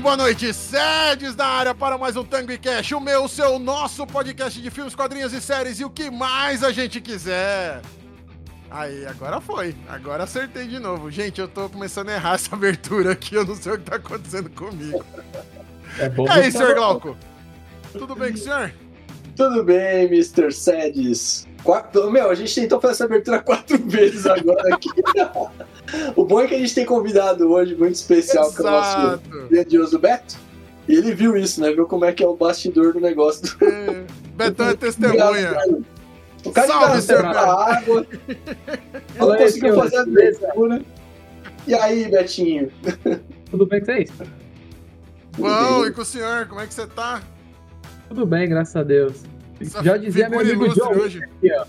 tarde, 0.00 0.02
boa 0.02 0.16
noite. 0.16 0.52
Sedes 0.52 1.36
na 1.36 1.46
área 1.46 1.74
para 1.74 1.98
mais 1.98 2.16
um 2.16 2.24
Tango 2.24 2.50
e 2.50 2.58
Cash, 2.58 2.92
o 2.92 3.00
meu, 3.00 3.24
o 3.24 3.28
seu, 3.28 3.58
nosso 3.58 4.06
podcast 4.06 4.60
de 4.60 4.70
filmes, 4.70 4.94
quadrinhos 4.94 5.32
e 5.32 5.40
séries 5.40 5.78
e 5.78 5.84
o 5.84 5.90
que 5.90 6.10
mais 6.10 6.64
a 6.64 6.72
gente 6.72 7.00
quiser. 7.00 7.80
Aí, 8.70 9.06
agora 9.06 9.40
foi. 9.40 9.74
Agora 9.88 10.24
acertei 10.24 10.66
de 10.66 10.78
novo. 10.78 11.10
Gente, 11.10 11.40
eu 11.40 11.48
tô 11.48 11.68
começando 11.68 12.08
a 12.08 12.14
errar 12.14 12.34
essa 12.36 12.54
abertura 12.54 13.12
aqui, 13.12 13.34
eu 13.34 13.44
não 13.44 13.54
sei 13.54 13.72
o 13.72 13.78
que 13.78 13.84
tá 13.84 13.96
acontecendo 13.96 14.50
comigo. 14.50 15.04
É 15.98 16.08
bom 16.08 16.26
E 16.26 16.30
aí, 16.30 16.52
senhor 16.52 16.74
Glauco? 16.74 17.16
Tudo 17.92 18.14
bem 18.14 18.32
com 18.32 18.38
o 18.38 18.40
senhor? 18.40 18.72
Tudo 19.36 19.64
bem, 19.64 20.06
Mr. 20.06 20.52
Sedes? 20.52 21.46
Quatro... 21.62 22.10
Meu, 22.10 22.30
a 22.30 22.34
gente 22.34 22.54
tentou 22.54 22.80
fazer 22.80 22.94
essa 22.94 23.04
abertura 23.04 23.40
quatro 23.40 23.78
vezes 23.86 24.26
agora 24.26 24.74
aqui. 24.74 24.88
O 26.16 26.24
bom 26.24 26.40
é 26.40 26.46
que 26.46 26.54
a 26.54 26.58
gente 26.58 26.74
tem 26.74 26.84
convidado 26.84 27.50
hoje 27.50 27.74
muito 27.74 27.94
especial, 27.94 28.52
que 28.52 28.60
é 28.60 28.64
o 28.64 28.70
nosso 28.70 29.20
grandioso 29.48 29.98
Beto. 29.98 30.36
E 30.88 30.94
ele 30.94 31.14
viu 31.14 31.36
isso, 31.36 31.60
né? 31.60 31.72
Viu 31.72 31.86
como 31.86 32.04
é 32.04 32.12
que 32.12 32.22
é 32.22 32.26
o 32.26 32.34
bastidor 32.34 32.92
do 32.92 33.00
negócio. 33.00 33.42
Do... 33.58 33.64
É, 33.64 34.04
Betão 34.34 34.68
é 34.68 34.74
testemunha. 34.74 35.56
O 36.42 36.52
cara 36.52 36.68
Salve, 36.68 37.06
Beto. 37.06 37.26
a 37.26 37.76
água, 37.76 38.06
não 39.18 39.36
conseguiu 39.36 39.50
senhor. 39.50 39.82
fazer 39.82 39.96
a 39.98 40.02
abertura. 40.02 40.82
E 41.66 41.74
aí, 41.74 42.10
Betinho? 42.10 42.70
Tudo 43.50 43.66
bem 43.66 43.80
com 43.80 43.86
vocês? 43.86 44.10
Bom, 45.36 45.86
e 45.86 45.92
com 45.92 46.00
o 46.00 46.04
senhor, 46.04 46.46
como 46.46 46.62
é 46.62 46.66
que 46.66 46.72
você 46.72 46.86
tá? 46.86 47.20
Tudo 48.08 48.24
bem, 48.24 48.48
graças 48.48 48.74
a 48.74 48.82
Deus. 48.82 49.22
Essa 49.60 49.82
Já 49.82 49.96
dizia 49.96 50.28
meu 50.28 50.40
amigo 50.40 50.68
John 50.70 50.92
hoje. 50.94 51.18
Wick 51.18 51.30
aqui, 51.36 51.52
ó. 51.52 51.66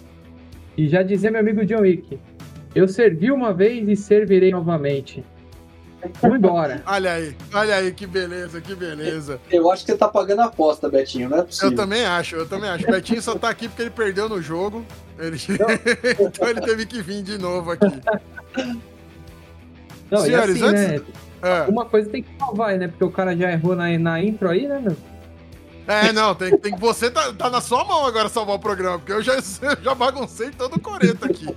E 0.77 0.87
já 0.87 1.03
dizia 1.03 1.29
meu 1.29 1.41
amigo 1.41 1.65
John 1.65 1.81
Wick. 1.81 2.17
Eu 2.73 2.87
servi 2.87 3.31
uma 3.31 3.53
vez 3.53 3.87
e 3.87 3.95
servirei 3.95 4.51
novamente. 4.51 5.23
Vamos 6.21 6.37
embora. 6.37 6.81
Olha 6.87 7.13
aí, 7.13 7.35
olha 7.53 7.75
aí, 7.75 7.91
que 7.91 8.07
beleza, 8.07 8.59
que 8.59 8.73
beleza. 8.73 9.39
Eu 9.51 9.69
acho 9.71 9.85
que 9.85 9.91
você 9.91 9.97
tá 9.97 10.07
pagando 10.07 10.41
a 10.41 10.45
aposta, 10.45 10.89
Betinho, 10.89 11.29
não 11.29 11.37
é 11.39 11.43
possível. 11.43 11.69
Eu 11.69 11.75
também 11.75 12.03
acho, 12.05 12.35
eu 12.37 12.47
também 12.49 12.69
acho. 12.69 12.87
O 12.87 12.91
Betinho 12.91 13.21
só 13.21 13.35
tá 13.35 13.49
aqui 13.49 13.67
porque 13.67 13.83
ele 13.83 13.91
perdeu 13.91 14.27
no 14.27 14.41
jogo. 14.41 14.83
Ele- 15.19 15.37
então 16.19 16.47
ele 16.49 16.61
teve 16.61 16.85
que 16.87 17.01
vir 17.03 17.21
de 17.21 17.37
novo 17.37 17.69
aqui. 17.71 17.85
Não, 20.09 20.19
Senhores, 20.21 20.59
e 20.59 20.63
assim, 20.63 20.75
antes- 20.75 21.01
né? 21.07 21.13
É, 21.43 21.61
Uma 21.69 21.85
coisa 21.85 22.09
tem 22.09 22.23
que 22.23 22.29
salvar, 22.37 22.77
né? 22.77 22.87
Porque 22.87 23.03
o 23.03 23.11
cara 23.11 23.35
já 23.35 23.51
errou 23.51 23.75
na, 23.75 23.97
na 23.97 24.23
intro 24.23 24.49
aí, 24.49 24.67
né, 24.67 24.79
meu? 24.79 24.95
É, 25.87 26.11
não, 26.13 26.33
tem, 26.35 26.55
tem, 26.57 26.75
você 26.77 27.09
tá, 27.09 27.33
tá 27.33 27.49
na 27.49 27.59
sua 27.61 27.83
mão 27.83 28.05
agora 28.05 28.29
salvar 28.29 28.55
o 28.55 28.59
programa, 28.59 28.99
porque 28.99 29.11
eu 29.11 29.21
já, 29.21 29.33
eu 29.61 29.83
já 29.83 29.95
baguncei 29.95 30.49
todo 30.51 30.75
o 30.75 30.79
coreto 30.79 31.25
aqui. 31.25 31.47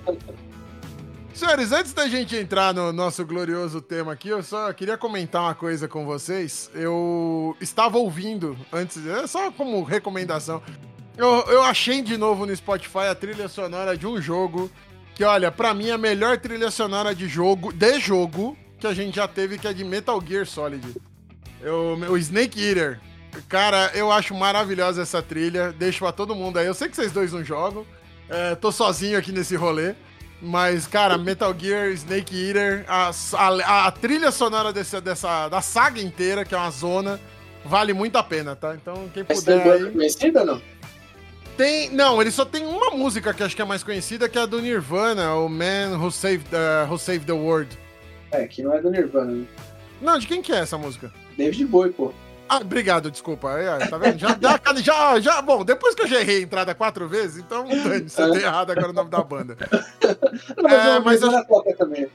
Senhores, 1.34 1.72
antes 1.72 1.92
da 1.92 2.06
gente 2.06 2.36
entrar 2.36 2.72
no 2.72 2.92
nosso 2.92 3.26
glorioso 3.26 3.80
tema 3.80 4.12
aqui, 4.12 4.28
eu 4.28 4.40
só 4.40 4.72
queria 4.72 4.96
comentar 4.96 5.42
uma 5.42 5.54
coisa 5.54 5.88
com 5.88 6.06
vocês. 6.06 6.70
Eu 6.72 7.56
estava 7.60 7.98
ouvindo 7.98 8.56
antes, 8.72 9.04
é 9.04 9.26
só 9.26 9.50
como 9.50 9.82
recomendação. 9.82 10.62
Eu, 11.16 11.44
eu 11.48 11.64
achei 11.64 12.02
de 12.02 12.16
novo 12.16 12.46
no 12.46 12.54
Spotify 12.54 13.08
a 13.10 13.16
trilha 13.16 13.48
sonora 13.48 13.96
de 13.96 14.06
um 14.06 14.22
jogo 14.22 14.70
que, 15.16 15.24
olha, 15.24 15.50
pra 15.50 15.74
mim 15.74 15.88
é 15.88 15.92
a 15.92 15.98
melhor 15.98 16.38
trilha 16.38 16.70
sonora 16.70 17.12
de 17.12 17.26
jogo, 17.26 17.72
de 17.72 17.98
jogo, 17.98 18.56
que 18.78 18.86
a 18.86 18.94
gente 18.94 19.16
já 19.16 19.26
teve, 19.26 19.58
que 19.58 19.66
é 19.66 19.72
de 19.72 19.82
Metal 19.84 20.22
Gear 20.24 20.46
Solid. 20.46 20.86
Eu, 21.60 21.98
o 22.10 22.16
Snake 22.16 22.62
Eater. 22.62 23.00
Cara, 23.48 23.90
eu 23.92 24.12
acho 24.12 24.32
maravilhosa 24.36 25.02
essa 25.02 25.20
trilha. 25.20 25.72
Deixo 25.72 25.98
pra 25.98 26.12
todo 26.12 26.32
mundo 26.32 26.60
aí. 26.60 26.66
Eu 26.66 26.74
sei 26.74 26.88
que 26.88 26.94
vocês 26.94 27.10
dois 27.10 27.32
não 27.32 27.42
jogam. 27.42 27.84
É, 28.28 28.54
tô 28.54 28.70
sozinho 28.70 29.18
aqui 29.18 29.32
nesse 29.32 29.56
rolê. 29.56 29.96
Mas, 30.42 30.86
cara, 30.86 31.16
Metal 31.16 31.54
Gear, 31.58 31.88
Snake 31.92 32.48
Eater, 32.48 32.84
a, 32.86 33.10
a- 33.34 33.86
a 33.86 33.90
trilha 33.90 34.30
sonora 34.30 34.72
desse, 34.72 35.00
dessa, 35.00 35.48
da 35.48 35.60
saga 35.62 36.00
inteira, 36.00 36.44
que 36.44 36.54
é 36.54 36.58
uma 36.58 36.70
zona, 36.70 37.18
vale 37.64 37.92
muito 37.94 38.16
a 38.16 38.22
pena, 38.22 38.54
tá? 38.54 38.74
Então, 38.74 39.08
quem 39.14 39.22
é 39.22 39.24
puder 39.24 39.64
banda 39.64 39.86
aí. 39.86 39.92
conhecida 39.92 40.40
ou 40.40 40.46
não? 40.46 40.62
Tem. 41.56 41.88
Não, 41.90 42.20
ele 42.20 42.30
só 42.30 42.44
tem 42.44 42.66
uma 42.66 42.90
música 42.90 43.32
que 43.32 43.42
acho 43.42 43.54
que 43.56 43.62
é 43.62 43.64
mais 43.64 43.82
conhecida, 43.82 44.28
que 44.28 44.36
é 44.36 44.42
a 44.42 44.46
do 44.46 44.60
Nirvana, 44.60 45.34
o 45.36 45.48
Man 45.48 45.96
Who 45.98 46.10
Saved, 46.10 46.46
uh, 46.52 46.90
Who 46.92 46.98
Saved 46.98 47.26
the 47.26 47.32
World. 47.32 47.78
É, 48.32 48.46
que 48.46 48.62
não 48.62 48.74
é 48.74 48.80
do 48.82 48.90
Nirvana. 48.90 49.32
né? 49.32 49.44
Não, 50.02 50.18
de 50.18 50.26
quem 50.26 50.42
que 50.42 50.52
é 50.52 50.56
essa 50.58 50.76
música? 50.76 51.12
David 51.38 51.64
Bowie, 51.66 51.92
pô. 51.92 52.12
Ah, 52.54 52.60
obrigado, 52.60 53.10
desculpa. 53.10 53.54
Aí, 53.54 53.66
ó, 53.66 53.78
tá 53.88 53.98
vendo? 53.98 54.18
Já, 54.18 54.36
já, 54.40 54.60
já, 54.82 55.20
já- 55.20 55.42
bom, 55.42 55.64
depois 55.64 55.94
que 55.94 56.02
eu 56.02 56.06
já 56.08 56.20
errei 56.20 56.38
a 56.38 56.42
entrada 56.42 56.74
quatro 56.74 57.08
vezes, 57.08 57.38
então 57.38 57.66
dane 57.68 58.08
você 58.08 58.30
tem 58.30 58.42
errado 58.42 58.70
agora 58.72 58.90
o 58.90 58.92
nome 58.92 59.10
da 59.10 59.22
banda. 59.22 59.56
Não, 60.56 60.70
É, 60.70 60.98
mas 61.00 61.20
Nirvana 61.20 61.44
toca 61.44 61.74
também. 61.76 62.06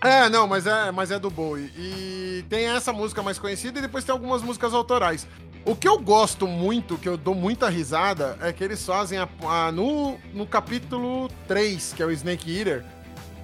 É, 0.00 0.28
não, 0.28 0.46
mas 0.46 0.64
é, 0.64 0.92
mas 0.92 1.10
é 1.10 1.18
do 1.18 1.28
Bowie. 1.28 1.72
E 1.76 2.44
tem 2.48 2.66
essa 2.68 2.92
música 2.92 3.20
mais 3.20 3.36
conhecida 3.36 3.80
e 3.80 3.82
depois 3.82 4.04
tem 4.04 4.12
algumas 4.12 4.42
músicas 4.42 4.72
autorais. 4.72 5.26
O 5.64 5.74
que 5.74 5.88
eu 5.88 5.98
gosto 5.98 6.46
muito, 6.46 6.96
que 6.96 7.08
eu 7.08 7.16
dou 7.16 7.34
muita 7.34 7.68
risada, 7.68 8.38
é 8.40 8.52
que 8.52 8.62
eles 8.62 8.84
fazem 8.86 9.18
a- 9.18 9.28
a- 9.42 9.72
no, 9.72 10.16
no 10.32 10.46
capítulo 10.46 11.28
3, 11.48 11.92
que 11.96 12.02
é 12.02 12.06
o 12.06 12.12
Snake 12.12 12.56
Eater. 12.58 12.84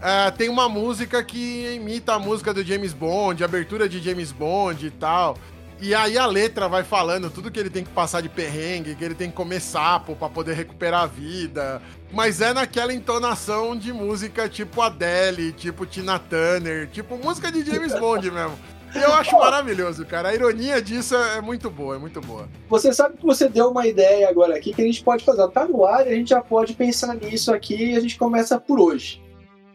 é, 0.01 0.31
tem 0.31 0.49
uma 0.49 0.69
música 0.69 1.25
que 1.25 1.75
imita 1.75 2.13
a 2.15 2.19
música 2.21 2.55
do 2.55 2.63
James 2.63 2.93
Bond, 2.93 3.43
abertura 3.43 3.89
de 3.89 3.99
James 4.01 4.31
Bond 4.31 4.87
e 4.87 4.91
tal. 4.91 5.37
E 5.81 5.95
aí 5.95 6.17
a 6.17 6.27
letra 6.27 6.69
vai 6.69 6.85
falando 6.85 7.31
tudo 7.31 7.51
que 7.51 7.59
ele 7.59 7.71
tem 7.71 7.85
que 7.85 7.91
passar 7.91 8.21
de 8.21 8.29
perrengue, 8.29 8.95
que 8.95 9.05
ele 9.05 9.15
tem 9.15 9.29
que 9.29 9.37
comer 9.37 9.61
sapo 9.61 10.15
pra 10.15 10.29
poder 10.29 10.55
recuperar 10.55 11.03
a 11.03 11.07
vida. 11.07 11.83
Mas 12.13 12.41
é 12.41 12.55
naquela 12.55 12.95
entonação 12.95 13.77
de 13.77 13.93
música 13.93 14.49
tipo 14.49 14.81
Adele, 14.81 15.53
tipo 15.53 15.85
Tina 15.85 16.19
Turner, 16.19 16.89
tipo 16.89 17.17
música 17.19 17.51
de 17.51 17.65
James 17.65 17.99
Bond 17.99 18.31
mesmo. 18.31 18.57
Eu 18.95 19.13
acho 19.13 19.37
maravilhoso, 19.37 20.07
cara. 20.07 20.29
A 20.29 20.35
ironia 20.35 20.81
disso 20.81 21.17
é 21.17 21.41
muito 21.41 21.69
boa, 21.69 21.97
é 21.97 21.99
muito 21.99 22.21
boa. 22.21 22.49
Você 22.69 22.93
sabe 22.93 23.17
que 23.17 23.25
você 23.25 23.49
deu 23.49 23.71
uma 23.71 23.87
ideia 23.87 24.29
agora 24.29 24.57
aqui 24.57 24.73
que 24.73 24.81
a 24.81 24.85
gente 24.85 25.03
pode 25.03 25.25
fazer. 25.25 25.47
Tá 25.49 25.67
no 25.67 25.85
ar 25.85 26.07
e 26.07 26.11
a 26.11 26.15
gente 26.15 26.29
já 26.29 26.41
pode 26.41 26.75
pensar 26.75 27.15
nisso 27.17 27.53
aqui 27.53 27.93
e 27.93 27.97
a 27.97 28.01
gente 28.01 28.17
começa 28.17 28.59
por 28.59 28.79
hoje. 28.79 29.24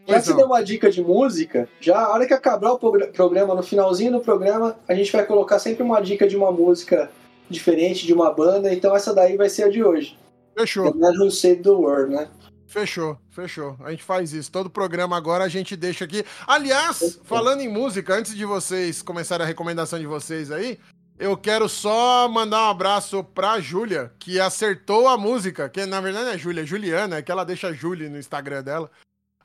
Já 0.09 0.31
não. 0.31 0.38
deu 0.38 0.46
uma 0.46 0.64
dica 0.64 0.90
de 0.92 1.02
música, 1.02 1.68
já 1.80 2.00
a 2.00 2.14
hora 2.14 2.25
que 2.25 2.34
acabar 2.34 2.72
o 2.72 2.80
progra- 2.80 3.08
programa, 3.08 3.53
no 3.56 3.64
finalzinho 3.64 4.12
do 4.14 4.20
programa, 4.20 4.78
a 4.88 4.94
gente 4.96 5.12
vai 5.12 5.25
colocar 5.25 5.59
sempre 5.59 5.84
uma 5.84 6.00
dica 6.02 6.28
de 6.28 6.36
uma 6.38 6.52
música 6.52 7.09
diferente, 7.50 8.06
de 8.06 8.14
uma 8.14 8.31
banda, 8.34 8.74
então 8.74 8.96
essa 8.96 9.14
daí 9.14 9.36
vai 9.38 9.50
ser 9.50 9.64
a 9.64 9.70
de 9.70 9.84
hoje. 9.84 10.18
Fechou, 10.58 10.94
Man 10.96 11.14
Who 11.20 11.31
Saved 11.31 11.64
the 11.64 11.70
World, 11.70 12.14
né? 12.14 12.28
fechou, 12.68 13.18
fechou. 13.31 13.75
A 13.84 13.90
gente 13.90 14.03
faz 14.03 14.31
isso. 14.31 14.52
Todo 14.52 14.70
programa 14.70 15.18
agora 15.18 15.44
a 15.44 15.47
gente 15.50 15.75
deixa 15.75 16.06
aqui. 16.06 16.24
Aliás, 16.46 17.20
falando 17.24 17.62
em 17.62 17.68
música, 17.68 18.14
antes 18.14 18.36
de 18.36 18.46
vocês 18.46 19.02
começarem 19.02 19.44
a 19.44 19.47
recomendação 19.47 19.97
de 19.97 20.06
vocês 20.06 20.52
aí, 20.52 20.78
eu 21.18 21.36
quero 21.36 21.68
só 21.68 22.30
mandar 22.30 22.68
um 22.68 22.70
abraço 22.70 23.24
pra 23.24 23.59
Júlia, 23.59 24.12
que 24.20 24.40
acertou 24.40 25.08
a 25.08 25.18
música, 25.18 25.68
que 25.68 25.84
na 25.88 26.00
verdade 26.00 26.26
não 26.26 26.31
é 26.34 26.38
Júlia, 26.38 26.62
é 26.62 26.66
Juliana, 26.66 27.18
é 27.18 27.22
que 27.24 27.31
ela 27.31 27.44
deixa 27.44 27.74
Júlia 27.74 28.08
no 28.08 28.20
Instagram 28.20 28.62
dela. 28.64 28.91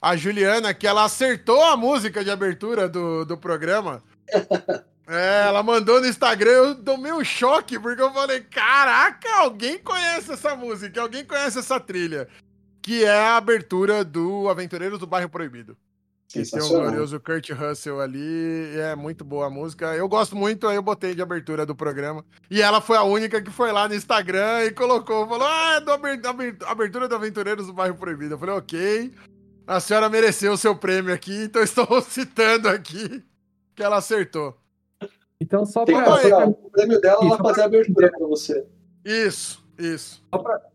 A 0.05 0.17
Juliana, 0.17 0.75
que 0.75 0.87
ela 0.87 1.05
acertou 1.05 1.63
a 1.65 1.77
música 1.77 2.23
de 2.23 2.31
abertura 2.31 2.89
do, 2.89 3.25
do 3.25 3.37
programa. 3.37 4.03
É, 5.07 5.49
ela 5.49 5.63
mandou 5.63 6.01
no 6.01 6.07
Instagram, 6.07 6.51
eu 6.51 6.75
tomei 6.77 7.13
um 7.13 7.23
choque, 7.23 7.79
porque 7.79 8.01
eu 8.01 8.11
falei, 8.11 8.41
caraca, 8.41 9.29
alguém 9.41 9.77
conhece 9.79 10.33
essa 10.33 10.57
música, 10.57 10.99
alguém 11.03 11.23
conhece 11.23 11.59
essa 11.59 11.79
trilha. 11.79 12.27
Que 12.81 13.05
é 13.05 13.13
a 13.15 13.37
abertura 13.37 14.03
do 14.03 14.49
Aventureiros 14.49 14.99
do 14.99 15.07
Bairro 15.07 15.29
Proibido. 15.29 15.77
Que 16.27 16.43
tem 16.43 16.59
o 16.63 16.65
glorioso 16.81 17.21
Kurt 17.21 17.51
Russell 17.51 18.01
ali, 18.01 18.79
é 18.79 18.97
muito 18.97 19.23
boa 19.27 19.49
a 19.49 19.51
música. 19.51 19.95
Eu 19.95 20.09
gosto 20.09 20.35
muito, 20.35 20.67
aí 20.67 20.77
eu 20.77 20.83
botei 20.83 21.15
de 21.15 21.21
abertura 21.21 21.67
do 21.67 21.75
programa. 21.77 22.25
E 22.51 22.63
ela 22.63 22.81
foi 22.81 22.97
a 22.97 23.03
única 23.03 23.43
que 23.43 23.51
foi 23.51 23.73
lá 23.73 23.87
no 23.87 23.95
Instagram 23.95 24.65
e 24.65 24.71
colocou, 24.71 25.29
falou, 25.29 25.47
ah, 25.47 25.75
é 25.77 25.81
do 25.83 25.93
aber- 25.93 26.19
aber- 26.27 26.57
abertura 26.65 27.07
do 27.09 27.15
Aventureiros 27.15 27.67
do 27.67 27.75
Bairro 27.75 27.97
Proibido. 27.97 28.35
Eu 28.35 28.39
falei, 28.39 28.55
ok, 28.55 29.13
a 29.67 29.81
senhora 29.81 30.09
mereceu 30.09 30.53
o 30.53 30.57
seu 30.57 30.77
prêmio 30.77 31.13
aqui, 31.13 31.45
então 31.45 31.63
estou 31.63 32.01
citando 32.03 32.69
aqui 32.69 33.23
que 33.75 33.83
ela 33.83 33.97
acertou. 33.97 34.57
Então, 35.41 35.67
só 35.67 35.85
passar 35.85 36.49
o 36.49 36.71
prêmio 36.71 37.01
dela, 37.01 37.19
ela 37.21 37.27
Isso, 37.27 37.37
vai 37.37 37.47
fazer 37.49 37.63
a 37.63 37.65
abertura 37.65 38.11
pra 38.11 38.27
você. 38.27 38.67
Isso, 39.05 39.65
isso. 39.79 40.23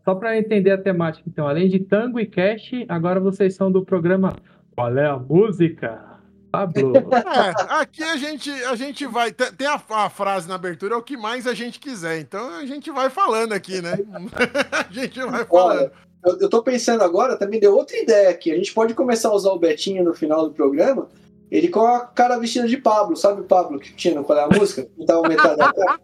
só, 0.04 0.14
pra 0.14 0.38
entender 0.38 0.70
a 0.70 0.78
temática, 0.78 1.28
então, 1.28 1.48
além 1.48 1.68
de 1.68 1.80
tango 1.80 2.20
e 2.20 2.26
cash, 2.26 2.70
agora 2.88 3.18
vocês 3.18 3.54
são 3.54 3.72
do 3.72 3.84
programa 3.84 4.36
Qual 4.76 4.96
é 4.96 5.06
a 5.06 5.16
Música? 5.18 6.09
Pablo. 6.50 6.92
É, 6.96 7.54
aqui 7.80 8.02
a 8.02 8.16
gente, 8.16 8.50
a 8.50 8.74
gente 8.74 9.06
vai. 9.06 9.32
Tem 9.32 9.66
a, 9.66 9.80
a 9.88 10.10
frase 10.10 10.48
na 10.48 10.54
abertura, 10.54 10.94
é 10.94 10.98
o 10.98 11.02
que 11.02 11.16
mais 11.16 11.46
a 11.46 11.54
gente 11.54 11.78
quiser. 11.78 12.18
Então 12.18 12.56
a 12.56 12.66
gente 12.66 12.90
vai 12.90 13.08
falando 13.10 13.52
aqui, 13.52 13.80
né? 13.80 13.98
a 14.72 14.92
gente 14.92 15.18
vai 15.20 15.44
falando. 15.44 15.50
Olha, 15.50 15.92
eu, 16.24 16.38
eu 16.40 16.48
tô 16.48 16.62
pensando 16.62 17.02
agora, 17.02 17.36
também 17.36 17.60
deu 17.60 17.74
outra 17.74 17.96
ideia 17.96 18.30
aqui. 18.30 18.52
A 18.52 18.56
gente 18.56 18.74
pode 18.74 18.94
começar 18.94 19.28
a 19.28 19.34
usar 19.34 19.50
o 19.50 19.58
Betinho 19.58 20.04
no 20.04 20.14
final 20.14 20.48
do 20.48 20.54
programa, 20.54 21.08
ele 21.50 21.68
com 21.68 21.80
a 21.80 22.00
cara 22.00 22.38
vestida 22.38 22.68
de 22.68 22.76
Pablo, 22.76 23.16
sabe 23.16 23.40
o 23.40 23.44
Pablo 23.44 23.78
que 23.78 23.92
tinha 23.94 24.14
no 24.14 24.24
Qual 24.24 24.38
é 24.38 24.44
a 24.44 24.48
Música? 24.48 24.82
Que 24.82 25.06
tava 25.06 25.28
metade 25.28 25.56
da 25.56 25.72
cara? 25.72 26.00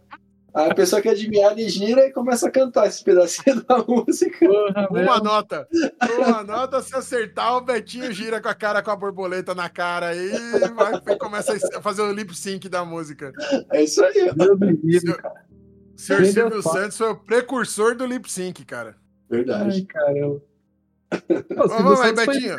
Aí 0.56 0.70
a 0.70 0.74
pessoa 0.74 1.02
que 1.02 1.08
adivinhar, 1.08 1.52
ele 1.52 1.68
gira 1.68 2.06
e 2.06 2.12
começa 2.12 2.48
a 2.48 2.50
cantar 2.50 2.86
esse 2.86 3.04
pedacinho 3.04 3.62
da 3.68 3.76
música. 3.86 4.38
Porra, 4.48 4.88
Uma 4.90 5.20
nota. 5.20 5.68
Uma 6.18 6.42
nota, 6.42 6.80
se 6.80 6.96
acertar, 6.96 7.56
o 7.56 7.60
Betinho 7.60 8.10
gira 8.10 8.40
com 8.40 8.48
a 8.48 8.54
cara 8.54 8.82
com 8.82 8.90
a 8.90 8.96
borboleta 8.96 9.54
na 9.54 9.68
cara 9.68 10.08
aí 10.08 10.30
e 10.34 10.68
vai, 10.74 11.18
começa 11.18 11.52
a 11.76 11.82
fazer 11.82 12.00
o 12.02 12.10
lip 12.12 12.34
sync 12.34 12.68
da 12.70 12.84
música. 12.86 13.32
É 13.70 13.82
isso 13.84 14.02
aí, 14.02 14.30
ó. 14.30 14.34
Deus 14.34 14.58
me 14.58 14.72
livre, 14.82 15.12
cara. 15.14 15.44
O 15.94 16.00
senhor 16.00 16.22
Meu 16.22 16.32
Silvio 16.32 16.50
Deus. 16.50 16.64
Santos 16.64 16.96
foi 16.96 17.10
o 17.10 17.16
precursor 17.16 17.94
do 17.94 18.06
lip 18.06 18.30
sync, 18.32 18.64
cara. 18.64 18.96
Ai, 19.30 19.36
Verdade. 19.36 19.84
caramba. 19.84 20.42
Pô, 21.56 21.68
Vamos 21.68 21.98
lá, 22.00 22.12
Betinho. 22.12 22.56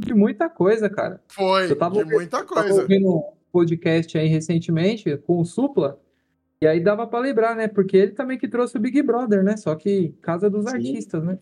de 0.00 0.14
muita 0.14 0.48
coisa, 0.50 0.90
cara. 0.90 1.20
Foi, 1.28 1.70
Eu 1.70 1.76
tava 1.76 1.92
de 1.94 1.98
ouvindo- 2.00 2.14
muita 2.16 2.38
Tava 2.44 2.46
coisa. 2.62 2.82
ouvindo 2.82 3.08
um 3.08 3.22
podcast 3.52 4.18
aí 4.18 4.26
recentemente 4.26 5.16
com 5.18 5.40
o 5.40 5.44
Supla. 5.44 5.98
E 6.62 6.66
aí 6.66 6.78
dava 6.78 7.06
pra 7.06 7.18
lembrar, 7.18 7.56
né? 7.56 7.68
Porque 7.68 7.96
ele 7.96 8.12
também 8.12 8.38
que 8.38 8.46
trouxe 8.46 8.76
o 8.76 8.80
Big 8.80 9.02
Brother, 9.02 9.42
né? 9.42 9.56
Só 9.56 9.74
que 9.74 10.14
Casa 10.20 10.50
dos 10.50 10.66
Sim. 10.66 10.76
Artistas, 10.76 11.24
né? 11.24 11.38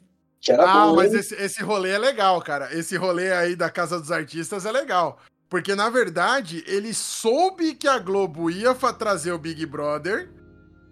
Ah, 0.56 0.86
bom, 0.86 0.94
mas 0.94 1.12
esse, 1.12 1.34
esse 1.34 1.60
rolê 1.60 1.90
é 1.90 1.98
legal, 1.98 2.40
cara. 2.40 2.72
Esse 2.72 2.96
rolê 2.96 3.32
aí 3.32 3.56
da 3.56 3.68
Casa 3.68 3.98
dos 3.98 4.12
Artistas 4.12 4.64
é 4.64 4.70
legal. 4.70 5.18
Porque, 5.48 5.74
na 5.74 5.90
verdade, 5.90 6.62
ele 6.68 6.94
soube 6.94 7.74
que 7.74 7.88
a 7.88 7.98
Globo 7.98 8.48
ia 8.48 8.72
trazer 8.74 9.32
o 9.32 9.38
Big 9.38 9.66
Brother. 9.66 10.30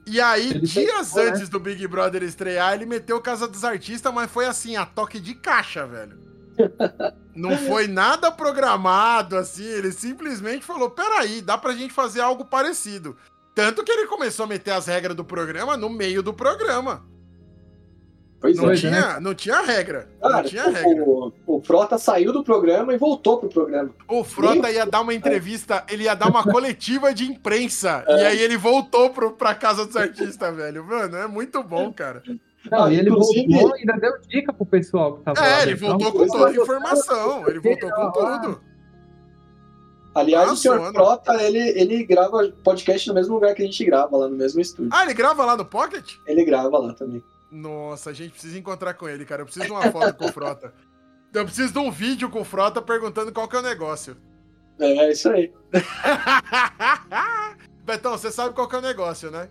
E 0.09 0.21
aí, 0.21 0.51
Ele 0.51 0.61
dias 0.61 0.93
pensou, 0.93 1.25
né? 1.25 1.31
antes 1.31 1.49
do 1.49 1.61
Big 1.61 1.87
Brother 1.87 2.25
estrear, 2.25 2.75
ele 2.75 2.87
meteu 2.87 3.21
Casa 3.21 3.47
dos 3.47 3.65
Artistas, 3.65 4.13
mas 4.13 4.31
foi 4.31 4.47
assim, 4.47 4.77
a 4.77 4.85
toque 4.87 5.21
de 5.21 5.35
caixa, 5.35 5.87
velho. 5.87 6.19
Não 7.35 7.57
foi 7.59 7.87
nada 7.87 8.33
programado, 8.33 9.37
assim. 9.37 9.65
Ele 9.65 9.93
simplesmente 9.93 10.65
falou: 10.65 10.91
peraí, 10.91 11.43
dá 11.43 11.57
pra 11.59 11.75
gente 11.75 11.93
fazer 11.93 12.21
algo 12.21 12.45
parecido. 12.45 13.17
Tanto 13.57 13.83
que 13.83 13.91
ele 13.91 14.07
começou 14.07 14.45
a 14.45 14.47
meter 14.47 14.73
as 14.73 14.87
regras 14.87 15.17
do 15.17 15.25
programa 15.25 15.79
no 15.79 15.89
meio 15.89 16.23
do 16.23 16.35
programa. 16.35 17.07
Pois 18.39 18.55
Não, 18.59 18.71
é. 18.71 18.75
Tinha, 18.77 19.19
não 19.19 19.35
tinha 19.35 19.63
regra. 19.63 20.11
Não 20.23 20.31
Cara, 20.31 20.45
tinha 20.47 20.69
regra. 20.69 21.03
o, 21.05 21.33
o 21.47 21.61
Frota 21.63 21.97
saiu 21.97 22.35
do 22.35 22.45
programa 22.45 22.93
e 22.93 22.99
voltou 22.99 23.39
pro 23.39 23.49
programa. 23.49 23.91
O 24.07 24.23
Frota 24.23 24.71
ia 24.71 24.85
dar 24.85 25.01
uma 25.01 25.15
entrevista, 25.15 25.83
ele 25.89 26.05
ia 26.05 26.15
dar 26.15 26.29
uma 26.29 26.43
coletiva 26.53 27.15
de 27.15 27.25
imprensa. 27.25 28.05
E 28.07 28.13
É. 28.13 28.27
aí 28.27 28.39
ele 28.43 28.59
voltou 28.59 29.09
pro, 29.09 29.33
pra 29.33 29.55
Casa 29.55 29.87
dos 29.87 29.97
Artistas, 29.97 30.55
velho. 30.55 30.85
Mano, 30.85 31.17
é 31.17 31.27
muito 31.27 31.63
bom, 31.63 31.91
cara. 31.91 32.23
Não, 32.71 32.85
Ah, 32.85 32.93
e 32.93 32.99
ele 32.99 33.09
inclusive- 33.09 33.55
voltou 33.55 33.75
e 33.77 33.81
ainda 33.81 33.93
deu 33.95 34.13
dica 34.29 34.53
pro 34.53 34.67
pessoal 34.67 35.17
que 35.17 35.25
tava 35.25 35.41
lá. 35.41 35.47
É, 35.49 35.63
ele 35.63 35.75
dentro. 35.77 35.87
voltou 35.89 36.09
Então, 36.09 36.27
com 36.27 36.27
toda 36.27 36.51
a 36.51 36.53
eu- 36.53 36.63
informação. 36.63 37.49
Ele 37.49 37.59
voltou 37.61 37.91
com 37.91 38.13
tudo. 38.13 38.61
Aliás, 40.17 40.49
Ah, 40.49 40.53
o 40.55 40.57
senhor 40.57 40.79
Sona. 40.79 40.93
Frota, 40.93 41.43
ele, 41.43 41.59
ele 41.59 42.03
grava 42.05 42.51
podcast 42.65 43.07
no 43.07 43.13
mesmo 43.13 43.35
lugar 43.35 43.55
que 43.55 43.61
a 43.61 43.67
gente 43.67 43.85
grava, 43.85 44.17
lá 44.17 44.27
no 44.27 44.35
mesmo 44.35 44.63
estúdio. 44.63 44.89
Ah, 44.91 45.05
ele 45.05 45.13
grava 45.13 45.45
lá 45.45 45.59
no 45.59 45.65
Pocket? 45.67 46.15
Ele 46.27 46.43
grava 46.43 46.79
lá 46.79 46.95
também. 46.95 47.23
Nossa, 47.53 48.09
a 48.09 48.13
gente 48.15 48.31
precisa 48.31 48.59
encontrar 48.59 48.95
com 48.95 49.07
ele, 49.07 49.27
cara. 49.27 49.43
Eu 49.43 49.45
preciso 49.45 49.67
de 49.67 49.73
uma 49.73 49.93
foto 49.93 50.15
com 50.15 50.25
o 50.25 50.33
Frota. 50.33 50.73
Eu 51.35 51.45
preciso 51.45 51.71
de 51.71 51.79
um 51.79 51.91
vídeo 51.91 52.31
com 52.31 52.41
o 52.41 52.45
Frota 52.45 52.81
perguntando 52.81 53.31
qual 53.31 53.47
que 53.47 53.57
é 53.57 53.59
o 53.59 53.63
negócio. 53.63 54.17
É, 54.81 54.87
é 54.87 55.13
isso 55.13 55.29
aí. 55.29 55.53
Betão, 57.85 58.13
você 58.13 58.31
sabe 58.31 58.55
qual 58.55 58.67
que 58.67 58.75
é 58.75 58.79
o 58.79 58.83
negócio, 58.83 59.31
né? 59.31 59.51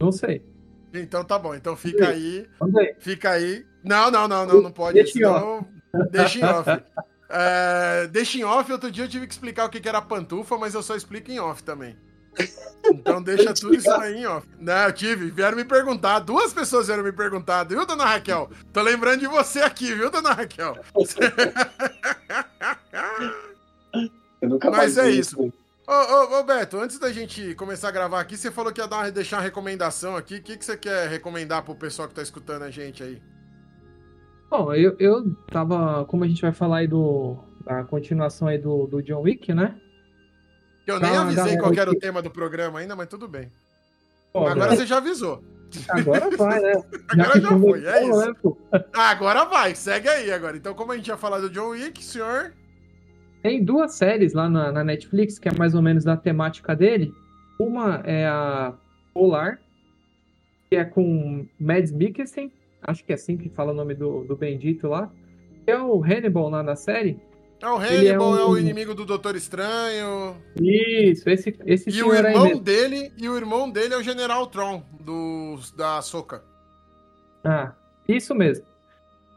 Não 0.00 0.12
sei. 0.12 0.40
Então 0.94 1.24
tá 1.24 1.36
bom. 1.36 1.52
Então 1.52 1.74
fica 1.74 2.10
aí. 2.10 2.46
Fica 3.00 3.30
aí. 3.30 3.66
Não, 3.82 4.08
não, 4.08 4.28
não, 4.28 4.46
não, 4.46 4.62
não 4.62 4.70
pode. 4.70 4.94
Deixa 4.94 5.18
em 5.18 5.22
senão... 5.22 5.66
Deixa 6.12 6.38
em 6.38 6.44
off. 6.44 6.70
É, 7.28 8.06
deixa 8.06 8.38
em 8.38 8.44
off. 8.44 8.70
Outro 8.72 8.90
dia 8.90 9.04
eu 9.04 9.08
tive 9.08 9.26
que 9.26 9.32
explicar 9.32 9.66
o 9.66 9.68
que 9.68 9.88
era 9.88 10.00
pantufa, 10.00 10.56
mas 10.56 10.74
eu 10.74 10.82
só 10.82 10.96
explico 10.96 11.30
em 11.30 11.38
off 11.38 11.62
também. 11.62 11.96
Então 12.84 13.22
deixa 13.22 13.52
tudo 13.52 13.74
isso 13.74 13.90
aí 13.90 14.18
em 14.18 14.26
off. 14.26 14.46
Não, 14.58 14.84
eu 14.84 14.92
tive. 14.92 15.30
Vieram 15.30 15.56
me 15.56 15.64
perguntar. 15.64 16.20
Duas 16.20 16.52
pessoas 16.52 16.86
vieram 16.86 17.02
me 17.02 17.12
perguntar. 17.12 17.64
Viu, 17.64 17.84
dona 17.84 18.04
Raquel? 18.04 18.50
Tô 18.72 18.80
lembrando 18.80 19.20
de 19.20 19.26
você 19.26 19.60
aqui, 19.60 19.94
viu, 19.94 20.10
dona 20.10 20.32
Raquel? 20.32 20.76
Mas 24.70 24.96
é 24.96 25.10
isso. 25.10 25.52
Ô, 25.86 25.92
ô, 25.92 26.38
ô, 26.38 26.44
Beto, 26.44 26.78
antes 26.78 26.98
da 26.98 27.10
gente 27.10 27.54
começar 27.54 27.88
a 27.88 27.92
gravar 27.92 28.20
aqui, 28.20 28.36
você 28.36 28.50
falou 28.50 28.72
que 28.72 28.80
ia 28.80 28.86
dar 28.86 28.98
uma, 28.98 29.10
deixar 29.10 29.38
uma 29.38 29.42
recomendação 29.42 30.16
aqui. 30.16 30.36
O 30.36 30.42
que, 30.42 30.56
que 30.56 30.64
você 30.64 30.76
quer 30.76 31.08
recomendar 31.08 31.62
pro 31.62 31.74
pessoal 31.74 32.06
que 32.06 32.14
tá 32.14 32.22
escutando 32.22 32.62
a 32.62 32.70
gente 32.70 33.02
aí? 33.02 33.20
Bom, 34.50 34.72
eu, 34.74 34.96
eu 34.98 35.34
tava. 35.46 36.04
Como 36.06 36.24
a 36.24 36.28
gente 36.28 36.42
vai 36.42 36.52
falar 36.52 36.78
aí 36.78 36.86
do. 36.86 37.36
Da 37.64 37.84
continuação 37.84 38.48
aí 38.48 38.56
do, 38.58 38.86
do 38.86 39.02
John 39.02 39.20
Wick, 39.22 39.52
né? 39.52 39.78
Eu 40.86 40.98
nem 40.98 41.10
Ah, 41.10 41.20
avisei 41.22 41.58
qual 41.58 41.72
era 41.74 41.90
o 41.90 41.94
tema 41.98 42.22
do 42.22 42.30
programa 42.30 42.78
ainda, 42.78 42.96
mas 42.96 43.08
tudo 43.08 43.28
bem. 43.28 43.52
Pô, 44.32 44.46
Agora 44.46 44.74
você 44.74 44.86
já 44.86 44.96
avisou. 44.96 45.44
agora 45.90 46.34
vai, 46.34 46.60
né? 46.60 46.72
Agora 47.10 47.32
que 47.32 47.40
já 47.42 47.58
foi, 47.58 47.84
é 47.84 48.04
isso. 48.08 48.56
né? 48.72 48.84
Ah, 48.94 49.10
agora 49.10 49.44
vai, 49.44 49.74
segue 49.74 50.08
aí 50.08 50.32
agora. 50.32 50.56
Então, 50.56 50.72
como 50.72 50.92
a 50.92 50.96
gente 50.96 51.08
ia 51.08 51.16
falar 51.18 51.40
do 51.40 51.50
John 51.50 51.68
Wick, 51.70 52.02
senhor. 52.02 52.54
Tem 53.42 53.62
duas 53.62 53.94
séries 53.94 54.32
lá 54.32 54.48
na, 54.48 54.72
na 54.72 54.82
Netflix, 54.82 55.38
que 55.38 55.48
é 55.48 55.52
mais 55.52 55.74
ou 55.74 55.82
menos 55.82 56.04
da 56.04 56.16
temática 56.16 56.74
dele. 56.74 57.12
Uma 57.60 57.96
é 58.06 58.26
a 58.26 58.72
Polar, 59.12 59.60
que 60.70 60.76
é 60.76 60.84
com 60.86 61.46
Mads 61.60 61.92
Mikkelsen, 61.92 62.50
acho 62.88 63.04
que 63.04 63.12
é 63.12 63.14
assim 63.14 63.36
que 63.36 63.48
fala 63.48 63.72
o 63.72 63.74
nome 63.74 63.94
do, 63.94 64.24
do 64.24 64.36
bendito 64.36 64.88
lá. 64.88 65.10
Que 65.64 65.70
é 65.70 65.80
o 65.80 66.02
Hannibal 66.02 66.48
lá 66.48 66.62
na 66.62 66.74
série. 66.76 67.20
É 67.60 67.68
o 67.68 67.80
é 67.82 67.88
Hannibal, 67.88 68.38
é, 68.38 68.44
um- 68.44 68.50
o 68.50 68.58
inimigo 68.58 68.94
do 68.94 69.04
Doutor 69.04 69.36
Estranho. 69.36 70.36
Isso, 70.60 71.28
esse, 71.28 71.56
esse 71.66 71.90
E 71.90 72.02
o 72.02 72.14
irmão 72.14 72.58
dele, 72.58 73.12
e 73.20 73.28
o 73.28 73.36
irmão 73.36 73.70
dele 73.70 73.94
é 73.94 73.98
o 73.98 74.02
General 74.02 74.46
Tron, 74.46 74.82
do, 75.00 75.58
da 75.76 76.00
Soca. 76.00 76.42
Ah, 77.44 77.72
isso 78.08 78.34
mesmo. 78.34 78.64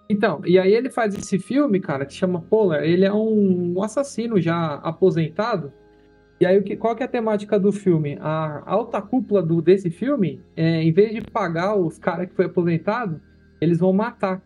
Então, 0.09 0.41
e 0.45 0.59
aí 0.59 0.73
ele 0.73 0.89
faz 0.89 1.15
esse 1.15 1.39
filme, 1.39 1.79
cara, 1.79 2.05
que 2.05 2.13
chama 2.13 2.41
Polar. 2.41 2.83
Ele 2.83 3.05
é 3.05 3.13
um 3.13 3.81
assassino 3.81 4.39
já 4.39 4.75
aposentado. 4.75 5.71
E 6.39 6.45
aí, 6.45 6.57
o 6.57 6.63
que, 6.63 6.75
qual 6.75 6.95
que 6.95 7.03
é 7.03 7.05
a 7.05 7.09
temática 7.09 7.59
do 7.59 7.71
filme? 7.71 8.17
A 8.19 8.63
alta 8.65 9.01
cúpula 9.01 9.41
do, 9.41 9.61
desse 9.61 9.89
filme, 9.89 10.41
é, 10.55 10.81
em 10.83 10.91
vez 10.91 11.13
de 11.13 11.21
pagar 11.21 11.75
os 11.75 11.97
caras 11.97 12.27
que 12.27 12.35
foi 12.35 12.45
aposentado, 12.45 13.21
eles 13.61 13.79
vão 13.79 13.93
matar. 13.93 14.41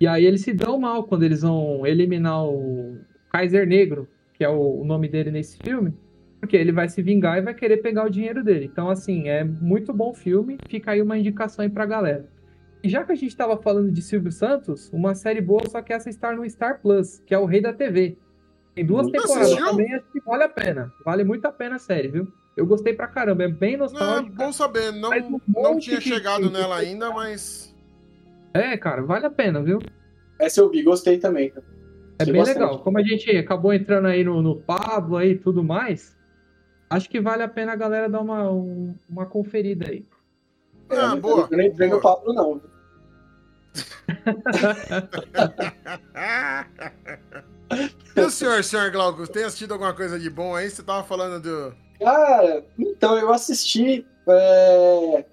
E 0.00 0.06
aí 0.06 0.24
eles 0.24 0.42
se 0.42 0.52
dão 0.52 0.78
mal 0.78 1.04
quando 1.04 1.24
eles 1.24 1.42
vão 1.42 1.84
eliminar 1.84 2.44
o 2.46 2.96
Kaiser 3.30 3.66
Negro, 3.66 4.08
que 4.32 4.44
é 4.44 4.48
o, 4.48 4.80
o 4.80 4.84
nome 4.84 5.08
dele 5.08 5.32
nesse 5.32 5.58
filme, 5.58 5.92
porque 6.40 6.56
ele 6.56 6.70
vai 6.70 6.88
se 6.88 7.02
vingar 7.02 7.36
e 7.36 7.42
vai 7.42 7.52
querer 7.52 7.78
pegar 7.78 8.06
o 8.06 8.10
dinheiro 8.10 8.44
dele. 8.44 8.66
Então, 8.66 8.88
assim, 8.88 9.28
é 9.28 9.42
muito 9.42 9.92
bom 9.92 10.14
filme. 10.14 10.56
Fica 10.68 10.92
aí 10.92 11.02
uma 11.02 11.18
indicação 11.18 11.64
aí 11.64 11.68
pra 11.68 11.84
galera. 11.84 12.28
E 12.82 12.88
já 12.88 13.02
que 13.02 13.10
a 13.10 13.16
gente 13.16 13.30
estava 13.30 13.56
falando 13.60 13.90
de 13.90 14.00
Silvio 14.00 14.30
Santos, 14.30 14.88
uma 14.92 15.16
série 15.16 15.40
boa, 15.40 15.68
só 15.68 15.82
que 15.82 15.92
essa 15.92 16.08
está 16.08 16.32
no 16.32 16.48
Star 16.48 16.80
Plus, 16.80 17.18
que 17.26 17.34
é 17.34 17.38
o 17.38 17.44
Rei 17.44 17.60
da 17.60 17.72
TV. 17.72 18.16
Tem 18.76 18.86
duas 18.86 19.06
Nunca 19.06 19.20
temporadas 19.20 19.56
também, 19.56 19.92
acho 19.94 20.12
que 20.12 20.20
vale 20.20 20.44
a 20.44 20.48
pena. 20.48 20.92
Vale 21.04 21.24
muito 21.24 21.44
a 21.46 21.50
pena 21.50 21.74
a 21.74 21.80
série, 21.80 22.06
viu? 22.06 22.28
Eu 22.56 22.64
gostei 22.64 22.92
pra 22.94 23.08
caramba, 23.08 23.42
é 23.42 23.48
bem 23.48 23.76
Não, 23.76 23.86
é 23.86 23.90
nostálgico. 23.90 24.36
bom 24.36 24.52
saber, 24.52 24.92
não, 24.92 25.10
um 25.10 25.40
não 25.62 25.78
tinha 25.78 26.00
chegado 26.00 26.48
nela 26.50 26.76
ainda, 26.76 27.10
mas. 27.10 27.67
É, 28.54 28.76
cara, 28.76 29.02
vale 29.02 29.26
a 29.26 29.30
pena, 29.30 29.62
viu? 29.62 29.78
Essa 30.40 30.60
eu 30.60 30.70
vi, 30.70 30.82
gostei 30.82 31.18
também. 31.18 31.50
cara. 31.50 31.66
É 32.20 32.24
bem 32.24 32.34
bastante. 32.36 32.58
legal. 32.58 32.78
Como 32.80 32.98
a 32.98 33.02
gente 33.02 33.30
acabou 33.36 33.72
entrando 33.72 34.06
aí 34.08 34.24
no, 34.24 34.42
no 34.42 34.56
Pablo 34.60 35.16
aí 35.16 35.32
e 35.32 35.38
tudo 35.38 35.62
mais, 35.62 36.16
acho 36.90 37.08
que 37.08 37.20
vale 37.20 37.42
a 37.42 37.48
pena 37.48 37.72
a 37.72 37.76
galera 37.76 38.08
dar 38.08 38.20
uma, 38.20 38.50
um- 38.50 38.94
uma 39.08 39.26
conferida 39.26 39.88
aí. 39.90 40.04
Ah, 40.90 41.12
eu, 41.14 41.20
boa, 41.20 41.48
Eu 41.50 41.56
nem 41.58 41.68
entrei 41.68 41.88
no. 41.88 42.00
Pablo, 42.00 42.32
não. 42.32 42.60
e 48.16 48.20
o 48.20 48.30
senhor, 48.30 48.62
senhor 48.64 48.90
Glauco, 48.90 49.26
tem 49.26 49.44
assistido 49.44 49.72
alguma 49.72 49.92
coisa 49.94 50.18
de 50.18 50.30
bom 50.30 50.54
aí? 50.54 50.70
Você 50.70 50.82
tava 50.82 51.04
falando 51.04 51.40
do. 51.42 51.74
Cara, 52.00 52.64
então 52.78 53.18
eu 53.18 53.32
assisti 53.32 54.06
é, 54.28 55.24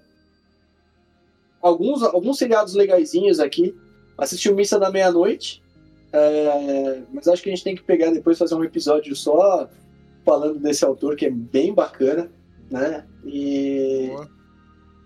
alguns, 1.66 2.02
alguns 2.02 2.38
seriados 2.38 2.74
legaisinhos 2.74 3.40
aqui. 3.40 3.74
Assisti 4.16 4.48
o 4.48 4.54
Missa 4.54 4.78
da 4.78 4.90
Meia-Noite. 4.90 5.62
é, 6.12 7.02
mas 7.12 7.28
acho 7.28 7.42
que 7.42 7.50
a 7.50 7.52
gente 7.54 7.64
tem 7.64 7.74
que 7.76 7.82
pegar 7.82 8.10
depois 8.10 8.38
fazer 8.38 8.54
um 8.54 8.64
episódio 8.64 9.14
só 9.14 9.68
falando 10.24 10.58
desse 10.58 10.84
autor 10.84 11.16
que 11.16 11.26
é 11.26 11.30
bem 11.30 11.74
bacana, 11.74 12.30
né? 12.70 13.04
E, 13.24 14.08
Boa. 14.08 14.30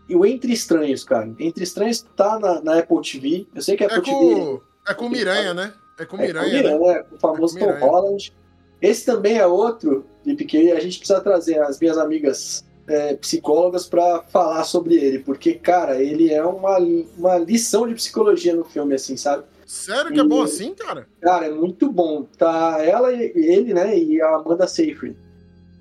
e 0.08 0.16
o 0.16 0.24
Entre 0.24 0.52
Estranhos, 0.52 1.04
cara. 1.04 1.34
Entre 1.38 1.64
Estranhos 1.64 2.02
tá 2.16 2.38
na, 2.38 2.60
na 2.62 2.78
Apple 2.78 3.00
TV. 3.02 3.46
Eu 3.54 3.62
sei 3.62 3.76
que 3.76 3.84
a 3.84 3.88
É 3.88 3.96
Apple 3.96 4.02
TV 4.02 4.34
com, 4.34 4.60
é 4.88 4.94
com 4.94 5.06
o 5.06 5.10
Miranha, 5.10 5.54
né? 5.54 5.72
É 5.98 6.04
com 6.06 6.16
o 6.16 6.20
é, 6.20 6.26
Miranha, 6.26 6.62
né? 6.62 6.72
Miranha, 6.78 7.04
o 7.12 7.18
famoso 7.18 7.56
É 7.58 7.60
com 7.60 7.66
Tom 7.66 7.72
Miranha. 7.74 7.90
Holland. 7.90 8.32
Esse 8.80 9.04
também 9.04 9.36
é 9.36 9.46
outro, 9.46 10.06
de 10.24 10.34
que 10.36 10.72
a 10.72 10.80
gente 10.80 10.98
precisa 10.98 11.20
trazer 11.20 11.58
as 11.60 11.78
minhas 11.78 11.98
amigas 11.98 12.64
é, 12.90 13.14
psicólogas 13.14 13.86
para 13.86 14.22
falar 14.24 14.64
sobre 14.64 14.96
ele, 14.96 15.20
porque, 15.20 15.54
cara, 15.54 16.02
ele 16.02 16.32
é 16.32 16.44
uma, 16.44 16.76
uma 17.16 17.38
lição 17.38 17.86
de 17.86 17.94
psicologia 17.94 18.54
no 18.54 18.64
filme, 18.64 18.94
assim, 18.94 19.16
sabe? 19.16 19.44
Sério 19.64 20.12
que 20.12 20.18
é 20.18 20.24
bom 20.24 20.42
E- 20.42 20.44
assim, 20.44 20.74
cara? 20.74 21.06
Cara, 21.20 21.46
é 21.46 21.50
muito 21.50 21.90
bom. 21.92 22.26
Tá 22.36 22.78
ela 22.82 23.12
e 23.12 23.32
ele, 23.36 23.72
né, 23.72 23.96
e 23.96 24.20
a 24.20 24.34
Amanda 24.34 24.66
Seyfried. 24.66 25.16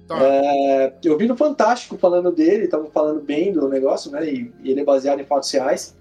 Tá. 0.07 0.17
É, 0.21 0.93
eu 1.03 1.17
vi 1.17 1.27
no 1.27 1.35
Fantástico 1.35 1.97
falando 1.97 2.31
dele, 2.31 2.65
estavam 2.65 2.91
falando 2.91 3.21
bem 3.21 3.51
do 3.51 3.67
negócio, 3.67 4.11
né? 4.11 4.31
E, 4.31 4.53
e, 4.63 4.71
ele 4.71 4.81
é 4.81 4.83
baseado 4.83 5.19
em 5.19 5.25
fatos 5.25 5.49
reais. 5.51 5.95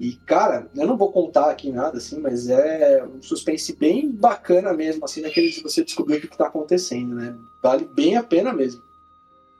E, 0.00 0.12
cara, 0.26 0.66
eu 0.74 0.86
não 0.86 0.96
vou 0.96 1.12
contar 1.12 1.50
aqui 1.50 1.70
nada, 1.70 1.98
assim, 1.98 2.18
mas 2.18 2.48
é 2.48 3.04
um 3.04 3.22
suspense 3.22 3.74
bem 3.76 4.10
bacana 4.10 4.72
mesmo, 4.72 5.04
assim, 5.04 5.20
naquele 5.20 5.50
de 5.50 5.62
você 5.62 5.84
descobrir 5.84 6.16
o 6.16 6.20
que 6.20 6.26
está 6.26 6.46
acontecendo, 6.46 7.14
né? 7.14 7.34
Vale 7.62 7.88
bem 7.94 8.16
a 8.16 8.22
pena 8.22 8.52
mesmo. 8.52 8.82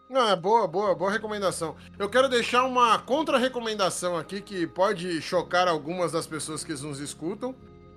Não, 0.08 0.28
é 0.28 0.36
boa, 0.36 0.68
boa, 0.68 0.94
boa 0.94 1.10
recomendação. 1.10 1.74
Eu 1.98 2.08
quero 2.08 2.28
deixar 2.28 2.62
uma 2.62 2.96
contra-recomendação 2.96 4.16
aqui 4.16 4.40
que 4.40 4.64
pode 4.64 5.20
chocar 5.20 5.66
algumas 5.66 6.12
das 6.12 6.26
pessoas 6.28 6.62
que 6.62 6.72
nos 6.74 7.00
escutam, 7.00 7.52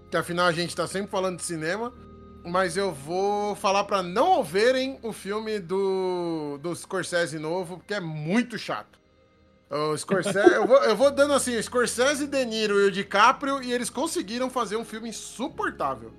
que 0.10 0.18
afinal 0.18 0.48
a 0.48 0.52
gente 0.52 0.70
está 0.70 0.88
sempre 0.88 1.12
falando 1.12 1.38
de 1.38 1.44
cinema, 1.44 1.94
mas 2.44 2.76
eu 2.76 2.92
vou 2.92 3.54
falar 3.56 3.84
para 3.84 4.02
não 4.02 4.44
verem 4.44 4.98
o 5.04 5.14
filme 5.14 5.60
do, 5.60 6.58
do 6.64 6.76
Scorsese 6.76 7.38
novo, 7.38 7.78
porque 7.78 7.94
é 7.94 8.00
muito 8.00 8.58
chato. 8.58 8.98
O 9.70 9.96
Scorsese, 9.96 10.40
eu, 10.56 10.66
vou, 10.66 10.78
eu 10.78 10.96
vou 10.96 11.12
dando 11.12 11.34
assim, 11.34 11.56
o 11.56 11.62
Scorsese, 11.62 12.26
De 12.26 12.44
Niro 12.44 12.80
e 12.80 12.86
o 12.86 12.92
DiCaprio, 12.92 13.62
e 13.62 13.72
eles 13.72 13.92
conseguiram 13.92 14.50
fazer 14.50 14.78
um 14.78 14.86
filme 14.86 15.10
insuportável. 15.10 16.12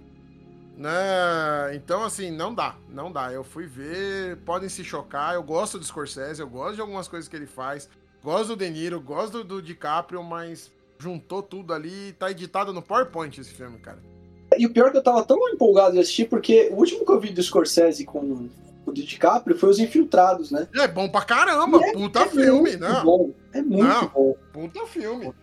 Né? 0.81 1.75
Então, 1.75 2.03
assim, 2.03 2.31
não 2.31 2.55
dá, 2.55 2.75
não 2.89 3.13
dá. 3.13 3.31
Eu 3.31 3.45
fui 3.45 3.67
ver, 3.67 4.39
podem 4.47 4.71
se 4.71 4.83
chocar. 4.83 5.35
Eu 5.35 5.43
gosto 5.43 5.79
do 5.79 5.85
Scorsese, 5.85 6.41
eu 6.41 6.49
gosto 6.49 6.77
de 6.77 6.81
algumas 6.81 7.07
coisas 7.07 7.29
que 7.29 7.37
ele 7.37 7.47
faz. 7.47 7.87
Gosto 8.25 8.49
do 8.49 8.57
De 8.57 8.71
Niro, 8.71 8.99
gosto 8.99 9.33
do, 9.33 9.45
do 9.45 9.63
DiCaprio, 9.63 10.23
mas 10.25 10.71
juntou 10.99 11.43
tudo 11.43 11.75
ali 11.75 12.09
e 12.09 12.13
tá 12.15 12.31
editado 12.31 12.73
no 12.73 12.81
PowerPoint 12.81 13.39
esse 13.39 13.53
filme, 13.53 13.79
cara. 13.79 13.99
E 14.57 14.65
o 14.65 14.73
pior 14.73 14.89
é 14.89 14.91
que 14.91 14.97
eu 14.97 15.03
tava 15.03 15.23
tão 15.23 15.37
empolgado 15.51 15.93
de 15.93 15.99
assistir, 15.99 16.31
porque 16.31 16.71
o 16.73 16.77
último 16.77 17.05
que 17.05 17.13
eu 17.13 17.21
vi 17.21 17.29
do 17.29 17.43
Scorsese 17.43 18.07
com 18.07 18.49
o 18.87 18.93
DiCaprio 18.93 19.59
foi 19.59 19.69
Os 19.69 19.79
Infiltrados, 19.79 20.51
né? 20.51 20.67
É 20.75 20.89
bom 20.89 21.11
pra 21.11 21.27
caramba, 21.27 21.79
é, 21.85 21.93
puta 21.93 22.21
é 22.21 22.29
filme, 22.29 22.77
né? 22.77 23.03
Bom, 23.05 23.35
é 23.53 23.61
muito 23.61 23.85
Não, 23.85 24.09
bom. 24.09 24.35
Puta 24.51 24.87
filme. 24.87 25.35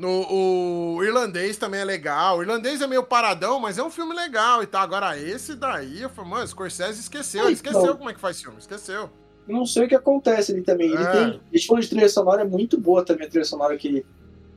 No, 0.00 0.96
o 0.96 1.04
irlandês 1.04 1.58
também 1.58 1.80
é 1.80 1.84
legal. 1.84 2.38
O 2.38 2.42
irlandês 2.42 2.80
é 2.80 2.86
meio 2.86 3.04
paradão, 3.04 3.60
mas 3.60 3.76
é 3.76 3.82
um 3.82 3.90
filme 3.90 4.14
legal 4.14 4.62
e 4.62 4.66
tá. 4.66 4.80
Agora, 4.80 5.18
esse 5.18 5.54
daí, 5.54 6.00
eu 6.00 6.08
falei, 6.08 6.30
mano, 6.30 6.48
Scorsese 6.48 7.00
esqueceu. 7.00 7.44
Ele 7.44 7.52
esqueceu 7.52 7.82
então, 7.82 7.96
como 7.98 8.08
é 8.08 8.14
que 8.14 8.20
faz 8.20 8.40
filme, 8.40 8.58
esqueceu. 8.58 9.10
Não 9.46 9.66
sei 9.66 9.84
o 9.84 9.88
que 9.88 9.94
acontece 9.94 10.52
ali 10.52 10.62
também. 10.62 10.88
Ele 10.88 11.02
é. 11.02 11.12
tem. 11.12 11.40
Esse 11.52 11.66
falou 11.66 11.82
de 11.82 11.88
trilha 11.90 12.08
sonora 12.08 12.40
é 12.40 12.44
muito 12.46 12.78
boa 12.78 13.04
também, 13.04 13.26
a 13.26 13.28
trilha 13.28 13.44
sonora 13.44 13.74
aqui 13.74 14.02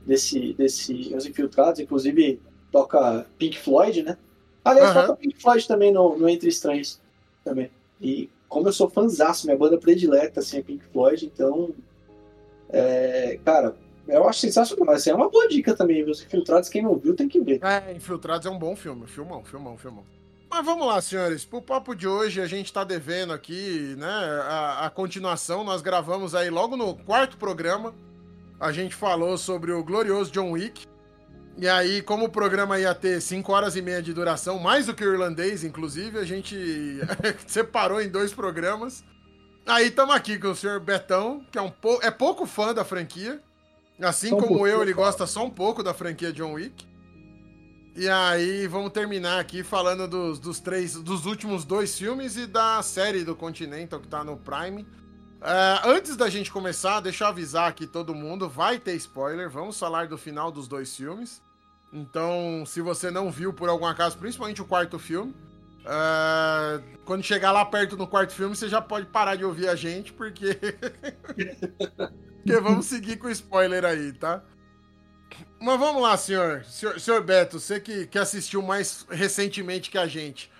desse, 0.06 0.54
desse 0.54 1.14
Os 1.14 1.26
Infiltrados, 1.26 1.78
inclusive 1.78 2.40
toca 2.72 3.26
Pink 3.36 3.58
Floyd, 3.58 4.02
né? 4.02 4.16
Aliás, 4.64 4.96
uhum. 4.96 5.02
toca 5.02 5.16
Pink 5.16 5.42
Floyd 5.42 5.68
também 5.68 5.92
no, 5.92 6.16
no 6.16 6.26
Entre 6.26 6.48
Estranhos 6.48 6.98
também. 7.44 7.70
E 8.00 8.30
como 8.48 8.66
eu 8.66 8.72
sou 8.72 8.88
fãzaço, 8.88 9.46
minha 9.46 9.58
banda 9.58 9.76
predileta 9.76 10.40
assim, 10.40 10.56
é 10.56 10.62
Pink 10.62 10.86
Floyd, 10.86 11.26
então. 11.26 11.74
É, 12.70 13.38
cara, 13.44 13.76
eu 14.06 14.28
acho 14.28 14.40
sensacional. 14.40 14.86
Mas 14.86 15.06
é 15.06 15.14
uma 15.14 15.30
boa 15.30 15.48
dica 15.48 15.74
também, 15.74 16.08
Os 16.08 16.22
Infiltrados, 16.22 16.68
quem 16.68 16.82
não 16.82 16.96
viu 16.98 17.14
tem 17.14 17.28
que 17.28 17.40
ver. 17.40 17.60
É, 17.62 17.92
Infiltrados 17.92 18.46
é 18.46 18.50
um 18.50 18.58
bom 18.58 18.76
filme. 18.76 19.06
Filmão, 19.06 19.44
filmão, 19.44 19.76
filmão. 19.76 20.04
Mas 20.50 20.64
vamos 20.64 20.86
lá, 20.86 21.00
senhores. 21.00 21.44
Pro 21.44 21.60
papo 21.60 21.94
de 21.94 22.06
hoje, 22.06 22.40
a 22.40 22.46
gente 22.46 22.72
tá 22.72 22.84
devendo 22.84 23.32
aqui, 23.32 23.96
né? 23.98 24.06
A, 24.06 24.86
a 24.86 24.90
continuação. 24.90 25.64
Nós 25.64 25.82
gravamos 25.82 26.34
aí 26.34 26.48
logo 26.50 26.76
no 26.76 26.94
quarto 26.94 27.36
programa. 27.36 27.94
A 28.60 28.70
gente 28.70 28.94
falou 28.94 29.36
sobre 29.36 29.72
o 29.72 29.82
glorioso 29.82 30.30
John 30.30 30.52
Wick. 30.52 30.86
E 31.56 31.68
aí, 31.68 32.02
como 32.02 32.26
o 32.26 32.30
programa 32.30 32.78
ia 32.80 32.94
ter 32.94 33.20
5 33.20 33.52
horas 33.52 33.76
e 33.76 33.82
meia 33.82 34.02
de 34.02 34.12
duração, 34.12 34.58
mais 34.58 34.86
do 34.86 34.94
que 34.94 35.04
o 35.04 35.12
irlandês, 35.12 35.62
inclusive, 35.62 36.18
a 36.18 36.24
gente 36.24 36.56
separou 37.46 38.00
em 38.00 38.08
dois 38.08 38.32
programas. 38.32 39.04
Aí 39.66 39.86
estamos 39.86 40.14
aqui 40.14 40.38
com 40.38 40.48
o 40.48 40.56
senhor 40.56 40.78
Betão, 40.80 41.44
que 41.50 41.58
é, 41.58 41.62
um 41.62 41.70
pou... 41.70 41.98
é 42.02 42.10
pouco 42.10 42.44
fã 42.44 42.74
da 42.74 42.84
franquia. 42.84 43.40
Assim 44.00 44.30
só 44.30 44.36
como 44.36 44.62
um 44.62 44.66
eu, 44.66 44.82
ele 44.82 44.92
gosta 44.92 45.26
só 45.26 45.44
um 45.44 45.50
pouco 45.50 45.82
da 45.82 45.94
franquia 45.94 46.32
John 46.32 46.54
Wick. 46.54 46.86
E 47.96 48.08
aí, 48.08 48.66
vamos 48.66 48.90
terminar 48.90 49.38
aqui 49.38 49.62
falando 49.62 50.08
dos, 50.08 50.40
dos 50.40 50.58
três, 50.58 50.96
dos 50.96 51.26
últimos 51.26 51.64
dois 51.64 51.96
filmes 51.96 52.36
e 52.36 52.44
da 52.44 52.82
série 52.82 53.22
do 53.22 53.36
Continental 53.36 54.00
que 54.00 54.08
tá 54.08 54.24
no 54.24 54.36
Prime. 54.36 54.82
Uh, 54.82 55.88
antes 55.88 56.16
da 56.16 56.28
gente 56.28 56.50
começar, 56.50 56.98
deixa 56.98 57.22
eu 57.22 57.28
avisar 57.28 57.68
aqui 57.68 57.86
todo 57.86 58.12
mundo, 58.14 58.48
vai 58.48 58.80
ter 58.80 58.94
spoiler, 58.96 59.48
vamos 59.48 59.78
falar 59.78 60.08
do 60.08 60.18
final 60.18 60.50
dos 60.50 60.66
dois 60.66 60.96
filmes. 60.96 61.40
Então, 61.92 62.64
se 62.66 62.80
você 62.80 63.12
não 63.12 63.30
viu 63.30 63.52
por 63.52 63.68
algum 63.68 63.86
acaso, 63.86 64.18
principalmente 64.18 64.60
o 64.60 64.64
quarto 64.64 64.98
filme, 64.98 65.32
uh, 65.82 66.82
quando 67.04 67.22
chegar 67.22 67.52
lá 67.52 67.64
perto 67.64 67.96
no 67.96 68.08
quarto 68.08 68.32
filme, 68.32 68.56
você 68.56 68.68
já 68.68 68.80
pode 68.80 69.06
parar 69.06 69.36
de 69.36 69.44
ouvir 69.44 69.68
a 69.68 69.76
gente, 69.76 70.12
porque. 70.12 70.58
porque 72.44 72.60
vamos 72.60 72.84
seguir 72.84 73.16
com 73.16 73.26
o 73.26 73.30
spoiler 73.30 73.86
aí, 73.86 74.12
tá? 74.12 74.42
Mas 75.58 75.80
vamos 75.80 76.02
lá, 76.02 76.14
senhor. 76.14 76.62
Senhor, 76.64 77.00
senhor 77.00 77.22
Beto, 77.22 77.58
você 77.58 77.80
que, 77.80 78.06
que 78.06 78.18
assistiu 78.18 78.60
mais 78.60 79.06
recentemente 79.10 79.90
que 79.90 79.96
a 79.96 80.06
gente. 80.06 80.52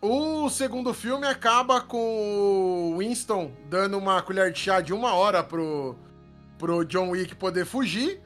O 0.00 0.48
segundo 0.48 0.94
filme 0.94 1.26
acaba 1.26 1.80
com 1.80 2.94
o 2.94 2.98
Winston 2.98 3.52
dando 3.68 3.98
uma 3.98 4.22
colher 4.22 4.50
de 4.50 4.58
chá 4.58 4.80
de 4.80 4.94
uma 4.94 5.12
hora 5.12 5.42
pro, 5.42 5.94
pro 6.58 6.84
John 6.86 7.10
Wick 7.10 7.34
poder 7.34 7.66
fugir. 7.66 8.20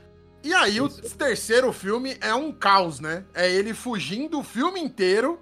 E 0.45 0.55
aí 0.55 0.76
Isso. 0.76 1.00
o 1.05 1.11
terceiro 1.11 1.73
filme 1.73 2.17
é 2.21 2.33
um 2.33 2.52
caos, 2.52 3.00
né? 3.00 3.25
É 3.35 3.50
ele 3.50 3.75
fugindo 3.75 4.38
o 4.38 4.45
filme 4.45 4.81
inteiro, 4.81 5.40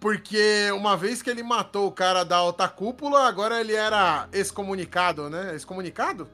porque 0.00 0.70
uma 0.72 0.96
vez 0.96 1.20
que 1.20 1.28
ele 1.28 1.42
matou 1.42 1.86
o 1.86 1.92
cara 1.92 2.24
da 2.24 2.36
alta 2.36 2.66
cúpula, 2.66 3.28
agora 3.28 3.60
ele 3.60 3.74
era 3.74 4.26
excomunicado, 4.32 5.28
né? 5.28 5.54
Excomunicado? 5.54 6.28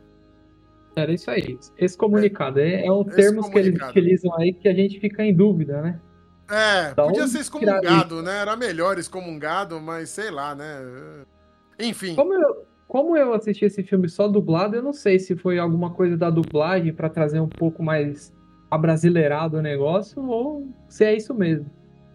Era 1.00 1.12
isso 1.12 1.30
aí, 1.30 1.59
excomunicado. 1.78 2.61
É, 2.61 2.87
é 2.87 2.92
um 2.92 3.04
termo 3.04 3.50
que 3.50 3.59
eles 3.59 3.80
utilizam 3.83 4.35
aí 4.37 4.52
que 4.52 4.69
a 4.69 4.75
gente 4.75 5.00
fica 5.00 5.25
em 5.25 5.35
dúvida, 5.35 5.80
né? 5.80 6.00
É, 6.50 6.90
então, 6.90 7.07
podia 7.07 7.28
ser 7.28 7.40
excomungado, 7.40 8.23
né? 8.23 8.38
Era 8.38 8.57
melhor 8.57 8.99
excomungado, 8.99 9.80
mas 9.80 10.11
sei 10.11 10.30
lá, 10.30 10.54
né? 10.54 11.25
Enfim. 11.78 12.16
Como 12.16 12.35
eu, 12.35 12.66
como 12.88 13.16
eu 13.16 13.33
assisti 13.33 13.64
esse 13.64 13.85
filme 13.85 14.09
só 14.09 14.26
dublado, 14.26 14.75
eu 14.75 14.83
não 14.83 14.92
sei 14.92 15.19
se 15.19 15.37
foi 15.37 15.61
alguma 15.61 15.90
coisa 15.90 16.16
da 16.16 16.28
dublagem 16.28 16.92
para 16.92 17.09
trazer 17.09 17.38
um 17.38 17.49
pouco 17.49 17.85
mais 17.85 18.33
abrasileirado 18.69 19.59
o 19.59 19.62
negócio 19.62 20.25
ou 20.26 20.69
se 20.88 21.04
é 21.04 21.14
isso 21.14 21.33
mesmo. 21.33 21.71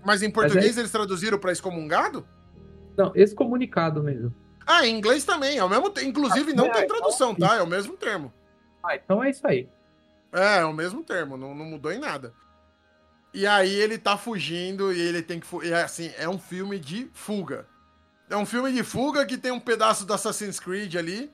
Mas 0.05 0.21
em 0.21 0.29
português 0.29 0.65
Mas 0.65 0.77
é... 0.77 0.81
eles 0.81 0.91
traduziram 0.91 1.39
para 1.39 1.53
excomungado? 1.53 2.27
Não, 2.97 3.13
excomunicado 3.15 4.03
mesmo. 4.03 4.33
Ah, 4.67 4.85
em 4.85 4.97
inglês 4.97 5.23
também, 5.23 5.57
é 5.57 5.63
o 5.63 5.69
mesmo, 5.69 5.93
inclusive 6.03 6.51
ah, 6.51 6.55
não 6.55 6.65
é, 6.65 6.71
tem 6.71 6.87
tradução, 6.87 7.31
então... 7.31 7.47
tá? 7.47 7.55
É 7.55 7.61
o 7.61 7.67
mesmo 7.67 7.95
termo. 7.95 8.33
Ah, 8.85 8.95
então 8.95 9.23
é 9.23 9.29
isso 9.29 9.45
aí. 9.47 9.67
É, 10.31 10.59
é 10.59 10.65
o 10.65 10.73
mesmo 10.73 11.03
termo, 11.03 11.37
não, 11.37 11.55
não 11.55 11.65
mudou 11.65 11.91
em 11.91 11.99
nada. 11.99 12.33
E 13.33 13.45
aí 13.45 13.73
ele 13.73 13.97
tá 13.97 14.17
fugindo 14.17 14.93
e 14.93 14.99
ele 14.99 15.21
tem 15.21 15.39
que. 15.39 15.47
E 15.65 15.73
assim, 15.73 16.11
é 16.17 16.27
um 16.29 16.39
filme 16.39 16.79
de 16.79 17.09
fuga. 17.13 17.65
É 18.29 18.37
um 18.37 18.45
filme 18.45 18.71
de 18.71 18.83
fuga 18.83 19.25
que 19.25 19.37
tem 19.37 19.51
um 19.51 19.59
pedaço 19.59 20.05
do 20.05 20.13
Assassin's 20.13 20.59
Creed 20.59 20.95
ali. 20.95 21.31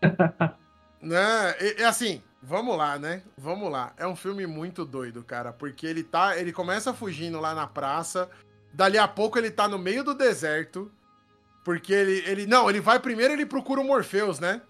né? 1.00 1.54
É 1.78 1.84
assim, 1.84 2.22
vamos 2.42 2.76
lá, 2.76 2.98
né? 2.98 3.22
Vamos 3.36 3.70
lá. 3.70 3.92
É 3.96 4.06
um 4.06 4.16
filme 4.16 4.46
muito 4.46 4.84
doido, 4.84 5.22
cara, 5.22 5.52
porque 5.52 5.86
ele 5.86 6.02
tá, 6.02 6.38
ele 6.38 6.52
começa 6.52 6.94
fugindo 6.94 7.40
lá 7.40 7.54
na 7.54 7.66
praça, 7.66 8.30
dali 8.72 8.98
a 8.98 9.06
pouco 9.06 9.38
ele 9.38 9.50
tá 9.50 9.68
no 9.68 9.78
meio 9.78 10.02
do 10.02 10.14
deserto, 10.14 10.90
porque 11.64 11.92
ele, 11.92 12.22
ele 12.26 12.46
não, 12.46 12.70
ele 12.70 12.80
vai 12.80 12.98
primeiro 12.98 13.34
ele 13.34 13.44
procura 13.44 13.80
o 13.80 13.84
Morpheus, 13.84 14.38
né? 14.40 14.62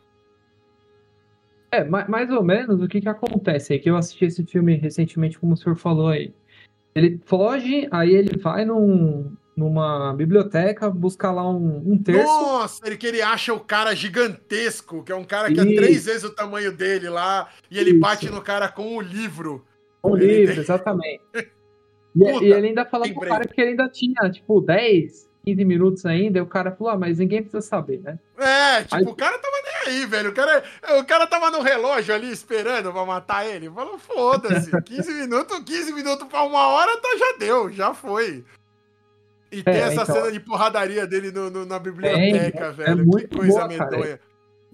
É, 1.77 1.85
mais 1.85 2.31
ou 2.31 2.43
menos 2.43 2.81
o 2.81 2.89
que 2.89 3.03
que 3.03 3.09
acontece 3.09 3.75
aí, 3.75 3.79
que 3.79 3.91
eu 3.91 3.97
assisti 3.97 4.25
esse 4.25 4.43
filme 4.45 4.77
recentemente, 4.77 5.39
como 5.39 5.53
o 5.53 5.57
senhor 5.57 5.77
falou 5.77 6.09
aí. 6.09 6.33
Ele 6.95 7.21
foge, 7.27 7.87
aí 7.91 8.15
ele 8.15 8.39
vai 8.39 8.65
num, 8.65 9.37
numa 9.55 10.15
biblioteca, 10.15 10.89
buscar 10.89 11.33
lá 11.33 11.47
um, 11.47 11.93
um 11.93 12.03
terço. 12.03 12.25
Nossa, 12.25 12.87
ele 12.87 12.97
que 12.97 13.07
ele 13.07 13.21
acha 13.21 13.53
o 13.53 13.61
cara 13.61 13.95
gigantesco, 13.95 15.05
que 15.05 15.13
é 15.13 15.15
um 15.15 15.25
cara 15.25 15.49
que 15.49 15.61
Isso. 15.61 15.69
é 15.69 15.75
três 15.75 16.07
vezes 16.07 16.25
o 16.25 16.35
tamanho 16.35 16.73
dele 16.73 17.11
lá, 17.11 17.51
e 17.71 17.79
ele 17.79 17.91
Isso. 17.91 18.01
bate 18.01 18.31
no 18.31 18.41
cara 18.41 18.69
com 18.69 18.97
o 18.97 19.01
livro. 19.03 19.63
Com 20.01 20.13
o 20.13 20.17
livro, 20.17 20.59
exatamente. 20.59 21.21
e, 21.35 22.19
Puta, 22.19 22.45
e, 22.45 22.53
ele 22.53 22.69
ainda 22.69 22.87
falou 22.87 23.13
pro 23.13 23.29
cara 23.29 23.47
que 23.47 23.61
ele 23.61 23.71
ainda 23.71 23.89
tinha, 23.91 24.31
tipo, 24.31 24.63
10, 24.63 25.26
15 25.47 25.65
minutos 25.65 26.05
ainda, 26.05 26.39
e 26.39 26.43
o 26.43 26.47
cara 26.47 26.73
falou, 26.73 26.93
ah, 26.93 26.99
mas 26.99 27.19
ninguém 27.19 27.41
precisa 27.41 27.63
saber, 27.63 28.01
né? 28.01 28.19
É, 28.37 28.83
tipo, 28.83 28.97
aí... 28.97 29.05
o 29.05 29.15
cara 29.15 29.39
tava 29.39 29.57
nem 29.63 29.95
aí, 29.95 30.07
velho. 30.07 30.31
O 30.31 30.35
cara, 30.35 30.65
o 30.99 31.05
cara 31.05 31.27
tava 31.27 31.51
no 31.53 31.63
relógio 31.63 32.13
ali 32.13 32.33
esperando 32.33 32.93
pra 32.93 33.07
matar 33.07 33.47
ele. 33.47 33.71
Falou, 33.71 33.97
foda-se, 33.97 34.71
15 34.83 35.15
minutos, 35.15 35.61
15 35.61 35.93
minutos 35.93 36.27
pra 36.27 36.43
uma 36.43 36.67
hora, 36.67 37.01
tá, 37.01 37.09
já 37.17 37.39
deu, 37.39 37.71
já 37.71 37.95
foi. 37.95 38.45
E 39.53 39.63
tem 39.63 39.75
é, 39.75 39.79
essa 39.83 40.03
então... 40.03 40.17
cena 40.17 40.33
de 40.33 40.41
porradaria 40.41 41.07
dele 41.07 41.31
no, 41.31 41.49
no 41.49 41.65
na 41.65 41.79
biblioteca, 41.79 42.65
é, 42.65 42.73
velho. 42.73 42.91
É 42.91 42.95
muito 42.97 43.29
que 43.29 43.37
coisa 43.37 43.53
boa, 43.53 43.69
medonha. 43.69 44.21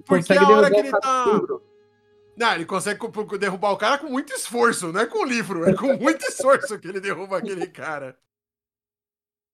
Porque 0.07 0.33
a 0.33 0.49
hora 0.49 0.71
que 0.71 0.77
ele 0.77 0.91
tá. 0.91 1.27
Não, 2.35 2.55
ele 2.55 2.65
consegue 2.65 2.99
derrubar 3.39 3.73
o 3.73 3.77
cara 3.77 3.99
com 3.99 4.07
muito 4.07 4.33
esforço, 4.33 4.91
não 4.91 5.03
é 5.03 5.07
com 5.07 5.19
o 5.19 5.25
livro, 5.25 5.69
é 5.69 5.75
com 5.75 5.99
muito 5.99 6.25
esforço 6.25 6.79
que 6.79 6.89
ele 6.89 6.99
derruba 6.99 7.37
aquele 7.37 7.67
cara. 7.67 8.17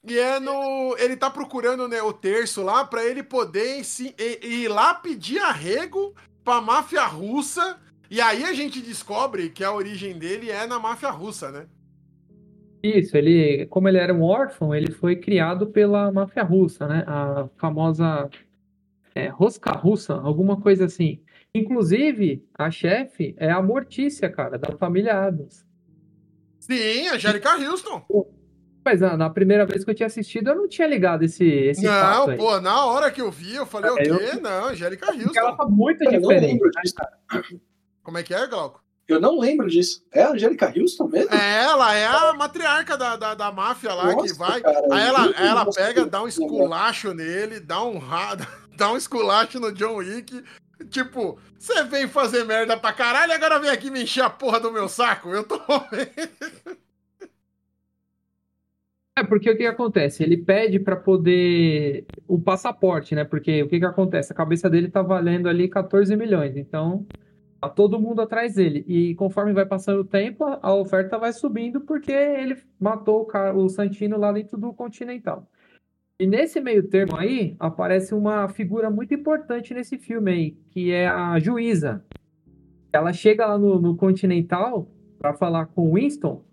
E 0.07 0.19
é 0.19 0.39
no. 0.39 0.97
Ele 0.99 1.17
tá 1.17 1.31
procurando 1.31 1.89
né, 1.89 2.01
o 2.03 2.13
terço 2.13 2.63
lá 2.63 2.85
pra 2.85 3.05
ele 3.05 3.23
poder 3.23 3.85
se, 3.85 4.15
ir 4.19 4.69
lá 4.69 4.95
pedir 4.95 5.39
arrego 5.39 6.15
pra 6.45 6.61
máfia 6.61 7.05
russa. 7.05 7.79
E 8.11 8.21
aí 8.21 8.45
a 8.45 8.53
gente 8.53 8.81
descobre 8.81 9.51
que 9.51 9.63
a 9.63 9.73
origem 9.73 10.19
dele 10.19 10.51
é 10.51 10.67
na 10.67 10.79
máfia 10.79 11.11
russa, 11.11 11.51
né? 11.51 11.67
Isso, 12.83 13.17
ele, 13.17 13.67
como 13.67 13.89
ele 13.89 13.99
era 13.99 14.15
um 14.15 14.23
órfão, 14.23 14.75
ele 14.75 14.93
foi 14.93 15.17
criado 15.17 15.67
pela 15.67 16.11
máfia 16.13 16.45
russa, 16.45 16.87
né? 16.87 17.05
A 17.07 17.49
famosa 17.59 18.31
é, 19.15 19.29
rosca 19.29 19.73
russa, 19.73 20.15
alguma 20.15 20.61
coisa 20.61 20.85
assim. 20.85 21.21
Inclusive, 21.55 22.47
a 22.55 22.71
chefe 22.71 23.35
é 23.37 23.51
a 23.51 23.61
Mortícia, 23.61 24.31
cara, 24.31 24.57
da 24.57 24.77
família 24.77 25.27
Adams. 25.27 25.67
Sim, 26.61 27.09
a 27.09 27.15
Angélica 27.15 27.57
Houston. 27.57 28.07
Mas 28.89 29.03
na, 29.03 29.19
na, 29.19 29.29
primeira 29.29 29.67
vez 29.67 29.85
que 29.85 29.91
eu 29.91 29.95
tinha 29.95 30.07
assistido, 30.07 30.49
eu 30.49 30.57
não 30.57 30.67
tinha 30.67 30.89
ligado 30.89 31.23
esse, 31.23 31.45
esse 31.45 31.85
Não, 31.85 32.35
pô, 32.39 32.59
na 32.59 32.87
hora 32.87 33.11
que 33.11 33.21
eu 33.21 33.31
vi, 33.31 33.55
eu 33.55 33.67
falei, 33.67 33.91
é, 33.91 33.93
o 33.93 33.97
quê? 33.97 34.31
Eu... 34.33 34.41
Não, 34.41 34.69
Angélica 34.69 35.11
Houston. 35.11 35.25
Porque 35.25 35.39
ela 35.39 35.57
tá 35.59 35.67
muito 35.67 36.03
eu 36.05 36.11
diferente. 36.11 36.63
Né, 36.65 37.43
Como 38.03 38.17
é 38.17 38.23
que 38.23 38.33
é, 38.33 38.47
Glauco? 38.47 38.83
Eu 39.07 39.21
não 39.21 39.39
lembro 39.39 39.69
disso. 39.69 40.03
É 40.11 40.23
a 40.23 40.31
Angélica 40.31 40.73
Houston 40.75 41.07
mesmo? 41.07 41.35
É, 41.35 41.65
ela 41.65 41.95
é 41.95 42.07
a 42.07 42.33
matriarca 42.33 42.97
da, 42.97 43.17
da, 43.17 43.35
da 43.35 43.53
máfia 43.53 43.93
lá 43.93 44.11
Nossa, 44.11 44.27
que 44.27 44.33
vai. 44.39 44.59
Cara, 44.63 44.87
aí 44.91 45.07
ela, 45.07 45.31
ela 45.37 45.71
pega, 45.71 46.07
dá 46.07 46.23
um 46.23 46.29
esculacho 46.29 47.13
nele, 47.13 47.61
dá 47.61 47.85
um, 47.85 48.01
dá 48.75 48.91
um 48.91 48.97
esculacho 48.97 49.61
no 49.61 49.71
John 49.71 49.97
Wick. 49.97 50.43
Tipo, 50.89 51.39
você 51.59 51.85
vem 51.85 52.09
fazer 52.09 52.45
merda 52.45 52.75
pra 52.75 52.95
caralho, 52.95 53.35
agora 53.35 53.59
vem 53.59 53.69
aqui 53.69 53.91
me 53.91 54.05
encher 54.05 54.25
a 54.25 54.31
porra 54.31 54.59
do 54.59 54.73
meu 54.73 54.89
saco. 54.89 55.29
Eu 55.29 55.45
tô. 55.45 55.59
É, 59.19 59.25
porque 59.25 59.51
o 59.51 59.53
que, 59.53 59.65
que 59.65 59.67
acontece? 59.67 60.23
Ele 60.23 60.37
pede 60.37 60.79
para 60.79 60.95
poder 60.95 62.07
o 62.29 62.41
passaporte, 62.41 63.17
né? 63.17 63.25
Porque 63.25 63.65
o 63.65 63.69
que, 63.69 63.81
que 63.81 63.85
acontece? 63.85 64.33
A 64.33 64.37
cabeça 64.37 64.71
dele 64.71 64.89
tá 64.89 65.03
valendo 65.03 65.49
ali 65.49 65.69
14 65.69 66.15
milhões. 66.17 66.57
Então, 66.57 67.05
tá 67.61 67.69
todo 67.69 67.99
mundo 67.99 68.23
atrás 68.23 68.55
dele. 68.55 68.85
E 68.87 69.17
conforme 69.17 69.53
vai 69.53 69.67
passando 69.67 70.03
o 70.03 70.05
tempo, 70.05 70.45
a 70.45 70.73
oferta 70.73 71.19
vai 71.19 71.33
subindo 71.33 71.81
porque 71.81 72.13
ele 72.13 72.57
matou 72.79 73.23
o, 73.23 73.25
cara, 73.25 73.57
o 73.57 73.69
Santino 73.69 74.17
lá 74.17 74.31
dentro 74.31 74.57
do 74.57 74.73
Continental. 74.73 75.51
E 76.21 76.25
nesse 76.25 76.61
meio 76.61 76.89
termo 76.89 77.17
aí, 77.17 77.57
aparece 77.59 78.15
uma 78.15 78.49
figura 78.49 78.89
muito 78.89 79.13
importante 79.15 79.75
nesse 79.75 79.99
filme 79.99 80.31
aí, 80.31 80.51
que 80.71 80.93
é 80.93 81.09
a 81.09 81.41
juíza. 81.41 82.05
Ela 82.93 83.13
chega 83.13 83.47
lá 83.47 83.59
no, 83.59 83.81
no 83.81 83.97
Continental 83.97 84.89
para 85.19 85.35
falar 85.35 85.67
com 85.67 85.95
Winston, 85.95 86.45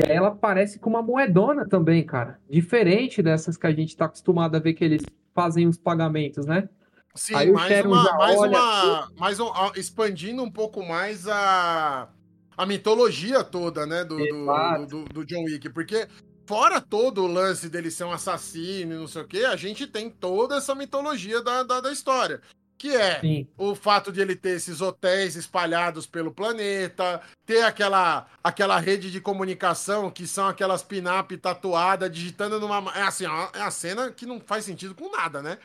e 0.00 0.10
aí 0.10 0.16
ela 0.16 0.28
aparece 0.28 0.78
com 0.78 0.88
uma 0.88 1.02
moedona 1.02 1.68
também, 1.68 2.04
cara. 2.04 2.40
Diferente 2.48 3.22
dessas 3.22 3.56
que 3.56 3.66
a 3.66 3.72
gente 3.72 3.96
tá 3.96 4.06
acostumado 4.06 4.56
a 4.56 4.58
ver 4.58 4.72
que 4.72 4.84
eles 4.84 5.02
fazem 5.34 5.66
os 5.66 5.76
pagamentos, 5.76 6.46
né? 6.46 6.68
Sim, 7.14 7.34
aí 7.34 7.52
mais 7.52 7.84
uma, 7.84 8.16
mais 8.16 8.38
uma, 8.38 9.12
mais 9.18 9.40
um, 9.40 9.50
expandindo 9.76 10.42
um 10.42 10.50
pouco 10.50 10.82
mais 10.86 11.26
a, 11.26 12.08
a 12.56 12.66
mitologia 12.66 13.42
toda, 13.42 13.84
né, 13.84 14.04
do, 14.04 14.16
do, 14.16 14.86
do, 14.86 15.04
do 15.06 15.26
John 15.26 15.42
Wick, 15.42 15.68
porque 15.70 16.06
fora 16.46 16.80
todo 16.80 17.24
o 17.24 17.26
lance 17.26 17.68
dele 17.68 17.90
ser 17.90 18.04
um 18.04 18.12
assassino 18.12 18.94
e 18.94 18.96
não 18.96 19.08
sei 19.08 19.22
o 19.22 19.26
que, 19.26 19.44
a 19.44 19.56
gente 19.56 19.88
tem 19.88 20.08
toda 20.08 20.56
essa 20.56 20.74
mitologia 20.74 21.42
da, 21.42 21.64
da, 21.64 21.80
da 21.80 21.92
história. 21.92 22.40
Que 22.80 22.96
é 22.96 23.20
Sim. 23.20 23.46
o 23.58 23.74
fato 23.74 24.10
de 24.10 24.22
ele 24.22 24.34
ter 24.34 24.56
esses 24.56 24.80
hotéis 24.80 25.36
espalhados 25.36 26.06
pelo 26.06 26.32
planeta, 26.32 27.20
ter 27.44 27.60
aquela, 27.62 28.26
aquela 28.42 28.80
rede 28.80 29.10
de 29.10 29.20
comunicação 29.20 30.10
que 30.10 30.26
são 30.26 30.48
aquelas 30.48 30.82
pin-up 30.82 31.36
tatuadas, 31.36 32.10
digitando 32.10 32.58
numa. 32.58 32.90
É 32.96 33.02
assim, 33.02 33.26
é 33.26 33.28
uma 33.28 33.70
cena 33.70 34.10
que 34.10 34.24
não 34.24 34.40
faz 34.40 34.64
sentido 34.64 34.94
com 34.94 35.14
nada, 35.14 35.42
né? 35.42 35.58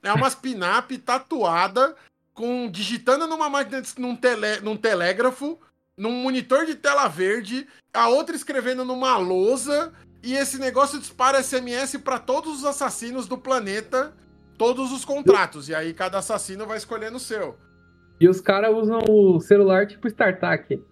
É 0.00 0.12
umas 0.12 0.36
pin-up 0.36 0.96
tatuada 0.98 1.96
com 2.32 2.70
digitando 2.70 3.26
numa 3.26 3.50
máquina, 3.50 3.82
num, 3.98 4.14
tele, 4.14 4.60
num 4.60 4.76
telégrafo, 4.76 5.58
num 5.96 6.22
monitor 6.22 6.66
de 6.66 6.76
tela 6.76 7.08
verde, 7.08 7.66
a 7.92 8.08
outra 8.08 8.36
escrevendo 8.36 8.84
numa 8.84 9.16
lousa 9.16 9.92
e 10.22 10.34
esse 10.34 10.56
negócio 10.56 11.00
dispara 11.00 11.42
SMS 11.42 11.96
para 11.96 12.20
todos 12.20 12.60
os 12.60 12.64
assassinos 12.64 13.26
do 13.26 13.36
planeta, 13.36 14.14
todos 14.60 14.92
os 14.92 15.06
contratos. 15.06 15.70
E 15.70 15.74
aí 15.74 15.94
cada 15.94 16.18
assassino 16.18 16.66
vai 16.66 16.76
escolhendo 16.76 17.16
o 17.16 17.20
seu. 17.20 17.56
E 18.20 18.28
os 18.28 18.42
caras 18.42 18.70
usam 18.74 19.02
o 19.08 19.40
celular 19.40 19.86
tipo 19.86 20.06
StarTAC. 20.06 20.84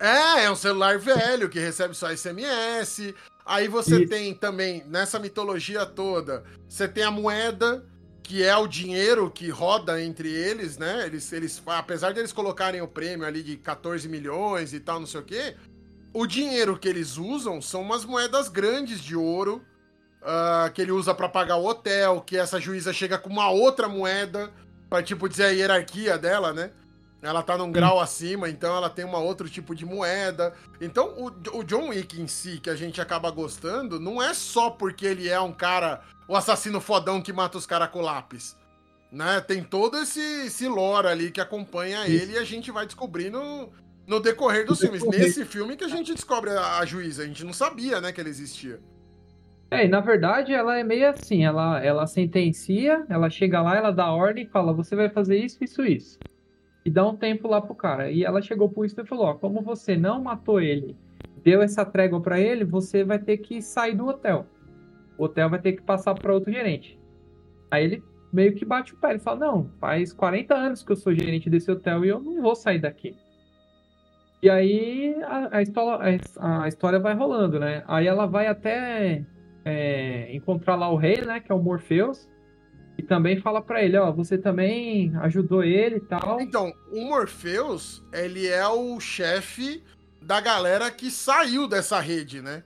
É, 0.00 0.42
é 0.46 0.50
um 0.50 0.56
celular 0.56 0.98
velho 0.98 1.48
que 1.48 1.60
recebe 1.60 1.94
só 1.94 2.12
SMS. 2.12 3.14
Aí 3.46 3.68
você 3.68 4.00
Isso. 4.00 4.08
tem 4.08 4.34
também, 4.34 4.82
nessa 4.88 5.20
mitologia 5.20 5.86
toda, 5.86 6.42
você 6.68 6.88
tem 6.88 7.04
a 7.04 7.10
moeda, 7.12 7.86
que 8.20 8.42
é 8.42 8.56
o 8.56 8.66
dinheiro 8.66 9.30
que 9.30 9.48
roda 9.48 10.02
entre 10.02 10.28
eles, 10.28 10.76
né? 10.76 11.06
Eles, 11.06 11.32
eles, 11.32 11.62
apesar 11.64 12.10
de 12.10 12.18
eles 12.18 12.32
colocarem 12.32 12.80
o 12.80 12.88
prêmio 12.88 13.24
ali 13.24 13.44
de 13.44 13.56
14 13.58 14.08
milhões 14.08 14.74
e 14.74 14.80
tal, 14.80 14.98
não 14.98 15.06
sei 15.06 15.20
o 15.20 15.24
quê, 15.24 15.54
o 16.12 16.26
dinheiro 16.26 16.76
que 16.76 16.88
eles 16.88 17.16
usam 17.16 17.62
são 17.62 17.82
umas 17.82 18.04
moedas 18.04 18.48
grandes 18.48 19.00
de 19.00 19.14
ouro 19.14 19.62
uh, 20.24 20.72
que 20.72 20.82
ele 20.82 20.92
usa 20.92 21.14
para 21.14 21.28
pagar 21.28 21.56
o 21.56 21.66
hotel, 21.66 22.20
que 22.20 22.36
essa 22.36 22.58
juíza 22.58 22.92
chega 22.92 23.18
com 23.18 23.28
uma 23.28 23.50
outra 23.50 23.88
moeda 23.88 24.50
para 24.88 25.02
tipo 25.02 25.28
dizer 25.28 25.44
a 25.44 25.48
hierarquia 25.50 26.18
dela, 26.18 26.52
né? 26.52 26.70
Ela 27.22 27.42
tá 27.42 27.56
num 27.56 27.72
grau 27.72 27.98
acima, 28.00 28.50
então 28.50 28.76
ela 28.76 28.90
tem 28.90 29.04
uma 29.04 29.18
outro 29.18 29.48
tipo 29.48 29.74
de 29.74 29.86
moeda. 29.86 30.52
Então, 30.78 31.14
o, 31.16 31.58
o 31.58 31.64
John 31.64 31.88
Wick 31.88 32.20
em 32.20 32.28
si, 32.28 32.60
que 32.60 32.68
a 32.68 32.76
gente 32.76 33.00
acaba 33.00 33.30
gostando, 33.30 33.98
não 33.98 34.22
é 34.22 34.34
só 34.34 34.68
porque 34.68 35.06
ele 35.06 35.28
é 35.30 35.40
um 35.40 35.52
cara, 35.52 36.02
o 36.28 36.36
assassino 36.36 36.82
fodão 36.82 37.22
que 37.22 37.32
mata 37.32 37.56
os 37.56 37.64
caras 37.64 37.88
com 37.88 38.02
lápis. 38.02 38.54
Né? 39.10 39.40
Tem 39.40 39.62
todo 39.62 39.96
esse, 39.96 40.20
esse 40.20 40.68
lore 40.68 41.06
ali 41.06 41.30
que 41.30 41.40
acompanha 41.40 42.06
ele 42.06 42.34
e 42.34 42.38
a 42.38 42.44
gente 42.44 42.70
vai 42.70 42.84
descobrindo 42.84 43.40
no 44.06 44.20
decorrer 44.20 44.66
dos 44.66 44.80
filmes. 44.80 45.02
Nesse 45.04 45.46
filme 45.46 45.78
que 45.78 45.84
a 45.84 45.88
gente 45.88 46.12
descobre 46.12 46.50
a, 46.50 46.78
a, 46.78 46.84
juíza, 46.84 47.22
a 47.22 47.26
gente 47.26 47.42
não 47.42 47.54
sabia, 47.54 48.02
né, 48.02 48.12
que 48.12 48.20
ela 48.20 48.28
existia. 48.28 48.80
É, 49.74 49.86
e 49.86 49.88
na 49.88 50.00
verdade 50.00 50.52
ela 50.52 50.78
é 50.78 50.84
meio 50.84 51.08
assim, 51.08 51.44
ela, 51.44 51.82
ela 51.84 52.06
sentencia, 52.06 53.04
ela 53.08 53.28
chega 53.28 53.60
lá, 53.60 53.76
ela 53.76 53.90
dá 53.90 54.12
ordem 54.12 54.44
e 54.44 54.48
fala, 54.48 54.72
você 54.72 54.94
vai 54.94 55.08
fazer 55.08 55.36
isso, 55.36 55.62
isso, 55.64 55.82
isso. 55.82 56.18
E 56.84 56.90
dá 56.90 57.04
um 57.04 57.16
tempo 57.16 57.48
lá 57.48 57.60
pro 57.60 57.74
cara. 57.74 58.10
E 58.10 58.24
ela 58.24 58.40
chegou 58.40 58.68
pro 58.68 58.84
isso 58.84 59.00
e 59.00 59.04
falou, 59.04 59.26
ó, 59.26 59.34
como 59.34 59.62
você 59.62 59.96
não 59.96 60.22
matou 60.22 60.60
ele, 60.60 60.96
deu 61.42 61.60
essa 61.60 61.84
trégua 61.84 62.20
para 62.20 62.38
ele, 62.38 62.64
você 62.64 63.02
vai 63.02 63.18
ter 63.18 63.38
que 63.38 63.60
sair 63.60 63.96
do 63.96 64.06
hotel. 64.06 64.46
O 65.18 65.24
hotel 65.24 65.50
vai 65.50 65.60
ter 65.60 65.72
que 65.72 65.82
passar 65.82 66.14
para 66.14 66.32
outro 66.32 66.52
gerente. 66.52 66.98
Aí 67.70 67.84
ele 67.84 68.02
meio 68.32 68.54
que 68.54 68.64
bate 68.64 68.94
o 68.94 68.96
pé, 68.96 69.10
ele 69.10 69.18
fala, 69.18 69.40
não, 69.40 69.70
faz 69.80 70.12
40 70.12 70.54
anos 70.54 70.82
que 70.84 70.92
eu 70.92 70.96
sou 70.96 71.12
gerente 71.12 71.50
desse 71.50 71.70
hotel 71.70 72.04
e 72.04 72.08
eu 72.08 72.20
não 72.20 72.40
vou 72.40 72.54
sair 72.54 72.78
daqui. 72.78 73.16
E 74.42 74.50
aí 74.50 75.16
a, 75.22 75.58
a, 75.58 75.62
história, 75.62 76.20
a, 76.36 76.64
a, 76.64 76.68
história 76.68 76.98
vai 76.98 77.14
rolando, 77.14 77.58
né? 77.58 77.82
Aí 77.88 78.06
ela 78.06 78.26
vai 78.26 78.46
até 78.46 79.24
é, 79.64 80.34
encontrar 80.34 80.76
lá 80.76 80.90
o 80.90 80.96
rei, 80.96 81.20
né? 81.22 81.40
Que 81.40 81.50
é 81.50 81.54
o 81.54 81.62
Morpheus. 81.62 82.28
E 82.96 83.02
também 83.02 83.40
fala 83.40 83.60
para 83.60 83.82
ele, 83.82 83.96
ó, 83.96 84.12
você 84.12 84.38
também 84.38 85.12
ajudou 85.16 85.64
ele 85.64 85.96
e 85.96 86.00
tal. 86.00 86.40
Então, 86.40 86.72
o 86.92 87.00
Morpheus, 87.08 88.04
ele 88.12 88.46
é 88.46 88.66
o 88.68 89.00
chefe 89.00 89.82
da 90.22 90.40
galera 90.40 90.90
que 90.90 91.10
saiu 91.10 91.66
dessa 91.66 91.98
rede, 91.98 92.40
né? 92.40 92.62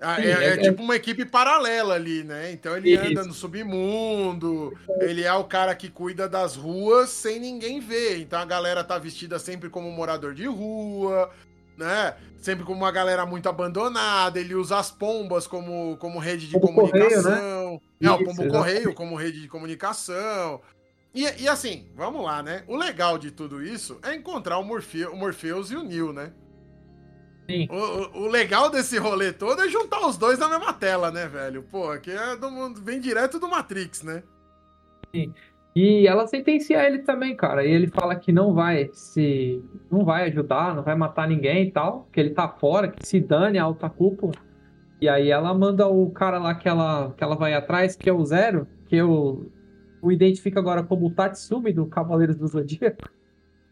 Ah, 0.00 0.16
Sim, 0.16 0.22
é, 0.22 0.30
é, 0.30 0.46
é, 0.48 0.56
tipo 0.56 0.82
uma 0.82 0.96
equipe 0.96 1.26
paralela 1.26 1.94
ali, 1.94 2.24
né? 2.24 2.50
Então 2.52 2.74
ele 2.74 2.94
Isso. 2.94 3.04
anda 3.04 3.22
no 3.22 3.34
submundo, 3.34 4.72
ele 4.98 5.22
é 5.24 5.32
o 5.34 5.44
cara 5.44 5.74
que 5.74 5.90
cuida 5.90 6.26
das 6.26 6.56
ruas 6.56 7.10
sem 7.10 7.38
ninguém 7.38 7.80
ver. 7.80 8.18
Então 8.18 8.40
a 8.40 8.44
galera 8.46 8.82
tá 8.82 8.98
vestida 8.98 9.38
sempre 9.38 9.68
como 9.68 9.90
morador 9.90 10.32
de 10.32 10.46
rua, 10.46 11.30
né? 11.80 12.14
Sempre 12.38 12.64
como 12.64 12.78
uma 12.78 12.92
galera 12.92 13.26
muito 13.26 13.48
abandonada. 13.48 14.38
Ele 14.38 14.54
usa 14.54 14.78
as 14.78 14.90
pombas 14.90 15.46
como, 15.46 15.96
como 15.96 16.18
rede 16.18 16.46
de 16.46 16.52
pombo 16.58 16.88
comunicação. 16.88 17.22
Correio, 17.22 17.82
né? 18.00 18.08
É, 18.08 18.10
o 18.10 18.24
pombo 18.24 18.48
correio 18.48 18.94
como 18.94 19.16
rede 19.16 19.40
de 19.40 19.48
comunicação. 19.48 20.60
E, 21.12 21.24
e 21.42 21.48
assim, 21.48 21.88
vamos 21.96 22.24
lá, 22.24 22.42
né? 22.42 22.62
O 22.68 22.76
legal 22.76 23.18
de 23.18 23.30
tudo 23.30 23.62
isso 23.62 23.98
é 24.02 24.14
encontrar 24.14 24.58
o, 24.58 24.64
Morfe 24.64 25.04
o 25.06 25.16
Morpheus 25.16 25.70
e 25.70 25.76
o 25.76 25.82
Neo, 25.82 26.12
né? 26.12 26.32
O, 27.68 28.20
o, 28.20 28.28
legal 28.28 28.70
desse 28.70 28.96
rolê 28.96 29.32
todo 29.32 29.60
é 29.60 29.68
juntar 29.68 30.06
os 30.06 30.16
dois 30.16 30.38
na 30.38 30.48
mesma 30.48 30.72
tela, 30.72 31.10
né, 31.10 31.26
velho? 31.26 31.64
Pô, 31.64 31.90
aqui 31.90 32.12
é 32.12 32.36
do 32.36 32.48
mundo, 32.48 32.80
vem 32.80 33.00
direto 33.00 33.40
do 33.40 33.48
Matrix, 33.48 34.02
né? 34.02 34.22
Sim. 35.12 35.34
E 35.74 36.06
ela 36.06 36.26
sentencia 36.26 36.84
ele 36.84 36.98
também, 37.00 37.36
cara. 37.36 37.64
E 37.64 37.70
ele 37.70 37.86
fala 37.86 38.16
que 38.16 38.32
não 38.32 38.52
vai 38.52 38.90
se. 38.92 39.62
não 39.90 40.04
vai 40.04 40.24
ajudar, 40.28 40.74
não 40.74 40.82
vai 40.82 40.94
matar 40.94 41.28
ninguém 41.28 41.68
e 41.68 41.70
tal. 41.70 42.08
Que 42.12 42.20
ele 42.20 42.30
tá 42.30 42.48
fora, 42.48 42.88
que 42.88 43.06
se 43.06 43.20
dane 43.20 43.58
a 43.58 43.64
alta 43.64 43.88
cúpula. 43.88 44.32
E 45.00 45.08
aí 45.08 45.30
ela 45.30 45.54
manda 45.54 45.86
o 45.86 46.10
cara 46.10 46.38
lá 46.38 46.54
que 46.54 46.68
ela, 46.68 47.14
que 47.16 47.22
ela 47.22 47.36
vai 47.36 47.54
atrás, 47.54 47.96
que 47.96 48.10
é 48.10 48.12
o 48.12 48.24
Zero, 48.24 48.66
que 48.86 48.96
eu 48.96 49.50
o 50.02 50.10
identifico 50.10 50.58
agora 50.58 50.82
como 50.82 51.06
o 51.06 51.10
Tatsumi 51.10 51.72
do 51.72 51.86
Cavaleiros 51.86 52.36
do 52.36 52.46
Zodíaco. 52.48 53.08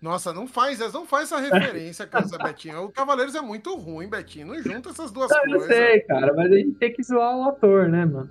Nossa, 0.00 0.32
não 0.32 0.46
faz, 0.46 0.78
não 0.92 1.04
faz 1.04 1.32
essa 1.32 1.40
referência, 1.40 2.06
Casa 2.06 2.38
Betinho. 2.38 2.84
O 2.84 2.92
Cavaleiros 2.92 3.34
é 3.34 3.40
muito 3.40 3.74
ruim, 3.74 4.08
Betinho. 4.08 4.46
Não 4.46 4.62
junta 4.62 4.90
essas 4.90 5.10
duas 5.10 5.28
não, 5.30 5.40
coisas. 5.40 5.62
Eu 5.62 5.76
sei, 5.76 6.00
cara, 6.02 6.32
mas 6.34 6.52
a 6.52 6.54
gente 6.54 6.72
tem 6.74 6.92
que 6.92 7.02
zoar 7.02 7.36
o 7.36 7.48
ator, 7.48 7.88
né, 7.88 8.04
mano? 8.04 8.30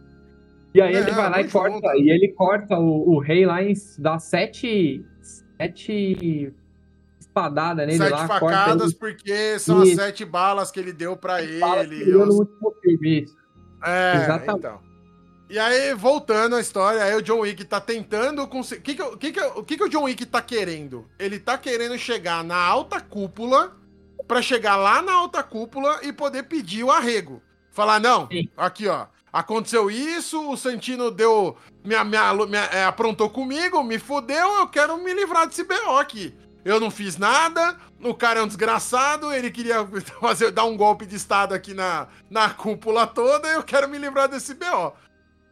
E 0.74 0.82
aí 0.82 0.96
é, 0.96 1.00
ele 1.00 1.12
vai 1.12 1.30
lá 1.30 1.42
e 1.42 1.50
corta, 1.50 1.96
e 1.96 2.10
ele 2.10 2.28
corta 2.34 2.78
o, 2.78 3.16
o 3.16 3.20
rei 3.20 3.46
lá 3.46 3.64
em 3.64 3.74
dá 3.98 4.20
sete, 4.20 5.04
sete 5.22 6.54
espadadas 7.20 7.88
nele 7.88 7.98
sete 7.98 8.12
lá. 8.12 8.18
Sete 8.18 8.28
facadas 8.28 8.94
porque 8.94 9.60
são 9.60 9.84
Isso. 9.84 10.00
as 10.00 10.08
sete 10.08 10.26
balas 10.26 10.72
que 10.72 10.80
ele 10.80 10.94
deu 10.94 11.16
para 11.16 11.42
ele. 11.42 12.02
Ele 12.02 12.12
no 12.12 12.34
último 12.34 12.74
filme, 12.82 13.24
isso. 13.24 13.36
É, 13.84 14.16
Exatamente. 14.16 14.60
então. 14.60 14.88
E 15.50 15.58
aí, 15.58 15.94
voltando 15.94 16.58
à 16.58 16.60
história, 16.60 17.02
aí 17.02 17.16
o 17.16 17.22
John 17.22 17.40
Wick 17.40 17.64
tá 17.64 17.80
tentando 17.80 18.46
conseguir. 18.48 18.82
O 18.82 18.84
que 18.84 18.96
que, 18.96 19.18
que, 19.18 19.32
que, 19.32 19.64
que, 19.64 19.78
que 19.78 19.84
o 19.84 19.88
John 19.88 20.04
Wick 20.04 20.26
tá 20.26 20.42
querendo? 20.42 21.08
Ele 21.18 21.40
tá 21.40 21.58
querendo 21.58 21.98
chegar 21.98 22.44
na 22.44 22.58
alta 22.58 23.00
cúpula 23.00 23.74
para 24.28 24.42
chegar 24.42 24.76
lá 24.76 25.02
na 25.02 25.14
alta 25.14 25.42
cúpula 25.42 26.02
e 26.04 26.12
poder 26.12 26.44
pedir 26.44 26.84
o 26.84 26.92
arrego. 26.92 27.42
Falar, 27.72 28.00
não, 28.00 28.28
Sim. 28.28 28.50
aqui 28.58 28.88
ó, 28.88 29.06
aconteceu 29.32 29.90
isso, 29.90 30.50
o 30.50 30.58
Santino 30.58 31.12
deu. 31.12 31.58
Me, 31.84 31.96
me, 32.04 32.46
me 32.48 32.58
é, 32.58 32.86
aprontou 32.86 33.30
comigo, 33.30 33.84
me 33.84 34.00
fudeu, 34.00 34.58
eu 34.58 34.68
quero 34.68 34.98
me 34.98 35.13
livrar 35.13 35.48
desse 35.48 35.63
BO 35.63 35.98
aqui. 35.98 36.36
Eu 36.66 36.80
não 36.80 36.92
fiz 36.92 37.18
nada, 37.18 37.78
o 38.04 38.13
cara 38.13 38.40
é 38.40 38.44
um 38.44 38.48
desgraçado, 38.48 39.32
ele 39.32 39.50
queria 39.50 39.88
fazer, 40.20 40.52
dar 40.52 40.66
um 40.66 40.76
golpe 40.76 41.06
de 41.06 41.16
Estado 41.16 41.54
aqui 41.54 41.74
na, 41.74 42.08
na 42.30 42.50
cúpula 42.50 43.08
toda, 43.08 43.48
eu 43.48 43.63
quero 43.63 43.88
me 43.88 43.98
livrar 43.98 44.28
desse 44.28 44.54
BO. 44.54 44.94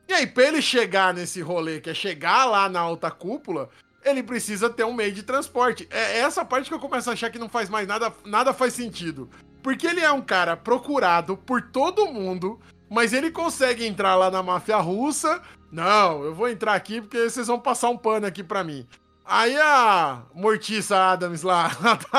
E 0.07 0.13
aí, 0.13 0.27
pra 0.27 0.43
ele 0.43 0.61
chegar 0.61 1.13
nesse 1.13 1.41
rolê, 1.41 1.79
que 1.79 1.89
é 1.89 1.93
chegar 1.93 2.45
lá 2.45 2.69
na 2.69 2.79
alta 2.79 3.09
cúpula, 3.09 3.69
ele 4.03 4.21
precisa 4.21 4.69
ter 4.69 4.83
um 4.83 4.93
meio 4.93 5.11
de 5.11 5.23
transporte. 5.23 5.88
É 5.89 6.19
essa 6.19 6.45
parte 6.45 6.69
que 6.69 6.75
eu 6.75 6.79
começo 6.79 7.09
a 7.09 7.13
achar 7.13 7.31
que 7.31 7.39
não 7.39 7.49
faz 7.49 7.69
mais 7.69 7.88
nada, 7.88 8.13
nada 8.23 8.53
faz 8.53 8.73
sentido. 8.73 9.27
Porque 9.63 9.88
ele 9.88 10.01
é 10.01 10.11
um 10.11 10.21
cara 10.21 10.55
procurado 10.55 11.35
por 11.35 11.59
todo 11.59 12.05
mundo, 12.05 12.59
mas 12.89 13.13
ele 13.13 13.31
consegue 13.31 13.85
entrar 13.85 14.15
lá 14.15 14.29
na 14.29 14.43
máfia 14.43 14.77
russa. 14.77 15.41
Não, 15.71 16.23
eu 16.23 16.33
vou 16.33 16.49
entrar 16.49 16.73
aqui 16.73 17.01
porque 17.01 17.29
vocês 17.29 17.47
vão 17.47 17.59
passar 17.59 17.89
um 17.89 17.97
pano 17.97 18.25
aqui 18.25 18.43
pra 18.43 18.63
mim. 18.63 18.87
Aí 19.25 19.57
a 19.57 20.23
Mortiça 20.33 20.95
Adams 20.95 21.41
lá 21.41 21.71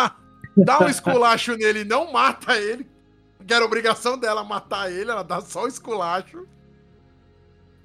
dá 0.57 0.81
um 0.81 0.89
esculacho 0.89 1.57
nele 1.57 1.85
não 1.85 2.13
mata 2.13 2.57
ele. 2.57 2.87
Que 3.47 3.55
era 3.55 3.65
obrigação 3.65 4.19
dela 4.19 4.43
matar 4.43 4.91
ele, 4.91 5.11
ela 5.11 5.23
dá 5.23 5.41
só 5.41 5.65
o 5.65 5.69
esculacho. 5.69 6.49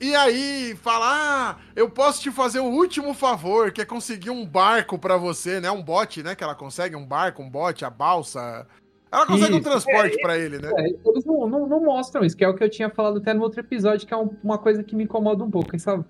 E 0.01 0.15
aí, 0.15 0.75
fala: 0.81 1.05
ah, 1.05 1.55
eu 1.75 1.87
posso 1.87 2.19
te 2.19 2.31
fazer 2.31 2.59
o 2.59 2.65
último 2.65 3.13
favor, 3.13 3.71
que 3.71 3.81
é 3.81 3.85
conseguir 3.85 4.31
um 4.31 4.43
barco 4.43 4.97
para 4.97 5.15
você, 5.15 5.61
né? 5.61 5.69
Um 5.69 5.83
bote, 5.83 6.23
né? 6.23 6.33
Que 6.33 6.43
ela 6.43 6.55
consegue, 6.55 6.95
um 6.95 7.05
barco, 7.05 7.43
um 7.43 7.49
bote, 7.49 7.85
a 7.85 7.89
balsa. 7.91 8.67
Ela 9.11 9.25
consegue 9.25 9.51
isso, 9.51 9.59
um 9.59 9.63
transporte 9.63 10.15
é, 10.17 10.21
para 10.21 10.37
ele, 10.37 10.57
né? 10.57 10.71
É, 10.77 11.09
eles 11.09 11.25
não, 11.25 11.47
não, 11.47 11.67
não, 11.67 11.83
mostram 11.83 12.23
isso, 12.23 12.37
que 12.37 12.45
é 12.45 12.47
o 12.47 12.55
que 12.55 12.63
eu 12.63 12.69
tinha 12.69 12.89
falado 12.89 13.17
até 13.17 13.33
no 13.33 13.41
outro 13.41 13.59
episódio, 13.59 14.07
que 14.07 14.13
é 14.13 14.17
um, 14.17 14.29
uma 14.41 14.57
coisa 14.57 14.83
que 14.83 14.95
me 14.95 15.03
incomoda 15.03 15.43
um 15.43 15.51
pouco. 15.51 15.75
Essa, 15.75 16.03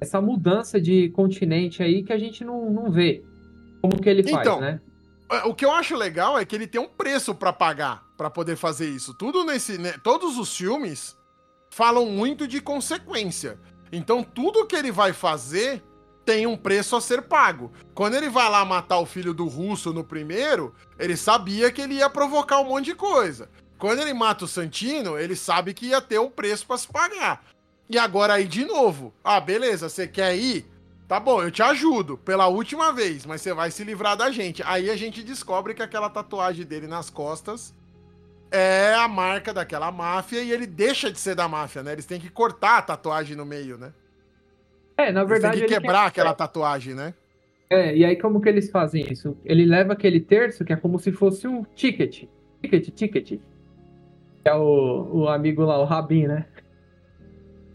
essa 0.00 0.20
mudança 0.20 0.80
de 0.80 1.08
continente 1.10 1.82
aí 1.82 2.04
que 2.04 2.12
a 2.12 2.18
gente 2.18 2.44
não, 2.44 2.70
não 2.70 2.90
vê. 2.90 3.24
Como 3.82 4.00
que 4.00 4.08
ele 4.08 4.22
faz, 4.22 4.46
então, 4.46 4.60
né? 4.60 4.80
É, 5.30 5.44
o 5.44 5.54
que 5.54 5.64
eu 5.64 5.72
acho 5.72 5.96
legal 5.96 6.38
é 6.38 6.44
que 6.44 6.54
ele 6.54 6.68
tem 6.68 6.80
um 6.80 6.88
preço 6.88 7.34
para 7.34 7.52
pagar 7.52 8.04
para 8.16 8.30
poder 8.30 8.56
fazer 8.56 8.88
isso. 8.88 9.12
Tudo 9.12 9.44
nesse. 9.44 9.76
Né, 9.76 9.94
todos 10.02 10.38
os 10.38 10.56
filmes 10.56 11.16
falam 11.70 12.06
muito 12.06 12.46
de 12.46 12.60
consequência. 12.60 13.58
Então 13.90 14.22
tudo 14.22 14.66
que 14.66 14.76
ele 14.76 14.92
vai 14.92 15.12
fazer 15.12 15.82
tem 16.26 16.44
um 16.44 16.56
preço 16.56 16.96
a 16.96 17.00
ser 17.00 17.22
pago. 17.22 17.72
Quando 17.94 18.16
ele 18.16 18.28
vai 18.28 18.50
lá 18.50 18.64
matar 18.64 18.98
o 18.98 19.06
filho 19.06 19.32
do 19.32 19.46
russo 19.46 19.94
no 19.94 20.02
primeiro, 20.02 20.74
ele 20.98 21.16
sabia 21.16 21.70
que 21.70 21.80
ele 21.80 21.94
ia 21.94 22.10
provocar 22.10 22.58
um 22.58 22.64
monte 22.64 22.86
de 22.86 22.94
coisa. 22.96 23.48
Quando 23.78 24.00
ele 24.00 24.12
mata 24.12 24.44
o 24.44 24.48
Santino, 24.48 25.16
ele 25.16 25.36
sabe 25.36 25.72
que 25.72 25.86
ia 25.86 26.00
ter 26.00 26.18
um 26.18 26.28
preço 26.28 26.66
para 26.66 26.78
se 26.78 26.88
pagar. 26.88 27.44
E 27.88 27.96
agora 27.96 28.34
aí 28.34 28.44
de 28.44 28.64
novo. 28.64 29.14
Ah, 29.22 29.38
beleza, 29.38 29.88
você 29.88 30.08
quer 30.08 30.36
ir? 30.36 30.66
Tá 31.06 31.20
bom, 31.20 31.40
eu 31.40 31.52
te 31.52 31.62
ajudo 31.62 32.18
pela 32.18 32.48
última 32.48 32.92
vez, 32.92 33.24
mas 33.24 33.40
você 33.40 33.54
vai 33.54 33.70
se 33.70 33.84
livrar 33.84 34.16
da 34.16 34.28
gente. 34.32 34.60
Aí 34.64 34.90
a 34.90 34.96
gente 34.96 35.22
descobre 35.22 35.74
que 35.74 35.82
aquela 35.82 36.10
tatuagem 36.10 36.66
dele 36.66 36.88
nas 36.88 37.08
costas 37.08 37.72
é 38.50 38.94
a 38.94 39.06
marca 39.06 39.54
daquela 39.54 39.92
máfia 39.92 40.42
e 40.42 40.50
ele 40.50 40.66
deixa 40.66 41.08
de 41.08 41.20
ser 41.20 41.36
da 41.36 41.46
máfia, 41.46 41.84
né? 41.84 41.92
Eles 41.92 42.06
têm 42.06 42.20
que 42.20 42.28
cortar 42.28 42.78
a 42.78 42.82
tatuagem 42.82 43.36
no 43.36 43.46
meio, 43.46 43.78
né? 43.78 43.92
É, 44.96 45.12
na 45.12 45.24
verdade. 45.24 45.58
Têm 45.58 45.68
que 45.68 45.74
quebrar 45.74 46.04
quer... 46.04 46.08
aquela 46.20 46.34
tatuagem, 46.34 46.94
né? 46.94 47.14
É, 47.68 47.96
e 47.96 48.04
aí 48.04 48.16
como 48.16 48.40
que 48.40 48.48
eles 48.48 48.70
fazem 48.70 49.04
isso? 49.10 49.36
Ele 49.44 49.64
leva 49.64 49.92
aquele 49.92 50.20
terço 50.20 50.64
que 50.64 50.72
é 50.72 50.76
como 50.76 50.98
se 50.98 51.12
fosse 51.12 51.46
um 51.48 51.64
ticket. 51.74 52.24
Ticket, 52.62 52.88
ticket. 52.94 53.40
é 54.44 54.54
o, 54.54 55.08
o 55.12 55.28
amigo 55.28 55.62
lá, 55.62 55.78
o 55.78 55.84
Rabin, 55.84 56.26
né? 56.26 56.46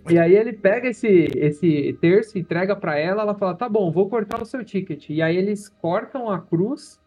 E 0.10 0.18
aí 0.18 0.36
ele 0.36 0.54
pega 0.54 0.90
esse, 0.90 1.28
esse 1.36 1.96
terço, 2.02 2.38
entrega 2.38 2.76
para 2.76 2.98
ela, 2.98 3.22
ela 3.22 3.36
fala, 3.36 3.54
tá 3.54 3.70
bom, 3.70 3.92
vou 3.92 4.10
cortar 4.10 4.42
o 4.42 4.46
seu 4.46 4.64
ticket. 4.64 5.10
E 5.10 5.22
aí 5.22 5.36
eles 5.36 5.70
cortam 5.70 6.30
a 6.30 6.40
cruz 6.40 7.02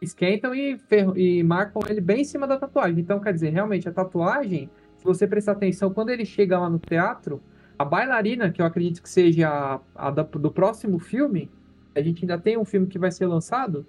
esquentam 0.00 0.54
e, 0.54 0.78
ferro, 0.78 1.16
e 1.16 1.42
marcam 1.42 1.82
ele 1.88 2.00
bem 2.00 2.22
em 2.22 2.24
cima 2.24 2.46
da 2.46 2.56
tatuagem. 2.56 3.00
Então, 3.00 3.20
quer 3.20 3.32
dizer, 3.32 3.50
realmente, 3.50 3.88
a 3.88 3.92
tatuagem, 3.92 4.70
se 4.96 5.04
você 5.04 5.26
prestar 5.26 5.52
atenção, 5.52 5.92
quando 5.92 6.10
ele 6.10 6.24
chega 6.24 6.58
lá 6.58 6.70
no 6.70 6.78
teatro, 6.78 7.40
a 7.80 7.84
bailarina, 7.84 8.50
que 8.50 8.60
eu 8.60 8.66
acredito 8.66 9.02
que 9.02 9.08
seja 9.08 9.48
a, 9.48 9.80
a 9.94 10.10
da, 10.10 10.22
do 10.22 10.50
próximo 10.50 10.98
filme, 10.98 11.50
a 11.94 12.02
gente 12.02 12.24
ainda 12.24 12.38
tem 12.38 12.58
um 12.58 12.64
filme 12.64 12.86
que 12.86 12.98
vai 12.98 13.10
ser 13.10 13.26
lançado, 13.26 13.86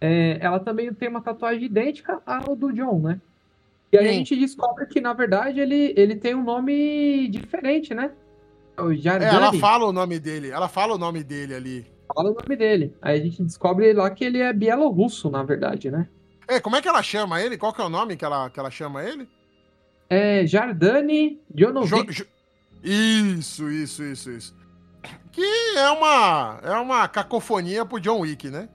é, 0.00 0.38
ela 0.40 0.58
também 0.58 0.92
tem 0.92 1.08
uma 1.08 1.20
tatuagem 1.20 1.64
idêntica 1.64 2.20
ao 2.26 2.56
do 2.56 2.72
John, 2.72 2.98
né? 2.98 3.20
E 3.92 3.98
aí 3.98 4.04
Sim. 4.04 4.10
a 4.10 4.14
gente 4.14 4.36
descobre 4.36 4.86
que, 4.86 5.00
na 5.00 5.12
verdade, 5.12 5.60
ele, 5.60 5.94
ele 5.96 6.16
tem 6.16 6.34
um 6.34 6.42
nome 6.42 7.28
diferente, 7.28 7.94
né? 7.94 8.10
O 8.76 8.90
É, 8.90 9.24
ela 9.24 9.52
fala 9.52 9.84
o 9.84 9.92
nome 9.92 10.18
dele, 10.18 10.50
ela 10.50 10.68
fala 10.68 10.94
o 10.94 10.98
nome 10.98 11.22
dele 11.22 11.54
ali 11.54 11.86
fala 12.14 12.30
o 12.30 12.34
nome 12.34 12.56
dele. 12.56 12.94
Aí 13.00 13.20
a 13.20 13.22
gente 13.22 13.42
descobre 13.42 13.92
lá 13.92 14.10
que 14.10 14.24
ele 14.24 14.38
é 14.38 14.52
bielorrusso, 14.52 15.30
na 15.30 15.42
verdade, 15.42 15.90
né? 15.90 16.08
É, 16.48 16.60
como 16.60 16.76
é 16.76 16.82
que 16.82 16.88
ela 16.88 17.02
chama 17.02 17.40
ele? 17.40 17.56
Qual 17.56 17.72
que 17.72 17.80
é 17.80 17.84
o 17.84 17.88
nome 17.88 18.16
que 18.16 18.24
ela, 18.24 18.50
que 18.50 18.58
ela 18.58 18.70
chama 18.70 19.04
ele? 19.04 19.28
É 20.08 20.44
Jardane 20.44 21.40
Jonovic. 21.54 22.12
Jo, 22.12 22.24
jo... 22.24 22.39
Isso, 22.82 23.70
isso, 23.70 24.02
isso, 24.02 24.30
isso. 24.30 24.56
Que 25.32 25.76
é 25.76 25.90
uma, 25.90 26.60
é 26.62 26.72
uma 26.72 27.08
cacofonia 27.08 27.84
pro 27.84 28.00
John 28.00 28.20
Wick, 28.20 28.50
né? 28.50 28.68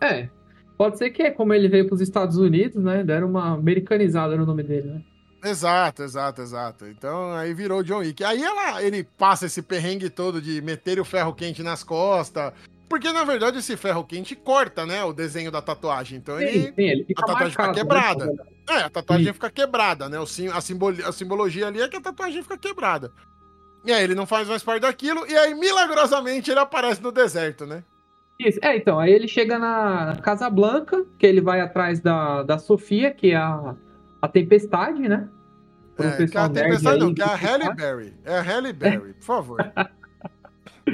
É. 0.00 0.28
Pode 0.76 0.98
ser 0.98 1.10
que 1.10 1.22
é 1.22 1.30
como 1.30 1.54
ele 1.54 1.68
veio 1.68 1.86
pros 1.86 2.00
Estados 2.00 2.36
Unidos, 2.36 2.82
né? 2.82 3.04
Deram 3.04 3.28
uma 3.28 3.54
americanizada 3.54 4.36
no 4.36 4.44
nome 4.44 4.62
dele, 4.62 4.88
né? 4.90 5.02
Exato, 5.44 6.02
exato, 6.02 6.40
exato. 6.40 6.86
Então 6.86 7.32
aí 7.32 7.52
virou 7.52 7.82
John 7.82 7.98
Wick. 7.98 8.24
Aí 8.24 8.42
ela, 8.42 8.82
ele 8.82 9.04
passa 9.04 9.46
esse 9.46 9.60
perrengue 9.60 10.08
todo 10.08 10.40
de 10.40 10.60
meter 10.62 10.98
o 10.98 11.04
ferro 11.04 11.34
quente 11.34 11.62
nas 11.62 11.84
costas. 11.84 12.52
Porque 12.94 13.12
na 13.12 13.24
verdade 13.24 13.58
esse 13.58 13.76
ferro 13.76 14.04
quente 14.04 14.36
corta, 14.36 14.86
né? 14.86 15.02
O 15.02 15.12
desenho 15.12 15.50
da 15.50 15.60
tatuagem. 15.60 16.18
Então 16.18 16.38
sim, 16.38 16.44
ele, 16.44 16.60
sim, 16.60 16.74
ele 16.76 17.06
a 17.16 17.26
tatuagem 17.26 17.50
fica 17.50 17.66
né, 17.66 17.74
quebrada. 17.74 18.26
Né? 18.26 18.32
É, 18.70 18.76
a 18.82 18.88
tatuagem 18.88 19.26
sim. 19.26 19.32
fica 19.32 19.50
quebrada, 19.50 20.08
né? 20.08 20.20
O 20.20 20.26
sim, 20.26 20.46
a, 20.46 20.60
simbolo, 20.60 21.04
a 21.04 21.10
simbologia 21.10 21.66
ali 21.66 21.82
é 21.82 21.88
que 21.88 21.96
a 21.96 22.00
tatuagem 22.00 22.40
fica 22.40 22.56
quebrada. 22.56 23.10
E 23.84 23.92
aí 23.92 24.04
ele 24.04 24.14
não 24.14 24.26
faz 24.26 24.46
mais 24.46 24.62
parte 24.62 24.82
daquilo. 24.82 25.26
E 25.26 25.36
aí, 25.36 25.56
milagrosamente, 25.56 26.52
ele 26.52 26.60
aparece 26.60 27.02
no 27.02 27.10
deserto, 27.10 27.66
né? 27.66 27.82
Isso. 28.38 28.60
É, 28.62 28.76
então, 28.76 29.00
aí 29.00 29.10
ele 29.12 29.26
chega 29.26 29.58
na 29.58 30.14
Casa 30.22 30.48
Blanca, 30.48 31.04
que 31.18 31.26
ele 31.26 31.40
vai 31.40 31.60
atrás 31.60 31.98
da, 31.98 32.44
da 32.44 32.58
Sofia, 32.58 33.10
que 33.10 33.32
é 33.32 33.36
a, 33.36 33.74
a 34.22 34.28
Tempestade, 34.28 35.08
né? 35.08 35.28
É, 35.98 36.26
que 36.28 36.38
a 36.38 36.48
Tempestade 36.48 37.00
não, 37.00 37.12
que 37.12 37.22
é 37.22 37.24
a 37.24 37.34
Halle 37.34 37.74
Berry. 37.74 38.14
É 38.24 38.38
a 38.38 38.40
Halle 38.40 38.72
Berry, 38.72 39.14
por 39.14 39.24
favor. 39.24 39.58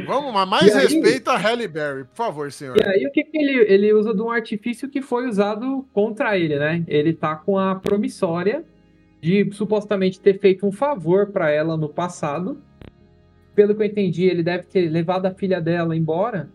Vamos, 0.07 0.33
mas 0.33 0.48
mais 0.48 0.76
aí, 0.76 0.87
respeito 0.87 1.31
a 1.31 1.37
Halle 1.37 1.66
Berry, 1.66 2.05
por 2.05 2.16
favor, 2.16 2.53
senhor. 2.53 2.76
E 2.76 2.88
aí 2.88 3.07
o 3.07 3.11
que, 3.11 3.24
que 3.24 3.37
ele, 3.37 3.72
ele 3.72 3.92
usa 3.92 4.14
de 4.14 4.22
um 4.22 4.31
artifício 4.31 4.88
que 4.88 5.03
foi 5.03 5.29
usado 5.29 5.87
contra 5.92 6.38
ele, 6.38 6.59
né? 6.59 6.85
Ele 6.87 7.12
tá 7.12 7.35
com 7.35 7.59
a 7.59 7.74
promissória 7.74 8.64
de 9.20 9.50
supostamente 9.53 10.20
ter 10.20 10.38
feito 10.38 10.66
um 10.66 10.72
favor 10.72 11.26
para 11.31 11.50
ela 11.50 11.76
no 11.76 11.88
passado. 11.88 12.62
Pelo 13.55 13.74
que 13.74 13.83
eu 13.83 13.87
entendi, 13.87 14.24
ele 14.24 14.42
deve 14.42 14.64
ter 14.64 14.88
levado 14.88 15.26
a 15.26 15.35
filha 15.35 15.61
dela 15.61 15.96
embora, 15.96 16.48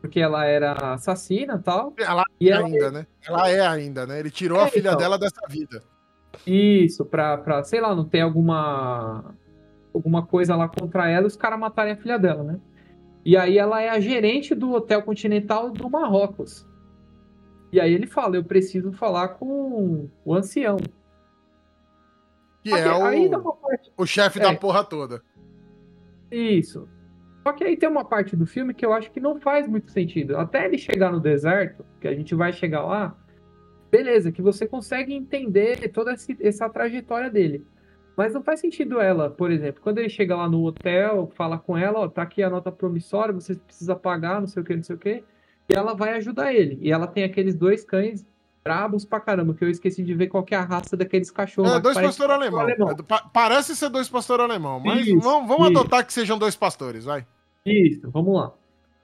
porque 0.00 0.20
ela 0.20 0.44
era 0.44 0.72
assassina 0.94 1.56
e 1.56 1.62
tal. 1.62 1.92
Ela 1.98 2.24
e 2.40 2.48
é 2.48 2.52
ela... 2.52 2.66
ainda, 2.66 2.90
né? 2.92 3.06
Ela 3.26 3.50
é 3.50 3.60
ainda, 3.60 4.06
né? 4.06 4.20
Ele 4.20 4.30
tirou 4.30 4.60
é, 4.60 4.64
a 4.64 4.68
filha 4.68 4.88
então. 4.88 4.98
dela 4.98 5.18
dessa 5.18 5.46
vida. 5.48 5.82
Isso, 6.46 7.04
pra, 7.04 7.36
pra, 7.36 7.64
sei 7.64 7.80
lá, 7.80 7.94
não 7.94 8.04
ter 8.04 8.20
alguma 8.20 9.34
alguma 9.92 10.24
coisa 10.24 10.54
lá 10.54 10.68
contra 10.68 11.08
ela 11.08 11.24
e 11.24 11.26
os 11.26 11.36
caras 11.36 11.58
matarem 11.58 11.92
a 11.92 11.96
filha 11.96 12.18
dela, 12.18 12.44
né? 12.44 12.60
E 13.28 13.36
aí 13.36 13.58
ela 13.58 13.78
é 13.82 13.90
a 13.90 14.00
gerente 14.00 14.54
do 14.54 14.72
Hotel 14.72 15.02
Continental 15.02 15.70
do 15.70 15.90
Marrocos. 15.90 16.66
E 17.70 17.78
aí 17.78 17.92
ele 17.92 18.06
fala, 18.06 18.36
eu 18.36 18.42
preciso 18.42 18.90
falar 18.90 19.28
com 19.34 20.08
o 20.24 20.34
ancião. 20.34 20.78
Que 22.64 22.72
é 22.72 22.90
o, 22.90 23.52
parte... 23.52 23.92
o 23.98 24.06
chefe 24.06 24.38
é. 24.38 24.42
da 24.44 24.54
porra 24.54 24.82
toda. 24.82 25.22
Isso. 26.32 26.88
Só 27.42 27.52
que 27.52 27.64
aí 27.64 27.76
tem 27.76 27.86
uma 27.86 28.02
parte 28.02 28.34
do 28.34 28.46
filme 28.46 28.72
que 28.72 28.86
eu 28.86 28.94
acho 28.94 29.10
que 29.10 29.20
não 29.20 29.38
faz 29.38 29.68
muito 29.68 29.90
sentido. 29.90 30.38
Até 30.38 30.64
ele 30.64 30.78
chegar 30.78 31.12
no 31.12 31.20
deserto, 31.20 31.84
que 32.00 32.08
a 32.08 32.14
gente 32.14 32.34
vai 32.34 32.50
chegar 32.50 32.80
lá, 32.86 33.14
beleza, 33.90 34.32
que 34.32 34.40
você 34.40 34.66
consegue 34.66 35.12
entender 35.12 35.86
toda 35.90 36.14
essa 36.40 36.66
trajetória 36.70 37.28
dele. 37.28 37.62
Mas 38.18 38.34
não 38.34 38.42
faz 38.42 38.58
sentido 38.58 39.00
ela, 39.00 39.30
por 39.30 39.48
exemplo, 39.48 39.80
quando 39.80 39.98
ele 39.98 40.08
chega 40.08 40.34
lá 40.34 40.48
no 40.48 40.64
hotel, 40.64 41.30
fala 41.36 41.56
com 41.56 41.78
ela, 41.78 42.00
ó, 42.00 42.08
tá 42.08 42.22
aqui 42.22 42.42
a 42.42 42.50
nota 42.50 42.72
promissória, 42.72 43.32
você 43.32 43.54
precisa 43.54 43.94
pagar, 43.94 44.40
não 44.40 44.48
sei 44.48 44.60
o 44.60 44.66
que, 44.66 44.74
não 44.74 44.82
sei 44.82 44.96
o 44.96 44.98
que, 44.98 45.22
e 45.68 45.76
ela 45.76 45.94
vai 45.94 46.14
ajudar 46.14 46.52
ele. 46.52 46.80
E 46.82 46.90
ela 46.90 47.06
tem 47.06 47.22
aqueles 47.22 47.54
dois 47.54 47.84
cães 47.84 48.26
brabos 48.64 49.04
pra 49.04 49.20
caramba, 49.20 49.54
que 49.54 49.64
eu 49.64 49.70
esqueci 49.70 50.02
de 50.02 50.14
ver 50.14 50.26
qual 50.26 50.44
é 50.50 50.56
a 50.56 50.64
raça 50.64 50.96
daqueles 50.96 51.30
cachorros. 51.30 51.70
É, 51.70 51.78
dois 51.78 51.96
pastores 51.96 52.34
alemão. 52.34 52.58
alemão. 52.58 52.96
Pa 53.06 53.20
parece 53.32 53.76
ser 53.76 53.88
dois 53.88 54.08
pastores 54.08 54.44
alemão, 54.44 54.80
mas 54.80 55.06
isso, 55.06 55.20
vamos, 55.20 55.48
vamos 55.48 55.68
adotar 55.68 56.04
que 56.04 56.12
sejam 56.12 56.36
dois 56.36 56.56
pastores, 56.56 57.04
vai. 57.04 57.24
Isso, 57.64 58.10
vamos 58.10 58.34
lá. 58.34 58.52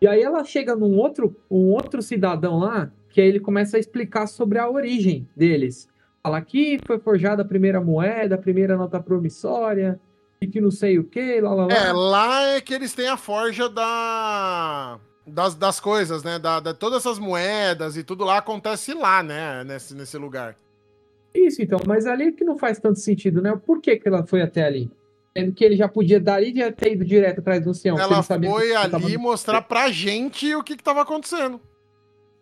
E 0.02 0.08
aí 0.08 0.22
ela 0.22 0.42
chega 0.42 0.74
num 0.74 0.98
outro, 0.98 1.36
um 1.48 1.70
outro 1.70 2.02
cidadão 2.02 2.58
lá, 2.58 2.90
que 3.10 3.20
aí 3.20 3.28
ele 3.28 3.38
começa 3.38 3.76
a 3.76 3.80
explicar 3.80 4.26
sobre 4.26 4.58
a 4.58 4.68
origem 4.68 5.28
deles 5.36 5.88
fala 6.24 6.38
aqui 6.38 6.78
foi 6.86 6.98
forjada 6.98 7.42
a 7.42 7.44
primeira 7.44 7.82
moeda, 7.82 8.34
a 8.34 8.38
primeira 8.38 8.76
nota 8.76 8.98
promissória, 8.98 10.00
e 10.40 10.46
que 10.46 10.58
não 10.58 10.70
sei 10.70 10.98
o 10.98 11.04
que, 11.04 11.38
lá, 11.40 11.52
lá, 11.52 11.66
lá. 11.66 11.74
É, 11.74 11.92
lá 11.92 12.42
é 12.54 12.60
que 12.62 12.72
eles 12.72 12.94
têm 12.94 13.08
a 13.08 13.16
forja 13.16 13.68
da... 13.68 14.98
Das, 15.26 15.54
das 15.54 15.80
coisas, 15.80 16.22
né? 16.22 16.38
Da, 16.38 16.60
da, 16.60 16.74
todas 16.74 17.00
essas 17.00 17.18
moedas 17.18 17.96
e 17.96 18.02
tudo 18.02 18.24
lá 18.24 18.38
acontece 18.38 18.92
lá, 18.92 19.22
né? 19.22 19.64
Nesse, 19.64 19.94
nesse 19.94 20.18
lugar. 20.18 20.56
Isso, 21.34 21.62
então, 21.62 21.78
mas 21.86 22.06
ali 22.06 22.32
que 22.32 22.44
não 22.44 22.58
faz 22.58 22.78
tanto 22.78 22.98
sentido, 22.98 23.40
né? 23.40 23.58
Por 23.64 23.80
que, 23.80 23.96
que 23.96 24.08
ela 24.08 24.26
foi 24.26 24.42
até 24.42 24.64
ali? 24.64 24.90
Sendo 25.36 25.52
que 25.52 25.64
ele 25.64 25.76
já 25.76 25.88
podia 25.88 26.20
dali 26.20 26.52
de 26.52 26.70
ter 26.72 26.92
ido 26.92 27.04
direto 27.04 27.40
atrás 27.40 27.64
do 27.64 27.70
ancião. 27.70 27.98
Ela 27.98 28.22
foi 28.22 28.74
ali 28.74 29.16
mostrar 29.16 29.62
pra 29.62 29.90
gente 29.90 30.54
o 30.54 30.62
que, 30.62 30.76
que 30.76 30.82
tava 30.82 31.02
acontecendo. 31.02 31.60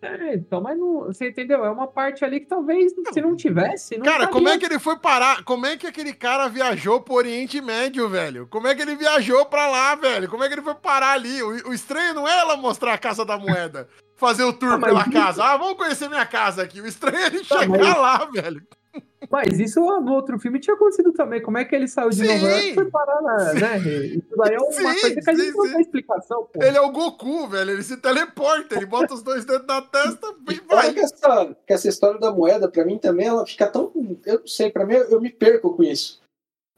É, 0.02 0.34
então, 0.34 0.60
mas 0.60 0.76
não, 0.76 1.04
você 1.04 1.28
entendeu? 1.28 1.64
É 1.64 1.70
uma 1.70 1.86
parte 1.86 2.24
ali 2.24 2.40
que 2.40 2.46
talvez 2.46 2.92
se 3.12 3.20
não 3.20 3.36
tivesse. 3.36 3.96
Não 3.96 4.04
cara, 4.04 4.26
como 4.26 4.48
é 4.48 4.58
que 4.58 4.66
ele 4.66 4.80
foi 4.80 4.98
parar? 4.98 5.44
Como 5.44 5.64
é 5.64 5.76
que 5.76 5.86
aquele 5.86 6.12
cara 6.12 6.48
viajou 6.48 7.00
pro 7.00 7.14
Oriente 7.14 7.60
Médio, 7.60 8.08
velho? 8.08 8.48
Como 8.48 8.66
é 8.66 8.74
que 8.74 8.82
ele 8.82 8.96
viajou 8.96 9.46
pra 9.46 9.68
lá, 9.68 9.94
velho? 9.94 10.28
Como 10.28 10.42
é 10.42 10.48
que 10.48 10.54
ele 10.54 10.62
foi 10.62 10.74
parar 10.74 11.12
ali? 11.12 11.40
O, 11.40 11.68
o 11.68 11.72
estranho 11.72 12.14
não 12.14 12.26
é 12.26 12.36
ela 12.36 12.56
mostrar 12.56 12.94
a 12.94 12.98
casa 12.98 13.24
da 13.24 13.38
moeda, 13.38 13.88
fazer 14.16 14.42
o 14.42 14.52
tour 14.52 14.72
ah, 14.72 14.80
pela 14.80 15.02
isso... 15.02 15.12
casa. 15.12 15.44
Ah, 15.44 15.56
vamos 15.56 15.76
conhecer 15.76 16.08
minha 16.08 16.26
casa 16.26 16.64
aqui. 16.64 16.80
O 16.80 16.86
estranho 16.86 17.18
é 17.18 17.26
ele 17.26 17.44
tá, 17.44 17.60
chegar 17.60 17.78
mas... 17.78 17.96
lá, 17.96 18.24
velho. 18.24 18.60
Mas 19.30 19.58
isso 19.58 19.80
no 19.80 20.12
outro 20.12 20.38
filme 20.38 20.58
tinha 20.58 20.74
acontecido 20.74 21.12
também. 21.12 21.40
Como 21.40 21.58
é 21.58 21.64
que 21.64 21.74
ele 21.74 21.88
saiu 21.88 22.10
de 22.10 22.16
sim. 22.16 22.26
Nova 22.26 22.48
York 22.48 22.68
e 22.68 22.74
foi 22.74 22.90
parar 22.90 23.22
na, 23.22 23.54
né? 23.54 23.78
Isso 23.78 24.36
daí 24.36 24.54
é 24.54 24.58
uma 24.58 24.72
sim, 24.72 24.82
coisa 24.82 25.20
que 25.20 25.30
a 25.30 25.34
gente 25.34 25.50
sim, 25.50 25.56
não 25.56 25.70
tem 25.70 25.80
explicação, 25.80 26.48
pô. 26.52 26.62
Ele 26.62 26.76
é 26.76 26.80
o 26.80 26.90
Goku, 26.90 27.48
velho. 27.48 27.70
Ele 27.70 27.82
se 27.82 27.96
teleporta, 27.96 28.76
ele 28.76 28.86
bota 28.86 29.14
os 29.14 29.22
dois 29.22 29.44
dedos 29.44 29.66
na 29.66 29.82
testa 29.82 30.34
e 30.50 30.60
vai. 30.68 30.92
Que 30.92 31.00
essa, 31.00 31.56
que 31.66 31.72
essa 31.72 31.88
história 31.88 32.18
da 32.18 32.32
moeda, 32.32 32.68
pra 32.68 32.84
mim 32.84 32.98
também, 32.98 33.26
ela 33.26 33.46
fica 33.46 33.66
tão. 33.66 33.92
Eu 34.26 34.40
não 34.40 34.46
sei, 34.46 34.70
pra 34.70 34.84
mim 34.84 34.94
eu, 34.94 35.20
me 35.20 35.30
perco 35.30 35.74
com 35.74 35.82
isso. 35.82 36.20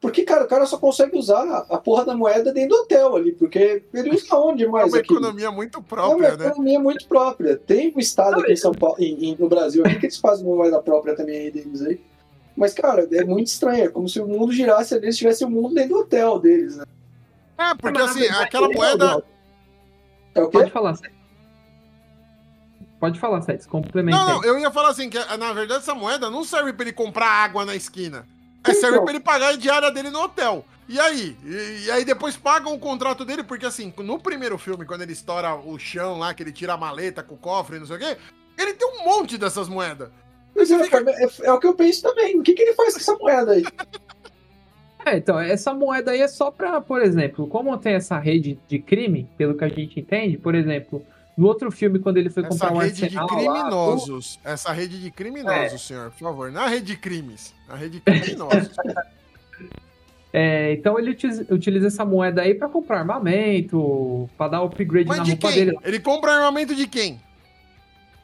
Porque, 0.00 0.22
cara, 0.22 0.44
o 0.44 0.48
cara 0.48 0.66
só 0.66 0.76
consegue 0.76 1.16
usar 1.16 1.64
a 1.70 1.78
porra 1.78 2.04
da 2.04 2.14
moeda 2.14 2.52
dentro 2.52 2.76
do 2.76 2.82
hotel 2.82 3.16
ali, 3.16 3.32
porque 3.32 3.84
ele 3.94 4.10
usa 4.10 4.36
onde 4.36 4.66
mais? 4.66 4.88
É 4.88 4.96
uma 4.96 4.98
aqui? 4.98 5.12
economia 5.14 5.50
muito 5.50 5.82
própria, 5.82 6.26
é 6.26 6.30
uma 6.30 6.36
né? 6.36 6.46
economia 6.46 6.80
muito 6.80 7.08
própria. 7.08 7.56
Tem 7.56 7.90
um 7.96 7.98
estado 7.98 8.40
aqui 8.40 8.52
em 8.52 8.56
São 8.56 8.72
Paulo, 8.72 8.96
em, 8.98 9.34
no 9.38 9.48
Brasil, 9.48 9.82
aqui 9.82 9.98
que 9.98 10.06
eles 10.06 10.18
fazem 10.18 10.46
uma 10.46 10.56
moeda 10.56 10.82
própria 10.82 11.16
também 11.16 11.38
aí 11.38 11.50
deles 11.50 11.80
aí. 11.80 11.98
Mas, 12.56 12.72
cara, 12.72 13.08
é 13.12 13.24
muito 13.24 13.48
estranho. 13.48 13.84
É 13.84 13.88
como 13.88 14.08
se 14.08 14.20
o 14.20 14.26
mundo 14.26 14.52
girasse 14.52 14.94
ali, 14.94 15.12
se 15.12 15.18
tivesse 15.18 15.44
o 15.44 15.48
um 15.48 15.50
mundo 15.50 15.74
dentro 15.74 15.90
do 15.90 16.00
hotel 16.00 16.38
deles, 16.38 16.76
né? 16.76 16.84
É, 17.58 17.74
porque 17.74 18.00
assim, 18.00 18.26
aquela 18.26 18.68
moeda. 18.68 19.24
É 20.34 20.42
o 20.42 20.48
quê? 20.48 20.58
Pode 20.58 20.70
falar, 20.70 20.94
Seth. 20.94 21.12
Pode 23.00 23.20
falar, 23.20 23.42
Seth, 23.42 23.66
complementa. 23.66 24.18
Não, 24.18 24.26
não, 24.26 24.44
eu 24.44 24.58
ia 24.58 24.70
falar 24.70 24.88
assim, 24.88 25.10
que 25.10 25.18
na 25.36 25.52
verdade 25.52 25.80
essa 25.80 25.94
moeda 25.94 26.30
não 26.30 26.44
serve 26.44 26.72
pra 26.72 26.84
ele 26.84 26.92
comprar 26.92 27.26
água 27.26 27.64
na 27.64 27.74
esquina. 27.74 28.26
É, 28.64 28.70
então. 28.70 28.80
serve 28.80 29.00
pra 29.00 29.10
ele 29.10 29.20
pagar 29.20 29.48
a 29.48 29.56
diária 29.56 29.90
dele 29.90 30.10
no 30.10 30.20
hotel. 30.20 30.64
E 30.88 30.98
aí? 30.98 31.36
E, 31.44 31.84
e, 31.86 31.90
aí 31.90 32.04
depois 32.04 32.36
pagam 32.36 32.74
o 32.74 32.78
contrato 32.78 33.24
dele, 33.24 33.42
porque 33.42 33.66
assim, 33.66 33.92
no 33.98 34.18
primeiro 34.18 34.58
filme, 34.58 34.84
quando 34.84 35.02
ele 35.02 35.12
estoura 35.12 35.54
o 35.54 35.78
chão 35.78 36.18
lá, 36.18 36.34
que 36.34 36.42
ele 36.42 36.52
tira 36.52 36.74
a 36.74 36.76
maleta 36.76 37.22
com 37.22 37.34
o 37.34 37.38
cofre 37.38 37.76
e 37.76 37.80
não 37.80 37.86
sei 37.86 37.96
o 37.96 37.98
quê, 37.98 38.16
ele 38.58 38.74
tem 38.74 38.88
um 38.88 39.04
monte 39.04 39.38
dessas 39.38 39.68
moedas. 39.68 40.10
Mas 40.54 40.70
é, 40.70 40.84
fica... 40.84 41.04
é, 41.10 41.46
é, 41.48 41.52
o 41.52 41.58
que 41.58 41.66
eu 41.66 41.74
penso 41.74 42.02
também. 42.02 42.38
O 42.38 42.42
que, 42.42 42.52
que 42.52 42.62
ele 42.62 42.74
faz 42.74 42.94
com 42.94 43.00
essa 43.00 43.14
moeda 43.16 43.52
aí? 43.52 43.64
É, 45.06 45.18
então, 45.18 45.38
essa 45.38 45.74
moeda 45.74 46.12
aí 46.12 46.22
é 46.22 46.28
só 46.28 46.50
para, 46.50 46.80
por 46.80 47.02
exemplo, 47.02 47.46
como 47.46 47.76
tem 47.76 47.92
essa 47.92 48.18
rede 48.18 48.58
de 48.66 48.78
crime, 48.78 49.28
pelo 49.36 49.54
que 49.54 49.62
a 49.62 49.68
gente 49.68 50.00
entende, 50.00 50.38
por 50.38 50.54
exemplo, 50.54 51.04
no 51.36 51.46
outro 51.46 51.70
filme, 51.70 51.98
quando 51.98 52.16
ele 52.16 52.30
foi 52.30 52.42
comprar 52.42 52.72
um 52.72 52.80
arsenal... 52.80 53.26
Essa 53.26 53.34
rede 53.34 53.50
de 53.50 53.60
criminosos. 53.60 54.38
Lá, 54.42 54.50
essa 54.52 54.72
rede 54.72 55.02
de 55.02 55.10
criminosos, 55.10 55.74
é. 55.74 55.78
senhor, 55.78 56.10
por 56.10 56.18
favor. 56.18 56.50
Não 56.50 56.62
é 56.62 56.64
a 56.64 56.68
rede 56.68 56.86
de 56.86 56.96
crimes. 56.96 57.54
A 57.68 57.76
rede 57.76 57.98
de 57.98 58.00
criminosos. 58.00 58.70
é, 60.32 60.72
então 60.72 60.98
ele 60.98 61.14
utiliza 61.50 61.88
essa 61.88 62.04
moeda 62.06 62.40
aí 62.40 62.54
para 62.54 62.68
comprar 62.70 63.00
armamento, 63.00 64.30
para 64.38 64.52
dar 64.52 64.62
upgrade 64.62 65.08
Mas 65.08 65.18
na 65.18 65.24
roupa 65.24 65.52
quem? 65.52 65.66
dele. 65.66 65.78
Ele 65.84 66.00
compra 66.00 66.32
armamento 66.32 66.74
de 66.74 66.86
quem? 66.86 67.20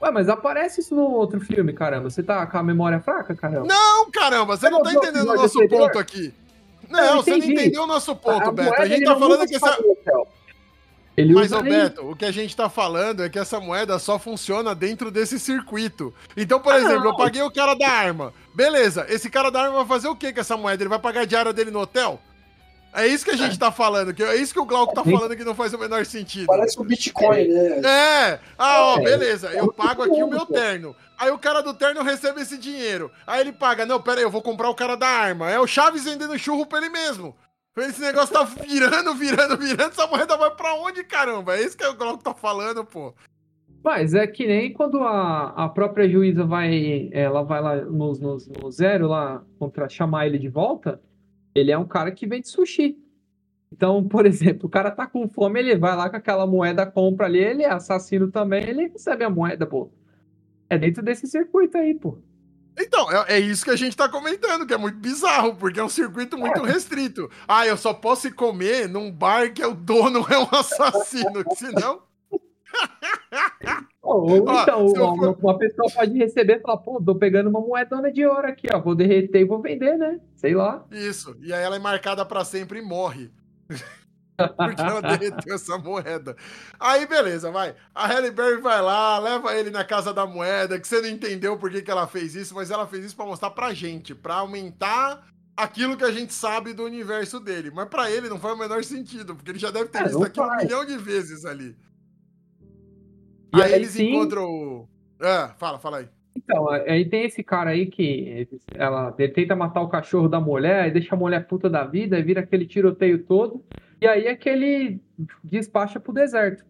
Ué, 0.02 0.10
mas 0.10 0.28
aparece 0.28 0.80
isso 0.80 0.94
no 0.94 1.02
outro 1.02 1.40
filme, 1.40 1.72
caramba. 1.72 2.08
Você 2.08 2.22
tá 2.22 2.46
com 2.46 2.56
a 2.56 2.62
memória 2.62 3.00
fraca, 3.00 3.34
caramba? 3.34 3.66
Não, 3.66 4.10
caramba, 4.10 4.56
você, 4.56 4.70
não 4.70 4.82
tá 4.82 4.92
entendendo 4.92 5.28
o 5.28 5.34
nosso 5.34 5.68
ponto 5.68 5.98
aqui. 5.98 6.32
Não, 6.88 7.16
você 7.16 7.36
não 7.36 7.46
entendeu 7.46 7.82
o 7.82 7.86
nosso 7.86 8.16
ponto, 8.16 8.48
a 8.48 8.52
Beto. 8.52 8.82
A 8.82 8.86
gente 8.86 9.04
tá 9.04 9.16
falando 9.16 9.46
que 9.46 9.54
essa. 9.54 9.78
Ele 11.16 11.34
Mas, 11.34 11.50
Beto, 11.50 12.10
o 12.10 12.16
que 12.16 12.24
a 12.24 12.32
gente 12.32 12.56
tá 12.56 12.70
falando 12.70 13.22
é 13.22 13.28
que 13.28 13.38
essa 13.38 13.60
moeda 13.60 13.98
só 13.98 14.18
funciona 14.18 14.74
dentro 14.74 15.10
desse 15.10 15.38
circuito. 15.38 16.14
Então, 16.34 16.58
por 16.58 16.72
ah, 16.72 16.78
exemplo, 16.78 17.04
não. 17.04 17.10
eu 17.10 17.16
paguei 17.16 17.42
o 17.42 17.50
cara 17.50 17.74
da 17.74 17.88
arma. 17.88 18.32
Beleza, 18.54 19.04
esse 19.08 19.28
cara 19.28 19.50
da 19.50 19.62
arma 19.62 19.78
vai 19.78 19.86
fazer 19.86 20.08
o 20.08 20.16
que 20.16 20.32
com 20.32 20.40
essa 20.40 20.56
moeda? 20.56 20.82
Ele 20.82 20.88
vai 20.88 20.98
pagar 20.98 21.22
a 21.22 21.24
diária 21.26 21.52
dele 21.52 21.70
no 21.70 21.80
hotel? 21.80 22.18
É 22.92 23.07
isso 23.07 23.24
que 23.24 23.31
a 23.31 23.37
gente 23.37 23.55
é. 23.55 23.59
tá 23.59 23.70
falando, 23.70 24.12
que 24.12 24.22
é 24.22 24.37
isso 24.37 24.53
que 24.53 24.59
o 24.59 24.64
Glauco 24.64 24.94
tá 24.94 25.05
falando 25.05 25.37
que 25.37 25.44
não 25.44 25.55
faz 25.55 25.72
o 25.72 25.79
menor 25.79 26.05
sentido. 26.05 26.46
Parece 26.46 26.79
o 26.81 26.85
Bitcoin, 26.85 27.46
né? 27.46 27.81
É. 27.85 28.40
Ah, 28.59 28.94
ó, 28.94 28.98
é. 28.98 29.05
beleza, 29.05 29.53
eu 29.53 29.72
pago 29.72 30.03
aqui 30.03 30.22
o 30.22 30.29
meu 30.29 30.44
terno. 30.44 30.94
Aí 31.16 31.31
o 31.31 31.38
cara 31.38 31.61
do 31.61 31.74
terno 31.74 32.03
recebe 32.03 32.40
esse 32.40 32.59
dinheiro. 32.59 33.11
Aí 33.26 33.42
ele 33.42 33.53
paga, 33.53 33.87
não, 33.87 34.00
pera 34.00 34.18
aí, 34.18 34.24
eu 34.24 34.31
vou 34.31 34.42
comprar 34.42 34.70
o 34.70 34.74
cara 34.74 34.96
da 34.96 35.07
arma. 35.07 35.50
É 35.50 35.61
o 35.61 35.66
Chaves 35.66 36.05
vendendo 36.05 36.38
churro 36.38 36.66
pra 36.66 36.79
ele 36.79 36.88
mesmo. 36.88 37.37
Esse 37.76 38.00
negócio 38.00 38.35
tá 38.35 38.42
virando, 38.42 39.14
virando, 39.14 39.57
virando, 39.57 39.90
essa 39.90 40.07
moeda 40.07 40.37
vai 40.37 40.50
pra 40.50 40.74
onde, 40.74 41.05
caramba? 41.05 41.57
É 41.57 41.62
isso 41.62 41.76
que 41.76 41.87
o 41.87 41.94
Glauco 41.94 42.22
tá 42.22 42.35
falando, 42.35 42.85
pô. 42.85 43.14
Mas 43.83 44.12
é 44.12 44.26
que 44.26 44.46
nem 44.46 44.72
quando 44.72 45.03
a, 45.03 45.64
a 45.64 45.68
própria 45.68 46.09
juíza 46.09 46.44
vai, 46.44 47.09
ela 47.12 47.42
vai 47.42 47.62
lá 47.62 47.76
no, 47.76 48.12
no, 48.12 48.37
no 48.61 48.70
zero 48.70 49.09
lá, 49.09 49.42
contra 49.59 49.88
chamar 49.88 50.26
ele 50.26 50.38
de 50.38 50.48
volta, 50.48 51.00
ele 51.54 51.70
é 51.70 51.78
um 51.78 51.86
cara 51.86 52.10
que 52.10 52.26
vende 52.26 52.48
sushi. 52.48 52.98
Então, 53.72 54.06
por 54.06 54.24
exemplo, 54.26 54.66
o 54.66 54.70
cara 54.70 54.90
tá 54.90 55.06
com 55.06 55.28
fome, 55.28 55.60
ele 55.60 55.76
vai 55.76 55.96
lá 55.96 56.10
com 56.10 56.16
aquela 56.16 56.46
moeda, 56.46 56.86
compra 56.86 57.26
ali, 57.26 57.38
ele 57.38 57.62
é 57.62 57.70
assassino 57.70 58.30
também, 58.30 58.68
ele 58.68 58.88
recebe 58.88 59.24
a 59.24 59.30
moeda, 59.30 59.66
pô. 59.66 59.90
É 60.68 60.78
dentro 60.78 61.02
desse 61.02 61.26
circuito 61.26 61.76
aí, 61.76 61.94
pô. 61.94 62.18
Então, 62.78 63.10
é, 63.10 63.36
é 63.36 63.38
isso 63.40 63.64
que 63.64 63.70
a 63.70 63.76
gente 63.76 63.96
tá 63.96 64.08
comentando, 64.08 64.66
que 64.66 64.72
é 64.72 64.78
muito 64.78 64.98
bizarro, 64.98 65.54
porque 65.56 65.80
é 65.80 65.84
um 65.84 65.88
circuito 65.88 66.38
muito 66.38 66.64
é. 66.64 66.72
restrito. 66.72 67.30
Ah, 67.46 67.66
eu 67.66 67.76
só 67.76 67.92
posso 67.92 68.32
comer 68.34 68.88
num 68.88 69.10
bar 69.10 69.52
que 69.52 69.62
é 69.62 69.66
o 69.66 69.74
dono 69.74 70.24
é 70.30 70.38
um 70.38 70.48
assassino, 70.52 71.44
senão. 71.56 72.02
Ou 74.16 74.37
então, 74.38 74.87
uma, 74.87 75.16
for... 75.16 75.38
uma, 75.40 75.59
pessoa 75.59 75.88
pode 75.94 76.18
receber 76.18 76.59
e 76.59 76.61
falar, 76.61 76.79
pô, 76.79 77.01
tô 77.01 77.14
pegando 77.14 77.49
uma 77.49 77.61
moedona 77.61 78.12
de 78.12 78.27
ouro 78.27 78.46
aqui, 78.49 78.66
ó, 78.73 78.81
vou 78.81 78.94
derreter 78.94 79.40
e 79.40 79.44
vou 79.44 79.61
vender, 79.61 79.96
né? 79.96 80.20
Sei 80.37 80.55
lá. 80.55 80.85
Isso, 80.90 81.37
e 81.40 81.53
aí 81.53 81.62
ela 81.62 81.77
é 81.77 81.79
marcada 81.79 82.25
para 82.25 82.44
sempre 82.44 82.81
e 82.81 82.83
morre. 82.83 83.31
Porque 84.57 84.81
ela 84.81 85.03
derreteu 85.03 85.55
essa 85.55 85.77
moeda. 85.77 86.35
Aí, 86.79 87.07
beleza, 87.07 87.51
vai. 87.51 87.75
A 87.94 88.07
Halle 88.07 88.31
Berry 88.31 88.61
vai 88.61 88.81
lá, 88.81 89.18
leva 89.18 89.55
ele 89.55 89.70
na 89.70 89.85
casa 89.85 90.14
da 90.14 90.27
moeda, 90.27 90.81
que 90.81 90.88
você 90.88 91.01
não 91.01 91.09
entendeu 91.09 91.59
por 91.59 91.70
que, 91.70 91.83
que 91.83 91.90
ela 91.90 92.07
fez 92.07 92.35
isso, 92.35 92.55
mas 92.55 92.70
ela 92.70 92.87
fez 92.87 93.05
isso 93.05 93.16
para 93.16 93.27
mostrar 93.27 93.51
pra 93.51 93.75
gente, 93.75 94.14
para 94.14 94.37
aumentar 94.37 95.27
aquilo 95.57 95.96
que 95.96 96.05
a 96.05 96.11
gente 96.11 96.33
sabe 96.33 96.73
do 96.73 96.85
universo 96.85 97.38
dele. 97.38 97.70
Mas 97.70 97.88
para 97.88 98.11
ele 98.11 98.29
não 98.29 98.40
faz 98.40 98.55
o 98.55 98.59
menor 98.59 98.83
sentido, 98.83 99.35
porque 99.37 99.51
ele 99.51 99.59
já 99.59 99.70
deve 99.70 99.90
ter 99.90 99.99
é, 99.99 100.05
visto 100.05 100.25
aqui 100.25 100.40
um 100.40 100.57
milhão 100.57 100.85
de 100.85 100.96
vezes 100.96 101.44
ali. 101.44 101.77
E 103.54 103.62
aí, 103.62 103.62
aí 103.62 103.74
eles 103.74 103.90
sim... 103.90 104.10
encontram 104.10 104.44
o. 104.44 104.88
Ah, 105.20 105.54
fala, 105.58 105.78
fala 105.78 105.98
aí. 105.98 106.08
Então, 106.34 106.68
aí 106.70 107.08
tem 107.08 107.24
esse 107.24 107.42
cara 107.42 107.70
aí 107.70 107.86
que 107.86 108.48
ela 108.74 109.12
tenta 109.12 109.56
matar 109.56 109.82
o 109.82 109.88
cachorro 109.88 110.28
da 110.28 110.40
mulher, 110.40 110.88
e 110.88 110.92
deixa 110.92 111.14
a 111.14 111.18
mulher 111.18 111.46
puta 111.46 111.68
da 111.68 111.84
vida, 111.84 112.18
e 112.18 112.22
vira 112.22 112.40
aquele 112.40 112.66
tiroteio 112.66 113.24
todo. 113.24 113.64
E 114.00 114.06
aí 114.06 114.26
é 114.26 114.34
que 114.34 114.48
ele 114.48 115.00
despacha 115.44 116.00
pro 116.00 116.12
deserto. 116.12 116.64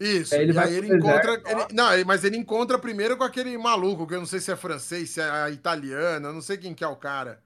Isso, 0.00 0.34
aí 0.34 0.40
ele 0.40 0.52
e 0.52 0.58
aí 0.58 0.74
ele 0.74 0.96
encontra. 0.96 1.34
Ele, 1.34 1.74
não, 1.74 1.90
mas 2.06 2.24
ele 2.24 2.38
encontra 2.38 2.78
primeiro 2.78 3.18
com 3.18 3.24
aquele 3.24 3.56
maluco, 3.58 4.06
que 4.06 4.14
eu 4.14 4.18
não 4.18 4.26
sei 4.26 4.40
se 4.40 4.50
é 4.50 4.56
francês, 4.56 5.10
se 5.10 5.20
é 5.20 5.50
italiano, 5.50 6.28
eu 6.28 6.32
não 6.32 6.40
sei 6.40 6.56
quem 6.56 6.74
que 6.74 6.82
é 6.82 6.88
o 6.88 6.96
cara. 6.96 7.42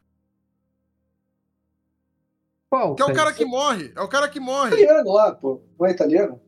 Qual? 2.71 2.95
Que 2.95 3.03
é 3.03 3.05
o 3.05 3.09
velho? 3.09 3.19
cara 3.19 3.33
que 3.33 3.45
morre. 3.45 3.93
É 3.95 4.01
o 4.01 4.09
cara 4.09 4.29
que 4.29 4.41
morre. 4.41 4.75
Italiano 4.77 5.13
lá, 5.13 5.33
pô. 5.33 5.63
Não 5.79 5.87
é 5.87 5.91
italiano? 5.91 6.41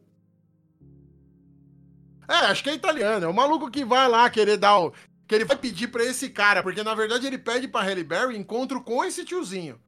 É, 2.28 2.34
acho 2.46 2.62
que 2.62 2.70
é 2.70 2.74
italiano. 2.74 3.24
É 3.26 3.28
o 3.28 3.34
maluco 3.34 3.70
que 3.70 3.84
vai 3.84 4.08
lá 4.08 4.28
querer 4.28 4.56
dar 4.56 4.78
o. 4.78 4.92
Que 5.28 5.34
ele 5.34 5.44
vai 5.44 5.56
pedir 5.56 5.88
pra 5.88 6.04
esse 6.04 6.28
cara, 6.28 6.62
porque 6.62 6.82
na 6.82 6.94
verdade 6.94 7.26
ele 7.26 7.38
pede 7.38 7.66
pra 7.66 7.82
Halle 7.82 8.04
Berry 8.04 8.36
encontro 8.36 8.82
com 8.82 9.04
esse 9.04 9.24
tiozinho. 9.24 9.80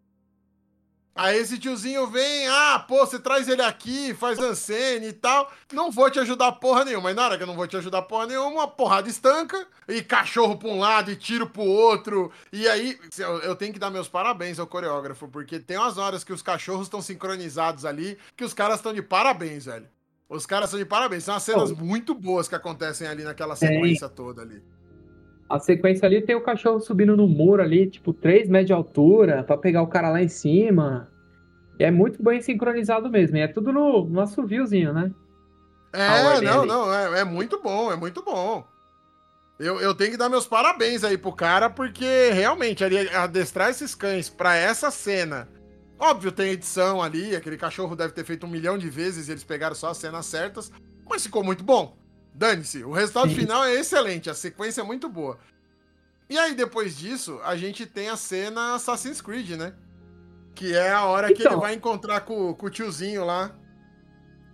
Aí 1.18 1.36
esse 1.36 1.58
tiozinho 1.58 2.06
vem, 2.06 2.46
ah, 2.46 2.78
pô, 2.78 3.04
você 3.04 3.18
traz 3.18 3.48
ele 3.48 3.60
aqui, 3.60 4.14
faz 4.14 4.38
ancene 4.38 5.08
e 5.08 5.12
tal. 5.12 5.50
Não 5.72 5.90
vou 5.90 6.08
te 6.08 6.20
ajudar 6.20 6.52
porra 6.52 6.84
nenhuma. 6.84 7.08
Mas 7.08 7.16
na 7.16 7.24
hora 7.24 7.36
que 7.36 7.42
eu 7.42 7.46
não 7.48 7.56
vou 7.56 7.66
te 7.66 7.76
ajudar 7.76 8.02
porra 8.02 8.28
nenhuma, 8.28 8.48
uma 8.48 8.68
porrada 8.68 9.08
estanca, 9.08 9.66
e 9.88 10.00
cachorro 10.00 10.56
pra 10.56 10.68
um 10.68 10.78
lado 10.78 11.10
e 11.10 11.16
tiro 11.16 11.48
pro 11.48 11.64
outro. 11.64 12.30
E 12.52 12.68
aí, 12.68 12.96
eu, 13.42 13.56
tenho 13.56 13.72
que 13.72 13.80
dar 13.80 13.90
meus 13.90 14.08
parabéns 14.08 14.60
ao 14.60 14.66
coreógrafo, 14.68 15.26
porque 15.26 15.58
tem 15.58 15.76
umas 15.76 15.98
horas 15.98 16.22
que 16.22 16.32
os 16.32 16.40
cachorros 16.40 16.86
estão 16.86 17.02
sincronizados 17.02 17.84
ali, 17.84 18.16
que 18.36 18.44
os 18.44 18.54
caras 18.54 18.76
estão 18.76 18.94
de 18.94 19.02
parabéns, 19.02 19.64
velho. 19.64 19.88
Os 20.28 20.46
caras 20.46 20.68
estão 20.68 20.78
de 20.78 20.86
parabéns. 20.86 21.24
São 21.24 21.34
umas 21.34 21.42
cenas 21.42 21.72
muito 21.72 22.14
boas 22.14 22.46
que 22.46 22.54
acontecem 22.54 23.08
ali 23.08 23.24
naquela 23.24 23.56
sequência 23.56 24.08
toda 24.08 24.42
ali. 24.42 24.62
A 25.48 25.58
sequência 25.58 26.06
ali 26.06 26.20
tem 26.20 26.36
o 26.36 26.42
cachorro 26.42 26.78
subindo 26.78 27.16
no 27.16 27.26
muro 27.26 27.62
ali, 27.62 27.88
tipo, 27.88 28.12
3 28.12 28.48
metros 28.48 28.66
de 28.66 28.72
altura, 28.72 29.42
pra 29.42 29.56
pegar 29.56 29.82
o 29.82 29.86
cara 29.86 30.10
lá 30.10 30.22
em 30.22 30.28
cima. 30.28 31.08
E 31.78 31.84
é 31.84 31.90
muito 31.90 32.22
bem 32.22 32.40
sincronizado 32.40 33.08
mesmo. 33.08 33.36
E 33.36 33.40
é 33.40 33.48
tudo 33.48 33.72
no, 33.72 34.04
no 34.04 34.20
assoviozinho, 34.20 34.92
né? 34.92 35.10
É, 35.92 36.40
não, 36.42 36.60
ali. 36.60 36.68
não, 36.68 36.94
é, 36.94 37.20
é 37.20 37.24
muito 37.24 37.62
bom, 37.62 37.90
é 37.90 37.96
muito 37.96 38.22
bom. 38.22 38.66
Eu, 39.58 39.80
eu 39.80 39.94
tenho 39.94 40.12
que 40.12 40.16
dar 40.16 40.28
meus 40.28 40.46
parabéns 40.46 41.02
aí 41.02 41.18
pro 41.18 41.32
cara, 41.32 41.68
porque 41.68 42.30
realmente 42.30 42.84
ali, 42.84 43.08
adestrar 43.08 43.70
esses 43.70 43.94
cães 43.94 44.28
pra 44.28 44.54
essa 44.54 44.90
cena. 44.90 45.48
Óbvio, 45.98 46.30
tem 46.30 46.52
edição 46.52 47.02
ali, 47.02 47.34
aquele 47.34 47.56
cachorro 47.56 47.96
deve 47.96 48.12
ter 48.12 48.24
feito 48.24 48.46
um 48.46 48.50
milhão 48.50 48.78
de 48.78 48.88
vezes 48.88 49.26
e 49.26 49.32
eles 49.32 49.42
pegaram 49.42 49.74
só 49.74 49.88
as 49.88 49.96
cenas 49.96 50.26
certas, 50.26 50.70
mas 51.08 51.24
ficou 51.24 51.42
muito 51.42 51.64
bom. 51.64 51.97
Dane-se, 52.38 52.84
o 52.84 52.92
resultado 52.92 53.30
Sim. 53.30 53.34
final 53.34 53.64
é 53.64 53.74
excelente, 53.74 54.30
a 54.30 54.34
sequência 54.34 54.80
é 54.80 54.84
muito 54.84 55.08
boa. 55.08 55.36
E 56.30 56.38
aí, 56.38 56.54
depois 56.54 56.96
disso, 56.96 57.40
a 57.42 57.56
gente 57.56 57.84
tem 57.84 58.08
a 58.08 58.16
cena 58.16 58.74
Assassin's 58.76 59.20
Creed, 59.20 59.50
né? 59.58 59.72
Que 60.54 60.72
é 60.76 60.92
a 60.92 61.04
hora 61.04 61.28
que 61.28 61.42
ele 61.42 61.48
Então. 61.48 61.60
vai 61.60 61.74
encontrar 61.74 62.20
com, 62.20 62.54
com 62.54 62.66
o 62.66 62.70
tiozinho 62.70 63.24
lá. 63.24 63.50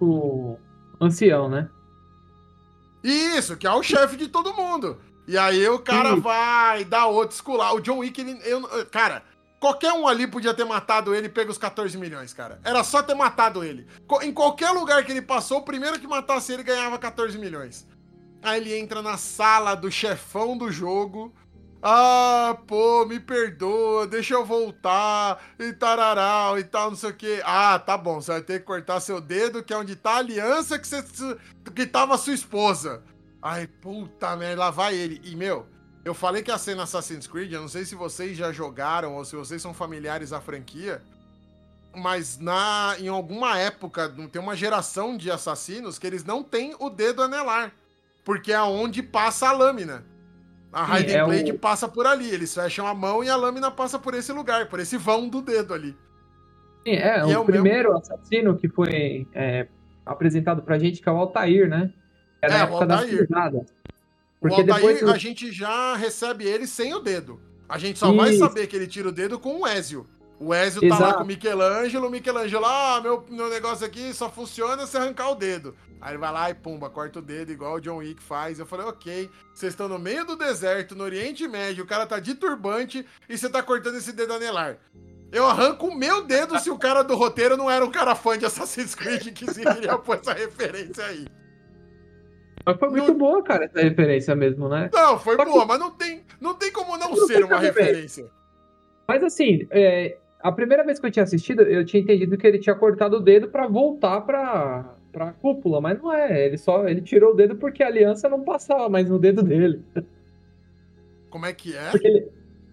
O 0.01 0.57
ancião, 0.99 1.49
né? 1.49 1.68
Isso, 3.03 3.57
que 3.57 3.66
é 3.66 3.70
o 3.73 3.83
chefe 3.83 4.16
de 4.16 4.29
todo 4.29 4.55
mundo. 4.55 4.99
E 5.27 5.37
aí 5.37 5.68
o 5.68 5.79
cara 5.79 6.14
Sim. 6.14 6.20
vai 6.20 6.85
dar 6.85 7.07
outro 7.07 7.35
escular. 7.35 7.75
O 7.75 7.81
John 7.81 7.99
Wick, 7.99 8.18
ele, 8.18 8.38
eu, 8.44 8.62
cara, 8.87 9.23
qualquer 9.64 9.94
um 9.94 10.07
ali 10.07 10.27
podia 10.27 10.53
ter 10.53 10.64
matado 10.64 11.14
ele 11.14 11.29
e 11.29 11.31
pego 11.31 11.50
os 11.50 11.57
14 11.57 11.96
milhões, 11.96 12.35
cara. 12.35 12.61
Era 12.62 12.85
só 12.85 13.03
ter 13.03 13.14
matado 13.14 13.64
ele. 13.64 13.87
Em 14.20 14.31
qualquer 14.31 14.70
lugar 14.72 15.03
que 15.03 15.11
ele 15.11 15.22
passou, 15.22 15.61
o 15.61 15.64
primeiro 15.64 15.98
que 15.98 16.07
matasse 16.07 16.53
ele 16.53 16.62
ganhava 16.62 16.98
14 16.98 17.38
milhões. 17.38 17.87
Aí 18.42 18.61
ele 18.61 18.79
entra 18.79 19.00
na 19.00 19.16
sala 19.16 19.74
do 19.74 19.90
chefão 19.90 20.59
do 20.59 20.70
jogo. 20.70 21.35
Ah, 21.83 22.59
pô, 22.66 23.07
me 23.07 23.18
perdoa, 23.18 24.07
deixa 24.07 24.35
eu 24.35 24.44
voltar, 24.44 25.42
e 25.59 25.72
tararau, 25.72 26.59
e 26.59 26.64
tal, 26.64 26.90
não 26.90 26.96
sei 26.96 27.11
o 27.11 27.14
quê. 27.14 27.40
Ah, 27.42 27.79
tá 27.79 27.96
bom, 27.96 28.20
você 28.20 28.33
vai 28.33 28.42
ter 28.42 28.61
que 28.61 28.66
cortar 28.66 29.00
seu 29.00 29.18
dedo, 29.18 29.62
que 29.62 29.72
é 29.72 29.79
onde 29.79 29.96
tá 29.96 30.12
a 30.12 30.18
aliança 30.18 30.79
que, 30.79 30.87
você, 30.87 31.03
que 31.74 31.87
tava 31.87 32.18
sua 32.18 32.35
esposa. 32.35 33.03
Ai, 33.40 33.66
puta 33.66 34.37
merda, 34.37 34.61
lá 34.61 34.70
vai 34.70 34.94
ele. 34.94 35.22
E, 35.24 35.35
meu, 35.35 35.66
eu 36.05 36.14
falei 36.14 36.43
que 36.43 36.51
a 36.51 36.59
cena 36.59 36.83
Assassin's 36.83 37.27
Creed, 37.27 37.53
eu 37.53 37.61
não 37.61 37.69
sei 37.69 37.85
se 37.85 37.95
vocês 37.95 38.37
já 38.37 38.53
jogaram 38.53 39.14
ou 39.14 39.25
se 39.25 39.35
vocês 39.37 39.61
são 39.62 39.73
familiares 39.73 40.33
à 40.33 40.40
franquia, 40.40 41.01
mas 41.95 42.38
na 42.38 42.95
em 42.99 43.09
alguma 43.09 43.59
época, 43.59 44.12
tem 44.31 44.40
uma 44.43 44.57
geração 44.57 45.17
de 45.17 45.31
assassinos 45.31 45.99
que 45.99 46.07
eles 46.07 46.25
não 46.25 46.43
têm 46.43 46.75
o 46.79 46.90
dedo 46.90 47.23
anelar, 47.23 47.73
porque 48.25 48.53
é 48.53 48.61
onde 48.62 49.03
passa 49.03 49.49
a 49.49 49.53
lâmina. 49.53 50.05
A 50.73 50.85
Sim, 50.87 50.90
Raiden 50.90 51.17
é 51.17 51.23
o- 51.23 51.27
Blade 51.29 51.53
passa 51.53 51.87
por 51.88 52.05
ali, 52.07 52.29
eles 52.29 52.53
fecham 52.53 52.87
a 52.87 52.93
mão 52.95 53.23
e 53.23 53.31
a 53.31 53.37
lâmina 53.37 53.71
passa 53.71 53.97
por 53.99 54.12
esse 54.12 54.33
lugar, 54.33 54.69
por 54.69 54.81
esse 54.81 54.97
vão 54.97 55.29
do 55.29 55.40
dedo 55.40 55.73
ali. 55.73 55.97
Sim, 56.85 56.95
é, 56.97 57.25
E 57.27 57.33
é 57.33 57.38
o 57.38 57.43
o 57.43 57.45
primeiro 57.45 57.97
assassino 57.97 58.57
que 58.57 58.69
foi 58.69 59.27
é, 59.33 59.69
apresentado 60.05 60.62
pra 60.62 60.79
gente, 60.79 61.01
que 61.01 61.09
é 61.09 61.12
o 61.12 61.17
Altair, 61.17 61.69
né? 61.69 61.93
É 62.43 62.49
na 62.49 62.59
É, 62.59 62.61
o 62.61 62.64
época 62.64 62.87
das 62.87 63.01
Altair. 63.03 63.23
O 63.23 63.27
Porque 64.45 64.61
Altair, 64.61 64.77
depois 64.77 65.03
o- 65.03 65.11
a 65.11 65.17
gente 65.17 65.51
já 65.51 65.97
recebe 65.97 66.45
ele 66.45 66.67
sem 66.67 66.93
o 66.93 67.01
dedo. 67.01 67.41
A 67.67 67.79
gente 67.79 67.99
só 67.99 68.13
vai 68.13 68.29
Isso. 68.31 68.41
saber 68.41 68.67
que 68.67 68.77
ele 68.77 68.87
tira 68.87 69.09
o 69.09 69.13
dedo 69.13 69.39
com 69.39 69.63
o 69.63 69.67
Ezio. 69.67 70.07
O 70.39 70.55
Ezio 70.55 70.87
tá 70.87 70.99
lá 70.99 71.15
com 71.15 71.23
o 71.23 71.27
Michelangelo, 71.27 72.09
o 72.09 72.11
Michelangelo, 72.11 72.67
ah, 72.67 73.01
meu, 73.03 73.25
meu 73.31 73.49
negócio 73.49 73.87
aqui 73.87 74.13
só 74.13 74.29
funciona 74.29 74.87
se 74.87 74.97
arrancar 74.99 75.31
o 75.31 75.35
dedo. 75.35 75.75
Aí 75.99 76.11
ele 76.11 76.19
vai 76.19 76.31
lá 76.31 76.51
e 76.51 76.55
pumba, 76.55 76.91
corta 76.91 77.21
o 77.21 77.23
dedo, 77.23 77.53
igual 77.53 77.77
o 77.77 77.81
John 77.81 77.97
Wick 77.97 78.23
faz. 78.23 78.59
Eu 78.59 78.67
falei, 78.67 78.85
ok, 78.85 79.31
vocês 79.55 79.73
estão 79.73 79.89
no 79.89 79.99
meio 79.99 80.27
do 80.27 80.37
deserto, 80.37 80.95
no 80.95 81.05
Oriente 81.05 81.49
Médio, 81.49 81.85
o 81.85 81.87
cara 81.87 82.05
tá 82.07 82.19
de 82.19 82.35
turbante 82.35 83.07
e 83.27 83.39
você 83.39 83.49
tá 83.49 83.63
cortando 83.63 83.97
esse 83.97 84.13
dedo 84.13 84.35
anelar. 84.35 84.77
Eu 85.33 85.47
arranco 85.47 85.87
o 85.87 85.97
meu 85.97 86.23
dedo 86.23 86.59
se 86.61 86.71
o 86.71 86.79
cara 86.79 87.03
do 87.03 87.17
roteiro 87.17 87.57
não 87.57 87.71
era 87.71 87.83
um 87.85 87.91
cara 87.91 88.15
fã 88.15 88.37
de 88.37 88.45
Assassin's 88.45 88.95
Creed 88.95 89.33
que 89.33 89.51
se 89.51 89.63
queria 89.65 89.97
pôr 89.99 90.19
essa 90.19 90.35
referência 90.35 91.07
aí. 91.07 91.27
Mas 92.66 92.77
foi 92.79 92.88
muito 92.88 93.12
boa, 93.14 93.42
cara, 93.42 93.66
essa 93.66 93.81
referência 93.81 94.35
mesmo, 94.35 94.68
né? 94.68 94.88
Não, 94.92 95.18
foi 95.18 95.37
Só 95.37 95.44
que- 95.44 95.50
boa, 95.50 95.66
mas 95.66 95.79
não 95.79 95.90
tem, 95.90 96.22
não 96.40 96.55
tem 96.55 96.72
como 96.72 96.96
não, 96.96 97.11
Não 97.11 97.27
ser 97.27 97.44
uma 97.44 97.59
referência. 97.59 98.27
Mas 99.07 99.22
assim, 99.22 99.66
é, 99.70 100.16
a 100.40 100.50
primeira 100.50 100.83
vez 100.85 100.98
que 100.98 101.07
eu 101.07 101.11
tinha 101.11 101.24
assistido, 101.24 101.62
eu 101.62 101.85
tinha 101.85 102.03
entendido 102.03 102.38
que 102.38 102.46
ele 102.46 102.59
tinha 102.59 102.74
cortado 102.74 103.16
o 103.18 103.20
dedo 103.20 103.48
pra 103.48 103.66
voltar 103.66 104.22
pra, 104.22 104.94
pra 105.12 105.33
cúpula, 105.33 105.81
mas 105.81 106.00
não 106.00 106.11
é. 106.12 106.46
Ele 106.46 106.57
só 106.57 106.88
ele 106.88 107.03
tirou 107.03 107.33
o 107.33 107.37
dedo 107.37 107.57
porque 107.57 107.83
a 107.83 107.87
aliança 107.87 108.29
não 108.31 108.42
passava 108.42 108.88
mais 108.88 109.09
no 109.11 109.18
dedo 109.18 109.42
dele. 109.42 109.83
Como 111.29 111.44
é 111.44 111.53
que 111.53 111.77
é? 111.77 111.90
Porque 111.90 112.07
ele, 112.07 112.29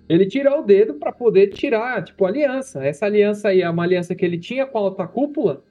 ele 0.07 0.25
tirou 0.27 0.59
o 0.59 0.63
dedo 0.63 0.93
pra 0.93 1.11
poder 1.11 1.47
tirar, 1.47 2.03
tipo, 2.03 2.25
a 2.25 2.29
aliança. 2.29 2.85
Essa 2.85 3.05
aliança 3.07 3.49
aí 3.49 3.61
é 3.61 3.69
uma 3.69 3.83
aliança 3.83 4.15
que 4.15 4.23
ele 4.23 4.37
tinha 4.37 4.65
com 4.65 4.77
a 4.77 4.81
alta 4.81 5.07
cúpula? 5.07 5.63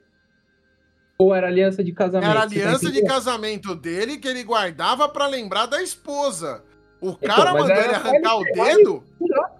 Ou 1.20 1.34
era 1.34 1.48
aliança 1.48 1.84
de 1.84 1.92
casamento? 1.92 2.30
Era 2.30 2.40
tá 2.40 2.46
aliança 2.46 2.90
de 2.90 3.02
casamento 3.04 3.74
dele 3.74 4.16
que 4.16 4.26
ele 4.26 4.42
guardava 4.42 5.06
pra 5.06 5.26
lembrar 5.26 5.66
da 5.66 5.82
esposa. 5.82 6.64
O 6.98 7.10
Então, 7.10 7.36
cara 7.36 7.52
mas 7.52 7.62
mandou 7.68 7.76
ele 7.76 7.94
arrancar 7.94 8.36
o 8.36 8.44
dedo. 8.44 9.04
Tirar. 9.18 9.52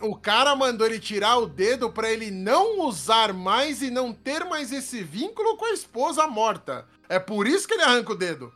O 0.00 0.16
cara 0.16 0.54
mandou 0.54 0.86
ele 0.86 1.00
tirar 1.00 1.36
o 1.38 1.46
dedo 1.46 1.90
pra 1.90 2.08
ele 2.12 2.30
não 2.30 2.80
usar 2.86 3.32
mais 3.32 3.82
e 3.82 3.90
não 3.90 4.12
ter 4.12 4.44
mais 4.44 4.70
esse 4.70 5.02
vínculo 5.02 5.56
com 5.56 5.64
a 5.64 5.72
esposa 5.72 6.28
morta. 6.28 6.86
É 7.08 7.18
por 7.18 7.48
isso 7.48 7.66
que 7.66 7.74
ele 7.74 7.82
arranca 7.82 8.12
o 8.12 8.16
dedo. 8.16 8.52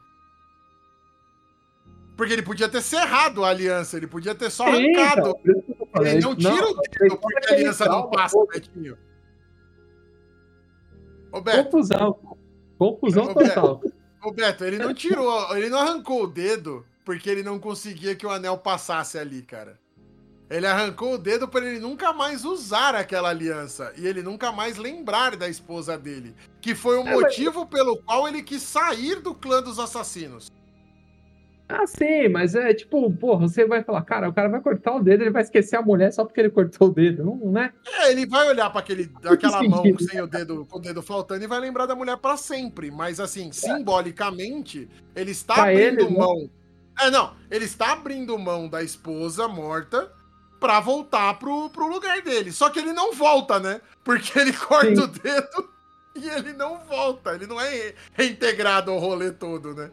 Porque 2.16 2.32
ele 2.32 2.42
podia 2.42 2.68
ter 2.68 2.82
cerrado 2.82 3.44
a 3.44 3.48
aliança, 3.48 3.96
ele 3.96 4.06
podia 4.06 4.32
ter 4.34 4.48
só 4.50 4.64
Sim, 4.66 4.94
arrancado. 4.94 5.34
então. 5.40 6.04
Ele 6.04 6.20
não 6.20 6.36
tira 6.36 6.52
o 6.54 6.68
ele 6.68 6.88
dedo 7.00 7.16
porque 7.16 7.48
a 7.48 7.54
aliança 7.54 7.84
não 7.86 8.08
passa. 8.10 8.36
Betinho. 8.52 8.94
Ô, 8.94 9.11
Beto, 11.40 11.70
Confusão. 11.70 12.38
Confusão 12.78 13.32
total. 13.34 13.80
Beto, 14.34 14.64
ele 14.64 14.78
não 14.78 14.92
tirou, 14.94 15.56
ele 15.56 15.68
não 15.68 15.78
arrancou 15.78 16.24
o 16.24 16.26
dedo 16.26 16.84
porque 17.04 17.28
ele 17.28 17.42
não 17.42 17.58
conseguia 17.58 18.14
que 18.14 18.26
o 18.26 18.30
anel 18.30 18.58
passasse 18.58 19.18
ali, 19.18 19.42
cara. 19.42 19.80
Ele 20.50 20.66
arrancou 20.66 21.14
o 21.14 21.18
dedo 21.18 21.48
para 21.48 21.64
ele 21.66 21.80
nunca 21.80 22.12
mais 22.12 22.44
usar 22.44 22.94
aquela 22.94 23.30
aliança 23.30 23.92
e 23.96 24.06
ele 24.06 24.22
nunca 24.22 24.52
mais 24.52 24.76
lembrar 24.76 25.34
da 25.34 25.48
esposa 25.48 25.96
dele, 25.96 26.34
que 26.60 26.74
foi 26.74 26.98
o 26.98 27.00
É, 27.00 27.04
mas- 27.04 27.22
motivo 27.22 27.66
pelo 27.66 27.96
qual 28.02 28.28
ele 28.28 28.42
quis 28.42 28.62
sair 28.62 29.20
do 29.20 29.34
clã 29.34 29.62
dos 29.62 29.78
assassinos. 29.78 30.50
Ah, 31.68 31.86
sim, 31.86 32.28
mas 32.28 32.54
é 32.54 32.74
tipo, 32.74 33.10
porra, 33.14 33.48
você 33.48 33.64
vai 33.64 33.82
falar, 33.82 34.02
cara, 34.02 34.28
o 34.28 34.32
cara 34.32 34.48
vai 34.48 34.60
cortar 34.60 34.94
o 34.94 35.02
dedo, 35.02 35.22
ele 35.22 35.30
vai 35.30 35.42
esquecer 35.42 35.76
a 35.76 35.82
mulher 35.82 36.12
só 36.12 36.22
porque 36.24 36.40
ele 36.40 36.50
cortou 36.50 36.88
o 36.88 36.92
dedo, 36.92 37.24
não, 37.24 37.50
né? 37.50 37.72
É, 37.86 38.10
ele 38.10 38.26
vai 38.26 38.46
olhar 38.46 38.68
para 38.68 38.80
aquele 38.80 39.10
aquela 39.24 39.62
mão 39.62 39.82
sentido. 39.82 40.02
sem 40.10 40.20
o 40.20 40.26
dedo, 40.26 40.66
com 40.66 40.78
o 40.78 40.82
dedo 40.82 41.00
faltando 41.00 41.42
e 41.42 41.46
vai 41.46 41.58
lembrar 41.60 41.86
da 41.86 41.94
mulher 41.94 42.18
para 42.18 42.36
sempre, 42.36 42.90
mas 42.90 43.18
assim, 43.18 43.50
simbolicamente, 43.52 44.88
ele 45.14 45.30
está 45.30 45.54
Pra 45.54 45.62
abrindo 45.64 46.00
ele, 46.02 46.10
né? 46.10 46.18
mão. 46.18 46.50
É, 47.00 47.10
não, 47.10 47.32
ele 47.50 47.64
está 47.64 47.92
abrindo 47.92 48.38
mão 48.38 48.68
da 48.68 48.82
esposa 48.82 49.48
morta 49.48 50.12
pra 50.60 50.78
voltar 50.78 51.38
pro, 51.38 51.70
pro 51.70 51.88
lugar 51.88 52.20
dele. 52.20 52.52
Só 52.52 52.68
que 52.68 52.78
ele 52.78 52.92
não 52.92 53.12
volta, 53.14 53.58
né? 53.58 53.80
Porque 54.04 54.38
ele 54.38 54.52
corta 54.54 54.94
Sim. 54.94 55.02
o 55.02 55.06
dedo 55.06 55.70
e 56.14 56.28
ele 56.28 56.52
não 56.52 56.78
volta, 56.84 57.34
ele 57.34 57.46
não 57.46 57.58
é 57.58 57.70
re- 57.70 57.94
reintegrado 58.12 58.90
ao 58.90 58.98
rolê 58.98 59.30
todo, 59.32 59.74
né? 59.74 59.90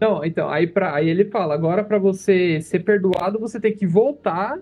Não, 0.00 0.24
então, 0.24 0.48
aí, 0.48 0.66
pra, 0.66 0.94
aí 0.94 1.08
ele 1.08 1.26
fala, 1.26 1.52
agora 1.54 1.84
pra 1.84 1.98
você 1.98 2.60
ser 2.60 2.80
perdoado, 2.80 3.38
você 3.38 3.60
tem 3.60 3.74
que 3.76 3.86
voltar 3.86 4.58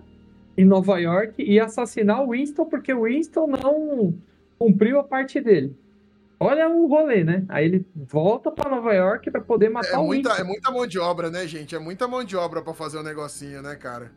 em 0.57 0.65
Nova 0.65 0.99
York 0.99 1.41
e 1.41 1.59
assassinar 1.59 2.21
o 2.23 2.31
Winston, 2.31 2.65
porque 2.65 2.93
o 2.93 3.03
Winston 3.03 3.47
não 3.47 4.13
cumpriu 4.57 4.99
a 4.99 5.03
parte 5.03 5.39
dele. 5.39 5.73
Olha 6.41 6.69
o 6.69 6.87
rolê, 6.87 7.23
né? 7.23 7.45
Aí 7.49 7.65
ele 7.65 7.85
volta 7.95 8.51
pra 8.51 8.69
Nova 8.69 8.93
York 8.93 9.29
pra 9.31 9.41
poder 9.41 9.69
matar 9.69 9.93
É 9.93 9.97
o 9.97 10.05
muita, 10.05 10.29
Winston. 10.29 10.43
é 10.43 10.47
muita 10.47 10.71
mão 10.71 10.87
de 10.87 10.99
obra, 10.99 11.29
né, 11.29 11.47
gente? 11.47 11.75
É 11.75 11.79
muita 11.79 12.07
mão 12.07 12.23
de 12.23 12.35
obra 12.35 12.61
pra 12.61 12.73
fazer 12.73 12.97
o 12.97 13.03
negocinho, 13.03 13.61
né, 13.61 13.75
cara? 13.75 14.11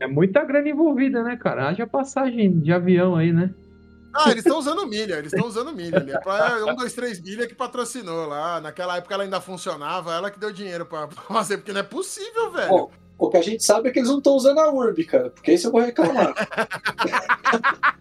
É 0.00 0.06
muita 0.06 0.44
grana 0.44 0.68
envolvida, 0.68 1.22
né, 1.24 1.36
cara? 1.36 1.68
Haja 1.68 1.86
passagem 1.86 2.60
de 2.60 2.72
avião 2.72 3.16
aí, 3.16 3.32
né? 3.32 3.50
Ah, 4.18 4.30
eles 4.32 4.44
estão 4.44 4.58
usando 4.58 4.84
milha, 4.86 5.14
eles 5.14 5.32
estão 5.32 5.46
usando 5.46 5.72
milha 5.72 5.98
ali. 5.98 6.12
É 6.12 6.18
pra 6.18 6.64
um, 6.66 6.74
dois, 6.74 6.92
três 6.92 7.20
milha 7.20 7.46
que 7.46 7.54
patrocinou 7.54 8.26
lá. 8.26 8.60
Naquela 8.60 8.96
época 8.96 9.14
ela 9.14 9.22
ainda 9.22 9.40
funcionava, 9.40 10.12
ela 10.12 10.30
que 10.30 10.40
deu 10.40 10.52
dinheiro 10.52 10.84
pra, 10.84 11.06
pra 11.06 11.22
fazer, 11.22 11.58
porque 11.58 11.72
não 11.72 11.80
é 11.80 11.84
possível, 11.84 12.50
velho. 12.50 12.68
Bom, 12.68 12.90
o 13.16 13.30
que 13.30 13.36
a 13.36 13.42
gente 13.42 13.62
sabe 13.62 13.88
é 13.88 13.92
que 13.92 14.00
eles 14.00 14.08
não 14.08 14.18
estão 14.18 14.34
usando 14.34 14.58
a 14.58 14.72
Urb, 14.72 15.04
cara, 15.04 15.30
porque 15.30 15.52
isso 15.52 15.68
eu 15.68 15.72
vou 15.72 15.80
reclamar. 15.80 16.34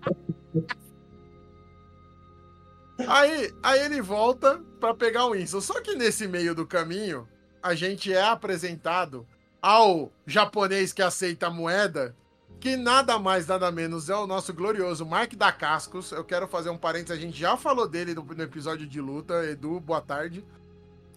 aí, 3.07 3.53
aí 3.61 3.79
ele 3.81 4.01
volta 4.01 4.59
pra 4.79 4.93
pegar 4.93 5.25
o 5.25 5.33
Winston. 5.33 5.61
Só 5.61 5.81
que 5.81 5.95
nesse 5.95 6.27
meio 6.27 6.55
do 6.55 6.65
caminho, 6.65 7.27
a 7.61 7.75
gente 7.75 8.11
é 8.11 8.23
apresentado 8.23 9.27
ao 9.61 10.11
japonês 10.25 10.93
que 10.93 11.01
aceita 11.01 11.47
a 11.47 11.51
moeda, 11.51 12.15
que 12.59 12.75
nada 12.75 13.19
mais, 13.19 13.47
nada 13.47 13.71
menos 13.71 14.09
é 14.09 14.15
o 14.15 14.27
nosso 14.27 14.53
glorioso 14.53 15.05
Mark 15.05 15.33
da 15.35 15.51
Cascos. 15.51 16.11
Eu 16.11 16.23
quero 16.23 16.47
fazer 16.47 16.69
um 16.69 16.77
parênteses, 16.77 17.17
a 17.17 17.21
gente 17.21 17.37
já 17.37 17.55
falou 17.55 17.87
dele 17.87 18.13
no, 18.13 18.23
no 18.23 18.43
episódio 18.43 18.87
de 18.87 18.99
luta. 18.99 19.45
Edu, 19.45 19.79
boa 19.79 20.01
tarde. 20.01 20.43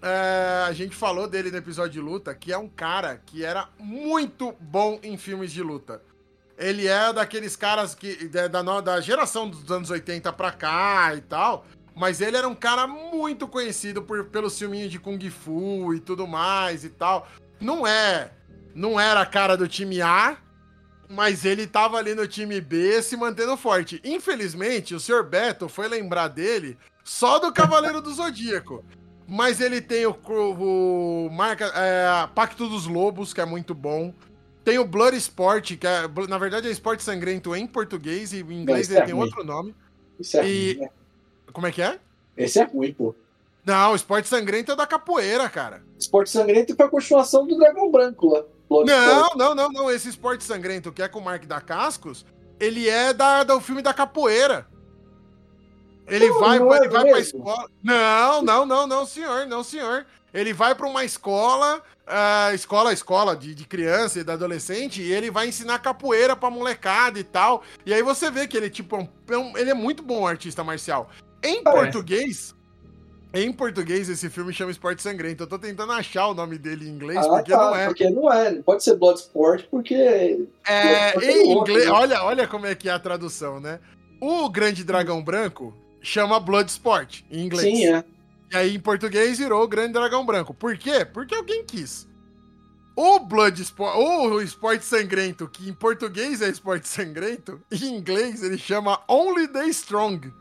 É, 0.03 0.65
a 0.67 0.73
gente 0.73 0.97
falou 0.97 1.29
dele 1.29 1.51
no 1.51 1.59
episódio 1.59 1.93
de 1.93 2.01
luta, 2.01 2.35
que 2.35 2.53
é 2.53 2.59
um 2.59 2.69
cara 2.69 3.21
que 3.25 3.45
era 3.45 3.69
muito 3.79 4.55
bom 4.61 4.99
em 5.03 5.17
filmes 5.17 5.53
de 5.53 5.63
luta. 5.63 6.03
Ele 6.57 6.87
é 6.87 7.13
daqueles 7.13 7.57
caras 7.57 7.95
que 7.95 8.29
da, 8.29 8.81
da, 8.81 9.01
geração 9.01 9.49
dos 9.49 9.71
anos 9.71 9.91
80 9.91 10.33
pra 10.33 10.53
cá 10.53 11.15
e 11.15 11.21
tal. 11.23 11.67
Mas 11.95 12.21
ele 12.21 12.37
era 12.37 12.49
um 12.49 12.55
cara 12.55 12.87
muito 12.87 13.49
conhecido 13.49 14.03
por, 14.03 14.27
pelos 14.27 14.59
filminhos 14.59 14.91
de 14.91 14.99
Kung 14.99 15.19
Fu 15.31 15.95
e 15.95 16.01
tudo 16.01 16.27
mais 16.27 16.85
e 16.85 16.91
tal. 16.91 17.27
Não 17.61 17.87
é. 17.87 18.33
Não 18.75 18.99
era 19.01 19.25
cara 19.27 19.57
do 19.57 19.67
time 19.67 20.01
A, 20.01 20.37
mas 21.11 21.45
ele 21.45 21.67
tava 21.67 21.97
ali 21.97 22.15
no 22.15 22.29
time 22.29 22.61
B 22.61 23.03
se 23.03 23.17
mantendo 23.17 23.57
forte. 23.57 24.01
Infelizmente, 24.05 24.95
o 24.95 25.01
Sr. 25.01 25.25
Beto 25.25 25.69
foi 25.69 25.89
lembrar 25.89 26.29
dele 26.29 26.79
só 27.03 27.41
do 27.41 27.53
Cavaleiro 27.53 28.01
do 28.01 28.15
Zodíaco. 28.15 28.85
Mas 29.27 29.61
ele 29.61 29.81
tem 29.81 30.07
o, 30.07 30.13
o 30.13 31.29
marca, 31.31 31.73
é, 31.75 32.29
Pacto 32.33 32.69
dos 32.69 32.87
Lobos, 32.87 33.35
que 33.35 33.41
é 33.41 33.45
muito 33.45 33.75
bom. 33.75 34.15
Tem 34.65 34.79
o 34.79 34.85
Blood 34.85 35.17
Sport, 35.17 35.77
que 35.77 35.87
é, 35.87 36.07
na 36.29 36.39
verdade 36.39 36.69
é 36.69 36.71
esporte 36.71 37.03
sangrento 37.03 37.57
em 37.57 37.67
português 37.67 38.33
e 38.33 38.41
em 38.41 38.63
inglês 38.63 38.89
ele 38.89 39.01
é 39.01 39.05
tem 39.05 39.15
ruim. 39.15 39.25
outro 39.25 39.43
nome. 39.43 39.75
Isso 40.19 40.37
é 40.37 40.49
e... 40.49 40.73
ruim, 40.75 40.81
né? 40.83 40.91
Como 41.53 41.67
é 41.67 41.73
que 41.73 41.83
é? 41.83 41.99
Esse 42.37 42.61
é 42.61 42.65
ruim, 42.65 42.93
pô. 42.93 43.15
Não, 43.65 43.93
o 43.93 43.97
esporte 43.97 44.29
sangrento 44.29 44.71
é 44.71 44.77
da 44.77 44.87
capoeira, 44.87 45.49
cara. 45.49 45.83
Esporte 45.99 46.31
sangrento 46.31 46.77
foi 46.77 46.87
a 46.87 46.89
continuação 46.89 47.47
do 47.47 47.59
Dragão 47.59 47.91
Branco 47.91 48.29
lá. 48.29 48.45
Não, 48.71 49.31
não, 49.35 49.55
não, 49.55 49.69
não. 49.69 49.91
Esse 49.91 50.09
esporte 50.09 50.45
sangrento 50.45 50.93
que 50.93 51.03
é 51.03 51.09
com 51.09 51.19
o 51.19 51.25
Mark 51.25 51.45
da 51.45 51.61
Cascos, 51.61 52.25
ele 52.61 52.89
é 52.89 53.13
da, 53.13 53.43
do 53.43 53.61
filme 53.61 53.83
da 53.83 53.93
capoeira. 53.93 54.67
Ele 56.07 56.29
não, 56.29 56.41
vai, 56.41 56.59
não 56.59 56.75
ele 56.75 56.87
é 56.87 56.89
vai 56.89 57.09
pra 57.09 57.21
escola. 57.21 57.71
Não, 57.83 58.43
não, 58.43 58.67
não, 58.67 58.87
não, 58.87 59.07
senhor, 59.07 59.47
não, 59.47 59.65
senhor. 59.65 60.07
Ele 60.33 60.53
vai 60.53 60.75
para 60.75 60.87
uma 60.87 61.05
escola, 61.05 61.83
uh, 62.07 62.55
escola, 62.55 62.93
escola 62.93 63.37
de, 63.37 63.55
de 63.55 63.65
criança 63.65 64.21
e 64.21 64.25
de 64.25 64.31
adolescente, 64.31 65.03
e 65.03 65.13
ele 65.13 65.31
vai 65.31 65.49
ensinar 65.49 65.81
capoeira 65.81 66.37
pra 66.37 66.51
molecada 66.51 67.19
e 67.19 67.25
tal. 67.25 67.63
E 67.85 67.93
aí 67.93 68.03
você 68.03 68.31
vê 68.31 68.47
que 68.47 68.57
ele, 68.57 68.71
tipo, 68.71 69.09
é 69.29 69.37
um, 69.37 69.57
ele 69.57 69.71
é 69.71 69.75
muito 69.75 70.03
bom 70.03 70.27
artista 70.27 70.63
marcial. 70.63 71.11
Em 71.43 71.63
Parece. 71.63 71.85
português, 71.85 72.55
em 73.33 73.53
português, 73.53 74.09
esse 74.09 74.29
filme 74.29 74.53
chama 74.53 74.73
Esporte 74.73 75.03
Sangrento. 75.03 75.45
Eu 75.45 75.47
tô 75.47 75.59
tentando 75.59 75.93
achar 75.93 76.27
o 76.27 76.35
nome 76.35 76.59
dele 76.59 76.89
em 76.89 76.93
inglês, 76.93 77.19
ah, 77.19 77.29
porque 77.29 77.53
tá, 77.53 77.59
não 77.59 77.77
é. 77.77 77.87
Porque 77.87 78.11
não 78.11 78.33
é. 78.33 78.55
Pode 78.57 78.83
ser 78.83 78.97
Bloodsport, 78.97 79.67
porque. 79.71 79.95
É, 80.67 81.15
em 81.25 81.53
inglês. 81.53 81.85
Né? 81.85 81.93
Olha, 81.93 82.25
olha 82.25 82.49
como 82.49 82.67
é 82.67 82.75
que 82.75 82.89
é 82.89 82.93
a 82.93 82.99
tradução, 82.99 83.61
né? 83.61 83.79
O 84.21 84.49
Grande 84.49 84.83
Dragão 84.83 85.23
Branco 85.23 85.73
chama 86.03 86.41
Bloodsport, 86.41 87.23
em 87.31 87.45
inglês. 87.45 87.79
Sim, 87.79 87.87
é. 87.87 88.05
E 88.53 88.57
aí, 88.57 88.75
em 88.75 88.81
português, 88.81 89.39
virou 89.39 89.67
Grande 89.69 89.93
Dragão 89.93 90.27
Branco. 90.27 90.53
Por 90.53 90.77
quê? 90.77 91.05
Porque 91.05 91.35
alguém 91.35 91.65
quis. 91.65 92.09
O 92.97 93.21
Bloodsport, 93.21 93.97
ou 93.97 94.33
o 94.33 94.43
Esporte 94.43 94.85
Sangrento, 94.85 95.49
que 95.49 95.69
em 95.69 95.73
português 95.73 96.43
é 96.43 96.49
Esporte 96.49 96.89
Sangrento, 96.89 97.61
em 97.71 97.97
inglês 97.97 98.43
ele 98.43 98.59
chama 98.59 99.01
Only 99.09 99.47
the 99.47 99.67
Strong. 99.69 100.33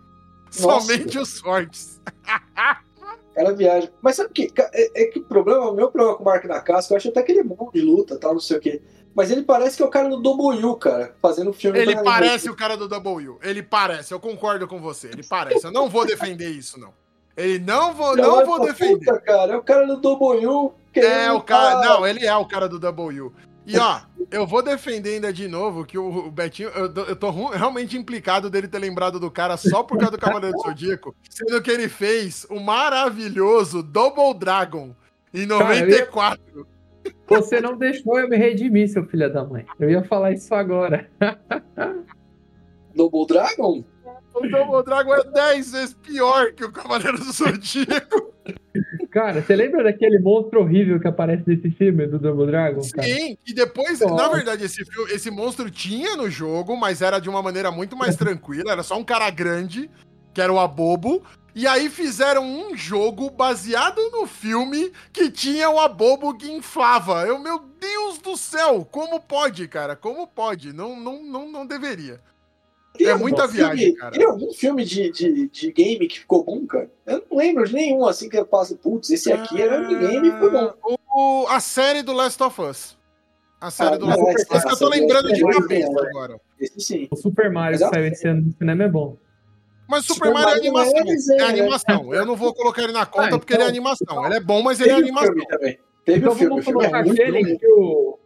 Somente 0.52 1.18
os 1.18 1.39
fortes. 1.39 2.02
Cara 3.36 3.54
viaja. 3.54 3.91
Mas 4.02 4.16
sabe 4.16 4.34
que 4.34 4.52
é, 4.74 5.04
é, 5.04 5.06
que 5.06 5.20
o 5.20 5.24
problema, 5.24 5.70
o 5.70 5.74
meu 5.74 5.89
problema 5.89 6.18
com 6.18 6.24
o 6.24 6.26
Mark 6.26 6.45
da 6.45 6.60
Casca, 6.60 6.93
eu 6.93 6.97
acho 6.97 7.10
até 7.10 7.24
que 7.24 7.32
ele 7.32 7.39
é 7.39 7.43
bom 7.43 7.70
de 7.74 7.82
luta, 7.82 8.18
tal, 8.18 8.34
não 8.34 8.39
sei 8.39 8.58
o 8.58 8.60
quê. 8.60 8.82
Mas 9.16 9.32
ele 9.32 9.43
parece 9.43 9.78
que 9.78 9.84
é 9.84 9.86
o 9.86 9.89
cara 9.89 10.10
do 10.10 10.22
W, 10.22 10.76
cara, 10.76 11.16
fazendo 11.22 11.54
filme. 11.54 11.80
Ele 11.80 11.95
parece 12.04 12.50
o 12.50 12.56
cara 12.56 12.76
do 12.76 12.88
W. 12.88 13.38
Ele 13.41 13.64
parece, 13.64 14.14
eu 14.14 14.20
concordo 14.20 14.68
com 14.68 14.80
você. 14.80 15.08
Ele 15.08 15.24
parece. 15.24 15.66
Eu 15.66 15.72
não 15.72 15.89
vou 15.89 16.06
defender 16.06 16.50
isso, 16.50 16.80
não. 16.80 16.93
Ele 17.36 17.60
não 17.60 17.93
vou, 17.93 18.16
não 18.16 18.45
vou 18.45 18.60
defender. 18.60 19.06
Puta, 19.06 19.20
cara, 19.20 19.54
é 19.54 19.58
o 19.58 19.64
cara 19.64 19.86
do 19.88 20.02
W. 20.02 20.74
É 20.95 21.32
o 21.32 21.41
cara. 21.41 21.80
Não, 21.82 22.06
ele 22.06 22.26
é 22.26 22.36
o 22.36 22.45
cara 22.45 22.68
do 22.68 22.80
W. 22.80 23.34
E 23.70 23.78
ó, 23.78 24.01
eu 24.32 24.47
vou 24.47 24.63
defender 24.63 25.13
ainda 25.13 25.32
de 25.32 25.47
novo 25.47 25.86
que 25.86 25.95
o, 25.95 26.32
Betinho, 26.32 26.70
eu, 26.70 26.91
eu 27.05 27.15
tô 27.15 27.30
realmente 27.49 27.95
implicado 27.95 28.49
dele 28.49 28.67
ter 28.67 28.80
lembrado 28.80 29.20
do 29.20 29.30
cara 29.30 29.57
só 29.57 29.84
por 29.84 29.95
causa 29.99 30.13
do 30.13 30.17
Cavaleiro 30.17 30.57
do 30.57 30.63
Zodíaco, 30.63 31.15
sendo 31.30 31.61
que 31.61 31.70
ele 31.70 31.88
fez 31.88 32.47
o 32.49 32.59
maravilhoso 32.59 33.84
Double 33.84 34.34
Dragon 34.39 34.95
em 35.32 35.45
94. 35.45 36.41
Cara, 36.41 36.67
ia... 37.05 37.39
Você 37.39 37.61
não 37.61 37.78
deixou 37.78 38.20
eu 38.20 38.28
me 38.28 38.38
redimir, 38.38 38.89
seu 38.89 39.05
filho 39.05 39.32
da 39.32 39.45
mãe. 39.45 39.63
Eu 39.80 39.88
ia 39.88 40.03
falar 40.03 40.32
isso 40.32 40.53
agora. 40.55 41.07
Double 42.95 43.28
Dragon? 43.28 43.84
O 44.34 44.47
Double 44.47 44.84
Dragon 44.84 45.13
é 45.13 45.24
10 45.24 45.72
vezes 45.72 45.93
pior 45.93 46.53
que 46.53 46.65
o 46.65 46.72
Cavaleiro 46.72 47.20
do 47.20 47.32
Zodíaco. 47.32 48.34
Cara, 49.11 49.41
você 49.41 49.55
lembra 49.55 49.84
daquele 49.84 50.20
monstro 50.20 50.61
horrível 50.61 50.99
que 50.99 51.07
aparece 51.07 51.43
nesse 51.47 51.72
filme 51.72 52.05
do 52.07 52.20
Double 52.20 52.45
Dragon? 52.45 52.82
Cara? 52.93 53.07
Sim, 53.07 53.38
e 53.45 53.53
depois, 53.53 53.99
Nossa. 53.99 54.15
na 54.15 54.30
verdade, 54.30 54.65
esse, 54.65 54.84
esse 55.11 55.32
monstro 55.32 55.70
tinha 55.70 56.15
no 56.15 56.30
jogo, 56.30 56.78
mas 56.78 57.01
era 57.01 57.20
de 57.20 57.30
uma 57.30 57.41
maneira 57.41 57.72
muito 57.72 57.95
mais 57.95 58.15
tranquila. 58.17 58.72
Era 58.72 58.84
só 58.84 58.97
um 58.97 59.03
cara 59.03 59.30
grande, 59.30 59.89
que 60.34 60.41
era 60.41 60.53
o 60.53 60.59
Abobo. 60.59 61.24
E 61.55 61.67
aí 61.67 61.89
fizeram 61.89 62.45
um 62.45 62.78
jogo 62.78 63.30
baseado 63.30 63.99
no 64.11 64.28
filme 64.28 64.91
que 65.11 65.32
tinha 65.32 65.70
o 65.70 65.80
Abobo 65.80 66.38
que 66.38 66.49
inflava. 66.49 67.26
Eu, 67.26 67.39
meu 67.39 67.59
Deus 67.80 68.20
do 68.20 68.38
céu, 68.38 68.88
como 68.89 69.20
pode, 69.20 69.67
cara? 69.67 69.95
Como 69.95 70.28
pode? 70.28 70.72
Não, 70.72 70.99
não, 70.99 71.24
não, 71.24 71.51
não 71.51 71.65
deveria. 71.65 72.22
Tem 72.98 73.08
é 73.08 73.16
muita 73.16 73.48
viagem, 73.48 73.86
filme, 73.86 74.00
cara. 74.00 74.12
Tem 74.12 74.26
algum 74.26 74.52
filme 74.52 74.84
de, 74.84 75.12
de, 75.12 75.48
de 75.48 75.72
game 75.72 76.08
que 76.08 76.20
ficou 76.20 76.44
bom, 76.44 76.66
cara? 76.66 76.90
Eu 77.06 77.24
não 77.30 77.38
lembro 77.38 77.66
de 77.66 77.74
nenhum 77.74 78.06
assim 78.06 78.28
que 78.28 78.38
eu 78.38 78.46
passo, 78.46 78.76
putz, 78.76 79.10
esse 79.10 79.32
aqui 79.32 79.62
era 79.62 79.82
um 79.82 80.00
game 80.00 80.28
e 80.28 80.32
ficou 80.32 80.52
bom. 80.52 80.98
O, 81.16 81.48
a 81.48 81.60
série 81.60 82.02
do 82.02 82.14
Last 82.14 82.42
of 82.44 82.62
Us. 82.62 82.98
A 83.62 83.72
série 83.72 83.96
ah, 83.96 83.98
do 83.98 84.06
Last 84.06 84.22
of 84.22 84.32
Us. 84.32 84.38
Esse 84.40 84.66
que 84.66 84.74
eu 84.74 84.78
tô 84.78 84.90
lembrando 84.90 85.34
de 85.34 85.42
cabeça 85.42 85.92
né? 85.92 86.10
agora. 86.10 86.40
Esse 86.60 86.82
sim. 86.82 87.08
O 87.12 87.16
Super 87.16 87.52
Mario 87.52 87.80
que 87.80 87.88
saiu 87.88 88.08
esse 88.08 88.28
ano 88.28 88.42
no 88.42 88.54
cinema 88.54 88.84
é 88.84 88.90
bom. 88.90 89.18
Mas 89.88 90.04
o 90.04 90.14
Super, 90.14 90.28
Super 90.28 90.34
Mario, 90.34 90.50
é 90.50 90.58
animação. 90.58 91.04
É, 91.08 91.42
é 91.42 91.44
animação. 91.44 92.14
Eu 92.14 92.26
não 92.26 92.36
vou 92.36 92.54
colocar 92.54 92.84
ele 92.84 92.94
na 92.94 93.06
conta 93.06 93.24
ah, 93.24 93.28
então, 93.28 93.40
porque 93.40 93.54
ele 93.54 93.64
é 93.64 93.68
animação. 93.68 94.26
Ele 94.26 94.36
é 94.36 94.40
bom, 94.40 94.62
mas 94.62 94.80
ele 94.80 94.92
é 94.92 94.94
animação. 94.94 95.34
Teve 96.06 96.20
então 96.20 96.34
vamos 96.34 96.66
colocar 96.66 97.00
aquele 97.00 97.58
que 97.58 97.68
o. 97.68 98.20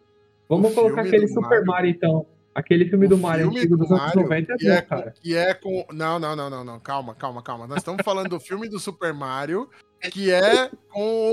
Vamos 0.50 0.74
colocar 0.74 1.02
aquele 1.02 1.28
Super 1.28 1.64
Mario, 1.64 1.92
então. 1.92 2.26
Aquele 2.56 2.88
filme 2.88 3.08
o 3.08 3.10
do 3.10 3.18
Mario 3.18 3.46
filme 3.46 3.60
antigo 3.60 3.78
dos 3.78 3.92
anos 3.92 4.14
90 4.14 4.54
é 4.54 4.56
bom, 4.56 4.72
é 4.72 4.82
cara. 4.82 5.14
Que 5.20 5.36
é 5.36 5.54
com. 5.54 5.86
Não, 5.92 6.20
não, 6.20 6.36
não, 6.36 6.50
não, 6.50 6.64
não. 6.64 6.80
Calma, 6.80 7.16
calma, 7.16 7.42
calma. 7.42 7.66
Nós 7.66 7.78
estamos 7.78 8.04
falando 8.04 8.30
do 8.30 8.40
filme 8.40 8.70
do 8.70 8.80
Super 8.80 9.14
Mario, 9.14 9.70
que 10.12 10.30
é 10.30 10.70
com 10.90 11.32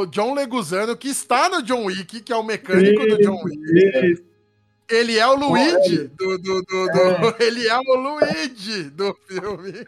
o 0.00 0.06
John 0.06 0.34
Leguzano, 0.34 0.96
que 0.96 1.08
está 1.08 1.50
no 1.50 1.62
John 1.62 1.84
Wick, 1.84 2.20
que 2.22 2.32
é 2.32 2.36
o 2.36 2.42
mecânico 2.42 3.02
isso, 3.02 3.16
do 3.16 3.22
John 3.22 3.42
Wick. 3.44 4.10
Isso. 4.10 4.22
Ele 4.88 5.18
é 5.18 5.26
o 5.26 5.34
Luigi 5.34 6.08
do, 6.08 6.38
do, 6.38 6.62
do, 6.62 6.86
do 6.86 6.98
é. 7.00 7.36
Ele 7.44 7.66
é 7.66 7.78
o 7.78 7.94
Luigi 7.96 8.84
do 8.84 9.14
filme. 9.26 9.84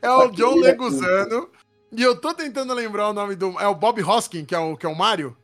É 0.00 0.10
o 0.10 0.30
John 0.30 0.56
Leguzano. 0.56 1.50
E 1.92 2.02
eu 2.02 2.16
tô 2.16 2.34
tentando 2.34 2.72
lembrar 2.72 3.10
o 3.10 3.12
nome 3.12 3.34
do. 3.34 3.58
É 3.60 3.66
o 3.66 3.74
Bob 3.74 4.02
Hoskin, 4.02 4.44
que 4.44 4.54
é 4.54 4.58
o, 4.58 4.76
que 4.76 4.86
é 4.86 4.88
o 4.88 4.96
Mario? 4.96 5.36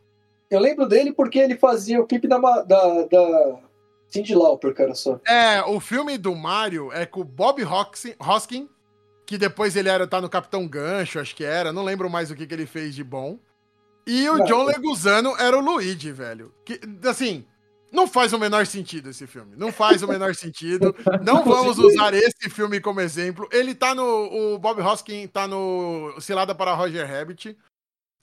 Eu 0.51 0.61
lembro 0.61 0.87
dele 0.87 1.12
porque 1.12 1.39
ele 1.39 1.57
fazia 1.57 2.01
o 2.01 2.07
clipe 2.07 2.29
da, 2.29 2.39
da, 2.39 3.05
da 3.05 3.59
Cindy 4.12 4.34
Lauper, 4.34 4.74
cara, 4.74 4.94
só. 4.94 5.18
É, 5.26 5.62
o 5.62 5.80
filme 5.80 6.18
do 6.18 6.34
Mario 6.34 6.92
é 6.92 7.06
com 7.06 7.20
o 7.20 7.24
Bob 7.24 7.62
Hoskin, 7.64 8.68
que 9.26 9.38
depois 9.38 9.74
ele 9.74 9.88
era 9.88 10.06
tá 10.06 10.20
no 10.20 10.28
Capitão 10.28 10.68
Gancho, 10.68 11.18
acho 11.18 11.34
que 11.34 11.44
era, 11.44 11.72
não 11.72 11.82
lembro 11.82 12.10
mais 12.10 12.30
o 12.30 12.34
que, 12.34 12.46
que 12.46 12.52
ele 12.52 12.66
fez 12.66 12.94
de 12.94 13.02
bom. 13.02 13.38
E 14.06 14.28
o 14.28 14.36
não, 14.36 14.44
John 14.44 14.64
Leguzano 14.64 15.34
era 15.38 15.56
o 15.56 15.60
Luigi, 15.60 16.12
velho. 16.12 16.52
Que, 16.64 16.78
assim, 17.08 17.46
não 17.92 18.06
faz 18.06 18.32
o 18.32 18.38
menor 18.38 18.66
sentido 18.66 19.10
esse 19.10 19.26
filme. 19.26 19.54
Não 19.56 19.72
faz 19.72 20.02
o 20.02 20.08
menor 20.08 20.34
sentido. 20.34 20.94
Não 21.24 21.44
vamos 21.44 21.78
usar 21.78 22.12
esse 22.12 22.50
filme 22.50 22.80
como 22.80 23.00
exemplo. 23.00 23.48
Ele 23.52 23.74
tá 23.74 23.94
no. 23.94 24.54
O 24.54 24.58
Bob 24.58 24.80
Hoskin 24.82 25.26
tá 25.28 25.46
no 25.46 26.14
Cilada 26.20 26.54
para 26.54 26.74
Roger 26.74 27.08
Rabbit. 27.08 27.56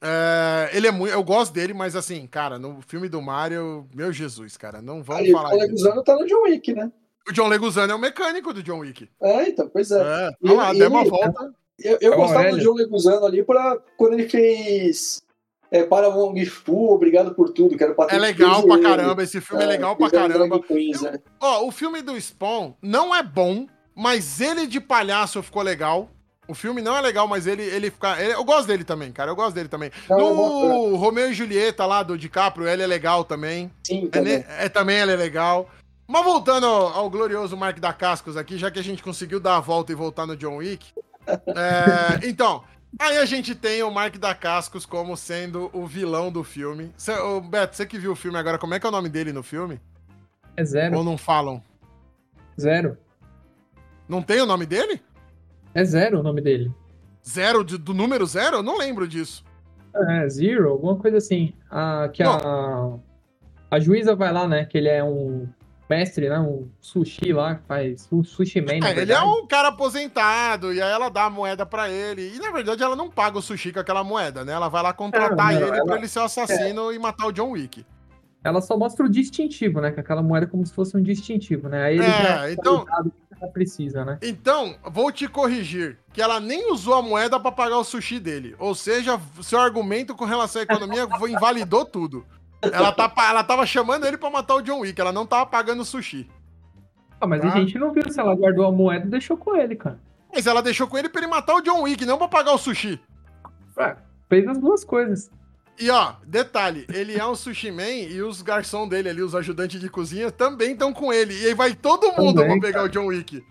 É, 0.02 0.70
ele 0.74 0.88
é 0.88 0.92
muito. 0.92 1.12
Eu 1.14 1.24
gosto 1.24 1.54
dele, 1.54 1.74
mas 1.74 1.96
assim, 1.96 2.26
cara, 2.26 2.58
no 2.58 2.82
filme 2.88 3.10
do 3.10 3.22
Mario, 3.22 3.88
meu 3.94 4.14
Jesus, 4.14 4.56
cara, 4.56 4.82
não 4.82 5.04
vamos 5.04 5.24
Aí, 5.24 5.32
falar. 5.32 5.54
O 5.54 5.58
Leguzano 5.58 6.04
tá 6.04 6.16
no 6.16 6.26
John 6.26 6.44
Wick, 6.44 6.74
né? 6.74 6.92
O 7.28 7.34
John 7.34 7.48
Leguzano 7.48 7.92
é 7.92 7.96
o 7.96 8.00
mecânico 8.00 8.54
do 8.54 8.64
John 8.64 8.80
Wick. 8.80 9.10
É, 9.22 9.50
então, 9.50 9.70
pois 9.70 9.92
é. 9.92 10.02
É, 10.02 10.30
E 10.42 10.54
lá, 10.54 10.70
ele- 10.70 10.80
deu 10.80 10.90
uma 10.90 11.04
volta. 11.04 11.54
Eu, 11.78 11.98
eu 12.02 12.14
É 12.14 12.16
gostava 12.16 12.50
do. 12.52 12.60
John 12.60 12.74
Leguzano 12.74 13.26
ali 13.26 13.44
pra 13.44 13.78
quando 13.98 14.14
ele 14.14 14.28
fez 14.28 15.22
é, 15.72 15.84
Paramount 15.84 16.44
Fu, 16.46 16.94
Obrigado 16.94 17.34
por 17.36 17.50
Tudo, 17.50 17.78
que 17.78 17.84
era 17.84 17.94
o 17.98 18.04
É 18.10 18.18
legal 18.18 18.64
pra 18.66 18.80
caramba, 18.82 19.24
esse 19.24 19.40
filme 19.42 19.64
é 19.64 19.68
legal 19.68 19.96
pra 19.96 20.10
caramba. 20.10 20.62
Queens, 20.62 21.02
né? 21.02 21.20
Ó, 21.40 21.66
o 21.68 21.72
filme 21.72 22.02
do 22.02 22.20
Spawn 22.20 22.74
não 22.82 23.14
é 23.16 23.22
bom, 23.22 23.68
mas 23.96 24.42
ele 24.42 24.66
de 24.66 24.80
palhaço 24.80 25.44
ficou 25.44 25.62
legal. 25.62 26.10
O 26.50 26.56
filme 26.56 26.82
não 26.82 26.98
é 26.98 27.02
legal, 27.02 27.28
mas 27.28 27.46
ele, 27.46 27.62
ele 27.62 27.92
fica. 27.92 28.20
ele- 28.22 28.34
eu 28.34 28.44
gosto 28.44 28.68
dele 28.68 28.84
também, 28.84 29.12
cara. 29.12 29.30
Eu 29.30 29.36
gosto 29.36 29.54
dele 29.54 29.70
também. 29.70 29.92
Não, 30.10 30.18
é 30.20 30.20
no 30.24 30.96
Romeu 30.96 31.30
e 31.30 31.34
Julieta 31.34 31.86
lá 31.86 32.02
do 32.02 32.18
DiCaprio, 32.18 32.68
ele 32.68 32.82
é 32.82 32.88
legal 32.88 33.24
também. 33.24 33.72
Sim, 33.86 34.06
É, 34.06 34.10
também. 34.10 34.38
ne- 34.40 34.46
é, 34.48 34.68
também 34.70 34.98
ele 34.98 35.12
é 35.12 35.16
legal. 35.16 35.70
Mas 36.08 36.24
voltando 36.26 36.66
ao, 36.66 36.88
ao 36.88 37.10
glorioso 37.10 37.56
Mark 37.56 37.78
da 37.80 37.94
Cascos 37.94 38.36
aqui, 38.36 38.58
já 38.58 38.72
que 38.72 38.80
a 38.80 38.84
gente 38.84 39.04
conseguiu 39.04 39.40
dar 39.40 39.58
a 39.58 39.60
volta 39.60 39.92
e 39.92 39.96
voltar 39.96 40.26
no 40.26 40.36
John 40.36 40.56
Wick. 40.58 40.88
é, 41.28 42.28
então, 42.28 42.64
aí 43.00 43.20
a 43.20 43.26
gente 43.26 43.54
tem 43.54 43.84
o 43.84 43.92
Mark 43.92 44.18
da 44.18 44.34
Cascos 44.34 44.88
como 44.88 45.16
sendo 45.16 45.70
o 45.72 45.86
vilão 45.86 46.32
do 46.32 46.44
filme. 46.44 46.92
Cê, 46.98 47.14
ô, 47.20 47.40
Beto, 47.40 47.76
você 47.76 47.86
que 47.86 48.00
viu 48.00 48.14
o 48.14 48.16
filme 48.16 48.40
agora, 48.40 48.58
como 48.58 48.74
é 48.74 48.80
que 48.80 48.86
é 48.88 48.90
o 48.90 48.92
nome 48.92 49.08
dele 49.10 49.32
no 49.32 49.44
filme? 49.44 49.80
É 50.58 50.64
zero. 50.66 50.98
Ou 50.98 51.04
não 51.04 51.16
falam? 51.16 51.64
Zero. 52.60 52.98
Não 54.08 54.24
tem 54.24 54.42
o 54.42 54.46
nome 54.48 54.66
dele? 54.66 55.00
É 55.74 55.84
zero 55.84 56.20
o 56.20 56.24
nome 56.24 56.42
dele. 56.42 56.72
Zero, 57.28 57.64
de- 57.64 57.78
do 57.78 57.94
número 57.94 58.26
zero? 58.26 58.58
Eu 58.58 58.64
não 58.64 58.78
lembro 58.78 59.08
disso. 59.08 59.44
É, 59.96 60.30
Zero, 60.30 60.70
alguma 60.70 60.96
coisa 60.96 61.18
assim. 61.18 61.52
A, 61.70 62.10
que 62.14 62.22
a, 62.24 62.94
a 63.72 63.80
juíza 63.80 64.16
vai 64.16 64.32
lá, 64.32 64.48
né? 64.48 64.66
Que 64.66 64.78
ele 64.78 64.88
é 64.88 65.04
um 65.04 65.48
mestre, 65.90 66.30
né? 66.30 66.40
Um 66.40 66.70
sushi 66.80 67.34
lá, 67.34 67.56
que 67.56 67.64
faz 67.68 68.08
um 68.12 68.24
sushi 68.24 68.62
man, 68.62 68.86
É, 68.88 69.00
ele 69.00 69.12
é 69.12 69.22
um 69.22 69.48
cara 69.48 69.70
aposentado, 69.70 70.72
e 70.74 70.80
aí 70.82 70.92
ela 70.92 71.10
dá 71.10 71.24
a 71.26 71.30
moeda 71.30 71.66
pra 71.66 71.90
ele. 71.90 72.36
E 72.36 72.40
na 72.40 72.52
verdade 72.52 72.84
ela 72.84 72.96
não 72.96 73.10
paga 73.10 73.40
o 73.40 73.42
sushi 73.42 73.74
com 73.74 73.80
aquela 73.80 74.04
moeda, 74.04 74.46
né? 74.46 74.54
Ela 74.54 74.70
vai 74.70 74.84
lá 74.84 74.94
contratar 74.94 75.36
não, 75.36 75.52
ele 75.52 75.64
ela- 75.78 75.86
pra 75.86 75.98
ele 75.98 76.08
ser 76.08 76.20
o 76.20 76.24
assassino 76.24 76.94
e 76.94 77.00
matar 77.00 77.26
o 77.28 77.32
John 77.32 77.50
Wick. 77.52 77.84
Ela 78.44 78.62
só 78.62 78.78
mostra 78.78 79.06
o 79.06 79.10
distintivo, 79.10 79.82
né? 79.82 79.92
Com 79.92 80.00
aquela 80.00 80.22
moeda 80.24 80.48
como 80.48 80.66
se 80.66 80.74
fosse 80.74 80.96
um 80.96 81.04
distintivo, 81.04 81.68
né? 81.68 81.84
Aí 81.84 81.96
ele 81.98 82.06
É, 82.06 82.24
já 82.24 82.52
então- 82.52 82.86
sabe 82.86 83.10
o 83.10 83.12
que 83.12 83.44
ela 83.44 83.52
precisa, 83.52 84.06
né? 84.06 84.18
Então, 84.22 84.76
vou 84.90 85.12
te 85.12 85.28
corrigir, 85.28 85.98
que 86.14 86.22
ela 86.22 86.40
nem 86.40 86.72
usou 86.72 86.94
a 86.94 87.02
moeda 87.02 87.38
pra 87.40 87.52
pagar 87.52 87.78
o 87.78 87.84
sushi 87.84 88.20
dele. 88.20 88.56
Ou 88.58 88.74
seja, 88.74 89.20
seu 89.42 89.60
argumento 89.60 90.16
com 90.16 90.24
relação 90.26 90.62
à 90.62 90.64
economia 90.64 91.06
invalidou 91.30 91.84
tudo. 91.84 92.26
Ela, 92.62 92.92
tá, 92.92 93.12
ela 93.30 93.44
tava 93.44 93.66
chamando 93.66 94.06
ele 94.06 94.18
pra 94.18 94.30
matar 94.30 94.56
o 94.56 94.62
John 94.62 94.80
Wick, 94.80 95.00
ela 95.00 95.12
não 95.14 95.26
tava 95.26 95.46
pagando 95.46 95.82
o 95.82 95.86
sushi. 95.86 96.30
Ah, 97.22 97.28
mas 97.28 97.42
Tá. 97.42 97.48
a 97.48 97.52
gente 97.52 97.78
não 97.78 97.92
viu 97.92 98.10
se 98.10 98.20
ela 98.20 98.34
guardou 98.36 98.66
a 98.66 98.72
moeda 98.72 99.06
e 99.06 99.10
deixou 99.10 99.36
com 99.38 99.56
ele, 99.56 99.76
cara. 99.76 100.00
Mas 100.34 100.48
ela 100.48 100.62
deixou 100.62 100.88
com 100.88 100.98
ele 100.98 101.10
pra 101.10 101.20
ele 101.22 101.30
matar 101.30 101.56
o 101.56 101.62
John 101.62 101.82
Wick, 101.82 102.06
não 102.06 102.18
pra 102.18 102.28
pagar 102.30 102.54
o 102.54 102.58
sushi. 102.58 103.00
Ah, 103.78 103.98
fez 104.30 104.48
as 104.48 104.58
duas 104.58 104.84
coisas. 104.86 105.30
E 105.80 105.90
ó, 105.90 106.14
detalhe, 106.26 106.86
ele 106.94 107.18
é 107.18 107.26
um 107.26 107.36
sushi 107.36 107.72
man 107.72 107.84
e 107.90 108.22
os 108.22 108.42
garçom 108.42 108.88
dele 108.88 109.10
ali, 109.10 109.22
os 109.22 109.34
ajudantes 109.34 109.80
de 109.80 109.90
cozinha, 109.90 110.30
também 110.32 110.74
estão 110.74 110.92
com 110.92 111.12
ele. 111.14 111.34
E 111.42 111.48
aí 111.48 111.54
vai 111.54 111.74
todo 111.74 112.12
mundo 112.22 112.42
Também, 112.42 112.60
pra 112.60 112.68
pegar 112.68 112.84
o 112.84 112.90
John 112.90 113.06
Wick. 113.08 113.44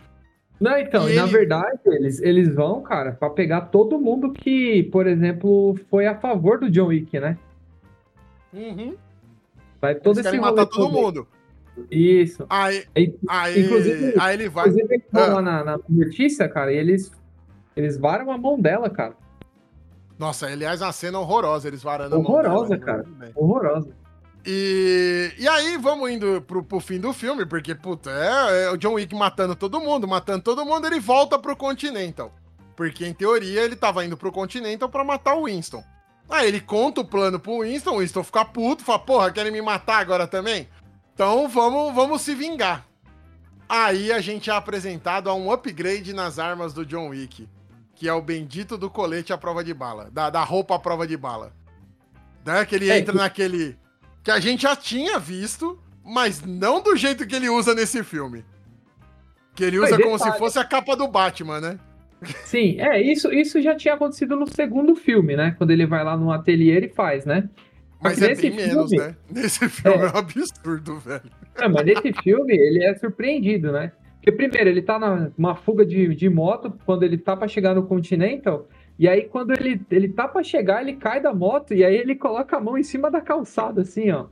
Não, 0.61 0.76
então, 0.79 1.09
E 1.09 1.14
na 1.14 1.22
ele- 1.22 1.31
verdade, 1.33 1.79
eles, 1.87 2.20
eles 2.20 2.55
vão, 2.55 2.83
cara, 2.83 3.12
pra 3.12 3.31
pegar 3.31 3.62
todo 3.62 3.99
mundo 3.99 4.33
que, 4.33 4.83
por 4.93 5.07
exemplo, 5.07 5.79
foi 5.89 6.07
a 6.07 6.16
favor 6.18 6.59
do 6.59 6.68
John 6.70 6.89
Wick, 6.89 7.18
né? 7.18 7.39
Uhum. 8.53 8.95
Vai 9.81 9.95
todo 9.95 10.16
Eles 10.18 10.26
esse 10.26 10.39
matar 10.41 10.66
todo 10.66 10.91
mundo. 10.91 11.26
Isso. 11.91 12.45
Aí, 12.51 12.85
Aí, 12.95 13.14
aí, 13.29 13.64
Inclusive- 13.64 14.14
aí 14.18 14.35
ele 14.35 14.49
vai. 14.49 14.66
inclusive, 14.68 14.95
eles 14.95 15.07
vão 15.12 15.22
Ah. 15.22 15.26
lá 15.35 15.43
na, 15.43 15.64
na 15.64 15.79
notícia, 15.89 16.49
cara, 16.49 16.72
e 16.72 16.76
eles, 16.76 17.12
eles 17.76 17.97
varam 17.97 18.31
a 18.33 18.37
mão 18.37 18.61
dela, 18.61 18.91
cara. 18.91 19.14
Nossa, 20.19 20.47
aliás, 20.47 20.83
uma 20.83 20.93
cena 20.93 21.19
horrorosa, 21.21 21.69
eles 21.69 21.83
varando 21.83 22.16
a 22.16 22.19
mão 22.19 22.33
Horrorosa, 22.33 22.77
dela, 22.77 23.05
né? 23.09 23.27
cara. 23.27 23.33
Horrorosa. 23.37 23.89
E, 24.45 25.33
e 25.39 25.47
aí, 25.47 25.77
vamos 25.77 26.11
indo 26.11 26.43
pro, 26.43 26.62
pro 26.62 26.81
fim 26.81 26.99
do 26.99 27.12
filme, 27.12 27.47
porque, 27.47 27.75
puta, 27.75 28.11
é, 28.11 28.64
é 28.64 28.71
o 28.71 28.77
John 28.77 28.95
Wick 28.95 29.14
matando 29.14 29.55
todo 29.55 29.81
mundo, 29.81 30.09
matando 30.09 30.43
todo 30.43 30.64
mundo, 30.64 30.87
ele 30.87 30.99
volta 30.99 31.39
pro 31.39 31.57
Continental. 31.57 32.33
Porque, 32.75 33.07
em 33.07 33.12
teoria, 33.12 33.62
ele 33.62 33.77
tava 33.77 34.05
indo 34.05 34.16
pro 34.16 34.33
Continental 34.33 34.89
pra 34.89 35.05
matar 35.05 35.35
o 35.35 35.45
Winston. 35.45 35.85
Aí 36.29 36.49
ele 36.49 36.61
conta 36.61 37.01
o 37.01 37.05
plano 37.05 37.39
pro 37.41 37.61
Winston, 37.61 37.97
o 37.97 37.99
Winston 37.99 38.23
fica 38.23 38.45
puto, 38.45 38.85
fala, 38.85 38.99
porra, 38.99 39.33
querem 39.33 39.51
me 39.51 39.62
matar 39.62 39.99
agora 39.99 40.27
também? 40.27 40.69
Então 41.14 41.49
vamos, 41.49 41.95
vamos 41.95 42.23
se 42.23 42.35
vingar. 42.35 42.87
Aí 43.69 44.12
a 44.12 44.21
gente 44.21 44.51
é 44.51 44.53
apresentado 44.53 45.29
a 45.29 45.35
um 45.35 45.51
upgrade 45.51 46.12
nas 46.12 46.39
armas 46.39 46.73
do 46.73 46.85
John 46.85 47.09
Wick, 47.09 47.49
que 47.99 48.09
é 48.09 48.13
o 48.13 48.23
bendito 48.23 48.79
do 48.79 48.89
colete 48.89 49.33
à 49.33 49.39
prova 49.39 49.65
de 49.65 49.75
bala, 49.75 50.09
da, 50.13 50.31
da 50.31 50.45
roupa 50.45 50.77
à 50.77 50.79
prova 50.79 51.07
de 51.07 51.17
bala. 51.17 51.53
Né? 52.47 52.65
Que 52.65 52.77
ele 52.77 52.89
É, 52.91 52.99
entra 52.99 53.13
que- 53.13 53.19
naquele. 53.19 53.77
Que 54.23 54.31
a 54.31 54.39
gente 54.39 54.63
já 54.63 54.77
tinha 54.77 55.19
visto, 55.19 55.79
mas 56.05 56.41
não 56.43 56.81
do 56.83 56.95
jeito 56.97 57.27
que 57.27 57.35
ele 57.35 57.49
usa 57.49 57.75
nesse 57.75 58.05
filme. 58.05 58.45
Que 59.55 59.65
ele 59.65 59.79
usa 59.81 59.97
Mas 59.97 60.05
como 60.05 60.17
se 60.19 60.25
detalhe. 60.25 60.39
fosse 60.39 60.59
a 60.59 60.65
capa 60.65 60.95
do 60.97 61.09
Batman, 61.09 61.61
né? 61.61 61.79
Sim, 62.45 62.81
é, 62.81 63.01
isso, 63.01 63.33
isso 63.33 63.61
já 63.61 63.75
tinha 63.77 63.95
acontecido 63.95 64.37
no 64.37 64.47
segundo 64.47 64.95
filme, 64.95 65.37
né? 65.37 65.55
Quando 65.59 65.71
ele 65.73 65.87
vai 65.87 66.05
lá 66.05 66.17
no 66.17 66.31
ateliê 66.31 66.79
e 66.87 66.89
faz, 66.89 67.25
né? 67.25 67.49
Mas 68.01 68.21
é 68.23 68.29
nesse 68.29 68.43
bem 68.43 68.53
menos, 68.57 68.91
filme- 68.91 69.07
né? 69.09 69.17
Nesse 69.31 69.69
filme 69.69 69.99
é. 69.99 70.03
É. 70.03 70.07
um 70.13 70.17
absurdo, 70.17 70.99
velho. 71.01 71.23
Não, 71.61 71.69
mas 71.71 71.85
nesse 71.87 72.13
filme 72.23 72.55
ele 72.57 72.85
é 72.85 72.95
surpreendido, 72.97 73.73
né? 73.73 73.91
Porque 74.29 74.33
primeiro 74.33 74.68
ele 74.68 74.83
tá 74.83 74.99
numa 75.39 75.55
fuga 75.55 75.87
de, 75.87 76.14
de 76.14 76.29
moto 76.29 76.72
quando 76.85 77.03
ele 77.03 77.16
tá 77.16 77.35
pra 77.37 77.49
chegar 77.49 77.74
no 77.74 77.85
Continental. 77.87 78.66
E 78.99 79.09
aí 79.09 79.22
quando 79.22 79.53
ele, 79.53 79.81
ele 79.91 80.09
tá 80.09 80.29
pra 80.29 80.43
chegar, 80.43 80.83
ele 80.83 80.95
cai 80.97 81.20
da 81.20 81.33
moto 81.33 81.72
e 81.72 81.83
aí 81.85 81.97
ele 81.97 82.14
coloca 82.14 82.57
a 82.57 82.61
mão 82.61 82.76
em 82.76 82.83
cima 82.83 83.11
da 83.11 83.20
calçada, 83.20 83.83
assim, 83.83 84.11
ó. 84.11 84.26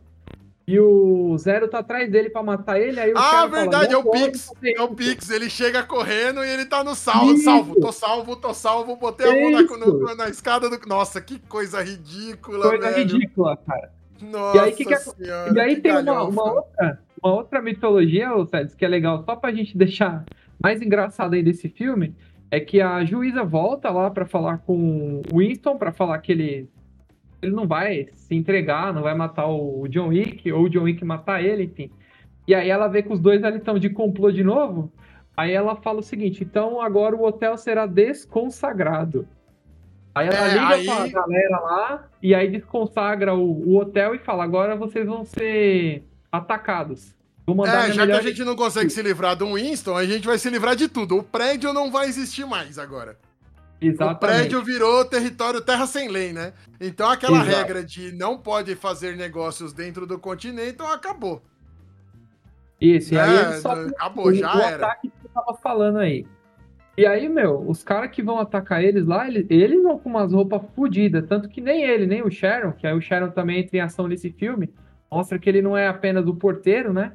E 0.69 0.79
o 0.81 1.37
Zero 1.39 1.69
tá 1.69 1.79
atrás 1.79 2.11
dele 2.11 2.29
pra 2.29 2.43
matar 2.43 2.79
ele, 2.81 2.99
aí 2.99 3.13
o 3.13 3.17
Ah, 3.17 3.47
verdade, 3.47 3.93
fala, 3.93 3.95
é 3.95 3.97
o 3.97 4.05
"Não 4.05 4.11
pode 4.11 4.25
Pix. 4.33 4.51
É 4.65 4.83
o 4.83 4.85
isso." 4.87 4.95
Pix. 4.97 5.31
Ele 5.31 5.49
chega 5.49 5.83
correndo 5.85 6.45
e 6.45 6.49
ele 6.51 6.67
tá 6.67 6.83
no 6.83 6.95
salvo. 6.95 7.33
Isso. 7.35 7.45
Salvo, 7.45 7.81
tô 7.81 7.93
salvo, 7.93 8.37
tô 8.37 8.53
salvo. 8.53 8.97
Botei 8.97 9.31
a 9.31 9.51
mão 9.51 9.51
na, 9.53 9.87
no- 9.87 10.17
na 10.17 10.29
escada 10.29 10.69
do. 10.69 10.77
Nossa, 10.89 11.21
que 11.21 11.39
coisa 11.39 11.81
ridícula, 11.83 12.69
Coisa 12.69 12.91
velho. 12.91 12.97
ridícula, 12.97 13.57
cara. 13.65 13.93
Nossa 14.21 14.57
E 14.57 14.61
aí, 14.61 14.73
que 14.73 14.85
que 14.85 14.97
senhora. 14.97 15.53
E 15.55 15.61
aí 15.61 15.77
tem 15.81 15.93
uma, 15.97 16.23
uma 16.25 16.53
outra, 16.53 16.99
uma 17.27 17.35
outra 17.37 17.61
mitologia, 17.63 18.29
Sedes, 18.47 18.75
que 18.75 18.85
é 18.85 18.89
legal, 18.89 19.23
só 19.25 19.37
pra 19.37 19.53
gente 19.53 19.77
deixar 19.79 20.25
mais 20.63 20.81
engraçado 20.81 21.35
aí 21.35 21.43
desse 21.43 21.69
filme, 21.69 22.15
é 22.51 22.61
que 22.61 22.81
a 22.81 23.05
juíza 23.05 23.45
volta 23.45 23.91
lá 23.91 24.11
pra 24.11 24.25
falar 24.25 24.59
com 24.59 25.21
o 25.33 25.39
Winston, 25.39 25.77
pra 25.77 25.93
falar 25.93 26.19
que 26.19 26.33
ele, 26.33 26.69
ele 27.43 27.53
não 27.53 27.67
vai 27.67 28.07
se 28.13 28.35
entregar, 28.35 28.95
não 28.95 29.03
vai 29.03 29.15
matar 29.15 29.47
o 29.49 29.87
John 29.89 30.09
Wick, 30.09 30.51
ou 30.53 30.65
o 30.65 30.69
John 30.71 30.85
Wick 30.85 31.05
matar 31.05 31.43
ele, 31.45 31.65
enfim. 31.65 31.91
E 32.47 32.55
aí 32.55 32.71
ela 32.71 32.87
vê 32.89 33.03
que 33.03 33.13
os 33.13 33.19
dois 33.21 33.43
ali 33.43 33.59
estão 33.59 33.79
de 33.79 33.91
complô 33.91 34.31
de 34.31 34.45
novo, 34.45 34.93
aí 35.37 35.53
ela 35.53 35.75
fala 35.77 35.99
o 35.99 36.03
seguinte, 36.03 36.45
então 36.45 36.81
agora 36.81 37.17
o 37.17 37.25
hotel 37.25 37.57
será 37.57 37.85
desconsagrado. 37.87 39.27
Aí 40.15 40.29
ela 40.29 40.37
É, 40.39 40.49
liga 40.53 40.69
aí- 40.69 41.11
pra 41.13 41.21
galera 41.21 41.61
lá, 41.61 42.09
e 42.23 42.35
aí 42.35 42.49
desconsagra 42.49 43.35
o, 43.35 43.69
o 43.69 43.77
hotel 43.77 44.15
e 44.15 44.19
fala, 44.19 44.45
agora 44.45 44.77
vocês 44.77 45.05
vão 45.05 45.25
ser 45.25 46.05
atacados. 46.31 47.16
É, 47.49 47.93
já 47.93 47.93
que 47.93 48.01
a 48.01 48.07
melhor 48.07 48.23
gente 48.23 48.43
não 48.45 48.57
consegue 48.57 48.91
se 48.91 49.01
livrar 49.03 49.37
do 49.37 49.55
Winston, 49.55 49.97
a 49.97 50.05
gente 50.05 50.27
vai 50.27 50.37
se 50.39 50.51
livrar 50.51 50.75
de 50.75 50.89
tudo. 50.89 51.19
O 51.19 51.23
prédio 51.23 51.73
não 51.73 51.91
vai 51.91 52.09
existir 52.09 52.45
mais 52.45 52.79
agora. 52.79 53.17
O 53.81 53.85
Exatamente. 53.85 54.19
prédio 54.19 54.65
virou 54.65 55.05
território 55.05 55.61
terra 55.61 55.87
sem 55.87 56.09
lei, 56.09 56.33
né? 56.33 56.53
Então 56.81 57.09
aquela 57.09 57.43
Exato. 57.43 57.57
regra 57.57 57.85
de 57.85 58.11
não 58.13 58.37
pode 58.39 58.75
fazer 58.75 59.17
negócios 59.17 59.73
dentro 59.73 60.07
do 60.07 60.19
continente 60.19 60.71
então 60.71 60.91
acabou. 60.91 61.43
Isso, 62.81 63.15
e 63.15 63.19
aí 63.19 63.37
É, 63.37 63.41
eles 63.43 63.63
só 63.63 63.73
acabou, 63.73 64.35
já 64.35 64.55
o 64.55 64.61
era. 64.61 64.87
ataque 64.87 65.09
que 65.09 65.17
você 65.23 65.29
tava 65.29 65.55
falando 65.55 65.99
aí. 65.99 66.27
E 66.99 67.07
aí, 67.07 67.29
meu, 67.29 67.63
os 67.69 67.85
caras 67.85 68.11
que 68.11 68.23
vão 68.23 68.39
atacar 68.39 68.83
eles 68.83 69.07
lá, 69.07 69.29
eles, 69.29 69.47
eles 69.51 69.83
vão 69.83 69.99
com 69.99 70.09
umas 70.09 70.33
roupas 70.33 70.63
fodidas. 70.75 71.25
Tanto 71.29 71.49
que 71.49 71.61
nem 71.61 71.83
ele, 71.85 72.07
nem 72.07 72.23
o 72.23 72.31
Sharon, 72.31 72.73
que 72.73 72.87
aí 72.87 72.95
o 72.95 73.01
Sharon 73.01 73.29
também 73.31 73.61
entra 73.61 73.77
em 73.77 73.81
ação 73.81 74.09
nesse 74.09 74.31
filme, 74.31 74.73
mostra 75.11 75.39
que 75.39 75.49
ele 75.49 75.61
não 75.61 75.77
é 75.77 75.87
apenas 75.87 76.27
o 76.27 76.35
porteiro, 76.35 76.93
né? 76.95 77.13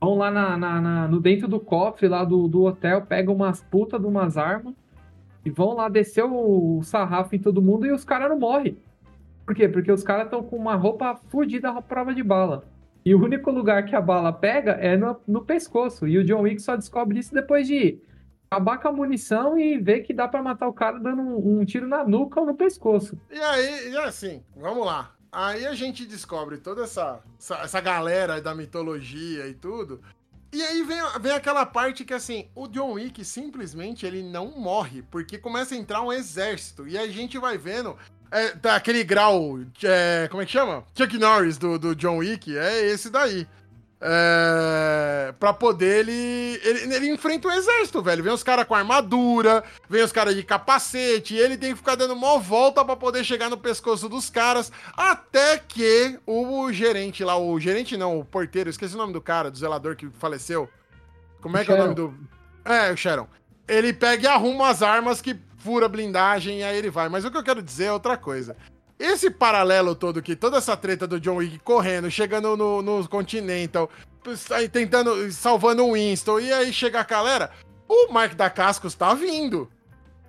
Vão 0.00 0.16
lá 0.16 0.30
na, 0.30 0.56
na- 0.56 0.80
na- 0.80 1.08
no 1.08 1.20
dentro 1.20 1.48
do 1.48 1.58
cofre 1.58 2.06
lá 2.08 2.24
do, 2.24 2.46
do 2.48 2.64
hotel, 2.64 3.02
pegam 3.02 3.34
umas 3.34 3.62
putas 3.62 4.00
de 4.00 4.06
umas 4.06 4.36
armas 4.36 4.74
e 5.44 5.50
vão 5.50 5.74
lá 5.74 5.88
descer 5.88 6.24
o 6.24 6.80
sarrafo 6.82 7.34
em 7.34 7.38
todo 7.38 7.62
mundo 7.62 7.86
e 7.86 7.92
os 7.92 8.04
caras 8.04 8.28
não 8.28 8.38
morrem. 8.38 8.76
Por 9.44 9.54
quê? 9.54 9.68
Porque 9.68 9.90
os 9.92 10.02
caras 10.02 10.24
estão 10.24 10.42
com 10.42 10.56
uma 10.56 10.74
roupa 10.74 11.14
fodida 11.28 11.70
à 11.70 11.80
prova 11.80 12.12
de 12.14 12.22
bala. 12.22 12.64
E 13.04 13.14
o 13.14 13.22
único 13.22 13.50
lugar 13.52 13.84
que 13.84 13.94
a 13.94 14.00
bala 14.00 14.32
pega 14.32 14.72
é 14.72 14.96
no, 14.96 15.16
no 15.26 15.42
pescoço. 15.44 16.08
E 16.08 16.18
o 16.18 16.24
John 16.24 16.40
Wick 16.42 16.60
só 16.60 16.74
descobre 16.76 17.20
isso 17.20 17.32
depois 17.32 17.66
de 17.68 18.00
acabar 18.50 18.78
com 18.78 18.88
a 18.88 18.92
munição 18.92 19.56
e 19.56 19.78
ver 19.78 20.00
que 20.00 20.12
dá 20.12 20.26
pra 20.26 20.42
matar 20.42 20.66
o 20.66 20.72
cara 20.72 20.98
dando 20.98 21.22
um, 21.22 21.60
um 21.60 21.64
tiro 21.64 21.86
na 21.86 22.02
nuca 22.04 22.40
ou 22.40 22.46
no 22.46 22.54
pescoço. 22.54 23.16
E 23.30 23.38
aí, 23.38 23.92
e 23.92 23.96
assim, 23.98 24.42
vamos 24.56 24.84
lá. 24.84 25.12
Aí 25.30 25.66
a 25.66 25.74
gente 25.74 26.06
descobre 26.06 26.58
toda 26.58 26.84
essa, 26.84 27.20
essa, 27.38 27.56
essa 27.56 27.80
galera 27.80 28.40
da 28.40 28.54
mitologia 28.54 29.46
e 29.46 29.54
tudo. 29.54 30.00
E 30.52 30.62
aí 30.62 30.82
vem, 30.82 30.98
vem 31.20 31.32
aquela 31.32 31.66
parte 31.66 32.04
que, 32.04 32.14
assim, 32.14 32.48
o 32.54 32.66
John 32.66 32.92
Wick 32.92 33.24
simplesmente 33.24 34.06
ele 34.06 34.22
não 34.22 34.52
morre, 34.58 35.02
porque 35.02 35.36
começa 35.36 35.74
a 35.74 35.78
entrar 35.78 36.00
um 36.00 36.12
exército. 36.12 36.88
E 36.88 36.96
a 36.96 37.06
gente 37.08 37.38
vai 37.38 37.58
vendo 37.58 37.96
é, 38.30 38.54
aquele 38.70 39.04
grau, 39.04 39.58
é, 39.82 40.28
como 40.30 40.42
é 40.42 40.46
que 40.46 40.52
chama? 40.52 40.84
Chuck 40.94 41.16
Norris 41.18 41.58
do, 41.58 41.78
do 41.78 41.94
John 41.94 42.18
Wick, 42.18 42.56
é 42.56 42.86
esse 42.86 43.10
daí. 43.10 43.46
É, 43.98 45.32
pra 45.40 45.54
poder 45.54 46.00
ele, 46.00 46.60
ele. 46.62 46.94
Ele 46.94 47.10
enfrenta 47.10 47.48
o 47.48 47.52
exército, 47.52 48.02
velho. 48.02 48.22
Vem 48.22 48.32
os 48.32 48.42
caras 48.42 48.66
com 48.66 48.74
armadura, 48.74 49.64
vem 49.88 50.02
os 50.02 50.12
caras 50.12 50.34
de 50.34 50.42
capacete, 50.42 51.34
ele 51.34 51.56
tem 51.56 51.70
que 51.70 51.76
ficar 51.76 51.94
dando 51.94 52.12
uma 52.12 52.38
volta 52.38 52.84
para 52.84 52.94
poder 52.94 53.24
chegar 53.24 53.48
no 53.48 53.56
pescoço 53.56 54.08
dos 54.08 54.28
caras. 54.28 54.70
Até 54.94 55.58
que 55.58 56.18
o 56.26 56.70
gerente 56.72 57.24
lá, 57.24 57.38
o 57.38 57.58
gerente 57.58 57.96
não, 57.96 58.18
o 58.18 58.24
porteiro, 58.24 58.68
esqueci 58.68 58.94
o 58.94 58.98
nome 58.98 59.14
do 59.14 59.20
cara, 59.20 59.50
do 59.50 59.58
zelador 59.58 59.96
que 59.96 60.10
faleceu. 60.18 60.68
Como 61.40 61.56
é 61.56 61.64
que 61.64 61.72
é 61.72 61.74
o 61.74 61.78
nome 61.78 61.94
do. 61.94 62.14
É, 62.64 62.92
o 62.92 62.96
Sharon. 62.96 63.28
Ele 63.66 63.92
pega 63.92 64.24
e 64.24 64.26
arruma 64.26 64.68
as 64.68 64.82
armas 64.82 65.20
que 65.22 65.36
fura 65.58 65.86
a 65.86 65.88
blindagem 65.88 66.60
e 66.60 66.64
aí 66.64 66.76
ele 66.76 66.90
vai. 66.90 67.08
Mas 67.08 67.24
o 67.24 67.30
que 67.30 67.36
eu 67.36 67.42
quero 67.42 67.62
dizer 67.62 67.86
é 67.86 67.92
outra 67.92 68.16
coisa. 68.16 68.56
Esse 68.98 69.30
paralelo 69.30 69.94
todo 69.94 70.22
que 70.22 70.34
toda 70.34 70.56
essa 70.56 70.76
treta 70.76 71.06
do 71.06 71.20
John 71.20 71.36
Wick 71.36 71.58
correndo, 71.58 72.10
chegando 72.10 72.56
no, 72.56 72.80
no 72.80 73.06
Continental, 73.08 73.90
tentando, 74.72 75.30
salvando 75.32 75.84
o 75.84 75.92
Winston, 75.92 76.40
e 76.40 76.52
aí 76.52 76.72
chega 76.72 77.00
a 77.00 77.04
galera, 77.04 77.50
o 77.86 78.10
Mark 78.10 78.34
da 78.34 78.48
Cascos 78.48 78.94
tá 78.94 79.12
vindo. 79.12 79.70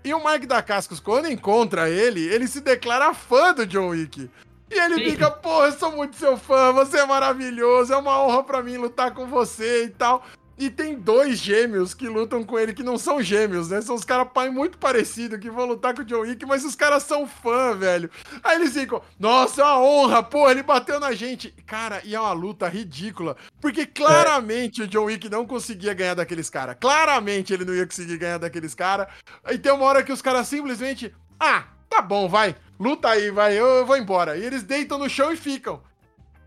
E 0.03 0.13
o 0.13 0.24
Mark 0.24 0.45
da 0.45 0.61
Cascos, 0.61 0.99
quando 0.99 1.32
encontra 1.32 1.89
ele, 1.89 2.22
ele 2.28 2.47
se 2.47 2.61
declara 2.61 3.13
fã 3.13 3.53
do 3.53 3.65
John 3.65 3.89
Wick. 3.89 4.30
E 4.70 4.80
ele 4.80 4.95
Sim. 4.95 5.11
fica, 5.11 5.32
pô, 5.32 5.65
eu 5.65 5.72
sou 5.72 5.91
muito 5.93 6.18
seu 6.18 6.38
fã, 6.38 6.74
você 6.74 6.99
é 6.99 7.05
maravilhoso, 7.05 7.93
é 7.93 7.97
uma 7.97 8.22
honra 8.22 8.43
para 8.43 8.61
mim 8.61 8.78
lutar 8.78 9.13
com 9.13 9.26
você 9.26 9.86
e 9.86 9.89
tal. 9.89 10.26
E 10.58 10.72
tem 10.72 10.95
dois 10.95 11.38
gêmeos 11.38 11.93
que 11.93 12.08
lutam 12.08 12.43
com 12.43 12.58
ele, 12.58 12.74
que 12.74 12.82
não 12.82 12.97
são 12.97 13.22
gêmeos, 13.22 13.70
né? 13.70 13.80
São 13.80 13.93
os 13.93 14.03
caras 14.03 14.28
pai 14.34 14.49
muito 14.49 14.78
parecidos 14.80 15.39
que 15.39 15.51
vão 15.51 15.68
lutar 15.68 15.93
com 15.93 16.01
o 16.01 16.05
John 16.05 16.22
Wick, 16.22 16.43
mas 16.47 16.66
os 16.66 16.76
caras 16.76 17.03
são 17.03 17.28
fã, 17.28 17.76
velho. 17.76 18.10
Aí 18.43 18.55
eles 18.55 18.74
ficam, 18.74 19.01
nossa, 19.20 19.62
é 19.62 19.64
uma 19.64 19.80
honra, 19.80 20.24
pô, 20.24 20.49
ele 20.49 20.64
bateu 20.64 20.99
na 20.99 21.14
gente. 21.14 21.51
Cara, 21.68 22.01
e 22.03 22.16
é 22.16 22.20
uma 22.20 22.34
luta 22.34 22.68
ridícula. 22.68 23.38
Porque 23.62 23.86
claramente 23.86 24.82
é. 24.82 24.86
o 24.86 24.88
John 24.88 25.05
Wick 25.05 25.30
não 25.30 25.45
conseguia 25.45 25.93
ganhar 25.93 26.16
daqueles 26.16 26.49
caras. 26.49 26.76
Claramente 26.80 27.53
ele 27.53 27.64
não 27.64 27.76
ia 27.76 27.86
conseguir 27.86 28.18
ganhar 28.18 28.39
daqueles 28.39 28.74
caras. 28.74 29.08
E 29.51 29.60
tem 29.60 29.72
uma 29.72 29.86
hora 29.86 30.01
que 30.01 30.12
os 30.12 30.24
caras 30.24 30.47
simplesmente, 30.47 31.14
ah, 31.39 31.66
tá 31.88 32.01
bom, 32.01 32.28
vai, 32.28 32.55
luta 32.80 33.10
aí, 33.10 33.30
vai, 33.30 33.53
eu, 33.53 33.68
eu 33.68 33.86
vou 33.86 33.95
embora. 33.95 34.36
E 34.36 34.43
eles 34.43 34.64
deitam 34.64 34.97
no 34.97 35.08
chão 35.08 35.32
e 35.32 35.38
ficam. 35.38 35.84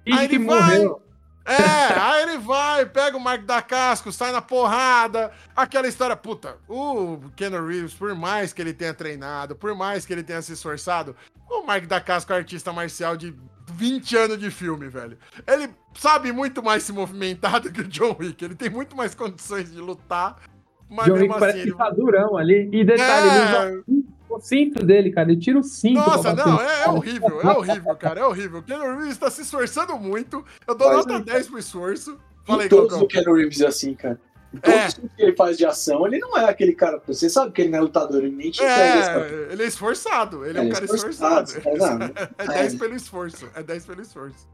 E 0.04 0.12
aí 0.12 0.24
ele 0.24 0.38
morreu. 0.40 1.00
vai. 1.00 1.09
É, 1.44 1.98
aí 1.98 2.22
ele 2.22 2.38
vai, 2.38 2.84
pega 2.86 3.16
o 3.16 3.20
Mark 3.20 3.44
da 3.44 3.62
Casco, 3.62 4.12
sai 4.12 4.32
na 4.32 4.42
porrada. 4.42 5.32
Aquela 5.56 5.88
história, 5.88 6.14
puta, 6.16 6.56
o 6.68 7.18
Ken 7.34 7.50
Reeves, 7.50 7.94
por 7.94 8.14
mais 8.14 8.52
que 8.52 8.60
ele 8.60 8.74
tenha 8.74 8.94
treinado, 8.94 9.56
por 9.56 9.74
mais 9.74 10.04
que 10.04 10.12
ele 10.12 10.22
tenha 10.22 10.42
se 10.42 10.52
esforçado, 10.52 11.16
o 11.48 11.62
Mark 11.62 11.86
da 11.86 12.00
Casco 12.00 12.32
é 12.32 12.36
um 12.36 12.38
artista 12.38 12.72
marcial 12.72 13.16
de 13.16 13.34
20 13.72 14.16
anos 14.16 14.38
de 14.38 14.50
filme, 14.50 14.88
velho. 14.88 15.18
Ele 15.46 15.70
sabe 15.94 16.32
muito 16.32 16.62
mais 16.62 16.82
se 16.82 16.92
movimentar 16.92 17.60
do 17.60 17.72
que 17.72 17.80
o 17.80 17.88
John 17.88 18.16
Wick. 18.18 18.44
Ele 18.44 18.54
tem 18.54 18.70
muito 18.70 18.96
mais 18.96 19.14
condições 19.14 19.72
de 19.72 19.80
lutar. 19.80 20.36
Mas 20.88 21.06
John 21.06 21.14
Wick 21.14 21.30
assim, 21.30 21.40
parece 21.40 21.58
ele... 21.58 21.70
que 21.72 21.78
tá 21.78 21.90
durão 21.90 22.36
ali. 22.36 22.68
E 22.72 22.84
detalhe, 22.84 23.28
é... 23.28 23.34
ele 23.34 23.44
usa 23.44 23.84
o 24.40 24.42
cinto 24.42 24.84
dele, 24.84 25.10
cara. 25.10 25.30
Ele 25.30 25.40
tira 25.40 25.58
o 25.58 25.62
cinto. 25.62 25.96
Nossa, 25.98 26.32
não, 26.34 26.60
é, 26.60 26.84
é, 26.84 26.88
horrível, 26.88 27.40
é 27.40 27.46
horrível, 27.46 27.96
cara. 27.96 28.20
É 28.20 28.24
horrível. 28.24 28.60
O 28.60 28.62
Keanu 28.62 28.98
Reeves 28.98 29.18
tá 29.18 29.30
se 29.30 29.42
esforçando 29.42 29.96
muito. 29.98 30.44
Eu 30.66 30.74
dou 30.74 30.88
Mas, 30.88 31.06
nota 31.06 31.20
10 31.20 31.48
pro 31.48 31.58
esforço. 31.58 32.18
Falei, 32.44 32.68
todos 32.68 33.00
o 33.00 33.06
Keanu 33.06 33.34
Reeves 33.34 33.60
é 33.60 33.66
assim, 33.66 33.94
cara. 33.94 34.20
Todos 34.60 34.80
é. 34.80 34.88
que 34.88 35.22
ele 35.22 35.36
faz 35.36 35.56
de 35.56 35.64
ação, 35.64 36.04
ele 36.06 36.18
não 36.18 36.36
é 36.36 36.48
aquele 36.48 36.72
cara. 36.72 37.00
Você 37.06 37.30
sabe 37.30 37.52
que 37.52 37.62
ele 37.62 37.70
não 37.70 37.78
é 37.78 37.82
lutador, 37.82 38.24
ele 38.24 38.34
nem 38.34 38.50
te 38.50 38.64
é, 38.64 39.48
Ele 39.50 39.62
é 39.62 39.66
esforçado, 39.66 40.44
ele 40.44 40.58
é, 40.58 40.60
é 40.60 40.64
um 40.64 40.70
cara 40.70 40.84
esforçado. 40.84 41.50
esforçado. 41.50 42.04
É, 42.36 42.44
é 42.44 42.46
10 42.46 42.74
pelo 42.74 42.96
esforço. 42.96 43.48
É 43.54 43.62
10 43.62 43.86
pelo 43.86 44.02
esforço. 44.02 44.48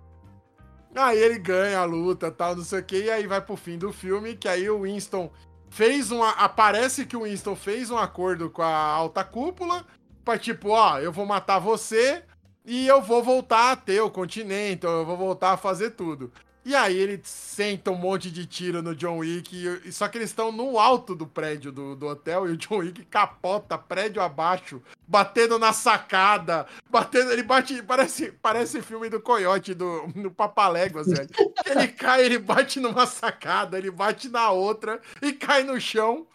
Aí 0.95 1.18
ele 1.18 1.39
ganha 1.39 1.78
a 1.78 1.84
luta 1.84 2.30
tal, 2.30 2.57
não 2.57 2.64
sei 2.64 2.80
o 2.80 2.82
que, 2.82 3.05
e 3.05 3.11
aí 3.11 3.26
vai 3.26 3.41
pro 3.41 3.55
fim 3.55 3.76
do 3.76 3.93
filme, 3.93 4.34
que 4.34 4.49
aí 4.49 4.68
o 4.68 4.82
Winston 4.82 5.30
fez 5.70 6.10
uma. 6.10 6.30
Aparece 6.30 7.06
que 7.06 7.16
o 7.16 7.24
Winston 7.24 7.56
fez 7.56 7.90
um 7.90 7.98
acordo 7.98 8.50
com 8.50 8.62
a 8.62 8.76
alta 8.76 9.24
cúpula. 9.24 9.84
Pra 10.24 10.38
tipo, 10.38 10.70
ó, 10.70 10.98
eu 10.98 11.12
vou 11.12 11.24
matar 11.24 11.58
você 11.58 12.24
e 12.64 12.86
eu 12.86 13.00
vou 13.00 13.22
voltar 13.22 13.72
a 13.72 13.76
ter 13.76 14.00
o 14.00 14.10
continente, 14.10 14.84
eu 14.84 15.06
vou 15.06 15.16
voltar 15.16 15.52
a 15.52 15.56
fazer 15.56 15.90
tudo. 15.90 16.32
E 16.66 16.74
aí 16.74 16.96
ele 16.96 17.20
senta 17.22 17.92
um 17.92 17.96
monte 17.96 18.28
de 18.28 18.44
tiro 18.44 18.82
no 18.82 18.92
John 18.92 19.18
Wick, 19.18 19.56
e, 19.84 19.92
só 19.92 20.08
que 20.08 20.18
eles 20.18 20.30
estão 20.30 20.50
no 20.50 20.80
alto 20.80 21.14
do 21.14 21.24
prédio 21.24 21.70
do, 21.70 21.94
do 21.94 22.08
hotel 22.08 22.48
e 22.48 22.54
o 22.54 22.56
John 22.56 22.78
Wick 22.78 23.04
capota 23.04 23.78
prédio 23.78 24.20
abaixo, 24.20 24.82
batendo 25.06 25.60
na 25.60 25.72
sacada, 25.72 26.66
batendo, 26.90 27.30
ele 27.30 27.44
bate, 27.44 27.80
parece, 27.84 28.32
parece 28.32 28.82
filme 28.82 29.08
do 29.08 29.20
Coyote 29.20 29.74
do 29.74 30.08
no 30.12 30.28
Papaléguas, 30.28 31.06
velho. 31.06 31.30
Ele 31.64 31.86
cai, 31.94 32.24
ele 32.24 32.40
bate 32.40 32.80
numa 32.80 33.06
sacada, 33.06 33.78
ele 33.78 33.92
bate 33.92 34.28
na 34.28 34.50
outra 34.50 35.00
e 35.22 35.32
cai 35.32 35.62
no 35.62 35.80
chão. 35.80 36.26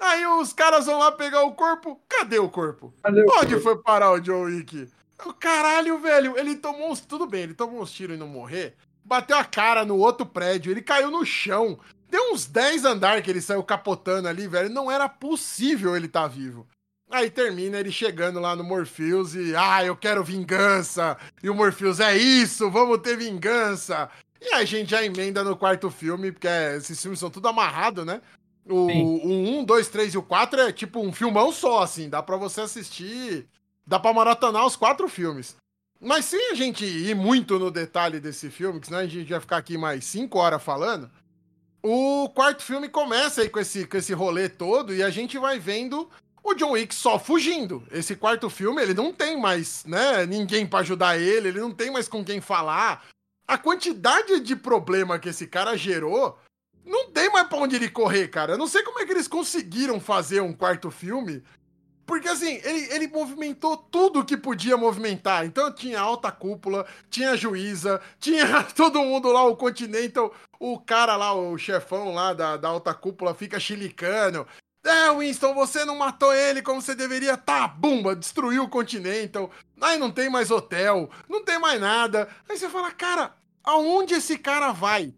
Aí 0.00 0.26
os 0.26 0.52
caras 0.52 0.86
vão 0.86 0.98
lá 0.98 1.12
pegar 1.12 1.42
o 1.42 1.54
corpo. 1.54 2.02
Cadê 2.08 2.40
o 2.40 2.48
corpo? 2.48 2.92
Cadê 3.00 3.20
o 3.20 3.26
Onde 3.26 3.54
corpo? 3.54 3.60
foi 3.60 3.78
parar 3.80 4.10
o 4.10 4.18
John 4.18 4.42
Wick? 4.42 4.90
Caralho, 5.38 6.00
velho, 6.00 6.36
ele 6.36 6.56
tomou 6.56 6.90
uns. 6.90 7.00
Tudo 7.00 7.28
bem, 7.28 7.42
ele 7.42 7.54
tomou 7.54 7.80
uns 7.80 7.92
tiros 7.92 8.16
e 8.16 8.18
não 8.18 8.26
morrer 8.26 8.76
bateu 9.08 9.36
a 9.36 9.44
cara 9.44 9.84
no 9.84 9.96
outro 9.96 10.26
prédio, 10.26 10.70
ele 10.70 10.82
caiu 10.82 11.10
no 11.10 11.24
chão. 11.24 11.78
Deu 12.10 12.32
uns 12.32 12.46
10 12.46 12.84
andares 12.84 13.24
que 13.24 13.30
ele 13.30 13.40
saiu 13.40 13.62
capotando 13.62 14.28
ali, 14.28 14.46
velho. 14.46 14.68
Não 14.68 14.90
era 14.90 15.08
possível 15.08 15.96
ele 15.96 16.06
estar 16.06 16.22
tá 16.22 16.28
vivo. 16.28 16.66
Aí 17.10 17.30
termina 17.30 17.78
ele 17.78 17.90
chegando 17.90 18.38
lá 18.38 18.54
no 18.54 18.62
Morpheus 18.62 19.34
e, 19.34 19.56
ah, 19.56 19.82
eu 19.84 19.96
quero 19.96 20.22
vingança. 20.22 21.16
E 21.42 21.48
o 21.48 21.54
Morpheus, 21.54 22.00
é 22.00 22.16
isso, 22.16 22.70
vamos 22.70 22.98
ter 22.98 23.16
vingança. 23.16 24.10
E 24.40 24.52
a 24.54 24.64
gente 24.64 24.90
já 24.90 25.02
emenda 25.02 25.42
no 25.42 25.56
quarto 25.56 25.90
filme, 25.90 26.30
porque 26.30 26.46
esses 26.76 27.00
filmes 27.00 27.18
são 27.18 27.30
tudo 27.30 27.48
amarrado, 27.48 28.04
né? 28.04 28.20
O, 28.68 28.86
o 28.86 29.60
1, 29.60 29.64
2, 29.64 29.88
3 29.88 30.14
e 30.14 30.18
o 30.18 30.22
4 30.22 30.60
é 30.60 30.72
tipo 30.72 31.00
um 31.00 31.10
filmão 31.10 31.50
só, 31.50 31.82
assim. 31.82 32.10
Dá 32.10 32.22
pra 32.22 32.36
você 32.36 32.60
assistir. 32.60 33.48
Dá 33.86 33.98
pra 33.98 34.12
maratonar 34.12 34.66
os 34.66 34.76
quatro 34.76 35.08
filmes. 35.08 35.56
Mas 36.00 36.26
sem 36.26 36.52
a 36.52 36.54
gente 36.54 36.84
ir 36.84 37.14
muito 37.14 37.58
no 37.58 37.70
detalhe 37.70 38.20
desse 38.20 38.50
filme, 38.50 38.78
que 38.78 38.86
senão 38.86 39.00
a 39.00 39.06
gente 39.06 39.28
vai 39.28 39.40
ficar 39.40 39.56
aqui 39.56 39.76
mais 39.76 40.04
cinco 40.04 40.38
horas 40.38 40.62
falando, 40.62 41.10
o 41.82 42.28
quarto 42.28 42.62
filme 42.62 42.88
começa 42.88 43.42
aí 43.42 43.48
com 43.48 43.58
esse, 43.58 43.86
com 43.86 43.96
esse 43.96 44.12
rolê 44.12 44.48
todo 44.48 44.94
e 44.94 45.02
a 45.02 45.10
gente 45.10 45.38
vai 45.38 45.58
vendo 45.58 46.08
o 46.42 46.54
John 46.54 46.72
Wick 46.72 46.94
só 46.94 47.18
fugindo. 47.18 47.82
Esse 47.90 48.14
quarto 48.14 48.48
filme, 48.48 48.80
ele 48.80 48.94
não 48.94 49.12
tem 49.12 49.38
mais, 49.40 49.84
né, 49.84 50.24
ninguém 50.24 50.66
para 50.66 50.80
ajudar 50.80 51.18
ele, 51.18 51.48
ele 51.48 51.60
não 51.60 51.72
tem 51.72 51.90
mais 51.90 52.08
com 52.08 52.24
quem 52.24 52.40
falar. 52.40 53.04
A 53.46 53.58
quantidade 53.58 54.40
de 54.40 54.54
problema 54.54 55.18
que 55.18 55.28
esse 55.28 55.46
cara 55.46 55.76
gerou, 55.76 56.38
não 56.84 57.10
tem 57.10 57.30
mais 57.30 57.48
pra 57.48 57.58
onde 57.58 57.76
ele 57.76 57.90
correr, 57.90 58.28
cara. 58.28 58.52
Eu 58.52 58.58
não 58.58 58.66
sei 58.66 58.82
como 58.82 58.98
é 58.98 59.04
que 59.04 59.12
eles 59.12 59.28
conseguiram 59.28 60.00
fazer 60.00 60.40
um 60.40 60.52
quarto 60.52 60.90
filme 60.90 61.42
porque 62.08 62.26
assim, 62.26 62.58
ele, 62.64 62.90
ele 62.90 63.06
movimentou 63.08 63.76
tudo 63.76 64.24
que 64.24 64.34
podia 64.34 64.78
movimentar. 64.78 65.44
Então 65.44 65.70
tinha 65.70 66.00
alta 66.00 66.32
cúpula, 66.32 66.86
tinha 67.10 67.36
juíza, 67.36 68.00
tinha 68.18 68.64
todo 68.74 69.02
mundo 69.02 69.30
lá, 69.30 69.44
o 69.44 69.54
Continental, 69.54 70.34
o 70.58 70.80
cara 70.80 71.16
lá, 71.16 71.34
o 71.34 71.58
chefão 71.58 72.14
lá 72.14 72.32
da, 72.32 72.56
da 72.56 72.68
alta 72.68 72.94
cúpula 72.94 73.34
fica 73.34 73.60
chilicano. 73.60 74.46
É, 74.82 75.12
Winston, 75.12 75.52
você 75.52 75.84
não 75.84 75.98
matou 75.98 76.32
ele 76.32 76.62
como 76.62 76.80
você 76.80 76.94
deveria. 76.94 77.36
Tá, 77.36 77.68
bumba, 77.68 78.16
destruiu 78.16 78.64
o 78.64 78.70
Continental. 78.70 79.50
Aí 79.78 79.98
não 79.98 80.10
tem 80.10 80.30
mais 80.30 80.50
hotel, 80.50 81.10
não 81.28 81.44
tem 81.44 81.58
mais 81.58 81.78
nada. 81.78 82.26
Aí 82.48 82.56
você 82.56 82.70
fala, 82.70 82.90
cara, 82.90 83.34
aonde 83.62 84.14
esse 84.14 84.38
cara 84.38 84.72
vai? 84.72 85.14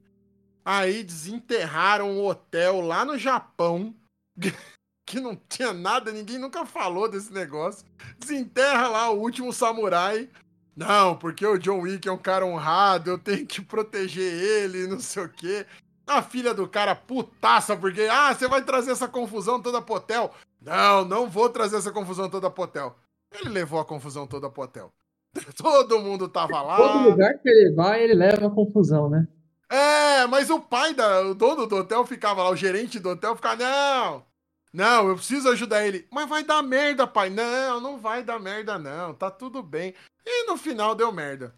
Aí 0.64 1.04
desenterraram 1.04 2.18
o 2.18 2.26
hotel 2.26 2.80
lá 2.80 3.04
no 3.04 3.16
Japão. 3.16 3.94
que 5.10 5.18
não 5.18 5.36
tinha 5.48 5.72
nada, 5.72 6.12
ninguém 6.12 6.38
nunca 6.38 6.64
falou 6.64 7.10
desse 7.10 7.32
negócio. 7.32 7.84
Desenterra 8.16 8.86
lá 8.86 9.10
o 9.10 9.18
último 9.18 9.52
samurai. 9.52 10.30
Não, 10.76 11.16
porque 11.16 11.44
o 11.44 11.58
John 11.58 11.80
Wick 11.80 12.08
é 12.08 12.12
um 12.12 12.16
cara 12.16 12.46
honrado, 12.46 13.10
eu 13.10 13.18
tenho 13.18 13.44
que 13.44 13.60
proteger 13.60 14.32
ele, 14.32 14.86
não 14.86 15.00
sei 15.00 15.24
o 15.24 15.28
quê. 15.28 15.66
A 16.06 16.22
filha 16.22 16.54
do 16.54 16.68
cara 16.68 16.94
putaça, 16.94 17.76
porque, 17.76 18.02
ah, 18.02 18.32
você 18.32 18.46
vai 18.46 18.62
trazer 18.62 18.92
essa 18.92 19.08
confusão 19.08 19.60
toda 19.60 19.82
pro 19.82 19.96
hotel. 19.96 20.32
Não, 20.62 21.04
não 21.04 21.28
vou 21.28 21.48
trazer 21.48 21.76
essa 21.76 21.90
confusão 21.90 22.30
toda 22.30 22.48
pro 22.48 22.62
hotel. 22.62 22.96
Ele 23.32 23.50
levou 23.50 23.80
a 23.80 23.84
confusão 23.84 24.28
toda 24.28 24.48
pro 24.48 24.62
hotel. 24.62 24.92
Todo 25.56 25.98
mundo 25.98 26.28
tava 26.28 26.62
lá. 26.62 26.76
Todo 26.76 27.10
lugar 27.10 27.36
que 27.38 27.48
ele 27.48 27.74
vai, 27.74 28.04
ele 28.04 28.14
leva 28.14 28.46
a 28.46 28.50
confusão, 28.50 29.10
né? 29.10 29.26
É, 29.68 30.26
mas 30.28 30.50
o 30.50 30.60
pai, 30.60 30.94
da, 30.94 31.22
o 31.22 31.34
dono 31.34 31.66
do 31.66 31.76
hotel 31.76 32.06
ficava 32.06 32.44
lá, 32.44 32.50
o 32.50 32.56
gerente 32.56 32.98
do 32.98 33.10
hotel 33.10 33.36
ficava, 33.36 33.56
não, 33.56 34.24
não, 34.72 35.08
eu 35.08 35.16
preciso 35.16 35.48
ajudar 35.48 35.86
ele. 35.86 36.06
Mas 36.10 36.28
vai 36.28 36.44
dar 36.44 36.62
merda, 36.62 37.06
pai. 37.06 37.28
Não, 37.28 37.80
não 37.80 37.98
vai 37.98 38.22
dar 38.22 38.38
merda, 38.38 38.78
não. 38.78 39.12
Tá 39.14 39.30
tudo 39.30 39.62
bem. 39.62 39.94
E 40.24 40.46
no 40.46 40.56
final 40.56 40.94
deu 40.94 41.12
merda. 41.12 41.54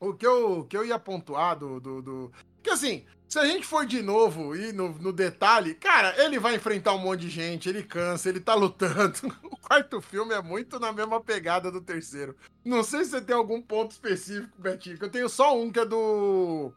O 0.00 0.14
que 0.14 0.26
eu, 0.26 0.64
que 0.64 0.76
eu 0.76 0.84
ia 0.84 0.98
pontuar 0.98 1.58
do, 1.58 1.80
do, 1.80 2.02
do... 2.02 2.32
Porque 2.54 2.70
assim, 2.70 3.04
se 3.28 3.38
a 3.38 3.44
gente 3.44 3.66
for 3.66 3.84
de 3.84 4.00
novo 4.00 4.54
e 4.54 4.72
no, 4.72 4.90
no, 4.90 5.12
detalhe, 5.12 5.74
cara, 5.74 6.14
ele 6.22 6.38
vai 6.38 6.54
enfrentar 6.54 6.94
um 6.94 6.98
monte 6.98 7.22
de 7.22 7.30
gente, 7.30 7.68
ele 7.68 7.82
cansa, 7.82 8.28
ele 8.28 8.40
tá 8.40 8.54
lutando. 8.54 9.18
O 9.42 9.70
quarto 9.70 10.00
filme 10.00 10.32
é 10.32 10.40
muito 10.40 10.80
na 10.80 10.92
mesma 10.92 11.20
pegada 11.20 11.70
do 11.70 11.82
terceiro. 11.82 12.34
Não 12.64 12.82
sei 12.82 13.04
se 13.04 13.10
você 13.10 13.20
tem 13.20 13.36
algum 13.36 13.60
ponto 13.60 13.90
específico, 13.90 14.58
Betinho, 14.58 14.96
que 14.96 15.04
eu 15.04 15.10
tenho 15.10 15.28
só 15.28 15.54
um 15.54 15.70
que 15.70 15.78
é 15.78 15.84
do. 15.84 16.72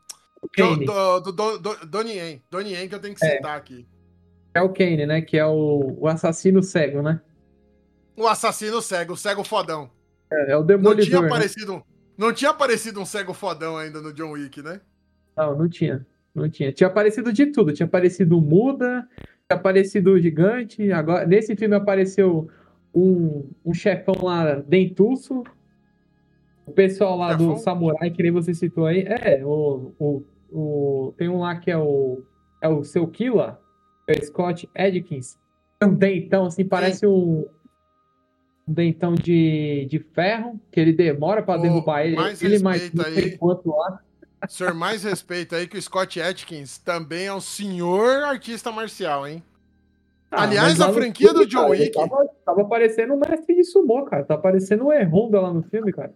Do, 0.58 0.76
do, 0.76 1.20
do, 1.22 1.32
do, 1.32 1.58
do 1.60 1.86
Donnie 1.86 2.18
Yen. 2.18 2.44
Donnie 2.50 2.74
Yen 2.74 2.90
que 2.90 2.96
eu 2.96 3.00
tenho 3.00 3.16
que 3.16 3.26
é. 3.26 3.38
citar 3.38 3.58
aqui. 3.58 3.88
É 4.54 4.62
o 4.62 4.70
Kane, 4.70 5.06
né? 5.06 5.22
Que 5.22 5.38
é 5.38 5.46
o, 5.46 5.96
o 6.00 6.08
assassino 6.08 6.62
cego, 6.62 7.02
né? 7.02 7.22
O 8.16 8.28
assassino 8.28 8.82
cego, 8.82 9.14
o 9.14 9.18
cego 9.18 9.44
fodão. 9.44 9.90
É, 10.32 10.52
é 10.52 10.58
o 10.58 10.64
demolidor. 10.64 10.98
Não 10.98 11.04
tinha 11.04 11.22
né? 11.22 11.28
aparecido, 11.28 11.84
não 12.18 12.34
tinha 12.34 12.52
aparecido 12.52 13.00
um 13.00 13.06
cego 13.06 13.34
fodão 13.34 13.78
ainda 13.78 14.02
no 14.02 14.14
John 14.14 14.32
Wick, 14.32 14.62
né? 14.62 14.82
Não, 15.36 15.58
não 15.58 15.70
tinha. 15.70 16.06
Não 16.34 16.50
tinha. 16.50 16.72
Tinha 16.72 16.88
aparecido 16.88 17.32
de 17.32 17.48
tudo. 17.48 17.74
Tinha 17.74 17.86
aparecido 17.86 18.40
muda, 18.40 19.08
tinha 19.18 19.58
aparecido 19.58 20.20
gigante. 20.20 20.92
Agora, 20.92 21.26
nesse 21.26 21.56
filme 21.56 21.76
apareceu 21.76 22.50
um, 22.94 23.50
um 23.66 23.74
chefão 23.74 24.16
lá, 24.22 24.56
dentuço. 24.56 25.44
O 26.66 26.72
pessoal 26.72 27.18
lá 27.18 27.32
chefão? 27.32 27.54
do 27.54 27.58
Samurai, 27.58 28.12
que 28.12 28.24
nem 28.24 28.32
você 28.32 28.54
citou 28.54 28.86
aí. 28.86 29.04
É, 29.04 29.42
o, 29.44 29.94
o, 30.00 30.24
o, 30.52 31.14
tem 31.18 31.28
um 31.28 31.40
lá 31.40 31.56
que 31.56 31.72
é 31.72 31.78
o, 31.78 32.22
é 32.62 32.68
o 32.68 32.84
seu 32.84 33.08
Killa, 33.08 33.60
o 34.08 34.26
Scott 34.26 34.70
Edkins. 34.76 35.38
É 35.80 35.86
um 35.86 35.94
dentão, 35.94 36.46
assim, 36.46 36.66
parece 36.66 37.08
um, 37.08 37.46
um 38.68 38.74
dentão 38.74 39.16
de, 39.16 39.88
de 39.90 40.00
ferro, 40.00 40.60
que 40.72 40.80
ele 40.80 40.94
demora 40.94 41.42
para 41.42 41.62
derrubar 41.62 42.06
ele. 42.06 42.16
Mais 42.16 42.42
ele 42.42 42.60
mais 42.60 42.92
aí. 43.00 43.38
quanto 43.38 43.70
lá. 43.70 44.00
Senhor, 44.48 44.74
mais 44.74 45.04
respeito 45.04 45.56
aí 45.56 45.68
que 45.68 45.78
o 45.78 45.82
Scott 45.82 46.20
Atkins 46.20 46.78
também 46.80 47.28
é 47.28 47.34
um 47.34 47.42
senhor 47.42 48.24
artista 48.24 48.72
marcial, 48.72 49.28
hein? 49.28 49.44
Ah, 50.32 50.44
Aliás, 50.44 50.80
a 50.80 50.92
franquia 50.94 51.28
filme, 51.30 51.46
do 51.46 51.50
John 51.50 51.68
cara, 51.68 51.72
Wick. 51.72 51.92
Tava, 51.92 52.30
tava 52.46 52.66
parecendo 52.66 53.14
um 53.14 53.20
mestre 53.20 53.54
de 53.54 53.64
sumô, 53.66 54.06
cara. 54.06 54.24
Tá 54.24 54.38
parecendo 54.38 54.86
um 54.86 54.94
Erronda 54.94 55.42
lá 55.42 55.54
no 55.54 55.62
filme, 55.64 55.92
cara. 55.92 56.14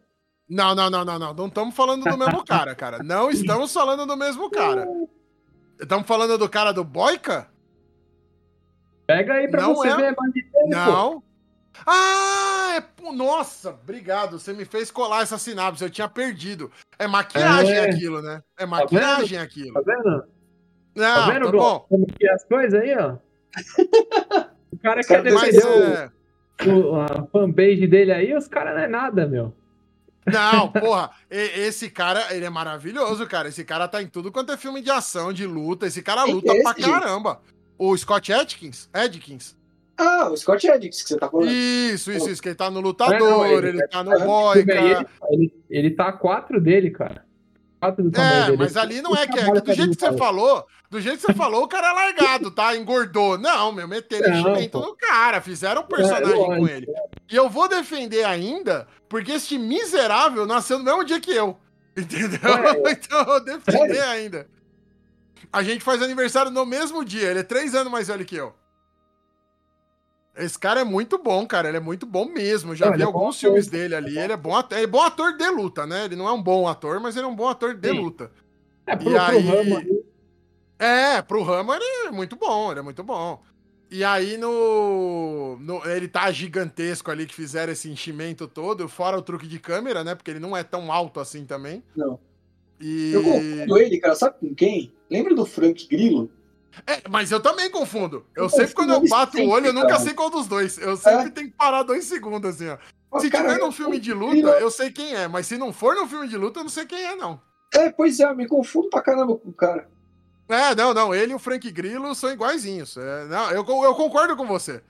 Não, 0.47 0.73
não, 0.73 0.89
não, 0.89 1.03
não, 1.03 1.19
não. 1.19 1.33
Não 1.33 1.47
estamos 1.47 1.75
falando 1.75 2.03
do 2.03 2.17
mesmo 2.17 2.43
cara, 2.45 2.73
cara. 2.73 3.03
Não 3.03 3.29
estamos 3.29 3.73
falando 3.73 4.05
do 4.05 4.15
mesmo 4.15 4.49
cara. 4.49 4.87
Estamos 5.79 6.07
falando 6.07 6.37
do 6.37 6.47
cara 6.47 6.71
do 6.71 6.83
Boica? 6.83 7.47
Pega 9.07 9.33
aí 9.33 9.47
pra 9.47 9.61
não 9.61 9.75
você 9.75 9.89
é... 9.89 9.95
ver 9.95 10.15
mais 10.15 10.33
de 10.33 10.43
tempo. 10.43 10.69
Não. 10.69 11.23
Ah, 11.85 12.77
é... 12.77 13.11
nossa, 13.11 13.71
obrigado. 13.71 14.39
Você 14.39 14.53
me 14.53 14.65
fez 14.65 14.89
colar 14.89 15.23
essa 15.23 15.37
sinapse. 15.37 15.83
Eu 15.83 15.89
tinha 15.89 16.07
perdido. 16.07 16.71
É 16.97 17.07
maquiagem 17.07 17.75
é. 17.75 17.89
aquilo, 17.89 18.21
né? 18.21 18.41
É 18.57 18.61
tá 18.61 18.67
maquiagem 18.67 19.37
tá 19.37 19.43
aquilo. 19.43 19.73
Tá 19.73 19.81
vendo? 19.81 20.23
Não, 20.95 21.15
tá 21.15 21.31
vendo, 21.31 21.45
tá 21.45 21.51
bom. 21.51 21.79
Como 21.89 22.05
que 22.07 22.25
é 22.25 22.33
as 22.33 22.43
coisas 22.45 22.79
aí, 22.79 22.95
ó? 22.97 23.17
o 24.71 24.77
cara 24.79 25.01
quer 25.01 25.21
defender 25.21 26.11
é... 26.59 26.67
o, 26.67 26.95
a 26.95 27.27
fanbase 27.31 27.87
dele 27.87 28.11
aí, 28.11 28.35
os 28.35 28.47
caras 28.47 28.75
não 28.75 28.81
é 28.81 28.87
nada, 28.87 29.27
meu. 29.27 29.53
Não, 30.25 30.71
porra, 30.71 31.11
esse 31.29 31.89
cara, 31.89 32.33
ele 32.33 32.45
é 32.45 32.49
maravilhoso, 32.49 33.27
cara. 33.27 33.49
Esse 33.49 33.63
cara 33.63 33.87
tá 33.87 34.01
em 34.01 34.07
tudo 34.07 34.31
quanto 34.31 34.51
é 34.51 34.57
filme 34.57 34.81
de 34.81 34.89
ação, 34.89 35.31
de 35.31 35.45
luta. 35.45 35.85
Esse 35.85 36.01
cara 36.01 36.23
luta 36.23 36.51
é 36.51 36.61
pra 36.61 36.73
caramba. 36.73 37.41
O 37.77 37.95
Scott 37.97 38.31
Adkins? 38.31 38.89
Adkins. 38.93 39.55
Ah, 39.97 40.29
o 40.29 40.35
Scott 40.35 40.67
Edix 40.67 41.01
que 41.01 41.09
você 41.09 41.17
tá 41.17 41.29
falando. 41.29 41.49
Isso, 41.49 42.11
isso, 42.11 42.29
isso, 42.29 42.41
que 42.41 42.49
ele 42.49 42.55
tá 42.55 42.69
no 42.69 42.81
lutador, 42.81 43.17
não, 43.17 43.45
ele, 43.45 43.69
ele 43.69 43.87
tá 43.87 44.03
no 44.03 44.19
boy, 44.19 44.59
ele, 44.59 45.07
ele, 45.29 45.53
ele 45.69 45.91
tá 45.91 46.09
a 46.09 46.13
quatro 46.13 46.59
dele, 46.59 46.91
cara. 46.91 47.23
Quatro 47.79 48.09
do 48.09 48.19
é, 48.19 48.45
dele. 48.45 48.57
mas 48.57 48.75
ali 48.75 49.01
não 49.01 49.15
é 49.15 49.25
que 49.25 49.39
é. 49.39 49.45
Que 49.45 49.61
do 49.61 49.73
jeito 49.73 49.95
que 49.95 49.99
você 49.99 50.17
falou, 50.17 50.65
do 50.89 50.99
jeito 50.99 51.19
que 51.19 51.25
você 51.25 51.33
falou, 51.33 51.63
o 51.63 51.67
cara 51.67 51.87
é 51.87 51.93
largado, 51.93 52.51
tá? 52.51 52.75
Engordou. 52.75 53.37
Não, 53.37 53.71
meu, 53.71 53.87
meteram 53.87 54.33
enchimento 54.33 54.79
no 54.79 54.95
cara, 54.97 55.39
fizeram 55.39 55.81
um 55.81 55.85
personagem 55.85 56.43
é, 56.43 56.57
com 56.57 56.67
ele. 56.67 56.87
E 57.31 57.35
eu 57.35 57.49
vou 57.49 57.69
defender 57.69 58.25
ainda, 58.25 58.87
porque 59.07 59.31
este 59.31 59.57
miserável 59.57 60.45
nasceu 60.45 60.77
no 60.77 60.83
mesmo 60.83 61.05
dia 61.05 61.21
que 61.21 61.31
eu. 61.31 61.57
Entendeu? 61.95 62.39
É, 62.43 62.91
então 62.91 63.19
eu 63.19 63.25
vou 63.25 63.39
defender 63.39 64.01
ainda. 64.01 64.47
A 65.51 65.63
gente 65.63 65.83
faz 65.83 66.01
aniversário 66.01 66.51
no 66.51 66.65
mesmo 66.65 67.03
dia, 67.03 67.29
ele 67.29 67.39
é 67.39 67.43
três 67.43 67.73
anos 67.75 67.91
mais 67.91 68.07
velho 68.07 68.25
que 68.25 68.35
eu. 68.35 68.53
Esse 70.37 70.59
cara 70.59 70.81
é 70.81 70.83
muito 70.83 71.17
bom, 71.17 71.47
cara. 71.47 71.69
Ele 71.69 71.77
é 71.77 71.81
muito 71.81 72.05
bom 72.05 72.25
mesmo. 72.25 72.75
Já 72.75 72.87
não, 72.87 72.95
vi 72.97 73.01
é 73.01 73.05
alguns 73.05 73.39
filmes 73.39 73.67
ator, 73.67 73.79
dele 73.79 73.95
ali. 73.95 74.19
Ele 74.19 74.33
é 74.33 74.37
bom 74.37 74.55
ator. 74.55 74.77
Ele 74.77 74.85
é 74.85 74.89
bom 74.89 75.01
ator 75.01 75.37
de 75.37 75.49
luta, 75.49 75.85
né? 75.85 76.05
Ele 76.05 76.15
não 76.15 76.27
é 76.27 76.31
um 76.33 76.41
bom 76.41 76.67
ator, 76.67 76.99
mas 76.99 77.15
ele 77.15 77.25
é 77.25 77.29
um 77.29 77.35
bom 77.35 77.47
ator 77.47 77.73
de 77.73 77.89
Sim. 77.89 77.99
luta. 77.99 78.31
É, 78.85 78.95
pro, 78.95 79.11
e 79.11 79.17
aí... 79.17 79.41
pro 79.41 79.55
Rama. 79.55 79.83
É, 80.77 81.21
pro 81.21 81.41
Rama 81.41 81.75
ele 81.77 82.07
é 82.07 82.11
muito 82.11 82.35
bom, 82.35 82.69
ele 82.69 82.81
é 82.81 82.83
muito 82.83 83.01
bom. 83.01 83.41
E 83.89 84.03
aí 84.03 84.35
no, 84.35 85.57
no, 85.59 85.87
Ele 85.87 86.07
tá 86.07 86.29
gigantesco 86.31 87.09
ali, 87.09 87.25
que 87.25 87.33
fizeram 87.33 87.71
esse 87.71 87.89
enchimento 87.89 88.47
todo, 88.47 88.89
fora 88.89 89.17
o 89.17 89.21
truque 89.21 89.47
de 89.47 89.59
câmera, 89.59 90.03
né? 90.03 90.15
Porque 90.15 90.31
ele 90.31 90.39
não 90.39 90.57
é 90.57 90.63
tão 90.63 90.91
alto 90.91 91.19
assim 91.19 91.45
também. 91.45 91.83
Não. 91.95 92.19
E... 92.79 93.13
Eu 93.13 93.23
confundo 93.23 93.77
ele, 93.77 93.99
cara, 93.99 94.15
sabe 94.15 94.39
com 94.39 94.53
quem? 94.53 94.93
Lembra 95.09 95.33
do 95.33 95.45
Frank 95.45 95.87
Grillo? 95.87 96.29
É, 96.85 97.07
mas 97.09 97.31
eu 97.31 97.39
também 97.39 97.69
confundo. 97.69 98.25
Eu, 98.35 98.49
sempre, 98.49 98.73
quando 98.73 98.93
eu 98.93 99.07
bato 99.07 99.37
o 99.37 99.49
olho, 99.49 99.67
eu 99.67 99.73
nunca 99.73 99.99
sei 99.99 100.13
qual 100.13 100.29
dos 100.29 100.47
dois. 100.47 100.77
Eu 100.77 100.97
sempre 100.97 101.27
é. 101.27 101.29
tenho 101.29 101.47
que 101.47 101.55
parar 101.55 101.83
dois 101.83 102.05
segundos, 102.05 102.55
assim, 102.55 102.67
ó. 102.67 103.19
se 103.19 103.29
cara, 103.29 103.47
tiver 103.47 103.59
num 103.59 103.71
filme 103.71 103.99
de 103.99 104.13
luta, 104.13 104.49
eu 104.59 104.69
sei 104.69 104.91
quem 104.91 105.13
é. 105.13 105.27
Mas 105.27 105.47
se 105.47 105.57
não 105.57 105.71
for 105.71 105.95
num 105.95 106.07
filme 106.07 106.27
de 106.27 106.37
luta, 106.37 106.59
eu 106.59 106.63
não 106.63 106.69
sei 106.69 106.85
quem 106.85 107.01
é, 107.01 107.15
não. 107.15 107.39
É, 107.73 107.89
pois 107.89 108.19
é, 108.19 108.25
eu 108.25 108.35
me 108.35 108.47
confundo 108.47 108.89
pra 108.89 109.01
caramba 109.01 109.37
com 109.37 109.49
o 109.49 109.53
cara. 109.53 109.87
É, 110.49 110.75
não, 110.75 110.93
não. 110.93 111.15
Ele 111.15 111.31
e 111.31 111.35
o 111.35 111.39
Frank 111.39 111.69
Grillo 111.71 112.13
são 112.13 112.31
iguaizinhos. 112.31 112.97
É, 112.97 113.25
não, 113.25 113.49
eu, 113.51 113.65
eu 113.65 113.95
concordo 113.95 114.35
com 114.35 114.45
você. 114.45 114.81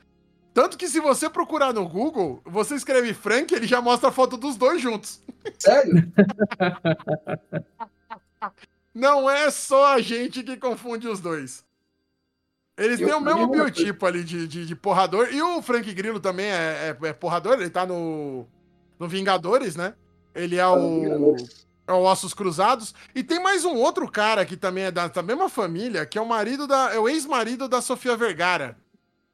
Tanto 0.55 0.77
que 0.77 0.87
se 0.87 1.01
você 1.01 1.29
procurar 1.29 1.73
no 1.73 1.85
Google, 1.85 2.41
você 2.45 2.75
escreve 2.75 3.13
Frank, 3.13 3.53
ele 3.53 3.67
já 3.67 3.81
mostra 3.81 4.07
a 4.07 4.11
foto 4.11 4.37
dos 4.37 4.55
dois 4.55 4.81
juntos. 4.81 5.19
Sério? 5.59 6.09
Não 8.95 9.29
é 9.29 9.51
só 9.51 9.93
a 9.93 9.99
gente 9.99 10.43
que 10.43 10.55
confunde 10.55 11.09
os 11.09 11.19
dois. 11.19 11.65
Eles 12.77 13.01
eu, 13.01 13.07
têm 13.07 13.17
o 13.17 13.19
mesmo 13.19 13.49
biotipo 13.49 14.05
ali 14.05 14.23
de, 14.23 14.47
de, 14.47 14.65
de, 14.65 14.75
porrador. 14.77 15.27
E 15.29 15.41
o 15.41 15.61
Frank 15.61 15.93
Grillo 15.93 16.21
também 16.21 16.45
é, 16.45 16.95
é, 17.01 17.07
é, 17.07 17.11
porrador, 17.11 17.55
ele 17.55 17.69
tá 17.69 17.85
no, 17.85 18.47
no 18.97 19.09
Vingadores, 19.09 19.75
né? 19.75 19.93
Ele 20.33 20.55
é 20.55 20.67
o, 20.67 21.35
é 21.85 21.91
o 21.91 22.03
Ossos 22.03 22.33
Cruzados. 22.33 22.95
E 23.13 23.21
tem 23.25 23.43
mais 23.43 23.65
um 23.65 23.75
outro 23.75 24.09
cara 24.09 24.45
que 24.45 24.55
também 24.55 24.85
é 24.85 24.91
da, 24.91 25.09
da 25.09 25.21
mesma 25.21 25.49
família, 25.49 26.05
que 26.05 26.17
é 26.17 26.21
o 26.21 26.25
marido 26.25 26.65
da. 26.65 26.93
É 26.93 26.97
o 26.97 27.09
ex-marido 27.09 27.67
da 27.67 27.81
Sofia 27.81 28.15
Vergara. 28.15 28.77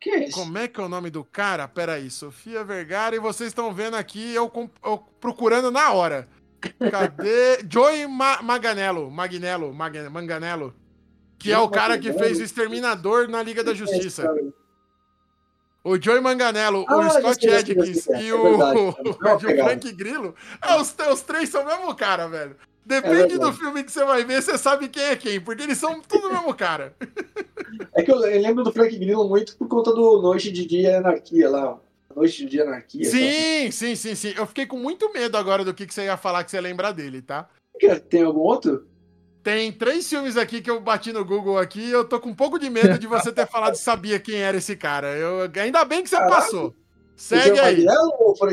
Que 0.02 0.10
é 0.10 0.24
isso? 0.26 0.34
Como 0.34 0.58
é 0.58 0.68
que 0.68 0.82
é 0.82 0.84
o 0.84 0.90
nome 0.90 1.12
do 1.12 1.24
cara? 1.24 1.68
Peraí, 1.68 2.10
Sofia 2.10 2.64
Vergara, 2.64 3.16
e 3.16 3.20
vocês 3.20 3.50
estão 3.50 3.72
vendo 3.72 3.96
aqui 3.96 4.34
eu, 4.34 4.52
eu 4.84 4.98
procurando 5.20 5.70
na 5.70 5.92
hora. 5.92 6.28
Cadê? 6.90 7.60
Joey 7.70 8.08
Ma 8.08 8.42
Maganello. 8.42 9.12
Magnello. 9.12 9.72
Manganello. 9.72 10.74
Que 11.38 11.52
é 11.52 11.60
o 11.60 11.70
cara 11.70 12.00
que 12.00 12.12
fez 12.14 12.40
o 12.40 12.44
Exterminador 12.44 13.28
na 13.28 13.44
Liga 13.44 13.64
da 13.64 13.76
Justiça. 13.76 14.28
O 15.84 16.00
Joey 16.00 16.22
Manganello, 16.22 16.86
ah, 16.88 16.98
o 16.98 17.10
Scott 17.10 17.48
Edkins 17.48 18.06
e 18.08 18.30
é 18.30 18.34
o, 18.34 18.90
o 19.10 19.40
Frank 19.40 19.92
Grillo. 19.94 20.36
É, 20.62 20.76
os, 20.76 20.96
os 21.12 21.22
três 21.22 21.50
são 21.50 21.64
o 21.64 21.66
mesmo 21.66 21.96
cara, 21.96 22.28
velho. 22.28 22.56
Depende 22.92 23.36
é 23.36 23.40
do 23.40 23.54
filme 23.54 23.86
que 23.86 23.92
você 23.92 24.04
vai 24.04 24.26
ver, 24.26 24.42
você 24.42 24.58
sabe 24.58 24.90
quem 24.90 25.02
é 25.02 25.16
quem, 25.16 25.40
porque 25.40 25.64
eles 25.64 25.78
são 25.78 26.02
tudo 26.02 26.28
o 26.28 26.34
mesmo 26.34 26.54
cara. 26.54 26.94
É 27.94 28.04
que 28.04 28.12
eu, 28.12 28.18
lembro 28.18 28.64
do 28.64 28.72
Frank 28.72 28.96
Grillo 28.98 29.28
muito 29.28 29.56
por 29.58 29.68
conta 29.68 29.94
do 29.94 30.22
Noite 30.22 30.52
de 30.52 30.66
Dia 30.66 30.92
e 30.92 30.96
Anarquia 30.96 31.50
lá. 31.50 31.80
Noite 32.16 32.38
de 32.38 32.46
Dia 32.46 32.64
e 32.64 32.68
Anarquia. 32.68 33.06
Sim, 33.06 33.66
tá? 33.66 33.72
sim, 33.72 33.96
sim, 33.96 34.16
sim. 34.16 34.34
Eu 34.36 34.46
fiquei 34.46 34.66
com 34.66 34.78
muito 34.78 35.12
medo 35.12 35.38
agora 35.38 35.64
do 35.64 35.74
que, 35.74 35.86
que 35.86 35.94
você 35.94 36.04
ia 36.04 36.18
falar 36.18 36.44
que 36.44 36.52
você 36.52 36.60
lembra 36.60 36.94
dele, 36.94 37.22
tá? 37.22 37.50
Tem 38.10 38.24
algum 38.24 38.42
outro? 38.42 38.88
Tem 39.44 39.72
três 39.72 40.08
filmes 40.08 40.38
aqui 40.38 40.62
que 40.62 40.70
eu 40.70 40.80
bati 40.80 41.12
no 41.12 41.26
Google 41.26 41.58
aqui 41.58 41.82
e 41.82 41.92
eu 41.92 42.06
tô 42.06 42.20
com 42.20 42.30
um 42.30 42.36
pouco 42.36 42.60
de 42.60 42.70
medo 42.70 42.98
de 43.00 43.08
você 43.08 43.32
ter 43.32 43.48
falado 43.50 43.76
sabia 43.76 44.20
quem 44.20 44.36
era 44.36 44.58
esse 44.58 44.76
cara. 44.76 45.08
Eu, 45.18 45.50
ainda 45.62 45.84
bem 45.84 46.04
que 46.04 46.10
você 46.10 46.18
Caraca. 46.18 46.36
passou. 46.36 46.76
Segue 47.16 47.60
o 47.60 47.64
aí. 47.64 47.86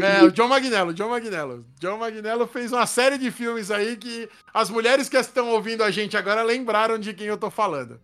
é, 0.02 0.22
o 0.24 0.30
John 0.30 0.48
Magnello, 0.48 0.92
John 0.92 1.08
Magnello. 1.08 1.64
John 1.80 1.96
Magnello 1.96 2.46
fez 2.46 2.72
uma 2.72 2.86
série 2.86 3.16
de 3.16 3.30
filmes 3.30 3.70
aí 3.70 3.96
que 3.96 4.28
as 4.52 4.68
mulheres 4.68 5.08
que 5.08 5.16
estão 5.16 5.48
ouvindo 5.48 5.82
a 5.82 5.90
gente 5.90 6.16
agora 6.16 6.42
lembraram 6.42 6.98
de 6.98 7.14
quem 7.14 7.26
eu 7.26 7.38
tô 7.38 7.50
falando. 7.50 7.98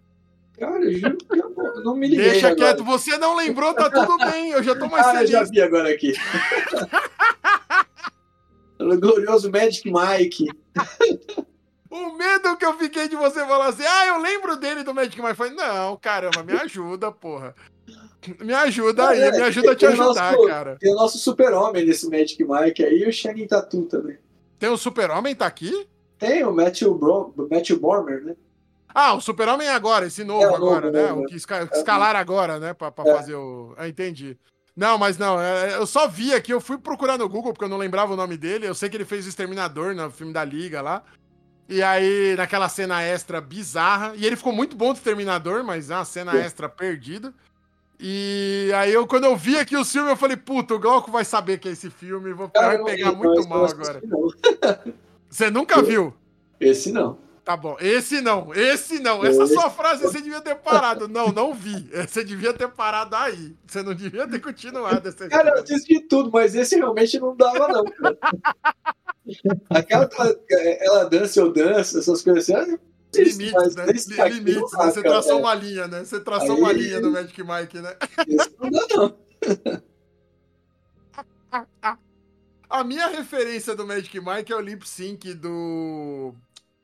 Cara, 0.59 0.85
eu 0.85 0.93
juro 0.99 1.19
que 1.19 1.39
eu 1.39 1.85
não 1.85 1.97
me 1.97 2.09
liguei. 2.09 2.31
Deixa 2.31 2.49
agora. 2.49 2.75
quieto, 2.75 2.85
você 2.85 3.19
não 3.19 3.37
lembrou, 3.37 3.75
tá 3.75 3.91
tudo 3.91 4.17
bem. 4.19 4.51
Eu 4.51 4.63
já 4.63 4.75
tô 4.75 4.87
mais 4.87 5.05
feliz. 5.07 5.23
Ah, 5.23 5.33
já 5.33 5.43
vi 5.45 5.61
agora 5.61 5.91
aqui. 5.91 6.15
o 8.79 8.97
glorioso 9.01 9.51
Magic 9.51 9.91
Mike. 9.91 10.47
O 11.91 12.17
medo 12.17 12.57
que 12.57 12.65
eu 12.65 12.75
fiquei 12.79 13.09
de 13.09 13.17
você 13.17 13.41
falar 13.47 13.69
assim, 13.69 13.85
ah, 13.87 14.07
eu 14.07 14.19
lembro 14.19 14.57
dele 14.57 14.83
do 14.83 14.95
Magic 14.95 15.21
Mike. 15.21 15.35
Foi, 15.35 15.51
não, 15.51 15.97
caramba, 15.97 16.43
me 16.43 16.53
ajuda, 16.53 17.13
porra. 17.13 17.55
Me 18.41 18.55
ajuda 18.55 19.09
aí, 19.09 19.31
me 19.33 19.43
ajuda 19.43 19.72
a 19.72 19.77
te 19.77 19.87
ajudar, 19.87 20.33
nosso, 20.33 20.47
cara. 20.49 20.77
Tem 20.81 20.93
o 20.93 20.97
nosso 20.97 21.18
super-homem 21.18 21.85
nesse 21.85 22.09
Magic 22.09 22.43
Mike 22.45 22.85
aí 22.85 23.03
e 23.03 23.09
o 23.09 23.12
Shannon 23.12 23.47
Tatu 23.47 23.83
também. 23.83 24.18
Tem 24.59 24.68
o 24.70 24.77
super-homem, 24.77 25.35
tá 25.35 25.47
aqui? 25.47 25.87
Tem, 26.18 26.45
o 26.45 26.53
Matthew, 26.53 26.95
Bro 26.95 27.35
Matthew 27.51 27.79
Bormer, 27.79 28.22
né? 28.25 28.37
Ah, 28.97 29.14
o 29.14 29.20
Super-Homem 29.20 29.66
é 29.66 29.72
agora, 29.72 30.07
esse 30.07 30.22
novo 30.22 30.43
É, 30.45 30.55
agora, 30.55 30.87
novo, 30.87 30.93
né? 30.97 31.09
novo, 31.09 31.22
O 31.22 31.27
que 31.27 31.35
esca- 31.35 31.68
escalaram 31.72 32.20
agora, 32.20 32.61
né? 32.61 32.72
Pra, 32.72 32.93
pra 32.93 33.05
É. 33.11 33.16
fazer 33.16 33.35
o. 33.35 33.75
Ah, 33.77 33.89
entendi. 33.89 34.39
Não, 34.77 34.97
mas 34.97 35.18
não, 35.18 35.41
é, 35.41 35.75
eu 35.75 35.85
só 35.85 36.07
vi 36.07 36.33
aqui, 36.33 36.53
eu 36.53 36.61
fui 36.61 36.79
procurar 36.79 37.18
no 37.18 37.29
Google, 37.29 37.53
porque 37.53 37.64
eu 37.64 37.68
não 37.68 37.77
lembrava 37.77 38.12
o 38.12 38.16
nome 38.16 38.37
dele. 38.37 38.66
Eu 38.68 38.75
sei 38.75 38.89
que 38.89 38.97
ele 38.97 39.05
fez 39.05 39.27
o 39.27 39.29
Exterminador 39.29 39.95
no 39.97 40.09
filme 40.12 40.33
da 40.33 40.45
Liga 40.45 40.81
lá. 40.81 41.03
E 41.68 41.83
aí, 41.83 42.37
naquela 42.37 42.68
cena 42.68 43.03
extra 43.03 43.41
bizarra. 43.41 44.12
E 44.14 44.25
ele 44.25 44.37
ficou 44.37 44.53
muito 44.53 44.77
bom 44.77 44.93
do 44.93 44.97
Exterminador, 44.97 45.64
mas 45.64 45.91
é 45.91 45.97
uma 45.97 46.05
cena 46.05 46.37
extra 46.37 46.68
perdida. 46.68 47.35
E 48.07 48.71
aí, 48.77 48.93
eu, 48.93 49.07
quando 49.07 49.25
eu 49.25 49.35
vi 49.35 49.57
aqui 49.57 49.75
o 49.75 49.83
filme, 49.85 50.11
eu 50.11 50.17
falei, 50.17 50.37
puta, 50.37 50.75
o 50.75 50.79
Glauco 50.79 51.11
vai 51.11 51.25
saber 51.25 51.57
que 51.59 51.71
é 51.71 51.73
esse 51.73 51.89
filme, 51.89 52.35
vou 52.35 52.51
vai 52.55 52.77
eu- 52.77 52.85
pegar 52.85 53.13
muito 53.13 53.49
mal 53.49 53.65
agora. 53.65 54.03
Você 55.31 55.49
nunca 55.51 55.81
viu? 55.83 56.13
Esse 56.61 56.93
não. 56.93 57.17
Tá 57.43 57.57
bom, 57.57 57.77
esse 57.81 58.21
não, 58.21 58.53
esse 58.55 58.99
não. 59.01 59.25
Essa 59.25 59.45
Esse- 59.45 59.55
sua 59.55 59.71
frase 59.71 60.03
você 60.03 60.21
devia 60.21 60.41
ter 60.43 60.55
parado. 60.55 61.09
Não, 61.09 61.29
não 61.33 61.53
vi. 61.55 61.89
Você 62.09 62.23
devia 62.25 62.53
ter 62.55 62.69
parado 62.69 63.17
aí. 63.17 63.55
Você 63.67 63.83
não 63.83 63.95
devia 63.95 64.27
ter 64.29 64.39
continuado 64.41 65.07
essa 65.09 65.27
Cara, 65.29 65.49
eu 65.51 65.55
história. 65.57 65.63
assisti 65.77 66.01
tudo, 66.01 66.31
mas 66.33 66.55
esse 66.55 66.77
realmente 66.77 67.19
não 67.19 67.35
dava, 67.37 67.69
não. 67.69 67.85
cara. 67.85 68.19
Aquela 69.71 70.09
ela 70.81 71.05
dança, 71.05 71.41
eu 71.41 71.53
danço, 71.53 71.99
essas 71.99 72.23
coisas 72.23 72.49
assim. 72.49 72.79
Limites, 73.23 73.75
né? 73.77 73.85
aqui 73.85 74.35
Limites, 74.35 74.73
né? 74.73 74.79
dá, 74.79 74.91
Você 74.91 75.03
traçou 75.03 75.39
uma 75.41 75.55
linha, 75.55 75.87
né? 75.89 76.05
Você 76.05 76.21
traçou 76.21 76.55
Aí- 76.57 76.61
uma 76.61 76.73
linha 76.73 77.01
no 77.01 77.11
Magic 77.11 77.43
Mike, 77.43 77.81
né? 77.81 77.97
Não 78.61 78.71
dá, 78.71 78.87
não. 78.97 79.19
A 82.69 82.83
minha 82.83 83.07
referência 83.07 83.75
do 83.77 83.87
Magic 83.87 84.19
Mike 84.21 84.53
é 84.53 84.57
o 84.57 84.61
lip 84.61 84.89
sync 84.89 85.33
do. 85.35 86.35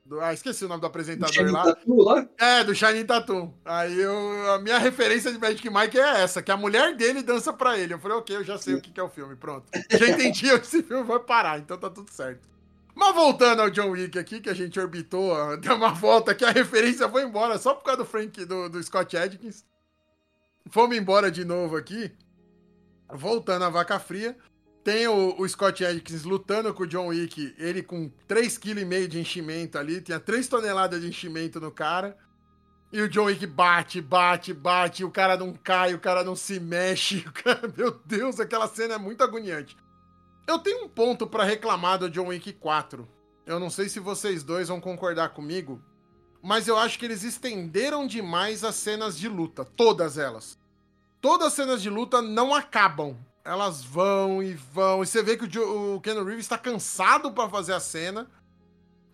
do- 0.04 0.20
ah, 0.20 0.32
esqueci 0.32 0.64
o 0.64 0.68
nome 0.68 0.80
do 0.80 0.86
apresentador 0.86 1.34
Channing 1.34 1.50
lá. 1.52 1.64
Tatum 1.64 1.96
lá? 2.02 2.28
É, 2.38 2.62
do 2.62 2.72
Shining 2.74 3.04
Tatum. 3.04 3.52
Aí 3.64 3.98
eu, 4.00 4.52
a 4.52 4.58
minha 4.60 4.78
referência 4.78 5.32
de 5.32 5.38
Magic 5.38 5.68
Mike 5.68 5.98
é 5.98 6.22
essa, 6.22 6.40
que 6.42 6.52
a 6.52 6.56
mulher 6.56 6.94
dele 6.94 7.22
dança 7.22 7.52
pra 7.52 7.76
ele. 7.76 7.94
Eu 7.94 7.98
falei, 7.98 8.16
ok, 8.18 8.36
eu 8.36 8.44
já 8.44 8.56
sei 8.58 8.74
o 8.74 8.80
que, 8.80 8.92
que 8.92 9.00
é 9.00 9.02
o 9.02 9.08
filme, 9.08 9.34
pronto. 9.34 9.66
Já 9.90 10.08
entendi 10.08 10.52
onde 10.52 10.62
esse 10.66 10.82
filme 10.84 11.02
vai 11.02 11.18
parar, 11.18 11.58
então 11.58 11.76
tá 11.76 11.90
tudo 11.90 12.08
certo. 12.12 12.48
Mas 13.00 13.14
voltando 13.14 13.62
ao 13.62 13.70
John 13.70 13.88
Wick 13.92 14.18
aqui, 14.18 14.40
que 14.40 14.50
a 14.50 14.54
gente 14.54 14.78
orbitou, 14.78 15.34
deu 15.56 15.74
uma 15.74 15.88
volta 15.88 16.34
que 16.34 16.44
a 16.44 16.50
referência 16.50 17.08
foi 17.08 17.22
embora 17.22 17.56
só 17.56 17.72
por 17.72 17.82
causa 17.82 18.02
do 18.02 18.04
Frank, 18.04 18.44
do, 18.44 18.68
do 18.68 18.82
Scott 18.82 19.16
Adkins. 19.16 19.64
Fomos 20.68 20.94
embora 20.98 21.30
de 21.30 21.42
novo 21.42 21.76
aqui. 21.76 22.12
Voltando 23.10 23.64
à 23.64 23.70
vaca 23.70 23.98
fria. 23.98 24.36
Tem 24.84 25.08
o, 25.08 25.34
o 25.40 25.48
Scott 25.48 25.82
Adkins 25.82 26.24
lutando 26.24 26.74
com 26.74 26.82
o 26.82 26.86
John 26.86 27.06
Wick, 27.06 27.54
ele 27.58 27.82
com 27.82 28.10
3,5 28.28 28.60
kg 28.60 29.08
de 29.08 29.18
enchimento 29.18 29.78
ali, 29.78 30.00
tinha 30.02 30.20
3 30.20 30.46
toneladas 30.46 31.00
de 31.00 31.08
enchimento 31.08 31.58
no 31.58 31.70
cara. 31.70 32.16
E 32.92 33.00
o 33.00 33.08
John 33.08 33.24
Wick 33.24 33.46
bate, 33.46 34.02
bate, 34.02 34.52
bate, 34.52 35.04
o 35.04 35.10
cara 35.10 35.38
não 35.38 35.54
cai, 35.54 35.94
o 35.94 35.98
cara 35.98 36.22
não 36.22 36.36
se 36.36 36.60
mexe. 36.60 37.22
cara- 37.32 37.72
meu 37.74 37.92
Deus, 38.04 38.38
aquela 38.40 38.68
cena 38.68 38.94
é 38.94 38.98
muito 38.98 39.24
agoniante. 39.24 39.74
Eu 40.50 40.58
tenho 40.58 40.84
um 40.84 40.88
ponto 40.88 41.26
pra 41.26 41.44
reclamar 41.44 41.98
do 41.98 42.10
John 42.10 42.26
Wick 42.28 42.52
4. 42.54 43.08
Eu 43.46 43.60
não 43.60 43.70
sei 43.70 43.88
se 43.88 44.00
vocês 44.00 44.42
dois 44.42 44.68
vão 44.68 44.80
concordar 44.80 45.28
comigo, 45.30 45.80
mas 46.42 46.66
eu 46.66 46.76
acho 46.76 46.98
que 46.98 47.04
eles 47.04 47.22
estenderam 47.22 48.06
demais 48.06 48.64
as 48.64 48.74
cenas 48.74 49.16
de 49.16 49.28
luta, 49.28 49.64
todas 49.64 50.18
elas. 50.18 50.58
Todas 51.20 51.48
as 51.48 51.52
cenas 51.52 51.80
de 51.80 51.88
luta 51.88 52.20
não 52.20 52.54
acabam. 52.54 53.16
Elas 53.44 53.82
vão 53.82 54.42
e 54.42 54.54
vão. 54.54 55.02
E 55.02 55.06
você 55.06 55.22
vê 55.22 55.36
que 55.36 55.44
o, 55.44 55.48
Jo- 55.48 55.94
o 55.96 56.00
Ken 56.00 56.14
Reeves 56.14 56.44
está 56.46 56.58
cansado 56.58 57.32
pra 57.32 57.48
fazer 57.48 57.72
a 57.74 57.80
cena. 57.80 58.28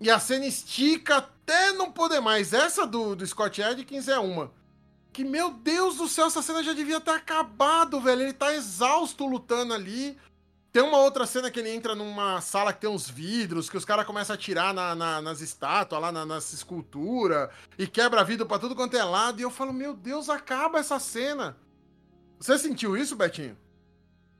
E 0.01 0.11
a 0.11 0.19
cena 0.19 0.47
estica 0.47 1.17
até 1.19 1.73
não 1.73 1.91
poder 1.93 2.21
mais. 2.21 2.53
Essa 2.53 2.87
do, 2.87 3.15
do 3.15 3.27
Scott 3.27 3.63
Adkins 3.63 4.09
é 4.09 4.19
uma. 4.19 4.53
Que, 5.13 5.25
meu 5.25 5.51
Deus 5.53 5.97
do 5.97 6.09
céu, 6.09 6.27
essa 6.27 6.43
cena 6.43 6.63
já 6.63 6.73
devia 6.73 7.01
ter 7.01 7.11
acabado, 7.13 8.01
velho. 8.01 8.23
Ele 8.23 8.33
tá 8.33 8.53
exausto 8.55 9.27
lutando 9.27 9.73
ali. 9.75 10.17
Tem 10.77 10.85
uma 10.85 10.99
outra 10.99 11.25
cena 11.25 11.51
que 11.51 11.59
ele 11.59 11.71
entra 11.71 11.95
numa 11.95 12.39
sala 12.43 12.71
que 12.71 12.83
tem 12.83 12.91
uns 12.91 13.09
vidros, 13.09 13.71
que 13.71 13.79
os 13.79 13.85
caras 13.87 14.05
começam 14.05 14.35
a 14.35 14.37
atirar 14.37 14.75
na- 14.75 14.95
na- 14.95 15.23
nas 15.23 15.41
estátuas, 15.41 16.03
lá 16.03 16.13
na, 16.13 16.27
nas 16.27 16.53
esculturas, 16.53 17.49
e 17.79 17.87
quebra 17.87 18.23
vidro 18.23 18.45
pra 18.45 18.59
tudo 18.59 18.77
quanto 18.77 18.95
é 18.95 19.03
lado. 19.03 19.41
E 19.41 19.43
eu 19.43 19.49
falo, 19.51 19.73
meu 19.73 19.95
Deus, 19.95 20.29
acaba 20.29 20.79
essa 20.79 20.99
cena. 20.99 21.57
Você 22.39 22.59
sentiu 22.59 22.95
isso, 22.95 23.17
Betinho? 23.17 23.57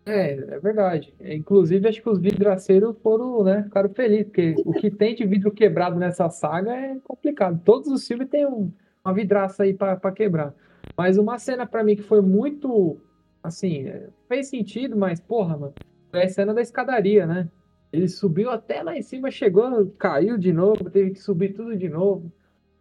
É, 0.05 0.33
é 0.33 0.61
verdade. 0.61 1.15
Inclusive, 1.19 1.89
acho 1.89 2.03
que 2.03 2.11
os 2.11 2.19
vidraceiros 2.19 2.95
foram, 3.03 3.43
né, 3.43 3.63
ficaram 3.63 3.89
felizes, 3.89 4.27
porque 4.27 4.57
o 4.59 4.75
que 4.75 4.91
tem 4.91 5.15
de 5.15 5.25
vidro 5.25 5.51
quebrado 5.51 5.97
nessa 5.97 6.29
saga 6.29 6.71
é 6.71 6.99
complicado. 7.03 7.59
Todos 7.65 7.89
os 7.91 8.07
filmes 8.07 8.29
têm 8.29 8.45
um- 8.47 8.71
uma 9.03 9.15
vidraça 9.15 9.63
aí 9.63 9.73
pra 9.73 10.13
quebrar. 10.13 10.53
Mas 10.95 11.17
uma 11.17 11.39
cena 11.39 11.65
pra 11.65 11.83
mim 11.83 11.97
que 11.97 12.03
foi 12.03 12.21
muito, 12.21 12.99
assim, 13.43 13.87
é, 13.89 14.11
fez 14.29 14.49
sentido, 14.49 14.99
mas 14.99 15.19
porra, 15.19 15.57
mano, 15.57 15.73
foi 16.11 16.23
a 16.25 16.29
cena 16.29 16.55
da 16.55 16.61
escadaria, 16.63 17.27
né? 17.27 17.49
Ele 17.93 18.09
subiu 18.09 18.51
até 18.51 18.83
lá 18.83 18.97
em 18.97 19.03
cima, 19.03 19.31
chegou, 19.31 19.87
caiu 19.99 20.37
de 20.37 20.53
novo, 20.53 20.91
teve 20.91 21.13
que 21.13 21.21
subir 21.21 21.55
tudo 21.55 21.77
de 21.77 21.89
novo. 21.89 22.31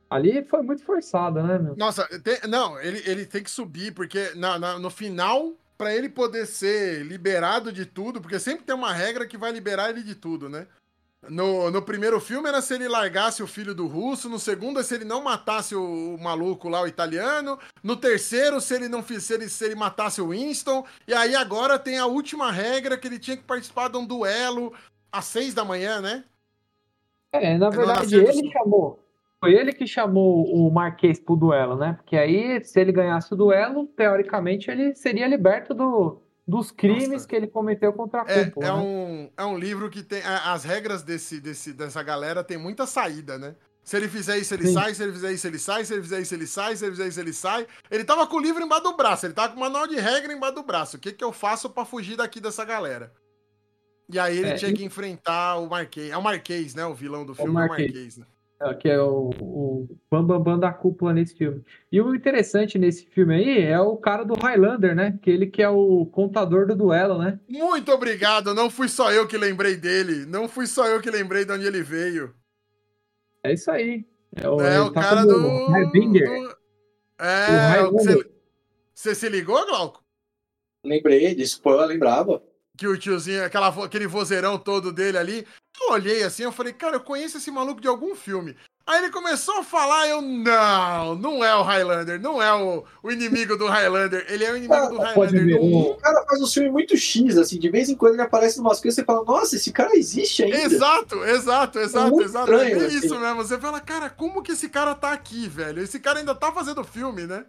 Ali 0.09 0.43
foi 0.43 0.61
muito 0.61 0.83
forçado, 0.83 1.41
né, 1.41 1.57
meu? 1.57 1.75
Nossa, 1.75 2.07
tem- 2.21 2.39
não, 2.49 2.79
ele, 2.79 3.01
ele 3.05 3.25
tem 3.25 3.43
que 3.43 3.49
subir, 3.51 3.93
porque 3.93 4.31
na- 4.35 4.57
na- 4.59 4.79
no 4.79 4.89
final, 4.89 5.53
pra 5.77 5.93
ele 5.93 6.09
poder 6.09 6.45
ser 6.45 7.03
liberado 7.05 7.71
de 7.71 7.85
tudo, 7.85 8.21
porque 8.21 8.39
sempre 8.39 8.63
tem 8.65 8.75
uma 8.75 8.93
regra 8.93 9.25
que 9.27 9.37
vai 9.37 9.51
liberar 9.51 9.89
ele 9.89 10.03
de 10.03 10.15
tudo, 10.15 10.47
né? 10.49 10.67
No, 11.29 11.71
no 11.71 11.81
primeiro 11.81 12.19
filme 12.19 12.47
era 12.47 12.61
se 12.61 12.73
ele 12.73 12.87
largasse 12.87 13.41
o 13.41 13.47
filho 13.47 13.73
do 13.73 13.87
russo, 13.87 14.29
no 14.29 14.39
segundo 14.39 14.79
é 14.79 14.83
se 14.83 14.95
ele 14.95 15.05
não 15.05 15.23
matasse 15.23 15.75
o, 15.75 16.15
o 16.15 16.21
maluco 16.21 16.69
lá, 16.69 16.81
o 16.81 16.87
italiano, 16.87 17.57
no 17.83 17.95
terceiro 17.95 18.61
se 18.61 18.75
ele 18.75 18.87
não 18.87 19.01
se 19.03 19.33
ele, 19.33 19.49
se 19.49 19.65
ele 19.65 19.75
matasse 19.75 20.21
o 20.21 20.29
Winston, 20.29 20.85
e 21.07 21.13
aí 21.13 21.35
agora 21.35 21.79
tem 21.79 21.97
a 21.97 22.05
última 22.05 22.51
regra 22.51 22.97
que 22.97 23.07
ele 23.07 23.19
tinha 23.19 23.37
que 23.37 23.43
participar 23.43 23.89
de 23.89 23.97
um 23.97 24.05
duelo 24.05 24.73
às 25.11 25.25
seis 25.25 25.53
da 25.53 25.63
manhã, 25.65 26.01
né? 26.01 26.23
É, 27.31 27.57
na 27.57 27.69
no 27.69 27.71
verdade, 27.71 28.15
ele 28.15 28.51
chamou. 28.51 28.99
Foi 29.39 29.53
ele 29.53 29.73
que 29.73 29.85
chamou 29.85 30.45
o 30.45 30.71
Marquês 30.71 31.19
pro 31.19 31.35
duelo, 31.35 31.75
né? 31.75 31.93
Porque 31.93 32.17
aí, 32.17 32.63
se 32.63 32.79
ele 32.79 32.91
ganhasse 32.91 33.33
o 33.33 33.37
duelo, 33.37 33.85
teoricamente, 33.87 34.71
ele 34.71 34.95
seria 34.95 35.27
liberto 35.27 35.73
do, 35.73 36.21
dos 36.47 36.71
crimes 36.71 37.09
Nossa. 37.09 37.27
que 37.27 37.35
ele 37.35 37.47
cometeu 37.47 37.91
contra 37.93 38.21
a 38.21 38.25
É, 38.31 38.45
cúpula, 38.45 38.65
é, 38.67 38.69
né? 38.71 38.75
um, 38.77 39.29
é 39.35 39.45
um 39.45 39.57
livro 39.57 39.89
que 39.89 40.03
tem. 40.03 40.21
As 40.23 40.63
regras 40.63 41.01
desse, 41.03 41.39
desse, 41.39 41.73
dessa 41.73 42.01
galera 42.03 42.43
tem 42.43 42.57
muita 42.57 42.85
saída, 42.85 43.37
né? 43.37 43.55
Se 43.83 43.95
ele 43.97 44.07
fizer 44.07 44.37
isso, 44.37 44.53
ele 44.53 44.67
Sim. 44.67 44.73
sai. 44.73 44.95
Se 44.95 45.03
ele 45.03 45.11
fizer 45.13 45.31
isso, 45.31 45.47
ele 45.47 45.59
sai. 45.59 45.85
Se 45.85 45.93
ele 45.93 46.01
fizer 46.01 46.19
isso, 46.21 46.33
ele 46.33 46.47
sai. 46.47 46.75
Se 46.75 46.85
ele 46.85 46.91
fizer 46.93 47.07
isso, 47.07 47.19
ele 47.19 47.33
sai. 47.33 47.67
Ele 47.91 48.03
tava 48.03 48.25
com 48.25 48.37
o 48.37 48.39
livro 48.41 48.63
embaixo 48.63 48.83
do 48.83 48.95
braço. 48.97 49.25
Ele 49.27 49.33
tava 49.33 49.49
com 49.53 49.57
o 49.57 49.59
manual 49.59 49.85
de 49.87 49.95
regra 49.95 50.33
embaixo 50.33 50.55
do 50.55 50.63
braço. 50.63 50.97
O 50.97 50.99
que, 50.99 51.11
que 51.11 51.23
eu 51.23 51.31
faço 51.31 51.69
pra 51.69 51.85
fugir 51.85 52.15
daqui 52.17 52.39
dessa 52.39 52.65
galera? 52.65 53.13
E 54.11 54.17
aí 54.19 54.37
ele 54.37 54.49
É, 54.49 54.55
tinha 54.55 54.71
e- 54.71 54.73
que 54.73 54.83
enfrentar 54.83 55.57
o 55.57 55.67
Marquês. 55.69 56.09
É 56.11 56.17
o 56.17 56.21
Marquês, 56.21 56.73
né? 56.73 56.85
O 56.85 56.93
vilão 56.95 57.25
do 57.25 57.35
filme 57.35 57.49
é 57.49 57.51
o 57.51 57.53
Marquês. 57.53 57.91
Marquês. 57.91 58.17
né? 58.17 58.25
É, 58.61 58.73
Que 58.73 58.89
é 58.89 59.01
o, 59.01 59.29
o 59.39 59.97
Bambambam 60.09 60.43
Bam 60.43 60.53
Bam 60.53 60.59
da 60.59 60.71
cúpula 60.71 61.13
nesse 61.13 61.35
filme. 61.35 61.63
E 61.91 61.99
o 61.99 62.15
interessante 62.15 62.79
nesse 62.79 63.05
filme 63.07 63.35
aí 63.35 63.61
é 63.61 63.79
o 63.79 63.97
cara 63.97 64.23
do 64.23 64.33
Highlander, 64.33 64.95
né? 64.95 65.19
Que 65.21 65.29
ele 65.29 65.47
que 65.47 65.61
é 65.61 65.69
o 65.69 66.05
contador 66.05 66.65
do 66.67 66.75
duelo, 66.75 67.17
né? 67.17 67.39
Muito 67.49 67.91
obrigado. 67.91 68.53
Não 68.53 68.69
fui 68.69 68.87
só 68.87 69.11
eu 69.11 69.27
que 69.27 69.37
lembrei 69.37 69.75
dele. 69.75 70.25
Não 70.25 70.47
fui 70.47 70.67
só 70.67 70.87
eu 70.87 71.01
que 71.01 71.11
lembrei 71.11 71.43
de 71.45 71.51
onde 71.51 71.65
ele 71.65 71.83
veio. 71.83 72.33
É 73.43 73.53
isso 73.53 73.69
aí. 73.69 74.05
É 74.35 74.49
o, 74.49 74.59
É 74.59 74.81
o 74.81 74.91
tá 74.91 75.01
cara 75.01 75.21
do. 75.21 75.33
Do- 75.33 75.47
O 75.47 76.55
É, 77.17 77.81
você, 78.93 79.15
se 79.15 79.29
ligou, 79.29 79.65
Glauco? 79.65 80.03
Lembrei 80.83 81.33
disso, 81.33 81.61
pô, 81.61 81.71
eu 81.71 81.85
lembrava. 81.85 82.43
Que 82.77 82.87
o 82.87 82.97
tiozinho, 82.97 83.43
aquela, 83.45 83.69
aquele 83.85 84.07
vozeirão 84.07 84.57
todo 84.57 84.91
dele 84.91 85.17
ali. 85.17 85.47
Eu 85.81 85.91
olhei 85.93 86.23
assim, 86.23 86.43
eu 86.43 86.51
falei, 86.51 86.73
cara, 86.73 86.95
eu 86.95 86.99
conheço 87.01 87.37
esse 87.37 87.51
maluco 87.51 87.81
de 87.81 87.87
algum 87.87 88.15
filme. 88.15 88.55
Aí 88.87 88.99
ele 88.99 89.09
começou 89.11 89.57
a 89.57 89.63
falar, 89.63 90.07
eu, 90.07 90.21
não, 90.21 91.15
não 91.15 91.43
é 91.43 91.55
o 91.55 91.63
Highlander, 91.63 92.21
não 92.21 92.39
é 92.41 92.53
o, 92.53 92.83
o 93.01 93.11
inimigo 93.11 93.57
do 93.57 93.65
Highlander. 93.67 94.25
Ele 94.29 94.43
é 94.43 94.51
o 94.51 94.57
inimigo 94.57 94.89
do 94.89 95.01
Ah, 95.01 95.05
Highlander 95.07 95.59
do 95.59 95.65
o- 95.65 95.97
cara 95.97 96.23
faz 96.27 96.39
um 96.41 96.45
filme 96.47 96.69
muito 96.69 96.95
X, 96.95 97.35
assim, 97.37 97.57
de 97.59 97.67
vez 97.69 97.89
em 97.89 97.95
quando 97.95 98.13
ele 98.13 98.21
aparece 98.21 98.59
umas 98.59 98.79
coisas 98.79 98.97
e 98.97 99.01
você 99.01 99.05
fala, 99.05 99.23
nossa, 99.25 99.55
esse 99.55 99.71
cara 99.73 99.95
existe 99.95 100.43
ainda. 100.43 100.57
Exato, 100.57 101.23
exato, 101.25 101.79
exato, 101.79 102.11
muito 102.11 102.25
exato. 102.29 102.51
estranho, 102.51 102.79
é 102.83 102.85
assim. 102.85 102.97
isso 102.97 103.19
mesmo. 103.19 103.35
Você 103.43 103.57
fala, 103.59 103.79
cara, 103.81 104.07
como 104.09 104.43
que 104.43 104.51
esse 104.51 104.69
cara 104.69 104.93
tá 104.93 105.11
aqui, 105.11 105.47
velho? 105.47 105.81
Esse 105.81 105.99
cara 105.99 106.19
ainda 106.19 106.35
tá 106.35 106.51
fazendo 106.51 106.83
filme, 106.83 107.25
né? 107.25 107.43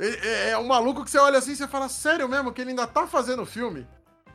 É, 0.00 0.06
é- 0.08 0.50
é 0.50 0.58
um 0.58 0.66
maluco 0.66 1.04
que 1.04 1.10
você 1.12 1.18
olha 1.18 1.38
assim 1.38 1.52
e 1.52 1.56
você 1.56 1.68
fala, 1.68 1.88
sério 1.88 2.28
mesmo, 2.28 2.52
que 2.52 2.60
ele 2.60 2.70
ainda 2.70 2.88
tá 2.88 3.06
fazendo 3.06 3.46
filme? 3.46 3.86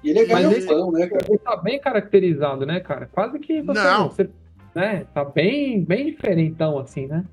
E 0.07 0.09
ele 0.11 0.19
é 0.19 0.25
galhofão, 0.25 0.91
né, 0.91 1.07
cara? 1.07 1.25
Ele 1.27 1.37
tá 1.37 1.55
bem 1.57 1.79
caracterizado, 1.79 2.65
né, 2.65 2.79
cara? 2.79 3.09
Quase 3.11 3.39
que 3.39 3.61
você 3.61 3.79
Não. 3.79 4.09
você- 4.09 4.29
né? 4.75 5.05
Tá 5.13 5.25
bem, 5.25 5.83
bem 5.83 6.05
diferentão, 6.05 6.77
assim, 6.79 7.07
né? 7.07 7.25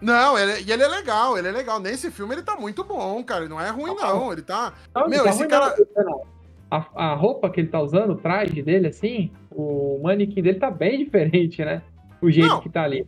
Não, 0.00 0.36
ele, 0.38 0.62
e 0.66 0.72
ele 0.72 0.82
é 0.82 0.88
legal, 0.88 1.38
ele 1.38 1.48
é 1.48 1.52
legal. 1.52 1.78
Nesse 1.78 2.10
filme 2.10 2.34
ele 2.34 2.42
tá 2.42 2.56
muito 2.56 2.82
bom, 2.82 3.22
cara. 3.22 3.42
Ele 3.42 3.50
não 3.50 3.60
é 3.60 3.70
ruim, 3.70 3.94
não. 3.94 4.32
Ele 4.32 4.42
tá. 4.42 4.72
Não, 4.94 5.08
Meu, 5.08 5.22
não 5.24 5.30
esse 5.30 5.38
ruim 5.40 5.48
cara- 5.48 5.76
não, 5.96 6.04
não. 6.04 6.22
A, 6.70 7.10
a 7.10 7.14
roupa 7.14 7.50
que 7.50 7.60
ele 7.60 7.68
tá 7.68 7.80
usando, 7.80 8.12
o 8.12 8.16
traje 8.16 8.62
dele, 8.62 8.88
assim, 8.88 9.30
o 9.50 10.00
manequim 10.02 10.42
dele 10.42 10.58
tá 10.58 10.70
bem 10.70 11.04
diferente, 11.04 11.62
né? 11.64 11.82
O 12.20 12.30
jeito 12.30 12.48
Não. 12.48 12.60
que 12.60 12.68
tá 12.70 12.82
ali. 12.82 13.06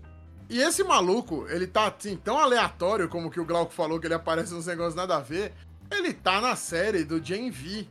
E 0.50 0.60
esse 0.60 0.84
maluco, 0.84 1.46
ele 1.48 1.66
tá 1.66 1.86
assim, 1.86 2.14
tão 2.16 2.38
aleatório 2.38 3.08
como 3.08 3.30
que 3.30 3.40
o 3.40 3.44
Glauco 3.44 3.72
falou, 3.72 3.98
que 3.98 4.06
ele 4.06 4.14
aparece 4.14 4.52
nos 4.52 4.66
negócios 4.66 4.94
nada 4.94 5.16
a 5.16 5.20
ver. 5.20 5.52
Ele 5.90 6.12
tá 6.12 6.40
na 6.40 6.54
série 6.56 7.04
do 7.04 7.24
Gen 7.24 7.50
V, 7.50 7.86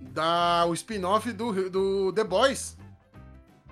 da, 0.00 0.64
o 0.66 0.74
spin-off 0.74 1.32
do, 1.32 1.70
do 1.70 2.12
The 2.12 2.24
Boys. 2.24 2.76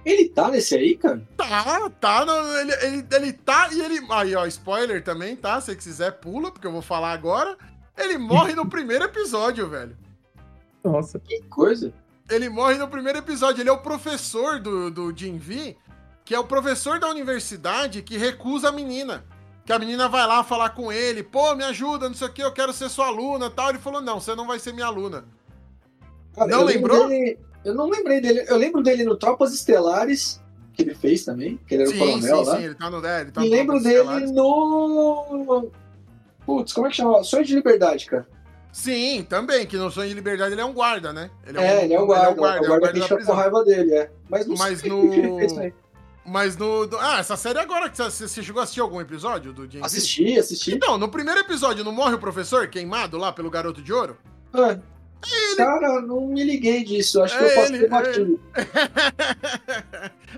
Ele 0.04 0.28
tá 0.28 0.50
nesse 0.50 0.74
aí, 0.74 0.96
cara? 0.96 1.26
Tá, 1.36 1.90
tá. 1.98 2.24
No, 2.26 2.32
ele, 2.58 2.72
ele, 2.82 3.06
ele 3.10 3.32
tá 3.32 3.70
e 3.72 3.80
ele. 3.80 4.06
Aí, 4.10 4.34
ó, 4.36 4.44
spoiler 4.46 5.02
também, 5.02 5.34
tá? 5.34 5.60
Se 5.60 5.74
quiser, 5.74 6.12
pula, 6.12 6.50
porque 6.50 6.66
eu 6.66 6.72
vou 6.72 6.82
falar 6.82 7.12
agora. 7.12 7.56
Ele 7.96 8.18
morre 8.18 8.54
no 8.54 8.66
primeiro 8.68 9.04
episódio, 9.04 9.68
velho. 9.68 9.96
Nossa. 10.82 11.18
Que 11.18 11.40
coisa. 11.44 11.92
Ele 12.28 12.50
morre 12.50 12.76
no 12.76 12.88
primeiro 12.88 13.18
episódio. 13.18 13.62
Ele 13.62 13.70
é 13.70 13.72
o 13.72 13.78
professor 13.78 14.60
do, 14.60 14.90
do 14.90 15.16
Jim 15.16 15.38
V, 15.38 15.74
que 16.22 16.34
é 16.34 16.38
o 16.38 16.44
professor 16.44 16.98
da 16.98 17.08
universidade 17.08 18.02
que 18.02 18.18
recusa 18.18 18.68
a 18.68 18.72
menina. 18.72 19.24
Que 19.64 19.72
a 19.72 19.78
menina 19.78 20.06
vai 20.06 20.26
lá 20.26 20.44
falar 20.44 20.70
com 20.70 20.92
ele, 20.92 21.22
pô, 21.22 21.54
me 21.54 21.64
ajuda, 21.64 22.06
não 22.06 22.14
sei 22.14 22.28
o 22.28 22.32
que, 22.32 22.42
eu 22.42 22.52
quero 22.52 22.70
ser 22.74 22.90
sua 22.90 23.06
aluna 23.06 23.48
tal. 23.48 23.70
Ele 23.70 23.78
falou, 23.78 24.02
não, 24.02 24.20
você 24.20 24.34
não 24.34 24.46
vai 24.46 24.58
ser 24.58 24.74
minha 24.74 24.84
aluna. 24.86 25.24
Cara, 26.34 26.50
Não 26.50 26.60
eu 26.60 26.66
lembrou? 26.66 27.08
dele- 27.08 27.38
eu 27.64 27.74
não 27.74 27.88
lembrei 27.88 28.20
dele. 28.20 28.44
Eu 28.48 28.56
lembro 28.56 28.82
dele 28.82 29.04
no 29.04 29.16
Tropas 29.16 29.54
Estelares, 29.54 30.40
que 30.72 30.82
ele 30.82 30.94
fez 30.94 31.24
também, 31.24 31.58
que 31.66 31.74
ele 31.74 31.82
era 31.84 31.90
o 31.90 31.94
sim, 31.94 31.98
coronel 31.98 32.44
sim, 32.44 32.50
lá. 32.50 32.56
sim, 32.56 32.64
ele 32.64 32.74
tá 32.74 32.90
no. 32.90 33.06
É, 33.06 33.20
ele 33.22 33.30
tá 33.32 33.42
E 33.44 33.48
no 33.48 33.50
lembro 33.54 33.80
dele 33.80 33.98
Estelares. 33.98 34.30
no. 34.32 35.70
Putz, 36.44 36.72
como 36.72 36.86
é 36.86 36.90
que 36.90 36.96
chama? 36.96 37.22
Sonho 37.24 37.44
de 37.44 37.54
Liberdade, 37.54 38.06
cara. 38.06 38.26
Sim, 38.72 39.24
também, 39.28 39.66
que 39.66 39.76
no 39.76 39.90
Sonho 39.90 40.08
de 40.08 40.14
Liberdade 40.14 40.52
ele 40.52 40.60
é 40.60 40.64
um 40.64 40.72
guarda, 40.72 41.12
né? 41.12 41.30
É, 41.46 41.84
ele 41.84 41.94
é 41.94 42.00
o 42.00 42.06
guarda. 42.06 42.32
o 42.32 42.34
guarda, 42.34 42.58
é 42.58 42.62
o 42.62 42.66
guarda 42.68 42.92
que 42.92 42.98
da 42.98 43.06
fica 43.08 43.24
com 43.24 43.32
raiva 43.32 43.64
dele, 43.64 43.94
é. 43.94 44.10
Mas 44.28 44.46
não 44.46 44.56
Mas 44.56 44.80
sei 44.80 44.90
no- 44.90 45.04
o 45.06 45.10
que 45.10 45.20
ele 45.20 45.36
fez. 45.48 45.72
Mas 46.26 46.56
no. 46.56 46.88
Ah, 46.98 47.18
essa 47.20 47.36
série 47.36 47.58
agora, 47.58 47.88
que 47.88 47.96
você, 47.96 48.26
você 48.26 48.42
chegou 48.42 48.58
a 48.60 48.64
assistir 48.64 48.80
algum 48.80 49.00
episódio 49.00 49.52
do 49.52 49.66
V? 49.68 49.78
Assisti, 49.82 50.38
assisti. 50.38 50.74
Então, 50.74 50.98
no 50.98 51.08
primeiro 51.08 51.38
episódio, 51.40 51.84
não 51.84 51.92
morre 51.92 52.14
o 52.14 52.18
professor 52.18 52.66
queimado 52.66 53.16
lá 53.16 53.30
pelo 53.32 53.48
garoto 53.50 53.80
de 53.80 53.92
ouro? 53.92 54.16
Ah, 55.24 55.56
Cara, 55.56 56.00
não 56.00 56.26
me 56.26 56.44
liguei 56.44 56.84
disso. 56.84 57.22
Acho 57.22 57.36
que 57.38 57.44
É 57.44 57.50
eu 57.50 57.54
posso 57.54 57.72
ele, 57.72 57.78
ter 57.80 57.88
batido. 57.88 58.40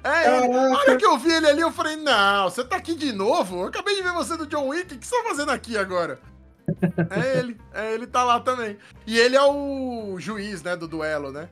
é, 0.04 0.44
ele. 0.44 0.54
A 0.56 0.78
hora 0.78 0.96
que 0.96 1.06
eu 1.06 1.18
vi 1.18 1.32
ele 1.32 1.48
ali, 1.48 1.60
eu 1.60 1.72
falei, 1.72 1.96
não, 1.96 2.44
você 2.48 2.64
tá 2.64 2.76
aqui 2.76 2.94
de 2.94 3.12
novo? 3.12 3.62
Eu 3.62 3.66
acabei 3.66 3.96
de 3.96 4.02
ver 4.02 4.12
você 4.12 4.36
do 4.36 4.46
John 4.46 4.68
Wick, 4.68 4.94
o 4.94 4.98
que 4.98 5.06
você 5.06 5.16
tá 5.22 5.28
fazendo 5.28 5.50
aqui 5.50 5.76
agora? 5.76 6.20
é 7.10 7.38
ele, 7.38 7.56
é 7.72 7.94
ele 7.94 8.06
tá 8.06 8.24
lá 8.24 8.40
também. 8.40 8.76
E 9.06 9.18
ele 9.18 9.36
é 9.36 9.42
o 9.42 10.16
juiz, 10.18 10.62
né, 10.62 10.76
do 10.76 10.86
duelo, 10.88 11.30
né? 11.30 11.48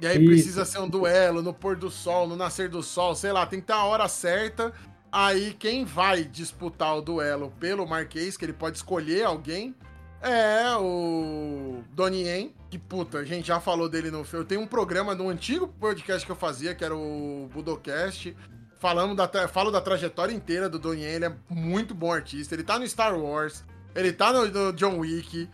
E 0.00 0.06
aí 0.06 0.16
Isso. 0.16 0.26
precisa 0.26 0.64
ser 0.64 0.78
um 0.80 0.88
duelo 0.88 1.42
no 1.42 1.54
pôr 1.54 1.76
do 1.76 1.90
sol, 1.90 2.26
no 2.26 2.34
nascer 2.36 2.68
do 2.68 2.82
sol, 2.82 3.14
sei 3.14 3.30
lá, 3.32 3.46
tem 3.46 3.60
que 3.60 3.66
ter 3.66 3.72
a 3.72 3.84
hora 3.84 4.08
certa. 4.08 4.72
Aí 5.10 5.54
quem 5.58 5.84
vai 5.84 6.24
disputar 6.24 6.96
o 6.96 7.02
duelo 7.02 7.52
pelo 7.60 7.86
Marquês, 7.86 8.36
que 8.36 8.44
ele 8.44 8.52
pode 8.52 8.78
escolher 8.78 9.24
alguém, 9.24 9.74
é 10.22 10.76
o 10.78 11.82
Donnie 11.92 12.22
Yen, 12.24 12.54
que 12.70 12.78
puta, 12.78 13.18
a 13.18 13.24
gente 13.24 13.46
já 13.48 13.60
falou 13.60 13.88
dele 13.88 14.10
no 14.10 14.24
Eu 14.32 14.44
tenho 14.44 14.60
um 14.60 14.66
programa 14.66 15.14
no 15.14 15.28
antigo 15.28 15.68
podcast 15.68 16.24
que 16.24 16.32
eu 16.32 16.36
fazia, 16.36 16.74
que 16.74 16.84
era 16.84 16.94
o 16.96 17.48
Budocast. 17.52 18.36
Falando 18.78 19.14
da, 19.14 19.46
falo 19.48 19.70
da 19.70 19.80
trajetória 19.80 20.34
inteira 20.34 20.68
do 20.68 20.78
Donnie 20.78 21.04
Yen, 21.04 21.14
ele 21.14 21.24
é 21.26 21.36
muito 21.48 21.94
bom 21.94 22.12
artista. 22.12 22.54
Ele 22.54 22.64
tá 22.64 22.78
no 22.78 22.88
Star 22.88 23.16
Wars, 23.16 23.64
ele 23.94 24.12
tá 24.12 24.32
no, 24.32 24.46
no 24.46 24.72
John 24.72 24.98
Wick, 24.98 25.48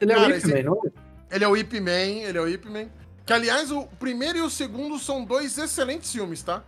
Ele 0.00 0.12
é 0.12 0.14
Cara, 0.14 0.26
o 0.28 0.30
Ip 0.30 0.36
esse- 0.38 0.54
Man, 0.54 0.62
não 0.62 0.80
é? 0.86 1.34
ele 1.36 1.44
é 1.44 1.48
o 1.48 1.56
Ip 1.56 1.80
Man, 1.80 1.90
ele 2.26 2.38
é 2.38 2.40
o 2.40 2.48
Ip 2.48 2.64
Man. 2.70 2.88
Que, 3.26 3.32
aliás, 3.32 3.70
o 3.70 3.86
primeiro 3.98 4.38
e 4.38 4.40
o 4.40 4.48
segundo 4.50 4.98
são 4.98 5.24
dois 5.24 5.56
excelentes 5.58 6.10
filmes, 6.12 6.42
tá? 6.42 6.62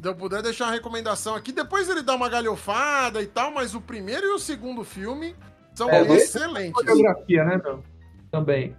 Se 0.00 0.06
eu 0.08 0.14
puder 0.14 0.40
deixar 0.42 0.66
uma 0.66 0.72
recomendação 0.72 1.34
aqui. 1.34 1.50
Depois 1.50 1.88
ele 1.88 2.02
dá 2.02 2.14
uma 2.14 2.28
galhofada 2.28 3.20
e 3.20 3.26
tal, 3.26 3.50
mas 3.52 3.74
o 3.74 3.80
primeiro 3.80 4.24
e 4.26 4.30
o 4.30 4.38
segundo 4.38 4.84
filme 4.84 5.34
são 5.78 5.88
É, 5.90 6.02
excelentes. 6.16 6.72
Coreografia, 6.72 7.44
né, 7.44 7.60
meu? 7.64 7.82
Também. 8.30 8.76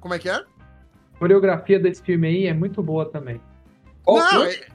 Como 0.00 0.14
é 0.14 0.18
que 0.18 0.28
é? 0.28 0.34
A 0.34 1.18
coreografia 1.18 1.78
desse 1.78 2.02
filme 2.02 2.26
aí 2.26 2.46
é 2.46 2.54
muito 2.54 2.82
boa 2.82 3.04
também. 3.06 3.40
Qual 4.04 4.16
Não, 4.18 4.44
é- 4.44 4.66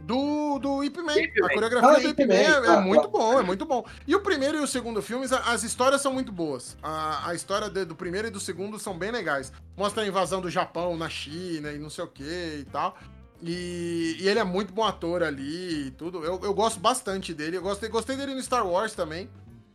do, 0.00 0.58
do 0.58 0.82
Ip 0.84 0.96
Man. 1.02 1.14
Ip 1.16 1.38
A 1.38 1.42
Man. 1.46 1.54
coreografia 1.54 1.90
Ah, 1.90 2.00
do 2.00 2.08
Ip 2.08 2.20
Man 2.20 2.26
Man. 2.26 2.34
é, 2.34 2.44
é 2.46 2.68
Ah, 2.76 2.80
muito 2.80 3.02
tá. 3.02 3.08
bom, 3.08 3.38
é 3.38 3.42
muito 3.42 3.64
bom. 3.66 3.84
E 4.06 4.14
o 4.16 4.20
primeiro 4.20 4.56
e 4.58 4.60
o 4.60 4.66
segundo 4.66 5.02
filmes, 5.02 5.32
as 5.32 5.62
histórias 5.62 6.00
são 6.00 6.12
muito 6.12 6.32
boas. 6.32 6.76
A, 6.82 7.28
a 7.30 7.34
história 7.34 7.68
de- 7.68 7.84
do 7.84 7.94
primeiro 7.94 8.28
e 8.28 8.30
do 8.30 8.40
segundo 8.40 8.78
são 8.78 8.96
bem 8.98 9.10
legais. 9.10 9.52
Mostra 9.76 10.02
a 10.02 10.06
invasão 10.06 10.40
do 10.40 10.50
Japão 10.50 10.96
na 10.96 11.08
China 11.08 11.70
e 11.72 11.78
não 11.78 11.90
sei 11.90 12.04
o 12.04 12.08
que 12.08 12.24
e 12.60 12.64
tal. 12.72 12.96
E, 13.42 14.16
e 14.20 14.28
ele 14.28 14.38
é 14.40 14.44
muito 14.44 14.72
bom 14.72 14.84
ator 14.84 15.22
ali 15.22 15.88
e 15.88 15.90
tudo. 15.92 16.24
Eu, 16.24 16.40
eu 16.42 16.54
gosto 16.54 16.80
bastante 16.80 17.32
dele. 17.34 17.56
Eu 17.58 17.62
gostei, 17.62 17.88
gostei 17.88 18.16
dele 18.16 18.34
no 18.34 18.42
Star 18.42 18.66
Wars 18.66 18.94
também. 18.94 19.28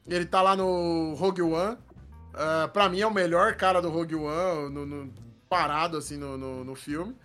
Ele 0.08 0.26
tá 0.26 0.42
lá 0.42 0.56
no 0.56 1.14
Rogue 1.16 1.42
One. 1.42 1.78
Ah, 2.34 2.70
pra 2.72 2.90
mim 2.90 3.00
é 3.02 3.08
o 3.08 3.14
melhor 3.14 3.56
cara 3.56 3.82
do 3.82 3.90
Rogue 3.90 4.16
One, 4.16 4.70
no, 4.74 4.86
no- 4.86 5.14
parado 5.50 5.98
assim 5.98 6.18
no, 6.18 6.38
no, 6.38 6.64
no 6.64 6.76
filme. 6.76 7.16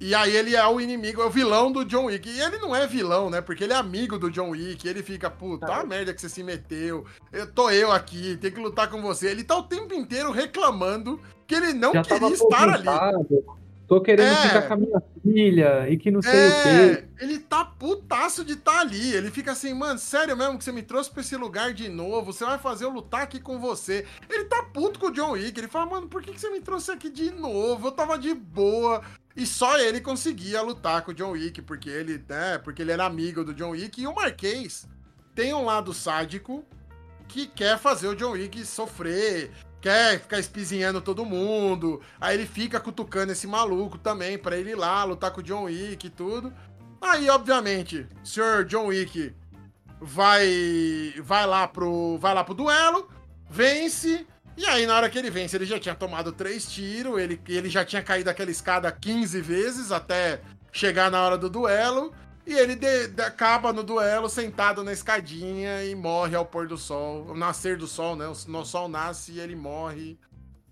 E 0.00 0.14
aí 0.14 0.36
ele 0.36 0.54
é 0.54 0.64
o 0.66 0.80
inimigo, 0.80 1.20
é 1.20 1.24
o 1.24 1.30
vilão 1.30 1.72
do 1.72 1.84
John 1.84 2.04
Wick. 2.04 2.28
E 2.28 2.40
ele 2.40 2.58
não 2.58 2.74
é 2.74 2.86
vilão, 2.86 3.28
né? 3.28 3.40
Porque 3.40 3.64
ele 3.64 3.72
é 3.72 3.76
amigo 3.76 4.16
do 4.16 4.30
John 4.30 4.50
Wick. 4.50 4.86
Ele 4.86 5.02
fica, 5.02 5.28
puta, 5.28 5.72
a 5.74 5.84
merda 5.84 6.14
que 6.14 6.20
você 6.20 6.28
se 6.28 6.42
meteu. 6.44 7.04
Eu 7.32 7.50
tô 7.52 7.68
eu 7.70 7.90
aqui, 7.90 8.36
tenho 8.36 8.54
que 8.54 8.60
lutar 8.60 8.88
com 8.88 9.02
você. 9.02 9.28
Ele 9.28 9.42
tá 9.42 9.56
o 9.56 9.62
tempo 9.64 9.92
inteiro 9.94 10.30
reclamando 10.30 11.20
que 11.48 11.54
ele 11.54 11.72
não 11.72 11.92
Já 11.94 12.02
queria 12.02 12.28
estar 12.32 12.68
ali. 12.68 12.84
Tô 13.88 14.02
querendo 14.02 14.28
É. 14.34 14.42
ficar 14.48 14.62
com 14.68 14.74
a 14.74 14.76
minha 14.76 15.02
filha 15.22 15.88
e 15.88 15.96
que 15.96 16.10
não 16.10 16.20
sei 16.20 16.30
o 16.48 16.62
quê. 16.62 16.68
É, 16.68 17.24
ele 17.24 17.38
tá 17.38 17.64
putaço 17.64 18.44
de 18.44 18.52
estar 18.52 18.80
ali. 18.80 19.14
Ele 19.14 19.30
fica 19.30 19.52
assim, 19.52 19.72
mano, 19.72 19.98
sério 19.98 20.36
mesmo 20.36 20.58
que 20.58 20.64
você 20.64 20.70
me 20.72 20.82
trouxe 20.82 21.10
pra 21.10 21.22
esse 21.22 21.34
lugar 21.38 21.72
de 21.72 21.88
novo? 21.88 22.30
Você 22.30 22.44
vai 22.44 22.58
fazer 22.58 22.84
eu 22.84 22.90
lutar 22.90 23.22
aqui 23.22 23.40
com 23.40 23.58
você. 23.58 24.04
Ele 24.28 24.44
tá 24.44 24.62
puto 24.62 25.00
com 25.00 25.06
o 25.06 25.10
John 25.10 25.30
Wick. 25.32 25.58
Ele 25.58 25.68
fala, 25.68 25.86
mano, 25.86 26.06
por 26.06 26.22
que, 26.22 26.32
que 26.32 26.40
você 26.40 26.50
me 26.50 26.60
trouxe 26.60 26.90
aqui 26.90 27.08
de 27.08 27.30
novo? 27.30 27.88
Eu 27.88 27.92
tava 27.92 28.18
de 28.18 28.34
boa. 28.34 29.00
E 29.34 29.46
só 29.46 29.78
ele 29.78 30.02
conseguia 30.02 30.60
lutar 30.60 31.00
com 31.02 31.12
o 31.12 31.14
John 31.14 31.30
Wick, 31.30 31.62
porque 31.62 31.88
ele, 31.88 32.22
né, 32.28 32.58
porque 32.58 32.82
ele 32.82 32.92
era 32.92 33.06
amigo 33.06 33.42
do 33.42 33.54
John 33.54 33.70
Wick. 33.70 34.02
E 34.02 34.06
o 34.06 34.14
Marquês 34.14 34.86
tem 35.34 35.54
um 35.54 35.64
lado 35.64 35.94
sádico 35.94 36.62
que 37.26 37.46
quer 37.46 37.78
fazer 37.78 38.08
o 38.08 38.14
John 38.16 38.32
Wick 38.32 38.64
sofrer, 38.66 39.50
quer 39.80 40.20
ficar 40.20 40.38
espizinhando 40.38 41.00
todo 41.00 41.24
mundo. 41.24 42.00
Aí 42.20 42.36
ele 42.36 42.46
fica 42.46 42.80
cutucando 42.80 43.32
esse 43.32 43.46
maluco 43.46 43.98
também 43.98 44.38
pra 44.38 44.56
ele 44.56 44.70
ir 44.70 44.76
lá 44.76 45.04
lutar 45.04 45.30
com 45.30 45.40
o 45.40 45.42
John 45.44 45.64
Wick 45.64 46.06
e 46.06 46.10
tudo. 46.10 46.52
Aí, 47.00 47.30
obviamente, 47.30 48.06
o 48.22 48.26
senhor 48.26 48.64
John 48.64 48.86
Wick 48.86 49.34
vai 50.00 51.14
vai 51.22 51.46
lá 51.46 51.66
pro 51.66 52.18
vai 52.18 52.34
lá 52.34 52.44
pro 52.44 52.54
duelo, 52.54 53.08
vence. 53.48 54.26
E 54.56 54.66
aí, 54.66 54.86
na 54.86 54.96
hora 54.96 55.08
que 55.08 55.16
ele 55.16 55.30
vence, 55.30 55.56
ele 55.56 55.64
já 55.64 55.78
tinha 55.78 55.94
tomado 55.94 56.32
três 56.32 56.68
tiros, 56.68 57.20
ele, 57.20 57.40
ele 57.46 57.68
já 57.70 57.84
tinha 57.84 58.02
caído 58.02 58.28
aquela 58.28 58.50
escada 58.50 58.90
15 58.90 59.40
vezes 59.40 59.92
até 59.92 60.40
chegar 60.72 61.10
na 61.12 61.22
hora 61.22 61.38
do 61.38 61.48
duelo. 61.48 62.12
E 62.48 62.54
ele 62.54 62.74
de- 62.74 63.08
de- 63.08 63.20
acaba 63.22 63.74
no 63.74 63.82
duelo 63.84 64.26
sentado 64.26 64.82
na 64.82 64.90
escadinha 64.90 65.84
e 65.84 65.94
morre 65.94 66.34
ao 66.34 66.46
pôr 66.46 66.66
do 66.66 66.78
sol, 66.78 67.26
ao 67.28 67.36
nascer 67.36 67.76
do 67.76 67.86
sol, 67.86 68.16
né? 68.16 68.26
O, 68.26 68.32
no 68.50 68.64
sol 68.64 68.88
nasce 68.88 69.32
e 69.32 69.38
ele 69.40 69.54
morre. 69.54 70.18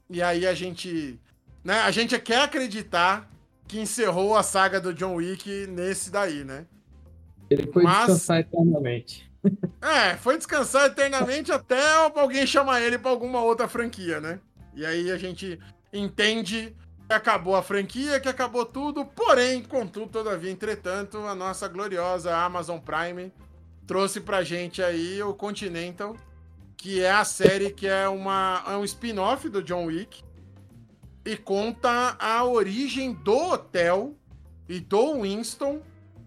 E 0.08 0.22
aí 0.22 0.46
a 0.46 0.54
gente, 0.54 1.20
né? 1.62 1.80
A 1.80 1.90
gente 1.90 2.18
quer 2.18 2.40
acreditar 2.40 3.28
que 3.68 3.78
encerrou 3.78 4.34
a 4.34 4.42
saga 4.42 4.80
do 4.80 4.94
John 4.94 5.16
Wick 5.16 5.66
nesse 5.66 6.10
daí, 6.10 6.44
né? 6.44 6.64
Ele 7.50 7.70
foi 7.70 7.82
Mas- 7.82 8.06
descansar 8.06 8.40
eternamente. 8.40 9.30
É, 9.82 10.16
foi 10.16 10.36
descansar 10.38 10.86
eternamente 10.86 11.52
até 11.52 11.78
alguém 12.16 12.44
chamar 12.46 12.80
ele 12.80 12.98
pra 12.98 13.10
alguma 13.12 13.42
outra 13.42 13.68
franquia, 13.68 14.18
né? 14.20 14.40
E 14.74 14.84
aí 14.84 15.10
a 15.12 15.16
gente 15.18 15.60
entende 15.92 16.74
que 17.08 17.14
acabou 17.14 17.54
a 17.54 17.62
franquia, 17.62 18.18
que 18.20 18.28
acabou 18.28 18.66
tudo, 18.66 19.04
porém, 19.04 19.62
contudo, 19.62 20.08
todavia, 20.08 20.50
entretanto, 20.50 21.18
a 21.18 21.34
nossa 21.34 21.68
gloriosa 21.68 22.36
Amazon 22.36 22.78
Prime 22.78 23.32
trouxe 23.86 24.20
pra 24.20 24.42
gente 24.42 24.82
aí 24.82 25.22
o 25.22 25.32
Continental, 25.32 26.16
que 26.76 27.00
é 27.00 27.10
a 27.12 27.24
série 27.24 27.70
que 27.70 27.86
é, 27.86 28.08
uma, 28.08 28.64
é 28.66 28.76
um 28.76 28.84
spin-off 28.84 29.48
do 29.48 29.62
John 29.62 29.86
Wick 29.86 30.22
e 31.24 31.36
conta 31.36 32.16
a 32.18 32.44
origem 32.44 33.12
do 33.12 33.36
hotel 33.36 34.14
e 34.68 34.80
do 34.80 35.22
Winston 35.22 35.80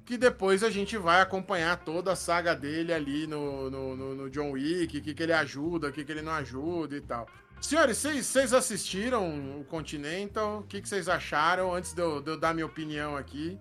que 0.05 0.17
depois 0.17 0.63
a 0.63 0.71
gente 0.71 0.97
vai 0.97 1.21
acompanhar 1.21 1.77
toda 1.77 2.13
a 2.13 2.15
saga 2.15 2.55
dele 2.55 2.91
ali 2.91 3.27
no, 3.27 3.69
no, 3.69 3.95
no- 3.95 4.15
no 4.15 4.29
John 4.29 4.51
Wick, 4.53 4.97
o 4.97 5.01
que, 5.03 5.13
que 5.13 5.21
ele 5.21 5.33
ajuda, 5.33 5.89
o 5.89 5.91
que, 5.91 6.03
que 6.03 6.11
ele 6.11 6.23
não 6.23 6.31
ajuda 6.31 6.95
e 6.97 7.01
tal. 7.01 7.27
Senhores, 7.61 7.97
vocês- 7.97 8.53
assistiram 8.53 9.59
o 9.59 9.65
Continental? 9.65 10.59
O 10.59 10.63
que, 10.63 10.81
que 10.81 10.89
vocês 10.89 11.09
acharam 11.09 11.73
antes 11.73 11.93
de 11.93 12.01
eu, 12.01 12.21
de 12.21 12.31
eu 12.31 12.39
dar 12.39 12.53
minha 12.53 12.65
opinião 12.65 13.15
aqui? 13.17 13.57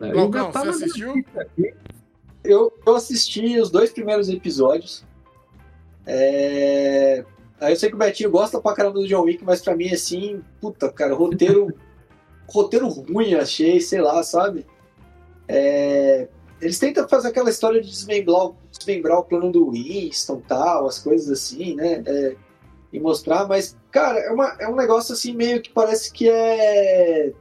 Eu 0.00 0.20
ainda 0.20 0.50
tava 0.50 0.72
você 0.72 0.84
assistiu? 0.84 1.24
Eu, 2.44 2.72
eu 2.86 2.96
assisti 2.96 3.58
os 3.58 3.70
dois 3.70 3.90
primeiros 3.90 4.28
episódios. 4.28 5.04
É... 6.06 7.24
Aí 7.60 7.72
eu 7.72 7.76
sei 7.76 7.88
que 7.88 7.94
o 7.94 7.98
Betinho 7.98 8.30
gosta 8.30 8.60
pra 8.60 8.74
caramba 8.74 9.00
do 9.00 9.06
John 9.06 9.22
Wick, 9.22 9.44
mas 9.44 9.60
pra 9.60 9.76
mim, 9.76 9.90
assim, 9.92 10.42
puta, 10.60 10.90
cara, 10.90 11.14
roteiro. 11.14 11.74
roteiro 12.48 12.88
ruim, 12.88 13.34
achei, 13.34 13.80
sei 13.80 14.00
lá, 14.00 14.22
sabe? 14.22 14.64
É... 15.46 16.28
eles 16.60 16.78
tentam 16.78 17.08
fazer 17.08 17.28
aquela 17.28 17.50
história 17.50 17.80
de 17.80 17.90
desmembrar, 17.90 18.52
desmembrar 18.70 19.18
o 19.18 19.24
plano 19.24 19.50
do 19.50 19.70
Winston 19.70 20.40
tal, 20.46 20.86
as 20.86 20.98
coisas 20.98 21.30
assim, 21.30 21.74
né? 21.74 22.02
É, 22.06 22.36
e 22.92 22.98
mostrar, 22.98 23.46
mas, 23.46 23.76
cara, 23.90 24.18
é, 24.18 24.30
uma, 24.30 24.56
é 24.58 24.68
um 24.68 24.76
negócio 24.76 25.12
assim 25.12 25.34
meio 25.34 25.60
que 25.60 25.70
parece 25.70 26.12
que 26.12 26.28
é. 26.28 27.32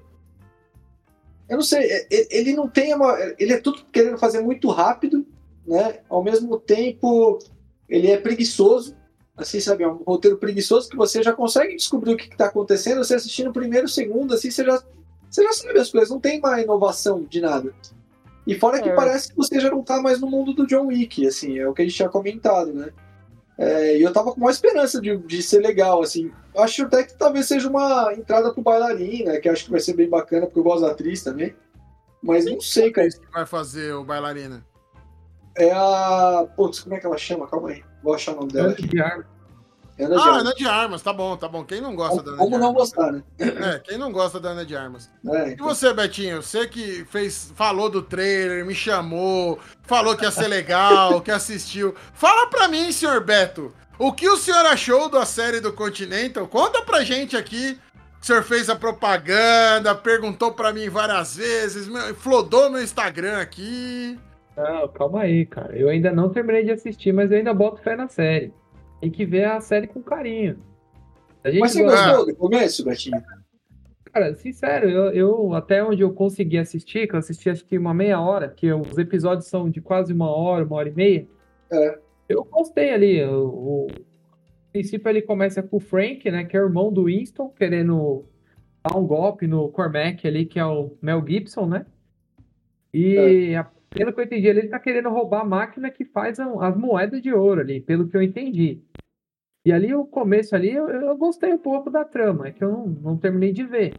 Eu 1.49 1.55
não 1.55 1.61
sei, 1.61 1.89
é, 1.89 2.07
ele 2.11 2.53
não 2.53 2.67
tem 2.67 2.93
uma. 2.93 3.17
Ele 3.39 3.53
é 3.53 3.59
tudo 3.59 3.85
querendo 3.91 4.17
fazer 4.17 4.41
muito 4.41 4.69
rápido, 4.69 5.25
né? 5.65 5.99
Ao 6.09 6.21
mesmo 6.21 6.59
tempo, 6.59 7.39
ele 7.87 8.11
é 8.11 8.17
preguiçoso. 8.17 8.95
Assim, 9.35 9.59
sabe, 9.59 9.83
é 9.83 9.87
um 9.87 9.97
roteiro 9.97 10.37
preguiçoso 10.37 10.89
que 10.89 10.97
você 10.97 11.21
já 11.21 11.31
consegue 11.31 11.75
descobrir 11.75 12.13
o 12.13 12.17
que 12.17 12.27
está 12.27 12.47
acontecendo. 12.47 13.03
Você 13.03 13.15
assistindo 13.15 13.51
o 13.51 13.53
primeiro, 13.53 13.87
segundo, 13.87 14.33
assim, 14.33 14.49
você 14.49 14.65
já, 14.65 14.83
você 15.29 15.43
já 15.43 15.53
sabe 15.53 15.79
as 15.79 15.91
coisas. 15.91 16.09
Não 16.09 16.19
tem 16.19 16.39
uma 16.39 16.59
inovação 16.59 17.23
de 17.23 17.39
nada. 17.39 17.73
E 18.47 18.55
fora 18.55 18.81
que 18.81 18.89
é. 18.89 18.95
parece 18.95 19.29
que 19.29 19.35
você 19.35 19.59
já 19.59 19.69
não 19.69 19.83
tá 19.83 20.01
mais 20.01 20.19
no 20.19 20.27
mundo 20.27 20.53
do 20.53 20.65
John 20.65 20.87
Wick, 20.87 21.27
assim, 21.27 21.59
é 21.59 21.67
o 21.67 21.73
que 21.73 21.81
a 21.81 21.85
gente 21.85 21.95
tinha 21.95 22.09
comentado, 22.09 22.73
né? 22.73 22.91
É, 23.57 23.97
e 23.97 24.03
eu 24.03 24.13
tava 24.13 24.31
com 24.31 24.39
uma 24.39 24.51
esperança 24.51 25.01
de, 25.01 25.17
de 25.17 25.41
ser 25.41 25.59
legal, 25.59 26.01
assim. 26.01 26.31
Acho 26.55 26.83
até 26.83 27.03
que 27.03 27.17
talvez 27.17 27.47
seja 27.47 27.67
uma 27.67 28.13
entrada 28.13 28.53
pro 28.53 28.61
bailarina, 28.61 29.39
que 29.39 29.49
acho 29.49 29.65
que 29.65 29.71
vai 29.71 29.79
ser 29.79 29.93
bem 29.93 30.07
bacana, 30.07 30.45
porque 30.45 30.59
eu 30.59 30.63
gosto 30.63 30.81
da 30.81 30.91
atriz 30.91 31.23
também. 31.23 31.55
Mas 32.21 32.45
não 32.45 32.59
sei, 32.61 32.91
cara. 32.91 33.07
que 33.07 33.31
vai 33.31 33.45
fazer 33.45 33.93
o 33.93 34.03
bailarina? 34.03 34.65
É 35.55 35.71
a. 35.71 36.47
Putz, 36.55 36.81
como 36.81 36.95
é 36.95 36.99
que 36.99 37.05
ela 37.05 37.17
chama? 37.17 37.47
Calma 37.47 37.69
aí. 37.69 37.83
Vou 38.03 38.13
achar 38.13 38.33
o 38.33 38.41
nome 38.41 38.51
dela. 38.51 38.71
Aqui. 38.71 38.87
Ana 39.99 40.15
de 40.15 40.21
ah, 40.21 40.25
Armas. 40.25 40.41
Ana 40.41 40.53
de 40.53 40.67
Armas, 40.67 41.01
tá 41.01 41.13
bom, 41.13 41.35
tá 41.35 41.47
bom. 41.47 41.63
Quem 41.63 41.81
não 41.81 41.95
gosta 41.95 42.17
como, 42.17 42.25
da 42.25 42.31
Ana 42.31 42.37
Como 42.39 42.57
não 42.57 42.73
gostar, 42.73 43.11
né? 43.11 43.23
É, 43.39 43.79
quem 43.79 43.97
não 43.97 44.11
gosta 44.11 44.39
da 44.39 44.49
Ana 44.49 44.65
de 44.65 44.75
Armas. 44.75 45.09
É, 45.25 45.51
então. 45.51 45.65
E 45.65 45.69
você, 45.69 45.93
Betinho? 45.93 46.41
Você 46.41 46.67
que 46.67 47.05
fez, 47.05 47.51
falou 47.55 47.89
do 47.89 48.01
trailer, 48.01 48.65
me 48.65 48.75
chamou, 48.75 49.59
falou 49.83 50.15
que 50.15 50.23
ia 50.23 50.31
ser 50.31 50.47
legal, 50.47 51.19
que 51.21 51.31
assistiu. 51.31 51.95
Fala 52.13 52.47
pra 52.47 52.67
mim, 52.67 52.91
senhor 52.91 53.23
Beto, 53.23 53.73
o 53.97 54.13
que 54.13 54.29
o 54.29 54.37
senhor 54.37 54.65
achou 54.67 55.09
da 55.09 55.25
série 55.25 55.59
do 55.59 55.73
Continental? 55.73 56.47
Conta 56.47 56.83
pra 56.83 57.03
gente 57.03 57.35
aqui. 57.35 57.77
O 58.21 58.25
senhor 58.25 58.43
fez 58.43 58.69
a 58.69 58.75
propaganda, 58.75 59.95
perguntou 59.95 60.51
pra 60.51 60.73
mim 60.73 60.89
várias 60.89 61.37
vezes, 61.37 61.87
flodou 62.17 62.69
meu 62.69 62.81
Instagram 62.81 63.39
aqui. 63.39 64.19
Não, 64.55 64.87
calma 64.87 65.21
aí, 65.21 65.45
cara. 65.45 65.77
Eu 65.77 65.87
ainda 65.87 66.11
não 66.11 66.29
terminei 66.29 66.63
de 66.63 66.71
assistir, 66.71 67.13
mas 67.13 67.31
eu 67.31 67.37
ainda 67.37 67.53
boto 67.53 67.81
fé 67.81 67.95
na 67.95 68.07
série. 68.07 68.51
Tem 68.99 69.11
que 69.11 69.25
ver 69.25 69.45
a 69.45 69.61
série 69.61 69.87
com 69.87 70.01
carinho. 70.01 70.57
Mas 71.43 71.71
você 71.71 71.83
gostou 71.83 72.25
do 72.25 72.35
começo, 72.35 72.83
Betinho? 72.83 73.23
Cara, 74.11 74.33
sincero, 74.33 74.89
eu, 74.89 75.11
eu, 75.11 75.53
até 75.53 75.83
onde 75.83 76.01
eu 76.01 76.11
consegui 76.11 76.57
assistir, 76.57 77.07
que 77.07 77.13
eu 77.13 77.19
assisti 77.19 77.49
acho 77.49 77.63
que 77.65 77.77
uma 77.77 77.93
meia 77.93 78.19
hora, 78.19 78.49
que 78.49 78.71
os 78.71 78.97
episódios 78.97 79.47
são 79.47 79.69
de 79.69 79.79
quase 79.79 80.11
uma 80.11 80.29
hora, 80.29 80.65
uma 80.65 80.75
hora 80.75 80.89
e 80.89 80.93
meia. 80.93 81.27
É. 81.71 81.99
Eu 82.27 82.43
gostei 82.43 82.91
ali. 82.91 83.23
O, 83.23 83.85
o 83.85 83.87
princípio 84.71 85.09
ele 85.09 85.21
começa 85.21 85.61
com 85.61 85.77
o 85.77 85.79
Frank, 85.79 86.29
né? 86.31 86.43
Que 86.43 86.57
é 86.57 86.61
o 86.61 86.65
irmão 86.65 86.91
do 86.91 87.05
Winston, 87.05 87.49
querendo 87.49 88.25
dar 88.83 88.97
um 88.97 89.05
golpe 89.05 89.47
no 89.47 89.69
Cormac 89.69 90.27
ali, 90.27 90.45
que 90.45 90.59
é 90.59 90.65
o 90.65 90.97
Mel 91.01 91.23
Gibson, 91.25 91.67
né? 91.67 91.85
E 92.93 93.51
é. 93.51 93.57
a, 93.57 93.69
pelo 93.97 94.13
que 94.13 94.19
eu 94.19 94.25
entendi, 94.25 94.47
ele 94.47 94.67
tá 94.67 94.79
querendo 94.79 95.09
roubar 95.09 95.41
a 95.41 95.45
máquina 95.45 95.89
que 95.89 96.05
faz 96.05 96.39
as 96.39 96.77
moedas 96.77 97.21
de 97.21 97.33
ouro 97.33 97.61
ali, 97.61 97.81
pelo 97.81 98.07
que 98.07 98.15
eu 98.15 98.21
entendi. 98.21 98.81
E 99.65 99.71
ali, 99.71 99.93
o 99.93 100.05
começo 100.05 100.55
ali, 100.55 100.71
eu, 100.71 100.87
eu 100.89 101.17
gostei 101.17 101.53
um 101.53 101.57
pouco 101.57 101.89
da 101.89 102.05
trama, 102.05 102.47
é 102.47 102.51
que 102.51 102.63
eu 102.63 102.71
não, 102.71 102.87
não 102.87 103.17
terminei 103.17 103.51
de 103.51 103.65
ver. 103.65 103.95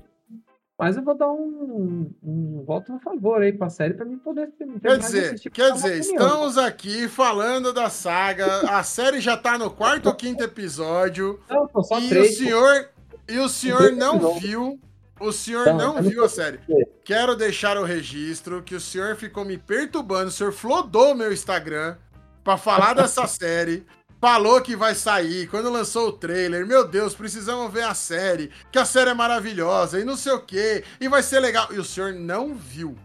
Mas 0.79 0.97
eu 0.97 1.03
vou 1.03 1.17
dar 1.17 1.31
um, 1.33 2.09
um 2.23 2.63
voto 2.65 2.93
a 2.93 3.01
favor 3.01 3.43
aí 3.43 3.53
pra 3.53 3.69
série 3.69 3.95
pra 3.95 4.05
mim 4.05 4.17
poder 4.17 4.49
Quer 4.81 4.99
dizer, 4.99 5.41
quer 5.51 5.73
dizer 5.73 5.99
estamos 5.99 6.57
aqui 6.57 7.09
falando 7.09 7.73
da 7.73 7.91
saga. 7.91 8.61
A 8.71 8.85
série 8.85 9.21
já 9.21 9.37
tá 9.37 9.59
no 9.59 9.73
quarto 9.73 10.07
ou 10.07 10.15
quinto 10.15 10.45
episódio. 10.45 11.41
Não, 11.51 11.69
só 11.83 11.99
e 11.99 12.09
três, 12.09 12.31
o 12.31 12.39
senhor 12.39 12.91
E 13.29 13.39
o 13.39 13.49
senhor 13.49 13.91
não 13.91 14.39
viu 14.39 14.79
o 15.21 15.33
senhor 15.33 15.67
não, 15.67 15.95
não 15.95 16.03
viu 16.03 16.25
a 16.25 16.29
série. 16.29 16.61
Quero 17.05 17.37
deixar 17.37 17.77
o 17.77 17.85
registro 17.85 18.63
que 18.63 18.75
o 18.75 18.81
senhor 18.81 19.17
ficou 19.17 19.45
me 19.45 19.59
perturbando, 19.59 20.29
o 20.29 20.33
senhor 20.33 20.53
flodou 20.53 21.15
meu 21.15 21.33
Instagram 21.33 21.97
para 22.45 22.57
falar 22.57 22.95
dessa 22.95 23.27
série. 23.29 23.87
Falou 24.21 24.61
que 24.61 24.75
vai 24.75 24.97
sair 24.97 25.47
quando 25.47 25.71
lançou 25.71 26.09
o 26.09 26.13
trailer. 26.13 26.67
Meu 26.67 26.87
Deus, 26.87 27.15
precisamos 27.15 27.73
ver 27.73 27.85
a 27.85 27.95
série. 27.95 28.51
Que 28.73 28.79
a 28.79 28.85
série 28.85 29.11
é 29.11 29.15
maravilhosa 29.15 30.01
e 30.01 30.05
não 30.05 30.17
sei 30.17 30.33
o 30.33 30.41
que. 30.41 30.83
E 31.01 31.09
vai 31.09 31.23
ser 31.23 31.39
legal. 31.39 31.69
E 31.73 31.79
o 31.79 31.85
senhor 31.85 32.13
não 32.13 32.53
viu. 32.53 32.97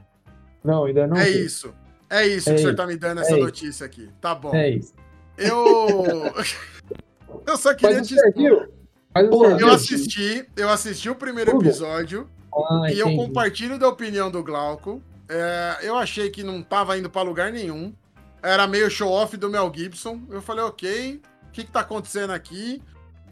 Não, 0.64 0.86
ainda 0.86 1.05
não. 1.05 1.16
É 1.16 1.26
vi. 1.26 1.45
isso. 1.45 1.72
É 2.09 2.26
isso 2.26 2.49
é 2.49 2.53
que 2.53 2.59
o 2.59 2.61
senhor 2.64 2.76
tá 2.76 2.88
me 2.88 2.95
dando 2.95 3.22
essa 3.22 3.36
é 3.36 3.39
notícia 3.39 3.86
aqui. 3.86 4.09
Tá 4.20 4.34
bom. 4.34 4.55
É 4.55 4.70
isso. 4.70 4.93
Eu. 5.38 6.34
eu 7.45 7.57
só 7.57 7.76
queria 7.76 8.01
te. 8.01 8.16
Viu? 9.57 9.68
eu 9.68 9.74
assisti, 9.74 10.45
eu 10.55 10.70
assisti 10.70 11.09
o 11.09 11.16
primeiro 11.16 11.51
episódio 11.51 12.30
ah, 12.51 12.91
e 12.91 12.99
eu 12.99 13.16
compartilho 13.16 13.78
da 13.78 13.88
opinião 13.88 14.30
do 14.30 14.43
Glauco. 14.43 15.01
É, 15.30 15.80
eu 15.82 15.97
achei 15.97 16.30
que 16.30 16.43
não 16.43 16.61
tava 16.61 16.97
indo 16.97 17.09
para 17.09 17.22
lugar 17.22 17.51
nenhum. 17.51 17.93
Era 18.41 18.68
meio 18.68 18.89
show-off 18.89 19.38
do 19.38 19.49
Mel 19.49 19.72
Gibson. 19.74 20.22
Eu 20.30 20.41
falei, 20.41 20.64
ok, 20.64 21.22
o 21.47 21.51
que, 21.51 21.64
que 21.64 21.72
tá 21.72 21.80
acontecendo 21.80 22.32
aqui? 22.32 22.82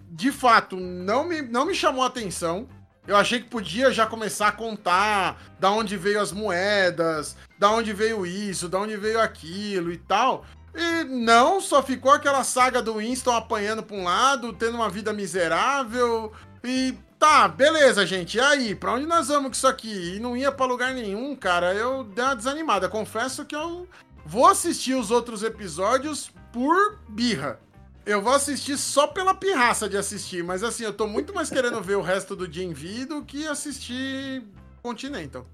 De 0.10 0.32
fato, 0.32 0.76
não 0.78 1.24
me, 1.24 1.42
não 1.42 1.66
me 1.66 1.76
chamou 1.76 2.04
a 2.04 2.08
atenção. 2.08 2.68
Eu 3.08 3.18
achei 3.18 3.40
que 3.40 3.50
podia 3.50 3.92
já 3.92 4.06
começar 4.06 4.48
a 4.48 4.52
contar 4.52 5.42
da 5.60 5.72
onde 5.72 5.98
veio 5.98 6.22
as 6.22 6.32
moedas, 6.32 7.36
da 7.58 7.72
onde 7.72 7.94
veio 7.94 8.26
isso, 8.26 8.70
da 8.70 8.80
onde 8.80 8.96
veio 8.96 9.20
aquilo 9.20 9.92
e 9.92 9.98
tal. 9.98 10.46
E 10.74 11.04
não, 11.04 11.60
só 11.60 11.84
ficou 11.84 12.12
aquela 12.12 12.44
saga 12.44 12.82
do 12.82 12.96
Winston 12.96 13.36
apanhando 13.36 13.84
pra 13.84 13.96
um 13.96 14.04
lado, 14.04 14.54
tendo 14.54 14.76
uma 14.76 14.90
vida 14.90 15.12
miserável. 15.12 16.32
E 16.64 16.96
tá, 17.20 17.48
beleza, 17.48 18.06
gente. 18.06 18.38
E 18.38 18.40
aí, 18.40 18.76
pra 18.76 18.94
onde 18.94 19.06
nós 19.06 19.28
vamos 19.28 19.46
com 19.46 19.54
isso 19.54 19.68
aqui? 19.68 20.16
E 20.16 20.20
não 20.20 20.38
ia 20.38 20.52
pra 20.52 20.66
lugar 20.66 20.94
nenhum, 20.94 21.36
cara. 21.36 21.74
Eu 21.74 22.04
dei 22.04 22.24
uma 22.24 22.36
desanimada. 22.36 22.88
Confesso 22.88 23.46
que 23.46 23.56
eu 23.56 23.88
vou 24.26 24.48
assistir 24.48 24.94
os 24.94 25.12
outros 25.12 25.44
episódios 25.44 26.32
por 26.54 27.00
birra. 27.10 27.60
Eu 28.06 28.22
vou 28.22 28.34
assistir 28.34 28.78
só 28.78 29.06
pela 29.06 29.34
pirraça 29.34 29.88
de 29.88 29.96
assistir, 29.96 30.44
mas 30.44 30.64
assim, 30.64 30.84
eu 30.84 30.94
tô 30.94 31.06
muito 31.06 31.34
mais 31.36 31.50
querendo 31.52 31.80
ver 31.82 31.98
o 31.98 32.02
resto 32.02 32.36
do 32.36 32.52
Jim 32.52 32.74
V 32.74 33.06
do 33.06 33.24
que 33.24 33.46
assistir 33.48 34.44
Continental. 34.82 35.46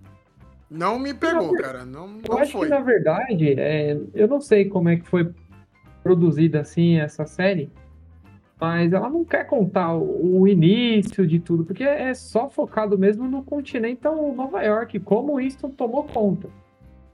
Não 0.69 0.99
me 0.99 1.13
pegou, 1.13 1.53
cara. 1.55 1.85
Não, 1.85 2.07
não 2.07 2.21
eu 2.27 2.37
acho 2.37 2.51
foi. 2.51 2.67
que, 2.67 2.73
na 2.73 2.81
verdade, 2.81 3.59
é, 3.59 3.97
eu 4.13 4.27
não 4.27 4.41
sei 4.41 4.65
como 4.65 4.89
é 4.89 4.97
que 4.97 5.07
foi 5.07 5.31
produzida 6.03 6.61
assim 6.61 6.99
essa 6.99 7.25
série, 7.25 7.71
mas 8.59 8.91
ela 8.91 9.09
não 9.09 9.23
quer 9.23 9.45
contar 9.45 9.93
o, 9.93 10.41
o 10.41 10.47
início 10.47 11.25
de 11.25 11.39
tudo, 11.39 11.63
porque 11.63 11.83
é 11.83 12.13
só 12.13 12.49
focado 12.49 12.97
mesmo 12.97 13.27
no 13.27 13.43
Continental 13.43 14.33
Nova 14.33 14.61
York, 14.61 14.99
como 14.99 15.37
Winston 15.37 15.69
tomou 15.69 16.03
conta. 16.03 16.49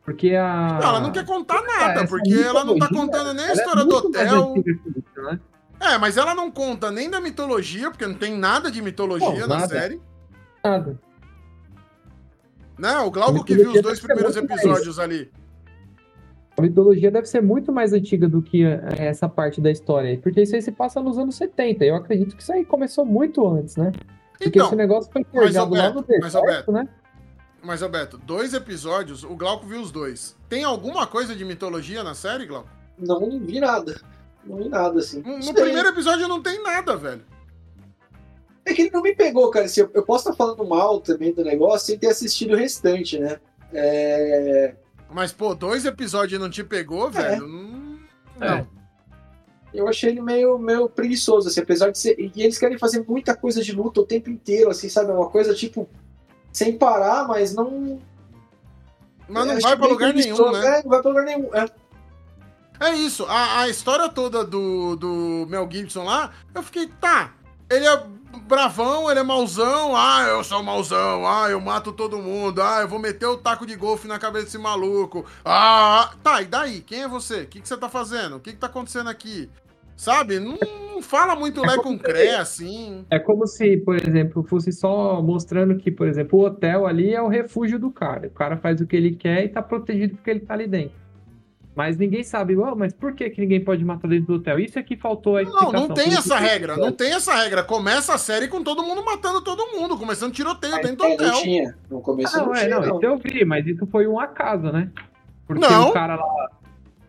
Porque 0.03 0.35
a. 0.35 0.79
Não, 0.81 0.89
ela 0.89 0.99
não 0.99 1.11
quer 1.11 1.25
contar 1.25 1.61
nada, 1.61 2.01
é, 2.01 2.07
porque 2.07 2.33
ela 2.33 2.65
não 2.65 2.77
tá 2.77 2.89
contando 2.89 3.33
nem 3.33 3.45
a 3.45 3.49
é 3.49 3.53
história 3.53 3.81
é 3.81 3.85
do 3.85 3.95
hotel. 3.95 4.53
Isso, 4.65 5.21
né? 5.21 5.39
É, 5.79 5.97
mas 5.97 6.17
ela 6.17 6.35
não 6.35 6.51
conta 6.51 6.91
nem 6.91 7.09
da 7.09 7.19
mitologia, 7.21 7.89
porque 7.89 8.05
não 8.05 8.15
tem 8.15 8.37
nada 8.37 8.71
de 8.71 8.81
mitologia 8.81 9.47
na 9.47 9.67
série. 9.67 10.01
Nada. 10.63 10.99
Não, 12.77 13.01
né? 13.01 13.07
o 13.07 13.11
Glauco 13.11 13.43
que 13.43 13.55
viu 13.55 13.71
os 13.71 13.81
dois 13.81 13.99
primeiros 13.99 14.35
episódios 14.35 14.97
mais. 14.97 14.99
ali. 14.99 15.31
A 16.55 16.61
mitologia 16.61 17.09
deve 17.09 17.25
ser 17.25 17.41
muito 17.41 17.71
mais 17.71 17.93
antiga 17.93 18.29
do 18.29 18.41
que 18.41 18.63
eh, 18.63 18.79
essa 18.99 19.27
parte 19.27 19.59
da 19.59 19.71
história, 19.71 20.17
porque 20.21 20.41
isso 20.41 20.55
aí 20.55 20.61
se 20.61 20.71
passa 20.71 21.01
nos 21.01 21.17
anos 21.17 21.35
70. 21.35 21.83
Eu 21.83 21.95
acredito 21.95 22.35
que 22.35 22.43
isso 22.43 22.53
aí 22.53 22.63
começou 22.63 23.03
muito 23.03 23.45
antes, 23.47 23.75
né? 23.75 23.91
Porque 24.33 24.49
então, 24.49 24.67
esse 24.67 24.75
negócio 24.75 25.11
foi 25.11 25.23
forjado 25.23 25.73
lá 25.73 25.89
no 25.89 26.01
deserto, 26.01 26.21
mas, 26.21 26.35
Alberto, 26.35 26.71
né? 26.71 26.87
Mas, 27.63 27.81
Alberto, 27.81 28.17
dois 28.17 28.53
episódios, 28.53 29.23
o 29.23 29.35
Glauco 29.35 29.65
viu 29.65 29.81
os 29.81 29.91
dois. 29.91 30.37
Tem 30.47 30.63
alguma 30.63 31.07
coisa 31.07 31.35
de 31.35 31.43
mitologia 31.43 32.03
na 32.03 32.13
série, 32.13 32.45
Glauco? 32.45 32.69
Não, 32.99 33.19
não 33.19 33.39
vi 33.39 33.59
nada. 33.59 33.99
Não 34.45 34.57
vi 34.57 34.69
nada, 34.69 34.99
assim. 34.99 35.21
No, 35.21 35.39
no 35.39 35.53
primeiro 35.53 35.89
episódio 35.89 36.27
não 36.27 36.41
tem 36.41 36.61
nada, 36.61 36.95
velho. 36.95 37.23
É 38.65 38.73
que 38.73 38.83
ele 38.83 38.91
não 38.91 39.01
me 39.01 39.15
pegou, 39.15 39.49
cara. 39.49 39.65
Assim, 39.65 39.81
eu 39.81 40.03
posso 40.03 40.29
estar 40.29 40.35
falando 40.35 40.65
mal 40.67 41.01
também 41.01 41.33
do 41.33 41.43
negócio 41.43 41.87
sem 41.87 41.97
ter 41.97 42.07
assistido 42.07 42.53
o 42.53 42.57
restante, 42.57 43.19
né? 43.19 43.39
É... 43.73 44.75
Mas, 45.11 45.31
pô, 45.31 45.53
dois 45.53 45.85
episódios 45.85 46.39
não 46.39 46.49
te 46.49 46.63
pegou, 46.63 47.07
é. 47.09 47.11
velho? 47.11 47.47
Não. 47.47 48.47
É. 48.47 48.65
Eu 49.73 49.87
achei 49.87 50.11
ele 50.11 50.21
meio, 50.21 50.57
meio 50.57 50.87
preguiçoso, 50.87 51.47
assim, 51.47 51.61
apesar 51.61 51.89
de 51.89 51.97
ser. 51.97 52.15
E 52.17 52.31
eles 52.43 52.57
querem 52.57 52.77
fazer 52.77 53.03
muita 53.07 53.35
coisa 53.35 53.61
de 53.61 53.71
luta 53.71 54.01
o 54.01 54.05
tempo 54.05 54.29
inteiro, 54.29 54.69
assim, 54.69 54.87
sabe? 54.87 55.11
É 55.11 55.13
uma 55.13 55.29
coisa, 55.29 55.53
tipo, 55.53 55.89
sem 56.51 56.77
parar, 56.77 57.27
mas 57.27 57.53
não. 57.53 57.99
Mas 59.27 59.47
não 59.47 59.59
vai 59.59 59.75
pra 59.75 59.87
lugar 59.87 60.13
nenhum, 60.13 60.51
né? 60.51 60.79
É, 60.79 60.83
não 60.83 60.89
vai 60.89 61.01
pra 61.01 61.09
lugar 61.09 61.25
nenhum. 61.25 61.49
É. 61.55 61.65
É 62.79 62.91
isso, 62.95 63.25
a, 63.25 63.61
a 63.61 63.69
história 63.69 64.09
toda 64.09 64.43
do, 64.43 64.95
do 64.95 65.45
Mel 65.47 65.69
Gibson 65.71 66.03
lá, 66.03 66.33
eu 66.53 66.61
fiquei, 66.63 66.87
tá, 66.87 67.33
ele 67.69 67.85
é 67.85 68.03
bravão, 68.39 69.09
ele 69.09 69.19
é 69.19 69.23
mauzão. 69.23 69.95
Ah, 69.95 70.25
eu 70.27 70.43
sou 70.43 70.63
mauzão. 70.63 71.27
Ah, 71.27 71.49
eu 71.49 71.59
mato 71.59 71.91
todo 71.91 72.17
mundo. 72.17 72.61
Ah, 72.61 72.81
eu 72.81 72.87
vou 72.87 72.99
meter 72.99 73.25
o 73.25 73.37
taco 73.37 73.65
de 73.65 73.75
golfe 73.75 74.07
na 74.07 74.19
cabeça 74.19 74.45
desse 74.45 74.57
maluco. 74.57 75.25
Ah, 75.43 76.13
tá, 76.23 76.41
e 76.41 76.45
daí? 76.45 76.81
Quem 76.81 77.03
é 77.03 77.07
você? 77.07 77.41
O 77.41 77.47
que, 77.47 77.61
que 77.61 77.67
você 77.67 77.77
tá 77.77 77.89
fazendo? 77.89 78.37
O 78.37 78.39
que, 78.39 78.51
que 78.51 78.57
tá 78.57 78.67
acontecendo 78.67 79.09
aqui? 79.09 79.49
Sabe? 79.95 80.39
Não, 80.39 80.57
não 80.93 81.01
fala 81.01 81.35
muito 81.35 81.63
é 81.63 81.67
lé 81.67 81.77
com 81.77 81.97
cré, 81.97 82.35
assim. 82.35 83.05
É 83.09 83.19
como 83.19 83.45
se, 83.45 83.77
por 83.77 83.95
exemplo, 83.95 84.43
fosse 84.43 84.71
só 84.71 85.21
mostrando 85.21 85.77
que, 85.77 85.91
por 85.91 86.07
exemplo, 86.07 86.39
o 86.39 86.45
hotel 86.45 86.87
ali 86.87 87.13
é 87.13 87.21
o 87.21 87.27
refúgio 87.27 87.79
do 87.79 87.91
cara. 87.91 88.27
O 88.27 88.31
cara 88.31 88.57
faz 88.57 88.81
o 88.81 88.87
que 88.87 88.95
ele 88.95 89.15
quer 89.15 89.45
e 89.45 89.49
tá 89.49 89.61
protegido 89.61 90.15
porque 90.15 90.29
ele 90.29 90.39
tá 90.41 90.53
ali 90.53 90.67
dentro. 90.67 91.02
Mas 91.75 91.97
ninguém 91.97 92.23
sabe, 92.23 92.55
oh, 92.55 92.75
mas 92.75 92.93
por 92.93 93.15
que, 93.15 93.29
que 93.31 93.41
ninguém 93.41 93.63
pode 93.63 93.83
matar 93.83 94.07
dentro 94.07 94.27
do 94.27 94.33
hotel? 94.35 94.59
Isso 94.59 94.77
é 94.77 94.83
que 94.83 94.95
faltou 94.95 95.37
a 95.37 95.41
explicação. 95.41 95.71
Não, 95.71 95.87
não 95.87 95.95
tem 95.95 96.13
essa 96.13 96.37
regra, 96.37 96.77
não 96.77 96.91
tem 96.91 97.13
essa 97.13 97.33
regra. 97.33 97.63
Começa 97.63 98.13
a 98.13 98.17
série 98.17 98.47
com 98.47 98.63
todo 98.63 98.83
mundo 98.83 99.03
matando 99.03 99.41
todo 99.41 99.71
mundo, 99.75 99.97
começando 99.97 100.31
tiroteio 100.31 100.75
dentro 100.75 100.97
do 100.97 101.05
hotel. 101.05 101.27
Não 101.27 101.41
tinha, 101.41 101.75
no 101.89 101.99
começo 101.99 102.35
ah, 102.35 102.39
não, 102.41 102.45
não, 102.47 102.55
é, 102.55 102.59
tinha, 102.59 102.69
não, 102.69 102.87
não. 102.87 102.97
Isso 102.97 103.05
eu 103.05 103.17
vi, 103.17 103.43
mas 103.43 103.65
isso 103.65 103.87
foi 103.87 104.05
um 104.05 104.19
acaso, 104.19 104.71
né? 104.71 104.91
Porque 105.47 105.67
não. 105.67 105.89
o 105.89 105.93
cara 105.93 106.15
lá... 106.15 106.49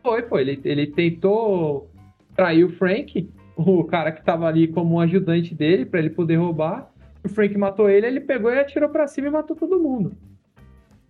Foi, 0.02 0.22
foi, 0.22 0.40
ele, 0.40 0.60
ele 0.64 0.86
tentou 0.86 1.90
trair 2.34 2.64
o 2.64 2.70
Frank, 2.70 3.30
o 3.56 3.84
cara 3.84 4.12
que 4.12 4.24
tava 4.24 4.46
ali 4.46 4.66
como 4.66 4.94
um 4.94 5.00
ajudante 5.00 5.54
dele, 5.54 5.84
para 5.84 6.00
ele 6.00 6.10
poder 6.10 6.36
roubar. 6.36 6.90
O 7.22 7.28
Frank 7.28 7.56
matou 7.58 7.88
ele, 7.88 8.06
ele 8.06 8.20
pegou 8.20 8.50
e 8.50 8.58
atirou 8.58 8.88
pra 8.88 9.06
cima 9.06 9.28
e 9.28 9.30
matou 9.30 9.54
todo 9.54 9.78
mundo. 9.78 10.16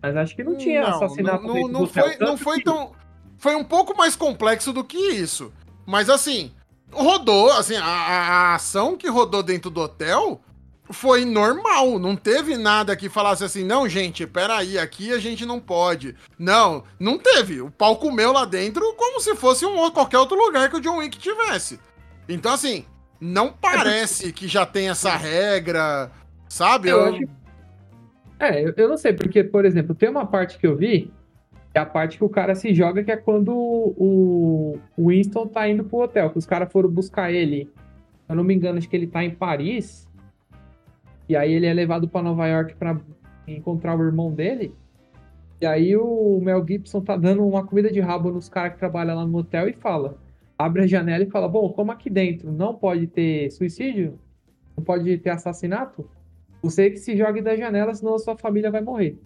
Mas 0.01 0.15
acho 0.17 0.35
que 0.35 0.43
não 0.43 0.57
tinha 0.57 0.81
não, 0.81 0.89
assassinato 0.89 1.47
não, 1.47 1.53
não, 1.53 1.67
não 1.69 1.87
foi, 1.87 2.17
não 2.19 2.37
foi 2.37 2.61
tão 2.61 2.91
foi 3.37 3.55
um 3.55 3.63
pouco 3.63 3.95
mais 3.95 4.15
complexo 4.15 4.71
do 4.73 4.83
que 4.83 4.97
isso. 4.97 5.51
Mas 5.85 6.09
assim, 6.09 6.51
rodou, 6.91 7.51
assim, 7.51 7.75
a, 7.75 7.83
a, 7.83 8.55
ação 8.55 8.95
que 8.95 9.09
rodou 9.09 9.43
dentro 9.43 9.69
do 9.69 9.81
hotel 9.81 10.41
foi 10.89 11.25
normal. 11.25 11.99
Não 11.99 12.15
teve 12.15 12.57
nada 12.57 12.95
que 12.95 13.09
falasse 13.09 13.43
assim, 13.43 13.63
não, 13.63 13.87
gente, 13.87 14.25
peraí, 14.25 14.77
aqui 14.77 15.11
a 15.11 15.19
gente 15.19 15.45
não 15.45 15.59
pode. 15.59 16.15
Não, 16.37 16.83
não 16.99 17.17
teve. 17.17 17.61
O 17.61 17.71
pau 17.71 17.97
comeu 17.97 18.31
lá 18.31 18.45
dentro 18.45 18.93
como 18.95 19.19
se 19.19 19.35
fosse 19.35 19.65
um 19.65 19.89
qualquer 19.91 20.19
outro 20.19 20.37
lugar 20.37 20.69
que 20.69 20.77
o 20.77 20.81
John 20.81 20.97
Wick 20.97 21.17
tivesse. 21.17 21.79
Então, 22.27 22.53
assim, 22.53 22.85
não 23.19 23.51
parece 23.51 24.31
que 24.31 24.47
já 24.47 24.65
tem 24.65 24.89
essa 24.89 25.15
regra, 25.15 26.11
sabe? 26.47 26.89
Eu, 26.89 26.97
eu... 26.97 27.15
Acho... 27.15 27.23
É, 28.37 28.73
eu 28.75 28.89
não 28.89 28.97
sei, 28.97 29.13
porque, 29.13 29.43
por 29.43 29.65
exemplo, 29.65 29.95
tem 29.95 30.09
uma 30.09 30.25
parte 30.25 30.57
que 30.57 30.67
eu 30.67 30.75
vi 30.75 31.11
é 31.75 31.79
a 31.79 31.85
parte 31.85 32.17
que 32.17 32.23
o 32.23 32.29
cara 32.29 32.55
se 32.55 32.73
joga, 32.73 33.03
que 33.03 33.11
é 33.11 33.17
quando 33.17 33.51
o, 33.53 34.79
Winston 34.97 35.45
tá 35.47 35.67
indo 35.67 35.83
pro 35.83 35.99
hotel, 35.99 36.29
que 36.29 36.37
os 36.37 36.45
caras 36.45 36.71
foram 36.71 36.89
buscar 36.89 37.33
ele. 37.33 37.65
Se 37.65 38.31
eu 38.31 38.35
não 38.35 38.45
me 38.45 38.55
engano, 38.55 38.77
acho 38.77 38.89
que 38.89 38.95
ele 38.95 39.07
tá 39.07 39.23
em 39.25 39.31
Paris. 39.31 40.07
E 41.27 41.35
aí 41.35 41.51
ele 41.51 41.65
é 41.65 41.73
levado 41.73 42.07
para 42.07 42.23
Nova 42.23 42.47
York 42.47 42.75
para 42.75 42.97
encontrar 43.45 43.99
o 43.99 44.03
irmão 44.03 44.31
dele. 44.31 44.73
E 45.59 45.65
aí 45.65 45.97
o 45.97 46.39
Mel 46.41 46.65
Gibson 46.65 47.01
tá 47.01 47.17
dando 47.17 47.45
uma 47.45 47.65
comida 47.65 47.91
de 47.91 47.99
rabo 47.99 48.31
nos 48.31 48.47
caras 48.47 48.73
que 48.73 48.79
trabalham 48.79 49.17
lá 49.17 49.25
no 49.25 49.37
hotel 49.37 49.67
e 49.67 49.73
fala: 49.73 50.17
abre 50.57 50.83
a 50.83 50.87
janela 50.87 51.25
e 51.25 51.29
fala: 51.29 51.47
Bom, 51.47 51.69
como 51.69 51.91
aqui 51.91 52.09
dentro 52.09 52.53
não 52.53 52.73
pode 52.73 53.07
ter 53.07 53.51
suicídio, 53.51 54.17
não 54.77 54.83
pode 54.83 55.17
ter 55.17 55.29
assassinato, 55.29 56.09
você 56.61 56.89
que 56.89 56.97
se 56.97 57.17
jogue 57.17 57.41
da 57.41 57.55
janela, 57.55 57.93
senão 57.93 58.15
a 58.15 58.19
sua 58.19 58.37
família 58.37 58.71
vai 58.71 58.81
morrer. 58.81 59.19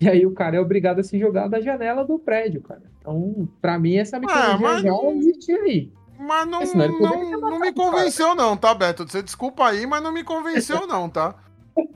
E 0.00 0.08
aí 0.08 0.26
o 0.26 0.32
cara 0.32 0.56
é 0.56 0.60
obrigado 0.60 1.00
a 1.00 1.02
se 1.02 1.18
jogar 1.18 1.48
da 1.48 1.60
janela 1.60 2.04
do 2.04 2.18
prédio, 2.18 2.60
cara. 2.60 2.82
Então, 3.00 3.48
pra 3.60 3.78
mim, 3.78 3.96
essa 3.96 4.18
mitologia 4.18 4.68
ah, 4.68 4.80
já 4.80 4.92
existia 5.12 5.56
aí. 5.62 5.92
Mas 6.18 6.46
não, 6.46 6.60
não, 6.64 7.40
não 7.40 7.60
me 7.60 7.72
convenceu, 7.72 8.34
não, 8.34 8.56
tá, 8.56 8.74
Beto? 8.74 9.06
Você 9.06 9.22
desculpa 9.22 9.66
aí, 9.66 9.86
mas 9.86 10.02
não 10.02 10.12
me 10.12 10.24
convenceu, 10.24 10.86
não, 10.86 11.08
tá? 11.08 11.34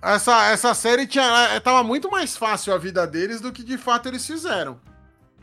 Essa, 0.00 0.52
essa 0.52 0.74
série 0.74 1.08
tinha, 1.08 1.24
é, 1.52 1.58
tava 1.58 1.82
muito 1.82 2.08
mais 2.08 2.36
fácil 2.36 2.72
a 2.72 2.78
vida 2.78 3.04
deles 3.04 3.40
do 3.40 3.50
que 3.50 3.64
de 3.64 3.76
fato 3.76 4.06
eles 4.06 4.24
fizeram. 4.24 4.78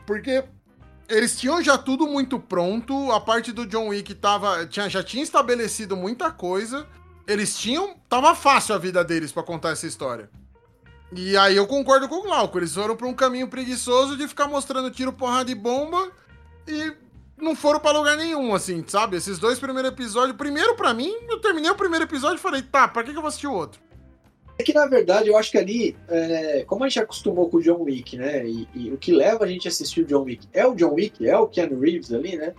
Porque 0.06 0.42
eles 1.10 1.38
tinham 1.38 1.62
já 1.62 1.76
tudo 1.76 2.06
muito 2.06 2.40
pronto, 2.40 3.12
a 3.12 3.20
parte 3.20 3.52
do 3.52 3.66
John 3.66 3.88
Wick 3.88 4.14
tava, 4.14 4.66
tinha, 4.66 4.88
já 4.88 5.02
tinha 5.02 5.22
estabelecido 5.22 5.94
muita 5.94 6.30
coisa. 6.30 6.86
Eles 7.26 7.58
tinham. 7.58 7.96
Tava 8.08 8.34
fácil 8.34 8.74
a 8.74 8.78
vida 8.78 9.04
deles 9.04 9.30
para 9.30 9.42
contar 9.42 9.72
essa 9.72 9.86
história. 9.86 10.30
E 11.12 11.36
aí 11.36 11.56
eu 11.56 11.66
concordo 11.66 12.08
com 12.08 12.16
o 12.16 12.22
Glauco, 12.22 12.58
eles 12.58 12.74
foram 12.74 12.96
pra 12.96 13.06
um 13.06 13.14
caminho 13.14 13.48
preguiçoso 13.48 14.16
de 14.16 14.26
ficar 14.26 14.48
mostrando 14.48 14.90
tiro, 14.90 15.12
porrada 15.12 15.50
e 15.50 15.54
bomba 15.54 16.10
e 16.66 16.92
não 17.38 17.54
foram 17.54 17.78
para 17.78 17.98
lugar 17.98 18.16
nenhum, 18.16 18.54
assim, 18.54 18.82
sabe? 18.86 19.16
Esses 19.16 19.38
dois 19.38 19.58
primeiros 19.58 19.92
episódios. 19.92 20.36
Primeiro, 20.36 20.74
para 20.74 20.92
mim, 20.94 21.14
eu 21.28 21.38
terminei 21.38 21.70
o 21.70 21.76
primeiro 21.76 22.04
episódio 22.04 22.36
e 22.36 22.40
falei, 22.40 22.62
tá, 22.62 22.88
pra 22.88 23.04
que, 23.04 23.12
que 23.12 23.16
eu 23.16 23.22
vou 23.22 23.28
assistir 23.28 23.46
o 23.46 23.52
outro? 23.52 23.80
É 24.58 24.62
que, 24.62 24.72
na 24.72 24.86
verdade, 24.86 25.28
eu 25.28 25.36
acho 25.36 25.50
que 25.50 25.58
ali, 25.58 25.96
é, 26.08 26.64
como 26.66 26.82
a 26.82 26.88
gente 26.88 27.00
acostumou 27.00 27.48
com 27.50 27.58
o 27.58 27.62
John 27.62 27.82
Wick, 27.82 28.16
né? 28.16 28.46
E, 28.46 28.68
e, 28.74 28.90
o 28.90 28.96
que 28.96 29.12
leva 29.12 29.44
a 29.44 29.46
gente 29.46 29.68
a 29.68 29.70
assistir 29.70 30.00
o 30.00 30.06
John 30.06 30.22
Wick 30.22 30.48
é 30.52 30.66
o 30.66 30.74
John 30.74 30.94
Wick, 30.94 31.28
é 31.28 31.36
o 31.36 31.46
Keanu 31.46 31.78
Reeves 31.78 32.12
ali, 32.12 32.36
né? 32.36 32.54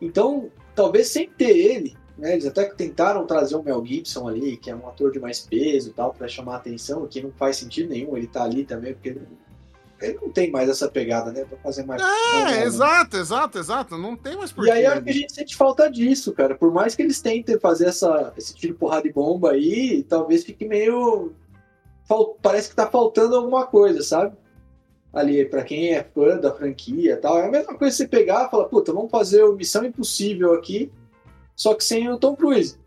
Então, 0.00 0.50
talvez 0.74 1.08
sem 1.08 1.28
ter 1.28 1.56
ele, 1.56 1.96
né? 2.16 2.32
Eles 2.32 2.46
até 2.46 2.64
tentaram 2.66 3.26
trazer 3.26 3.56
o 3.56 3.62
Mel 3.62 3.84
Gibson 3.84 4.28
ali, 4.28 4.56
que 4.56 4.70
é 4.70 4.76
um 4.76 4.88
ator 4.88 5.10
de 5.10 5.18
mais 5.18 5.40
peso 5.40 5.90
e 5.90 5.92
tal, 5.92 6.12
para 6.12 6.28
chamar 6.28 6.54
a 6.54 6.56
atenção, 6.56 7.06
que 7.06 7.22
não 7.22 7.32
faz 7.32 7.56
sentido 7.56 7.90
nenhum 7.90 8.16
ele 8.16 8.26
tá 8.26 8.44
ali 8.44 8.64
também, 8.64 8.94
porque 8.94 9.10
ele 9.10 10.18
não 10.20 10.30
tem 10.30 10.50
mais 10.50 10.68
essa 10.68 10.88
pegada, 10.88 11.30
né? 11.32 11.44
Pra 11.44 11.56
fazer 11.58 11.84
mais. 11.84 12.02
É, 12.02 12.42
mais 12.42 12.66
exato, 12.66 13.16
exato, 13.16 13.58
exato. 13.58 13.98
Não 13.98 14.16
tem 14.16 14.36
mais 14.36 14.50
porquê. 14.50 14.70
E 14.70 14.72
aí 14.72 14.86
acho 14.86 15.02
que 15.02 15.10
a 15.10 15.14
gente 15.14 15.32
sente 15.32 15.56
falta 15.56 15.88
disso, 15.88 16.32
cara. 16.32 16.56
Por 16.56 16.72
mais 16.72 16.96
que 16.96 17.02
eles 17.02 17.20
tentem 17.20 17.58
fazer 17.58 17.86
essa, 17.86 18.32
esse 18.36 18.52
tiro 18.54 18.74
porrada 18.74 19.04
de 19.04 19.12
bomba 19.12 19.52
aí, 19.52 20.02
talvez 20.02 20.44
fique 20.44 20.66
meio. 20.66 21.32
Parece 22.42 22.68
que 22.68 22.74
tá 22.74 22.90
faltando 22.90 23.36
alguma 23.36 23.64
coisa, 23.64 24.02
sabe? 24.02 24.36
Ali, 25.12 25.44
para 25.44 25.62
quem 25.62 25.94
é 25.94 26.02
fã 26.02 26.36
da 26.36 26.52
franquia 26.52 27.12
e 27.12 27.16
tal. 27.16 27.38
É 27.38 27.46
a 27.46 27.50
mesma 27.50 27.74
coisa 27.74 27.96
você 27.96 28.08
pegar 28.08 28.46
e 28.46 28.50
falar, 28.50 28.64
puta, 28.64 28.92
vamos 28.92 29.10
fazer 29.10 29.44
o 29.44 29.54
Missão 29.54 29.84
Impossível 29.84 30.52
aqui 30.54 30.90
só 31.54 31.74
que 31.74 31.84
sem 31.84 32.08
o 32.08 32.18
Tom 32.18 32.34
Cruise. 32.34 32.78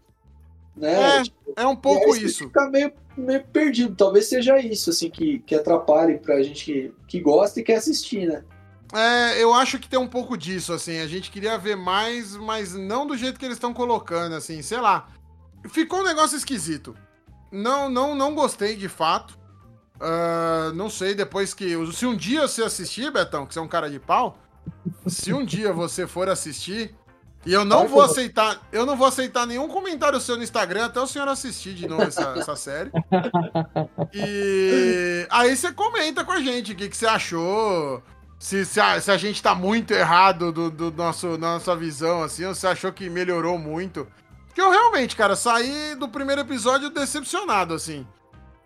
Né? 0.75 1.19
É, 1.19 1.23
tipo, 1.23 1.53
é 1.55 1.65
um 1.65 1.75
pouco 1.75 2.15
isso. 2.15 2.45
Fica 2.45 2.69
meio, 2.69 2.91
meio 3.17 3.43
perdido. 3.45 3.95
Talvez 3.95 4.27
seja 4.27 4.59
isso, 4.59 4.89
assim, 4.89 5.09
que, 5.09 5.39
que 5.39 5.55
atrapalhe 5.55 6.17
pra 6.17 6.43
gente 6.43 6.65
que, 6.65 6.93
que 7.07 7.19
gosta 7.19 7.59
e 7.59 7.63
quer 7.63 7.75
assistir, 7.75 8.27
né? 8.27 8.43
É, 8.93 9.41
eu 9.41 9.53
acho 9.53 9.79
que 9.79 9.89
tem 9.89 9.99
um 9.99 10.07
pouco 10.07 10.37
disso, 10.37 10.73
assim. 10.73 10.99
A 10.99 11.07
gente 11.07 11.31
queria 11.31 11.57
ver 11.57 11.75
mais, 11.75 12.35
mas 12.35 12.73
não 12.73 13.07
do 13.07 13.17
jeito 13.17 13.39
que 13.39 13.45
eles 13.45 13.57
estão 13.57 13.73
colocando, 13.73 14.35
assim, 14.35 14.61
sei 14.61 14.79
lá. 14.79 15.07
Ficou 15.69 15.99
um 15.99 16.03
negócio 16.03 16.37
esquisito. 16.37 16.95
Não, 17.51 17.89
não, 17.89 18.13
não 18.13 18.35
gostei 18.35 18.75
de 18.75 18.89
fato. 18.89 19.37
Uh, 19.95 20.73
não 20.73 20.89
sei, 20.89 21.15
depois 21.15 21.53
que. 21.53 21.73
Se 21.93 22.05
um 22.05 22.15
dia 22.15 22.47
você 22.47 22.63
assistir, 22.63 23.11
Betão, 23.11 23.45
que 23.45 23.53
você 23.53 23.59
é 23.59 23.61
um 23.61 23.67
cara 23.67 23.89
de 23.89 23.99
pau, 23.99 24.37
se 25.07 25.33
um 25.33 25.43
dia 25.43 25.71
você 25.71 26.05
for 26.05 26.29
assistir, 26.29 26.93
e 27.45 27.53
eu 27.53 27.63
não 27.63 27.87
vou 27.87 28.01
aceitar, 28.01 28.59
eu 28.71 28.85
não 28.85 28.95
vou 28.95 29.07
aceitar 29.07 29.45
nenhum 29.45 29.67
comentário 29.67 30.19
seu 30.19 30.35
no 30.35 30.43
Instagram 30.43 30.85
até 30.85 30.99
o 30.99 31.05
senhor 31.05 31.27
assistir 31.27 31.75
de 31.75 31.87
novo 31.87 32.03
essa, 32.03 32.33
essa 32.37 32.55
série. 32.55 32.91
E 34.13 35.27
aí 35.29 35.55
você 35.55 35.71
comenta 35.71 36.23
com 36.23 36.31
a 36.31 36.41
gente 36.41 36.71
o 36.71 36.75
que, 36.75 36.89
que 36.89 36.97
você 36.97 37.05
achou. 37.05 38.01
Se, 38.39 38.65
se, 38.65 38.79
a, 38.79 38.99
se 38.99 39.11
a 39.11 39.17
gente 39.17 39.41
tá 39.41 39.55
muito 39.55 39.91
errado 39.91 40.51
do, 40.51 40.69
do 40.69 40.91
nosso, 40.91 41.37
da 41.37 41.53
nossa 41.53 41.75
visão, 41.75 42.21
assim, 42.23 42.45
ou 42.45 42.53
você 42.53 42.67
achou 42.67 42.91
que 42.91 43.09
melhorou 43.09 43.57
muito. 43.57 44.07
Porque 44.47 44.61
eu 44.61 44.71
realmente, 44.71 45.15
cara, 45.15 45.35
saí 45.35 45.95
do 45.95 46.07
primeiro 46.07 46.41
episódio 46.41 46.89
decepcionado, 46.89 47.73
assim. 47.73 48.05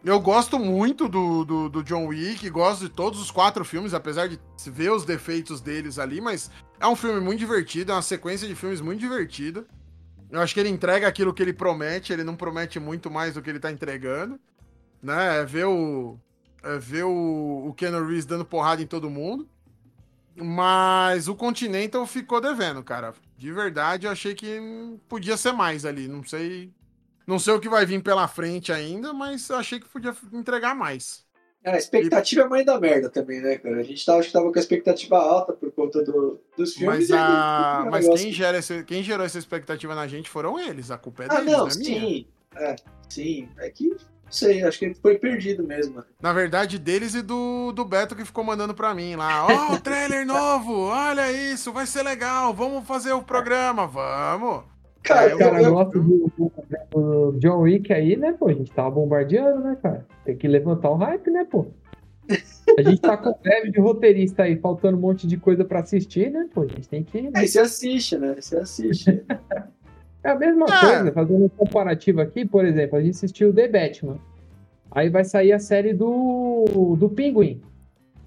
Eu 0.03 0.19
gosto 0.19 0.57
muito 0.57 1.09
do, 1.09 1.43
do, 1.43 1.69
do, 1.69 1.83
John 1.83 2.07
Wick, 2.07 2.49
gosto 2.49 2.87
de 2.87 2.89
todos 2.89 3.19
os 3.19 3.29
quatro 3.29 3.65
filmes, 3.65 3.93
apesar 3.93 4.27
de 4.27 4.39
ver 4.65 4.91
os 4.91 5.03
defeitos 5.03 5.59
deles 5.59 5.99
ali, 5.99 6.21
mas 6.21 6.49
é 6.79 6.87
um 6.87 6.95
filme 6.95 7.19
muito 7.19 7.39
divertido, 7.39 7.91
é 7.91 7.95
uma 7.95 8.01
sequência 8.01 8.47
de 8.47 8.55
filmes 8.55 8.79
muito 8.79 9.01
divertida. 9.01 9.65
Eu 10.31 10.39
acho 10.39 10.53
que 10.53 10.59
ele 10.59 10.69
entrega 10.69 11.05
aquilo 11.05 11.33
que 11.33 11.41
ele 11.41 11.51
promete, 11.51 12.13
ele 12.13 12.23
não 12.23 12.35
promete 12.35 12.79
muito 12.79 13.11
mais 13.11 13.33
do 13.33 13.41
que 13.41 13.49
ele 13.49 13.59
tá 13.59 13.71
entregando. 13.71 14.39
Né? 15.01 15.39
É 15.39 15.45
ver 15.45 15.65
o. 15.65 16.17
É 16.63 16.77
ver 16.77 17.03
o, 17.03 17.67
o 17.67 17.73
Keanu 17.73 18.05
Reeves 18.05 18.25
dando 18.25 18.45
porrada 18.45 18.81
em 18.81 18.87
todo 18.87 19.09
mundo. 19.09 19.49
Mas 20.35 21.27
o 21.27 21.35
Continental 21.35 22.05
ficou 22.05 22.39
devendo, 22.39 22.83
cara. 22.83 23.13
De 23.37 23.51
verdade, 23.51 24.05
eu 24.05 24.11
achei 24.11 24.35
que 24.35 24.59
podia 25.09 25.35
ser 25.35 25.51
mais 25.51 25.83
ali. 25.83 26.07
Não 26.07 26.23
sei 26.23 26.71
não 27.29 27.37
sei 27.37 27.53
o 27.53 27.59
que 27.59 27.69
vai 27.69 27.85
vir 27.85 28.01
pela 28.01 28.27
frente 28.27 28.71
ainda, 28.71 29.13
mas 29.13 29.51
achei 29.51 29.79
que 29.79 29.87
podia 29.87 30.15
entregar 30.33 30.73
mais. 30.73 31.23
É, 31.63 31.71
a 31.71 31.77
expectativa 31.77 32.41
e... 32.41 32.43
é 32.43 32.47
mãe 32.47 32.65
da 32.65 32.79
merda 32.79 33.07
também, 33.07 33.39
né, 33.39 33.57
cara? 33.59 33.79
A 33.79 33.83
gente 33.83 34.03
tava, 34.03 34.17
acho 34.17 34.29
que 34.29 34.33
tava 34.33 34.51
com 34.51 34.57
a 34.57 34.61
expectativa 34.61 35.17
alta 35.17 35.53
por 35.53 35.71
conta 35.71 36.03
do, 36.03 36.41
dos 36.57 36.73
filmes. 36.73 37.09
Mas, 37.09 37.11
a... 37.11 37.87
mas 37.91 38.07
quem, 38.07 38.31
gera 38.31 38.57
esse, 38.57 38.83
quem 38.83 39.03
gerou 39.03 39.23
essa 39.23 39.37
expectativa 39.37 39.93
na 39.93 40.07
gente 40.07 40.27
foram 40.27 40.59
eles. 40.59 40.89
A 40.89 40.97
culpa 40.97 41.23
é 41.23 41.27
ah, 41.29 41.35
deles, 41.35 41.51
não, 41.51 41.59
não 41.59 41.67
é 41.67 41.71
sim. 41.71 41.99
Minha. 41.99 42.25
É, 42.55 42.75
sim. 43.07 43.49
É 43.59 43.69
que, 43.69 43.89
não 43.89 43.97
sei, 44.31 44.63
acho 44.63 44.79
que 44.79 44.95
foi 44.95 45.19
perdido 45.19 45.63
mesmo. 45.63 46.03
Na 46.19 46.33
verdade, 46.33 46.79
deles 46.79 47.13
e 47.13 47.21
do, 47.21 47.71
do 47.73 47.85
Beto 47.85 48.15
que 48.15 48.25
ficou 48.25 48.43
mandando 48.43 48.73
pra 48.73 48.95
mim 48.95 49.15
lá. 49.15 49.45
Ó, 49.45 49.73
oh, 49.73 49.79
trailer 49.79 50.25
novo! 50.25 50.87
Olha 50.87 51.31
isso, 51.31 51.71
vai 51.71 51.85
ser 51.85 52.01
legal! 52.01 52.55
Vamos 52.55 52.87
fazer 52.87 53.13
o 53.13 53.21
programa, 53.21 53.85
vamos! 53.85 54.63
Cara, 55.03 55.35
o 55.35 55.39
cara 55.39 55.61
eu, 55.61 55.73
gosta 55.73 55.97
eu... 55.97 56.03
Do, 56.03 56.51
do, 56.91 57.39
John 57.39 57.61
Wick 57.61 57.91
aí, 57.93 58.15
né, 58.15 58.33
pô? 58.33 58.47
A 58.47 58.53
gente 58.53 58.71
tava 58.71 58.91
bombardeando, 58.91 59.61
né, 59.61 59.77
cara? 59.81 60.05
Tem 60.25 60.35
que 60.35 60.47
levantar 60.47 60.89
o 60.89 60.95
hype, 60.95 61.31
né, 61.31 61.45
pô? 61.49 61.67
A 62.77 62.81
gente 62.81 63.01
tá 63.01 63.17
com 63.17 63.33
greve 63.41 63.71
de 63.71 63.79
roteirista 63.79 64.43
aí, 64.43 64.55
faltando 64.57 64.97
um 64.97 65.01
monte 65.01 65.25
de 65.25 65.37
coisa 65.37 65.65
pra 65.65 65.79
assistir, 65.79 66.29
né, 66.29 66.47
pô? 66.53 66.61
A 66.61 66.67
gente 66.67 66.87
tem 66.87 67.03
que. 67.03 67.29
Aí 67.33 67.47
você 67.47 67.59
assiste, 67.59 68.17
né? 68.17 68.35
Você 68.39 68.57
assiste. 68.57 69.23
é 70.23 70.29
a 70.29 70.35
mesma 70.35 70.65
é. 70.65 70.79
coisa, 70.79 71.11
fazendo 71.11 71.45
um 71.45 71.49
comparativo 71.49 72.21
aqui, 72.21 72.45
por 72.45 72.65
exemplo, 72.65 72.97
a 72.97 73.01
gente 73.01 73.15
assistiu 73.15 73.53
The 73.53 73.67
Batman. 73.67 74.19
Aí 74.91 75.09
vai 75.09 75.23
sair 75.23 75.51
a 75.51 75.59
série 75.59 75.93
do, 75.93 76.95
do 76.97 77.09
Pinguim. 77.09 77.61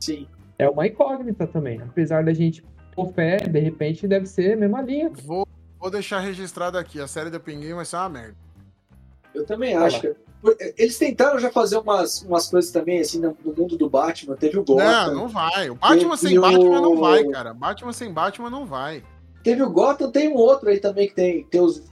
Sim. 0.01 0.27
É 0.59 0.69
uma 0.69 0.86
incógnita 0.86 1.47
também. 1.47 1.81
Apesar 1.81 2.24
da 2.24 2.32
gente 2.32 2.65
pôr 2.94 3.12
fé, 3.12 3.36
de 3.36 3.59
repente 3.59 4.07
deve 4.07 4.27
ser 4.27 4.53
a 4.53 4.57
mesma 4.57 4.81
linha. 4.82 5.11
Vou, 5.24 5.47
vou 5.83 5.91
deixar 5.91 6.21
registrado 6.21 6.79
aqui. 6.79 7.01
A 7.01 7.09
série 7.09 7.29
do 7.29 7.41
Pinguim 7.41 7.75
vai 7.75 7.85
ser 7.85 7.97
uma 7.97 8.09
merda. 8.09 8.37
Eu 9.35 9.45
também 9.45 9.75
acho. 9.75 10.01
Que... 10.01 10.15
Eles 10.79 10.97
tentaram 10.97 11.41
já 11.41 11.51
fazer 11.51 11.79
umas, 11.79 12.23
umas 12.23 12.49
coisas 12.49 12.71
também, 12.71 13.01
assim, 13.01 13.19
no, 13.21 13.37
mundo 13.45 13.77
do 13.77 13.91
Batman. 13.91 14.37
Teve 14.37 14.59
o 14.59 14.65
Gotham. 14.65 14.85
Não, 14.85 15.15
não 15.15 15.29
vai. 15.29 15.71
O 15.71 15.75
Batman 15.75 16.17
sem 16.17 16.39
o... 16.39 16.41
Batman 16.41 16.81
não 16.81 16.97
vai, 16.97 17.25
cara. 17.25 17.53
Batman 17.53 17.93
sem 17.93 18.13
Batman 18.13 18.51
não 18.51 18.65
vai. 18.65 19.03
Teve 19.43 19.63
o 19.63 19.71
Gotham, 19.71 20.11
tem 20.11 20.29
um 20.29 20.37
outro 20.37 20.69
aí 20.69 20.79
também 20.79 21.09
que 21.09 21.15
tem, 21.15 21.45
tem 21.45 21.61
os 21.61 21.83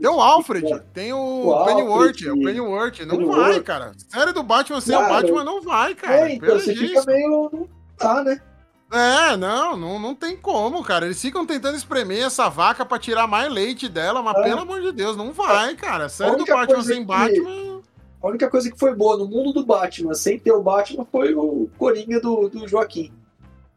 tem 0.00 0.10
o 0.10 0.20
Alfred, 0.20 0.82
tem 0.92 1.12
o, 1.14 1.48
o 1.48 1.64
Pennyworth, 1.64 2.20
o 2.20 2.42
Pennyworth. 2.42 3.00
Não 3.00 3.16
Pennyworth. 3.16 3.36
vai, 3.36 3.60
cara. 3.60 3.92
Série 3.96 4.32
do 4.32 4.42
Batman 4.42 4.80
sem 4.80 4.94
o 4.94 5.08
Batman 5.08 5.44
não 5.44 5.62
vai, 5.62 5.94
cara. 5.94 6.30
É, 6.30 6.34
então 6.34 6.58
você 6.58 6.74
fica 6.74 7.02
meio. 7.06 7.68
Tá, 7.96 8.22
né? 8.22 8.40
É, 8.90 9.36
não, 9.36 9.76
não, 9.76 9.98
não 9.98 10.14
tem 10.14 10.36
como, 10.36 10.82
cara. 10.82 11.06
Eles 11.06 11.20
ficam 11.20 11.44
tentando 11.44 11.76
espremer 11.76 12.24
essa 12.24 12.48
vaca 12.48 12.84
pra 12.84 12.98
tirar 12.98 13.26
mais 13.26 13.50
leite 13.50 13.88
dela, 13.88 14.22
mas 14.22 14.36
é. 14.36 14.42
pelo 14.44 14.60
amor 14.60 14.80
de 14.80 14.92
Deus, 14.92 15.16
não 15.16 15.32
vai, 15.32 15.74
cara. 15.74 16.08
Série 16.08 16.36
do 16.36 16.44
Batman 16.44 16.82
sem 16.82 17.00
que... 17.00 17.04
Batman. 17.04 17.82
A 18.22 18.28
única 18.28 18.48
coisa 18.48 18.70
que 18.70 18.78
foi 18.78 18.94
boa 18.94 19.16
no 19.16 19.28
mundo 19.28 19.52
do 19.52 19.64
Batman, 19.64 20.14
sem 20.14 20.38
ter 20.38 20.52
o 20.52 20.62
Batman, 20.62 21.06
foi 21.10 21.34
o 21.34 21.68
Coringa 21.76 22.20
do, 22.20 22.48
do 22.48 22.66
Joaquim. 22.66 23.12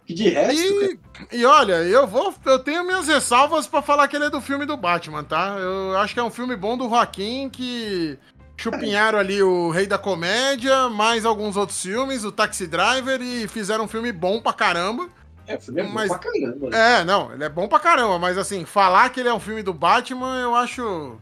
Que 0.06 0.14
de 0.14 0.30
resto. 0.30 1.00
E, 1.32 1.38
e, 1.38 1.46
olha, 1.46 1.84
eu 1.84 2.08
vou. 2.08 2.34
Eu 2.46 2.58
tenho 2.58 2.84
minhas 2.84 3.08
ressalvas 3.08 3.68
para 3.68 3.82
falar 3.82 4.08
que 4.08 4.16
ele 4.16 4.26
é 4.26 4.30
do 4.30 4.42
filme 4.42 4.66
do 4.66 4.76
Batman, 4.76 5.24
tá? 5.24 5.56
Eu 5.60 5.96
acho 5.98 6.16
que 6.16 6.20
é 6.20 6.24
um 6.24 6.32
filme 6.32 6.56
bom 6.56 6.76
do 6.76 6.90
Joaquim 6.90 7.48
que 7.48 8.18
chupinharam 8.60 9.18
ali 9.18 9.42
o 9.42 9.70
Rei 9.70 9.88
da 9.88 9.98
Comédia, 9.98 10.90
mais 10.90 11.26
alguns 11.26 11.56
outros 11.56 11.82
filmes, 11.82 12.26
o 12.26 12.32
Taxi 12.32 12.68
Driver, 12.68 13.22
e 13.22 13.48
fizeram 13.48 13.86
um 13.86 13.88
filme 13.88 14.12
bom 14.12 14.42
pra 14.42 14.52
caramba. 14.52 15.10
É, 15.48 15.56
o 15.56 15.62
filme 15.62 15.82
é 15.82 15.84
mas, 15.88 16.10
bom 16.10 16.18
pra 16.18 16.32
caramba. 16.32 16.76
É, 16.76 17.04
não, 17.06 17.34
ele 17.34 17.44
é 17.44 17.50
bom 17.50 17.68
pra 17.68 17.80
caramba, 17.80 18.20
mas 18.20 18.38
assim, 18.38 18.66
falar 18.66 19.10
que 19.10 19.22
ele 19.22 19.30
é 19.30 19.34
um 19.34 19.40
filme 19.40 19.64
do 19.64 19.74
Batman, 19.74 20.42
eu 20.42 20.54
acho. 20.54 21.18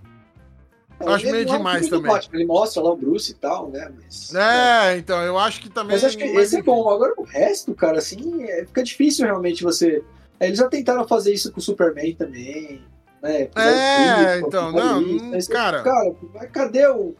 Eu 1.00 1.10
acho 1.10 1.26
meio 1.26 1.44
é 1.44 1.46
demais 1.46 1.88
também. 1.88 2.12
Ele 2.34 2.46
mostra 2.46 2.82
lá 2.82 2.92
o 2.92 2.98
Bruce 2.98 3.32
e 3.32 3.36
tal, 3.36 3.70
né? 3.70 3.88
Mas, 3.96 4.34
é, 4.34 4.94
é, 4.94 4.98
então, 4.98 5.22
eu 5.22 5.38
acho 5.38 5.62
que 5.62 5.70
também. 5.70 5.96
Mas 5.96 6.04
acho 6.04 6.18
que 6.18 6.24
esse 6.24 6.58
é 6.58 6.64
bom. 6.64 6.90
Agora 6.90 7.14
o 7.18 7.24
resto, 7.24 7.76
cara, 7.76 8.00
assim, 8.00 8.44
é, 8.46 8.66
fica 8.66 8.82
difícil 8.82 9.26
realmente 9.26 9.64
você. 9.64 10.04
É, 10.40 10.48
eles 10.48 10.58
já 10.58 10.68
tentaram 10.68 11.08
fazer 11.08 11.32
isso 11.32 11.52
com 11.52 11.60
o 11.60 11.64
Superman 11.64 12.16
também. 12.16 12.82
Né? 13.22 13.48
É, 13.56 14.40
então, 14.40 14.72
não, 14.72 15.02
isso, 15.38 15.50
cara. 15.52 15.84
Cara, 15.84 16.16
cadê 16.52 16.88
o 16.88 17.16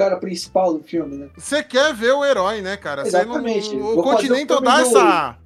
cara 0.00 0.16
principal 0.16 0.72
do 0.72 0.82
filme, 0.82 1.14
né? 1.14 1.28
Você 1.36 1.62
quer 1.62 1.92
ver 1.92 2.12
o 2.12 2.24
herói, 2.24 2.62
né, 2.62 2.74
cara? 2.78 3.06
Exatamente. 3.06 3.76
Não, 3.76 3.98
o 3.98 4.02
Continental 4.02 4.60
dá 4.62 4.80
essa. 4.80 5.36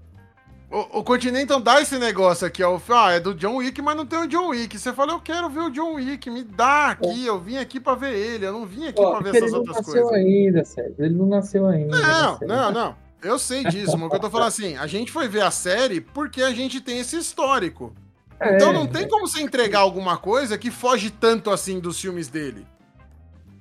O, 0.70 1.01
o 1.01 1.05
Continental 1.05 1.60
dá 1.60 1.81
esse 1.81 1.98
negócio 1.98 2.47
aqui, 2.47 2.62
ó. 2.62 2.78
Ah, 2.90 3.12
é 3.12 3.20
do 3.20 3.35
John 3.35 3.56
Wick, 3.56 3.82
mas 3.82 3.97
não 3.97 4.06
tem 4.06 4.20
o 4.20 4.28
John 4.28 4.48
Wick. 4.48 4.78
Você 4.78 4.93
fala, 4.93 5.12
eu 5.12 5.20
quero 5.20 5.48
ver 5.51 5.60
o 5.60 5.70
John 5.70 5.94
Wick, 5.94 6.31
me 6.31 6.44
dá 6.44 6.90
aqui. 6.90 7.26
É. 7.26 7.28
Eu 7.28 7.40
vim 7.40 7.56
aqui 7.56 7.81
pra 7.81 7.97
ver 7.97 8.14
ele, 8.14 8.47
eu 8.47 8.52
não 8.52 8.64
vim 8.64 8.86
aqui 8.86 9.02
ó, 9.02 9.10
pra 9.10 9.20
ver 9.20 9.36
essas 9.36 9.52
outras 9.52 9.85
coisas. 9.85 9.94
Ele 9.94 10.05
não 10.05 10.10
nasceu 10.10 10.36
ainda, 10.36 10.64
Sérgio. 10.64 10.94
Ele 10.98 11.14
não 11.14 11.26
nasceu 11.26 11.66
ainda. 11.66 11.98
Não, 11.98 12.39
não, 12.47 12.72
não. 12.72 12.97
Eu 13.22 13.39
sei 13.39 13.64
disso, 13.64 13.97
mas 13.97 14.06
o 14.06 14.10
que 14.10 14.16
eu 14.16 14.20
tô 14.20 14.31
falando 14.31 14.48
assim, 14.48 14.76
a 14.76 14.86
gente 14.86 15.10
foi 15.10 15.26
ver 15.26 15.43
a 15.43 15.51
série 15.51 16.01
porque 16.01 16.43
a 16.43 16.52
gente 16.52 16.81
tem 16.81 17.01
esse 17.01 17.16
histórico. 17.16 17.93
É, 18.39 18.55
então 18.55 18.72
não 18.72 18.86
tem 18.86 19.09
como 19.09 19.26
você 19.26 19.40
entregar 19.40 19.81
alguma 19.81 20.16
coisa 20.16 20.59
que 20.59 20.70
foge 20.70 21.10
tanto 21.10 21.51
assim 21.51 21.81
dos 21.81 22.01
filmes 22.01 22.28
dele. 22.28 22.66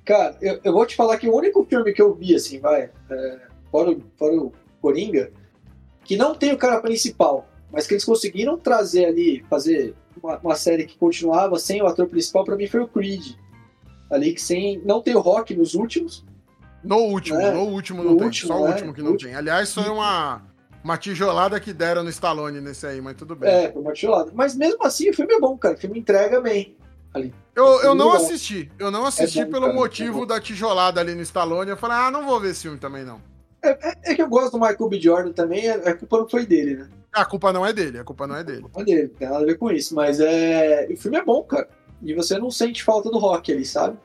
Cara, 0.04 0.36
eu, 0.40 0.60
eu 0.62 0.72
vou 0.72 0.84
te 0.84 0.94
falar 0.94 1.16
que 1.16 1.28
o 1.28 1.34
único 1.34 1.64
filme 1.64 1.92
que 1.92 2.02
eu 2.02 2.14
vi, 2.14 2.34
assim, 2.34 2.60
vai, 2.60 2.90
é, 3.10 3.40
fora, 3.70 3.96
fora 4.18 4.36
o 4.36 4.52
Coringa, 4.80 5.32
que 6.04 6.16
não 6.16 6.34
tem 6.34 6.52
o 6.52 6.58
cara 6.58 6.80
principal, 6.80 7.48
mas 7.72 7.86
que 7.86 7.94
eles 7.94 8.04
conseguiram 8.04 8.58
trazer 8.58 9.06
ali, 9.06 9.44
fazer 9.48 9.94
uma, 10.22 10.38
uma 10.38 10.54
série 10.54 10.84
que 10.84 10.98
continuava 10.98 11.58
sem 11.58 11.82
o 11.82 11.86
ator 11.86 12.06
principal, 12.06 12.44
para 12.44 12.56
mim 12.56 12.66
foi 12.66 12.80
o 12.80 12.88
Creed. 12.88 13.34
Ali 14.10 14.34
que 14.34 14.42
sem. 14.42 14.80
Não 14.84 15.00
tem 15.00 15.16
o 15.16 15.20
Rock 15.20 15.54
nos 15.56 15.74
últimos. 15.74 16.24
No 16.84 16.98
último, 16.98 17.38
né? 17.38 17.50
no 17.50 17.62
último 17.62 18.02
no 18.02 18.10
não 18.10 18.16
tem. 18.18 18.26
Último, 18.26 18.48
só 18.48 18.60
o 18.60 18.64
né? 18.64 18.70
último 18.70 18.94
que 18.94 19.02
não 19.02 19.12
último. 19.12 19.30
tem. 19.30 19.38
Aliás, 19.38 19.72
foi 19.72 19.88
uma, 19.88 20.42
uma 20.84 20.98
tijolada 20.98 21.58
que 21.58 21.72
deram 21.72 22.04
no 22.04 22.10
Stallone 22.10 22.60
nesse 22.60 22.86
aí, 22.86 23.00
mas 23.00 23.16
tudo 23.16 23.34
bem. 23.34 23.50
É, 23.50 23.72
foi 23.72 23.80
uma 23.80 23.92
tijolada. 23.92 24.30
Mas 24.34 24.54
mesmo 24.54 24.84
assim, 24.84 25.08
o 25.08 25.14
filme 25.14 25.32
é 25.32 25.40
bom, 25.40 25.56
cara. 25.56 25.74
O 25.74 25.78
filme 25.78 25.98
entrega 25.98 26.40
bem. 26.40 26.76
Ali. 27.14 27.32
Eu, 27.54 27.80
eu 27.82 27.94
não 27.94 28.12
assisti. 28.12 28.70
Eu 28.78 28.90
não 28.90 29.06
assisti 29.06 29.40
é 29.40 29.46
pelo 29.46 29.66
cara, 29.66 29.72
motivo 29.72 30.24
é 30.24 30.26
da 30.26 30.40
tijolada 30.40 31.00
ali 31.00 31.14
no 31.14 31.22
Stallone. 31.22 31.70
Eu 31.70 31.76
falei, 31.76 31.96
ah, 31.96 32.10
não 32.10 32.26
vou 32.26 32.40
ver 32.40 32.50
esse 32.50 32.62
filme 32.62 32.78
também, 32.78 33.04
não. 33.04 33.20
É, 33.62 33.70
é, 33.70 33.94
é, 34.02 34.14
que 34.14 34.20
eu 34.20 34.28
gosto 34.28 34.52
do 34.52 34.60
Michael 34.60 34.88
B. 34.88 35.00
Jordan 35.00 35.32
também, 35.32 35.70
a 35.70 35.94
culpa 35.94 36.18
não 36.18 36.28
foi 36.28 36.44
dele, 36.44 36.76
né? 36.76 36.88
A 37.12 37.24
culpa 37.24 37.52
não 37.52 37.64
é 37.64 37.72
dele, 37.72 37.98
a 37.98 38.04
culpa 38.04 38.26
não 38.26 38.36
é 38.36 38.42
dele. 38.42 38.58
A 38.58 38.62
culpa 38.62 38.82
é 38.82 38.84
dele, 38.84 39.08
tem 39.08 39.28
nada 39.28 39.42
a 39.42 39.46
ver 39.46 39.56
com 39.56 39.70
isso. 39.70 39.94
Mas 39.94 40.18
é. 40.18 40.88
O 40.90 40.96
filme 40.96 41.16
é 41.16 41.24
bom, 41.24 41.42
cara. 41.44 41.68
E 42.02 42.12
você 42.12 42.36
não 42.36 42.50
sente 42.50 42.82
falta 42.82 43.08
do 43.08 43.18
rock 43.18 43.52
ali, 43.52 43.64
sabe? 43.64 43.96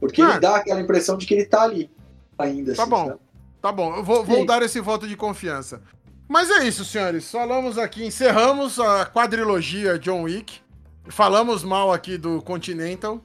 Porque 0.00 0.20
ah. 0.22 0.30
ele 0.30 0.40
dá 0.40 0.56
aquela 0.56 0.80
impressão 0.80 1.16
de 1.16 1.26
que 1.26 1.34
ele 1.34 1.44
tá 1.44 1.62
ali 1.62 1.90
ainda. 2.38 2.74
Tá 2.74 2.82
assim, 2.82 2.90
bom. 2.90 3.06
Sabe? 3.06 3.20
Tá 3.60 3.70
bom, 3.70 3.94
eu 3.94 4.02
vou, 4.02 4.24
vou 4.24 4.44
dar 4.44 4.60
esse 4.62 4.80
voto 4.80 5.06
de 5.06 5.16
confiança. 5.16 5.80
Mas 6.26 6.50
é 6.50 6.66
isso, 6.66 6.84
senhores. 6.84 7.30
Falamos 7.30 7.78
aqui, 7.78 8.04
encerramos 8.04 8.80
a 8.80 9.06
quadrilogia 9.06 9.98
John 9.98 10.22
Wick. 10.22 10.60
Falamos 11.08 11.64
mal 11.64 11.92
aqui 11.92 12.16
do 12.16 12.40
Continental 12.42 13.22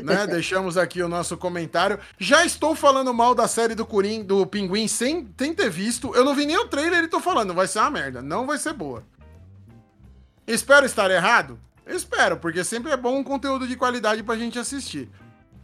né? 0.00 0.26
Deixamos 0.28 0.78
aqui 0.78 1.02
o 1.02 1.08
nosso 1.08 1.36
comentário. 1.36 1.98
Já 2.18 2.44
estou 2.44 2.74
falando 2.74 3.12
mal 3.12 3.34
da 3.34 3.48
série 3.48 3.74
do 3.74 3.84
Curim, 3.84 4.22
do 4.22 4.46
Pinguim 4.46 4.88
sem, 4.88 5.28
sem 5.36 5.52
ter 5.52 5.68
visto. 5.68 6.14
Eu 6.14 6.24
não 6.24 6.34
vi 6.34 6.46
nem 6.46 6.56
o 6.56 6.68
trailer 6.68 7.04
e 7.04 7.08
tô 7.08 7.20
falando, 7.20 7.52
vai 7.52 7.66
ser 7.66 7.80
uma 7.80 7.90
merda, 7.90 8.22
não 8.22 8.46
vai 8.46 8.58
ser 8.58 8.72
boa. 8.72 9.04
Espero 10.46 10.86
estar 10.86 11.10
errado? 11.10 11.58
Espero, 11.86 12.36
porque 12.36 12.64
sempre 12.64 12.92
é 12.92 12.96
bom 12.96 13.18
um 13.18 13.24
conteúdo 13.24 13.66
de 13.66 13.76
qualidade 13.76 14.22
pra 14.22 14.36
gente 14.36 14.58
assistir. 14.58 15.10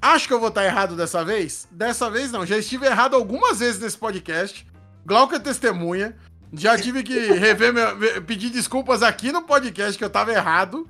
Acho 0.01 0.29
que 0.29 0.35
eu 0.35 0.41
vou 0.41 0.49
estar 0.49 0.65
errado 0.65 0.95
dessa 0.95 1.25
vez? 1.25 1.67
Dessa 1.71 2.11
vez 2.11 2.31
não, 2.31 2.47
já 2.47 2.57
estive 2.57 2.87
errado 2.87 3.15
algumas 3.15 3.59
vezes 3.59 3.81
nesse 3.81 3.99
podcast. 3.99 4.67
Glauca 5.05 5.37
é 5.37 5.41
testemunha. 5.41 6.15
Já 6.53 6.79
tive 6.79 7.03
que 7.03 7.33
rever, 7.33 7.75
meu, 7.75 8.23
pedir 8.23 8.51
desculpas 8.51 9.03
aqui 9.03 9.31
no 9.33 9.43
podcast 9.43 9.99
que 9.99 10.05
eu 10.05 10.09
tava 10.09 10.33
errado. 10.33 10.89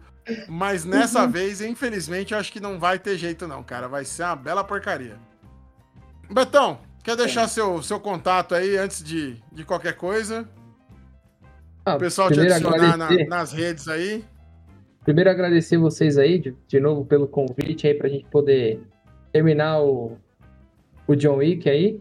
Mas 0.49 0.85
nessa 0.85 1.25
uhum. 1.25 1.31
vez, 1.31 1.61
infelizmente, 1.61 2.33
eu 2.33 2.39
acho 2.39 2.53
que 2.53 2.61
não 2.61 2.79
vai 2.79 2.99
ter 2.99 3.17
jeito, 3.17 3.47
não, 3.47 3.63
cara. 3.63 3.89
Vai 3.89 4.05
ser 4.05 4.25
uma 4.25 4.37
bela 4.37 4.65
porcaria. 4.65 5.17
Betão, 6.31 6.79
quer 7.03 7.17
deixar 7.17 7.45
é. 7.45 7.49
seu, 7.49 7.83
seu 7.83 7.99
contato 7.99 8.55
aí 8.55 8.77
antes 8.77 9.03
de, 9.03 9.37
de 9.53 9.65
qualquer 9.65 9.95
coisa? 9.95 10.49
Ah, 11.85 11.97
o 11.97 11.99
pessoal 11.99 12.31
te 12.31 12.41
adicionar 12.41 12.97
na, 12.97 13.09
nas 13.27 13.53
redes 13.53 13.89
aí. 13.89 14.25
Primeiro 15.05 15.31
agradecer 15.31 15.79
vocês 15.79 16.19
aí, 16.19 16.39
de, 16.39 16.55
de 16.67 16.79
novo, 16.79 17.05
pelo 17.05 17.27
convite 17.27 17.87
aí 17.87 17.95
pra 17.95 18.11
gente 18.11 18.27
poder 18.27 18.83
terminar 19.33 19.81
o, 19.81 20.19
o 21.07 21.17
John 21.17 21.37
Wick 21.37 21.69
aí. 21.69 21.99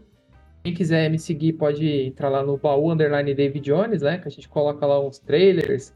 Quem 0.62 0.74
quiser 0.74 1.08
me 1.08 1.18
seguir 1.18 1.54
pode 1.54 1.88
entrar 1.88 2.28
lá 2.28 2.42
no 2.42 2.58
baú 2.58 2.92
underline 2.92 3.34
David 3.34 3.64
Jones, 3.64 4.02
né? 4.02 4.18
Que 4.18 4.28
a 4.28 4.30
gente 4.30 4.46
coloca 4.46 4.84
lá 4.84 5.00
uns 5.00 5.18
trailers, 5.18 5.94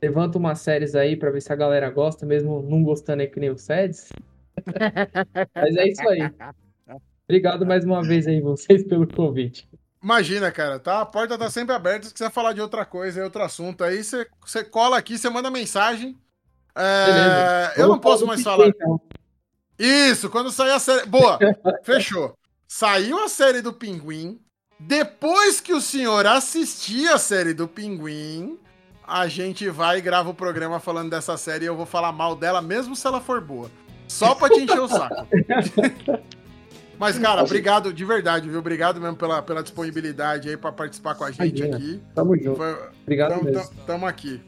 levanta 0.00 0.38
umas 0.38 0.60
séries 0.60 0.94
aí 0.94 1.16
pra 1.16 1.30
ver 1.30 1.40
se 1.40 1.52
a 1.52 1.56
galera 1.56 1.90
gosta, 1.90 2.26
mesmo 2.26 2.62
não 2.62 2.82
gostando 2.82 3.22
aí 3.22 3.28
que 3.28 3.40
nem 3.40 3.50
o 3.50 3.58
SEDS. 3.58 4.10
Mas 5.54 5.76
é 5.76 5.88
isso 5.88 6.08
aí. 6.08 6.30
Obrigado 7.24 7.66
mais 7.66 7.84
uma 7.84 8.02
vez 8.02 8.26
aí 8.26 8.40
vocês 8.40 8.84
pelo 8.84 9.06
convite. 9.06 9.68
Imagina, 10.02 10.52
cara, 10.52 10.78
tá? 10.78 11.00
A 11.00 11.06
porta 11.06 11.36
tá 11.36 11.50
sempre 11.50 11.74
aberta. 11.74 12.06
Se 12.06 12.12
quiser 12.12 12.30
falar 12.30 12.52
de 12.52 12.60
outra 12.60 12.84
coisa, 12.84 13.24
outro 13.24 13.42
assunto 13.42 13.82
aí, 13.82 14.04
você, 14.04 14.26
você 14.40 14.62
cola 14.62 14.96
aqui, 14.96 15.18
você 15.18 15.28
manda 15.28 15.50
mensagem. 15.50 16.16
É, 16.76 17.72
eu 17.76 17.88
não 17.88 17.98
posso 17.98 18.26
mais 18.26 18.42
falar. 18.42 18.68
Então. 18.68 19.00
Isso, 19.78 20.30
quando 20.30 20.52
sair 20.52 20.70
a 20.70 20.78
série. 20.78 21.06
Boa, 21.06 21.38
fechou. 21.82 22.36
Saiu 22.68 23.18
a 23.18 23.28
série 23.28 23.60
do 23.60 23.72
Pinguim. 23.72 24.40
Depois 24.78 25.60
que 25.60 25.72
o 25.72 25.80
senhor 25.80 26.26
assistir 26.26 27.08
a 27.08 27.18
série 27.18 27.54
do 27.54 27.66
Pinguim, 27.66 28.58
a 29.06 29.28
gente 29.28 29.68
vai 29.68 29.98
e 29.98 30.00
grava 30.00 30.30
o 30.30 30.34
programa 30.34 30.80
falando 30.80 31.10
dessa 31.10 31.36
série 31.36 31.64
e 31.64 31.68
eu 31.68 31.76
vou 31.76 31.86
falar 31.86 32.10
mal 32.12 32.34
dela, 32.34 32.60
mesmo 32.60 32.96
se 32.96 33.06
ela 33.06 33.20
for 33.20 33.40
boa. 33.40 33.70
Só 34.08 34.34
pra 34.34 34.48
te 34.48 34.60
encher 34.60 34.80
o 34.80 34.88
saco. 34.88 35.26
Mas, 36.98 37.18
cara, 37.18 37.42
obrigado 37.42 37.92
de 37.92 38.04
verdade, 38.04 38.48
viu? 38.48 38.58
Obrigado 38.58 39.00
mesmo 39.00 39.16
pela, 39.16 39.42
pela 39.42 39.62
disponibilidade 39.62 40.48
aí 40.48 40.56
pra 40.56 40.72
participar 40.72 41.14
com 41.14 41.24
a 41.24 41.30
gente 41.30 41.58
Imagina. 41.58 41.76
aqui. 41.76 42.00
Tamo 42.14 42.36
junto. 42.36 42.56
Foi... 42.56 42.74
Obrigado 43.02 43.30
tamo, 43.30 43.44
mesmo. 43.44 43.70
Tamo 43.86 44.06
aqui. 44.06 44.40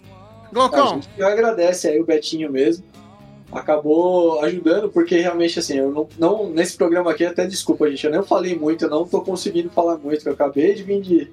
Glaucão. 0.53 0.89
A 0.89 0.95
gente 0.95 1.23
agradece 1.23 1.89
aí 1.89 2.01
o 2.01 2.07
Betinho 2.07 2.51
mesmo. 2.51 2.85
acabou 3.53 4.43
ajudando, 4.45 4.89
porque 4.89 5.19
realmente, 5.19 5.59
assim, 5.59 5.77
eu 5.77 5.93
não, 5.93 6.09
não. 6.19 6.51
Nesse 6.51 6.77
programa 6.77 7.11
aqui, 7.11 7.27
até 7.27 7.47
desculpa, 7.47 7.89
gente, 7.91 8.07
eu 8.07 8.13
nem 8.13 8.23
falei 8.23 8.57
muito, 8.57 8.85
eu 8.85 8.91
não 8.91 9.07
tô 9.07 9.21
conseguindo 9.21 9.69
falar 9.69 9.99
muito, 9.99 10.27
eu 10.27 10.33
acabei 10.33 10.75
de 10.75 10.83
vir 10.83 11.03
de, 11.03 11.31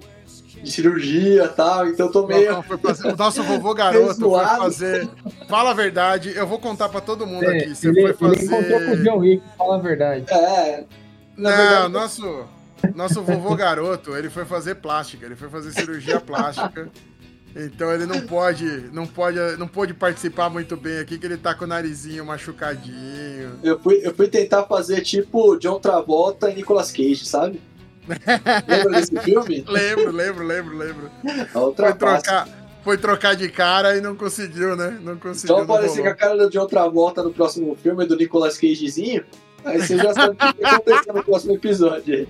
de 0.65 0.71
cirurgia 0.71 1.45
e 1.45 1.47
tal, 1.49 1.87
então 1.87 2.07
eu 2.07 2.11
tô 2.11 2.27
meio. 2.27 2.61
Fazer, 2.63 3.07
o 3.07 3.15
nosso 3.15 3.43
vovô 3.43 3.73
garoto 3.73 4.15
foi 4.19 4.45
fazer. 4.45 5.09
Fala 5.47 5.71
a 5.71 5.73
verdade, 5.73 6.33
eu 6.35 6.45
vou 6.47 6.59
contar 6.59 6.89
pra 6.89 6.99
todo 6.99 7.25
mundo 7.25 7.45
É, 7.45 7.57
aqui. 7.57 7.75
Você 7.75 7.87
ele, 7.89 8.01
foi 8.01 8.13
fazer. 8.13 8.35
ele 8.35 8.45
encontrou 8.45 8.79
com 8.81 8.91
o 8.91 9.03
John 9.03 9.17
Wick, 9.19 9.43
fala 9.57 9.75
a 9.75 9.79
verdade. 9.79 10.25
É. 10.29 10.83
Na 11.37 11.49
Não, 11.49 11.57
verdade, 11.57 11.91
nosso, 11.93 12.45
nosso 12.95 13.21
vovô 13.23 13.55
garoto, 13.55 14.15
ele 14.15 14.29
foi 14.29 14.45
fazer 14.45 14.75
plástica, 14.75 15.25
ele 15.25 15.35
foi 15.35 15.49
fazer 15.49 15.71
cirurgia 15.71 16.19
plástica. 16.19 16.89
Então 17.57 17.89
ele 17.93 18.05
não 18.05 18.19
pode, 18.21 18.65
não 18.91 19.07
pode, 19.07 19.37
não 19.57 19.65
pôde 19.67 19.93
participar 19.93 20.49
muito 20.49 20.75
bem 20.75 20.97
aqui, 20.99 21.17
que 21.17 21.25
ele 21.25 21.37
tá 21.37 21.55
com 21.55 21.63
o 21.63 21.67
narizinho 21.67 22.25
machucadinho. 22.25 23.59
eu 23.63 23.79
fui, 23.79 24.01
eu 24.03 24.13
fui 24.13 24.27
tentar 24.27 24.63
fazer 24.63 24.99
tipo 25.01 25.55
John 25.57 25.79
Travolta 25.79 26.49
e 26.49 26.55
Nicolas 26.55 26.91
Cage, 26.91 27.25
sabe? 27.25 27.61
Lembra 28.67 28.91
desse 28.91 29.19
filme? 29.21 29.65
Lembro, 29.67 30.11
lembro, 30.11 30.45
lembro, 30.45 30.77
lembro. 30.77 31.11
Outra 31.53 31.87
Foi 31.87 31.97
trocar, 31.97 32.47
foi 32.83 32.97
trocar 32.97 33.35
de 33.35 33.49
cara 33.49 33.97
e 33.97 34.01
não 34.01 34.15
conseguiu, 34.15 34.75
né? 34.75 34.99
Não 35.01 35.17
conseguiu. 35.17 35.57
Aparecer 35.57 35.97
com 35.97 36.01
rolou. 36.01 36.11
a 36.11 36.15
cara 36.15 36.37
do 36.37 36.49
John 36.49 36.67
Travolta 36.67 37.23
no 37.23 37.31
próximo 37.31 37.75
filme 37.75 38.05
do 38.05 38.15
Nicolas 38.15 38.57
Cagezinho, 38.57 39.25
aí 39.63 39.81
você 39.81 39.97
já 39.97 40.13
sabe 40.13 40.35
o 40.35 40.53
que 40.53 40.61
vai 40.61 40.75
acontecer 40.75 41.13
no 41.13 41.23
próximo 41.23 41.53
episódio. 41.53 42.27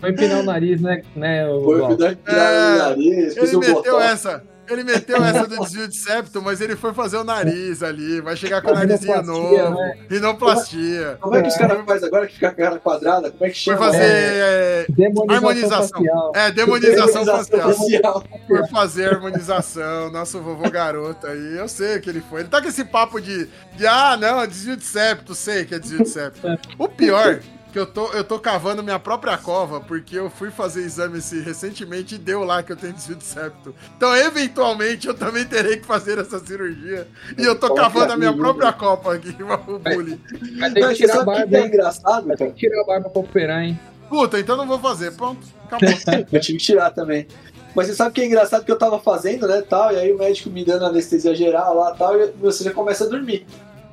Foi 0.00 0.10
empinar 0.10 0.40
o 0.40 0.42
nariz, 0.44 0.80
né, 0.80 1.02
né 1.16 1.48
o 1.48 1.64
Foi 1.64 1.80
cuidar 1.80 2.14
de 2.14 2.22
tirar 2.22 2.74
o 2.74 2.78
nariz, 2.78 3.34
fiz 3.34 3.52
Ele 3.52 3.58
meteu 3.58 3.74
botox. 3.74 4.04
essa. 4.04 4.47
Ele 4.68 4.84
meteu 4.84 5.22
essa 5.24 5.46
do 5.46 5.58
desvio 5.64 5.88
de 5.88 5.96
septo, 5.96 6.40
mas 6.42 6.60
ele 6.60 6.76
foi 6.76 6.92
fazer 6.94 7.16
o 7.16 7.24
nariz 7.24 7.82
ali. 7.82 8.20
Vai 8.20 8.36
chegar 8.36 8.60
com 8.62 8.70
o 8.70 8.74
narizinho 8.74 9.22
novo. 9.22 9.70
né? 9.74 9.98
Rinoplastia. 10.10 11.18
Como 11.20 11.34
é 11.36 11.42
que 11.42 11.48
os 11.48 11.56
caras 11.56 11.84
fazem 11.84 12.08
agora 12.08 12.26
que 12.26 12.34
fica 12.34 12.50
com 12.52 12.60
a 12.62 12.64
cara 12.64 12.78
quadrada? 12.78 13.30
Como 13.30 13.44
é 13.44 13.50
que 13.50 13.64
Foi 13.64 13.74
chama? 13.74 13.86
fazer. 13.86 14.02
é, 14.02 14.86
Demonização 14.88 15.34
Harmonização. 15.36 15.88
facial. 15.88 16.32
É, 16.34 16.50
demonização 16.52 17.24
facial. 17.24 17.72
facial. 17.74 18.24
Por 18.46 18.68
fazer 18.68 19.08
harmonização, 19.14 20.10
nosso 20.10 20.40
vovô 20.40 20.70
garoto 20.70 21.26
aí. 21.26 21.56
Eu 21.56 21.68
sei 21.68 21.98
que 22.00 22.08
ele 22.10 22.22
foi. 22.28 22.40
Ele 22.40 22.48
tá 22.48 22.60
com 22.60 22.68
esse 22.68 22.84
papo 22.84 23.20
de, 23.20 23.48
de 23.76 23.86
ah, 23.86 24.16
não, 24.16 24.40
é 24.40 24.46
desvio 24.46 24.76
de 24.76 24.84
septo. 24.84 25.34
Sei 25.34 25.64
que 25.64 25.74
é 25.74 25.78
desvio 25.78 26.02
de 26.02 26.08
septo. 26.08 26.40
O 26.78 26.88
pior, 26.88 27.40
que 27.78 27.82
eu 27.82 27.86
tô, 27.86 28.12
eu 28.12 28.24
tô 28.24 28.40
cavando 28.40 28.82
minha 28.82 28.98
própria 28.98 29.38
cova, 29.38 29.80
porque 29.80 30.18
eu 30.18 30.28
fui 30.28 30.50
fazer 30.50 30.82
exame 30.82 31.20
recentemente 31.44 32.16
e 32.16 32.18
deu 32.18 32.42
lá 32.42 32.60
que 32.60 32.72
eu 32.72 32.76
tenho 32.76 32.92
desvio 32.92 33.14
de 33.14 33.22
septo. 33.22 33.72
Então, 33.96 34.14
eventualmente, 34.16 35.06
eu 35.06 35.14
também 35.14 35.44
terei 35.44 35.76
que 35.76 35.86
fazer 35.86 36.18
essa 36.18 36.40
cirurgia. 36.40 37.06
E 37.38 37.44
eu 37.44 37.54
tô 37.54 37.72
cavando 37.74 38.12
a 38.12 38.16
minha 38.16 38.32
própria 38.32 38.72
copa 38.72 39.14
aqui, 39.14 39.30
o 39.40 39.78
bullying. 39.78 40.16
Ter 40.74 40.80
Não, 40.80 40.88
que 40.88 40.94
tirar 40.96 41.12
a 41.12 41.16
sabe 41.18 41.30
o 41.30 41.34
que 41.34 41.40
barba, 41.40 41.56
é 41.56 41.66
engraçado, 41.66 42.26
cara? 42.26 42.50
que 42.50 42.58
tirar 42.58 42.80
a 42.80 42.84
barba 42.84 43.10
pra 43.10 43.20
operar, 43.20 43.62
hein? 43.62 43.78
Puta, 44.08 44.40
então 44.40 44.56
não 44.56 44.66
vou 44.66 44.80
fazer. 44.80 45.12
Pronto, 45.12 45.46
acabou. 45.66 45.88
Eu 46.32 46.40
tive 46.40 46.58
que 46.58 46.64
tirar 46.64 46.90
também. 46.90 47.28
Mas 47.76 47.86
você 47.86 47.94
sabe 47.94 48.10
o 48.10 48.12
que 48.12 48.22
é 48.22 48.26
engraçado 48.26 48.64
que 48.64 48.72
eu 48.72 48.78
tava 48.78 48.98
fazendo, 48.98 49.46
né, 49.46 49.62
tal, 49.62 49.92
e 49.92 49.96
aí 49.96 50.10
o 50.10 50.18
médico 50.18 50.50
me 50.50 50.64
dando 50.64 50.86
anestesia 50.86 51.34
geral 51.34 51.76
lá, 51.76 51.92
tal, 51.92 52.18
e 52.18 52.32
você 52.40 52.64
já 52.64 52.72
começa 52.72 53.04
a 53.04 53.08
dormir. 53.08 53.46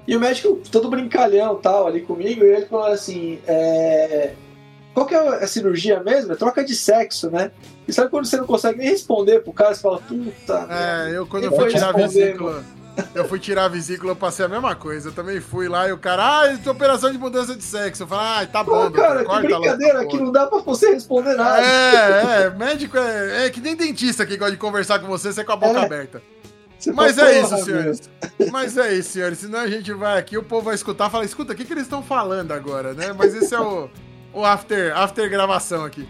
E 0.08 0.16
o 0.16 0.20
médico 0.20 0.62
todo 0.72 0.90
brincalhão, 0.90 1.56
tal, 1.56 1.88
ali 1.88 2.02
comigo, 2.02 2.44
e 2.44 2.48
ele 2.48 2.66
falou 2.66 2.88
assim, 2.88 3.40
é... 3.48 4.34
Qual 4.94 5.06
que 5.06 5.14
é 5.14 5.18
a 5.18 5.48
cirurgia 5.48 6.02
mesmo? 6.02 6.32
É 6.32 6.36
troca 6.36 6.64
de 6.64 6.74
sexo, 6.74 7.30
né? 7.30 7.52
E 7.86 7.92
sabe 7.92 8.10
quando 8.10 8.26
você 8.26 8.38
não 8.38 8.46
consegue 8.46 8.78
nem 8.80 8.88
responder 8.88 9.42
pro 9.42 9.52
cara, 9.52 9.76
você 9.76 9.82
fala, 9.82 10.00
puta... 10.00 10.68
É, 10.70 11.18
eu 11.18 11.26
quando 11.28 11.44
eu 11.44 11.52
fui 11.52 11.68
tirar 11.68 11.90
a 11.90 11.92
vesícula. 11.92 12.64
Eu 13.14 13.26
fui 13.28 13.40
tirar 13.40 13.66
a 13.66 13.68
vesícula, 13.68 14.12
eu 14.14 14.16
passei 14.16 14.46
a 14.46 14.48
mesma 14.48 14.74
coisa. 14.74 15.10
Eu 15.10 15.14
também 15.14 15.42
fui 15.42 15.68
lá 15.68 15.90
e 15.90 15.92
o 15.92 15.98
cara, 15.98 16.24
ah, 16.24 16.70
operação 16.72 17.12
de 17.12 17.18
mudança 17.18 17.54
de 17.54 17.64
sexo. 17.64 18.04
Eu 18.04 18.08
falei, 18.08 18.44
ah, 18.44 18.48
tá 18.48 18.64
bom, 18.64 18.72
Pô, 18.72 18.82
doutor, 18.84 19.02
cara, 19.02 19.26
que 19.26 19.48
brincadeira, 19.48 20.04
porra. 20.06 20.24
não 20.24 20.32
dá 20.32 20.48
pra 20.48 20.60
você 20.60 20.94
responder 20.94 21.36
nada. 21.36 21.62
É, 21.62 22.44
é, 22.44 22.50
médico 22.52 22.98
é, 22.98 23.48
é 23.48 23.50
que 23.50 23.60
nem 23.60 23.76
dentista 23.76 24.26
que 24.26 24.38
gosta 24.38 24.54
de 24.54 24.58
conversar 24.58 25.00
com 25.00 25.08
você, 25.08 25.34
você 25.34 25.44
com 25.44 25.52
a 25.52 25.58
boca 25.58 25.78
É. 25.78 25.86
aberta. 25.86 26.22
Você 26.78 26.92
Mas 26.92 27.18
é 27.18 27.42
"Porra, 27.42 27.56
isso, 27.56 27.66
senhores. 27.66 28.10
Mas 28.52 28.78
é 28.78 28.94
isso, 28.94 29.10
senhores. 29.12 29.40
Senão 29.40 29.60
a 29.60 29.68
gente 29.68 29.92
vai 29.94 30.18
aqui, 30.20 30.38
o 30.38 30.44
povo 30.44 30.64
vai 30.64 30.76
escutar 30.76 31.08
e 31.08 31.12
fala, 31.12 31.26
escuta, 31.26 31.54
o 31.54 31.56
que, 31.56 31.66
que 31.66 31.74
eles 31.74 31.84
estão 31.84 32.04
falando 32.04 32.52
agora, 32.52 32.94
né? 32.94 33.14
Mas 33.14 33.34
esse 33.34 33.54
é 33.56 33.60
o, 33.60 33.90
o 34.34 34.46
after, 34.46 34.96
after 34.96 35.30
gravação 35.30 35.86
aqui. 35.86 36.08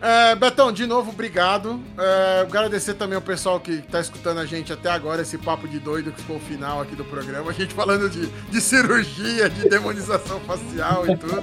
É, 0.00 0.34
Betão, 0.34 0.70
de 0.70 0.86
novo, 0.86 1.10
obrigado. 1.12 1.80
É, 1.98 2.42
agradecer 2.42 2.92
também 2.94 3.16
o 3.16 3.22
pessoal 3.22 3.58
que 3.58 3.78
tá 3.82 4.00
escutando 4.00 4.38
a 4.38 4.44
gente 4.44 4.70
até 4.70 4.90
agora, 4.90 5.22
esse 5.22 5.38
papo 5.38 5.66
de 5.66 5.78
doido 5.78 6.12
que 6.12 6.20
ficou 6.20 6.36
o 6.36 6.40
final 6.40 6.82
aqui 6.82 6.94
do 6.94 7.04
programa. 7.06 7.50
A 7.50 7.54
gente 7.54 7.72
falando 7.72 8.10
de, 8.10 8.26
de 8.26 8.60
cirurgia, 8.60 9.48
de 9.48 9.66
demonização 9.68 10.38
facial 10.40 11.08
e 11.08 11.16
tudo. 11.16 11.42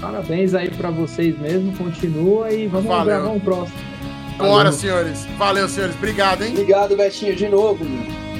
Parabéns 0.00 0.52
aí 0.52 0.68
pra 0.70 0.90
vocês 0.90 1.38
mesmo. 1.38 1.76
Continua 1.76 2.50
e 2.50 2.66
vamos 2.66 2.88
Valeu. 2.88 3.04
gravar 3.04 3.30
um 3.30 3.38
próximo. 3.38 3.91
Bora, 4.36 4.72
senhores. 4.72 5.24
Valeu, 5.36 5.68
senhores. 5.68 5.94
Obrigado, 5.96 6.42
hein? 6.42 6.52
Obrigado, 6.52 6.96
Betinho, 6.96 7.36
de 7.36 7.48
novo, 7.48 7.84
meu. 7.84 8.31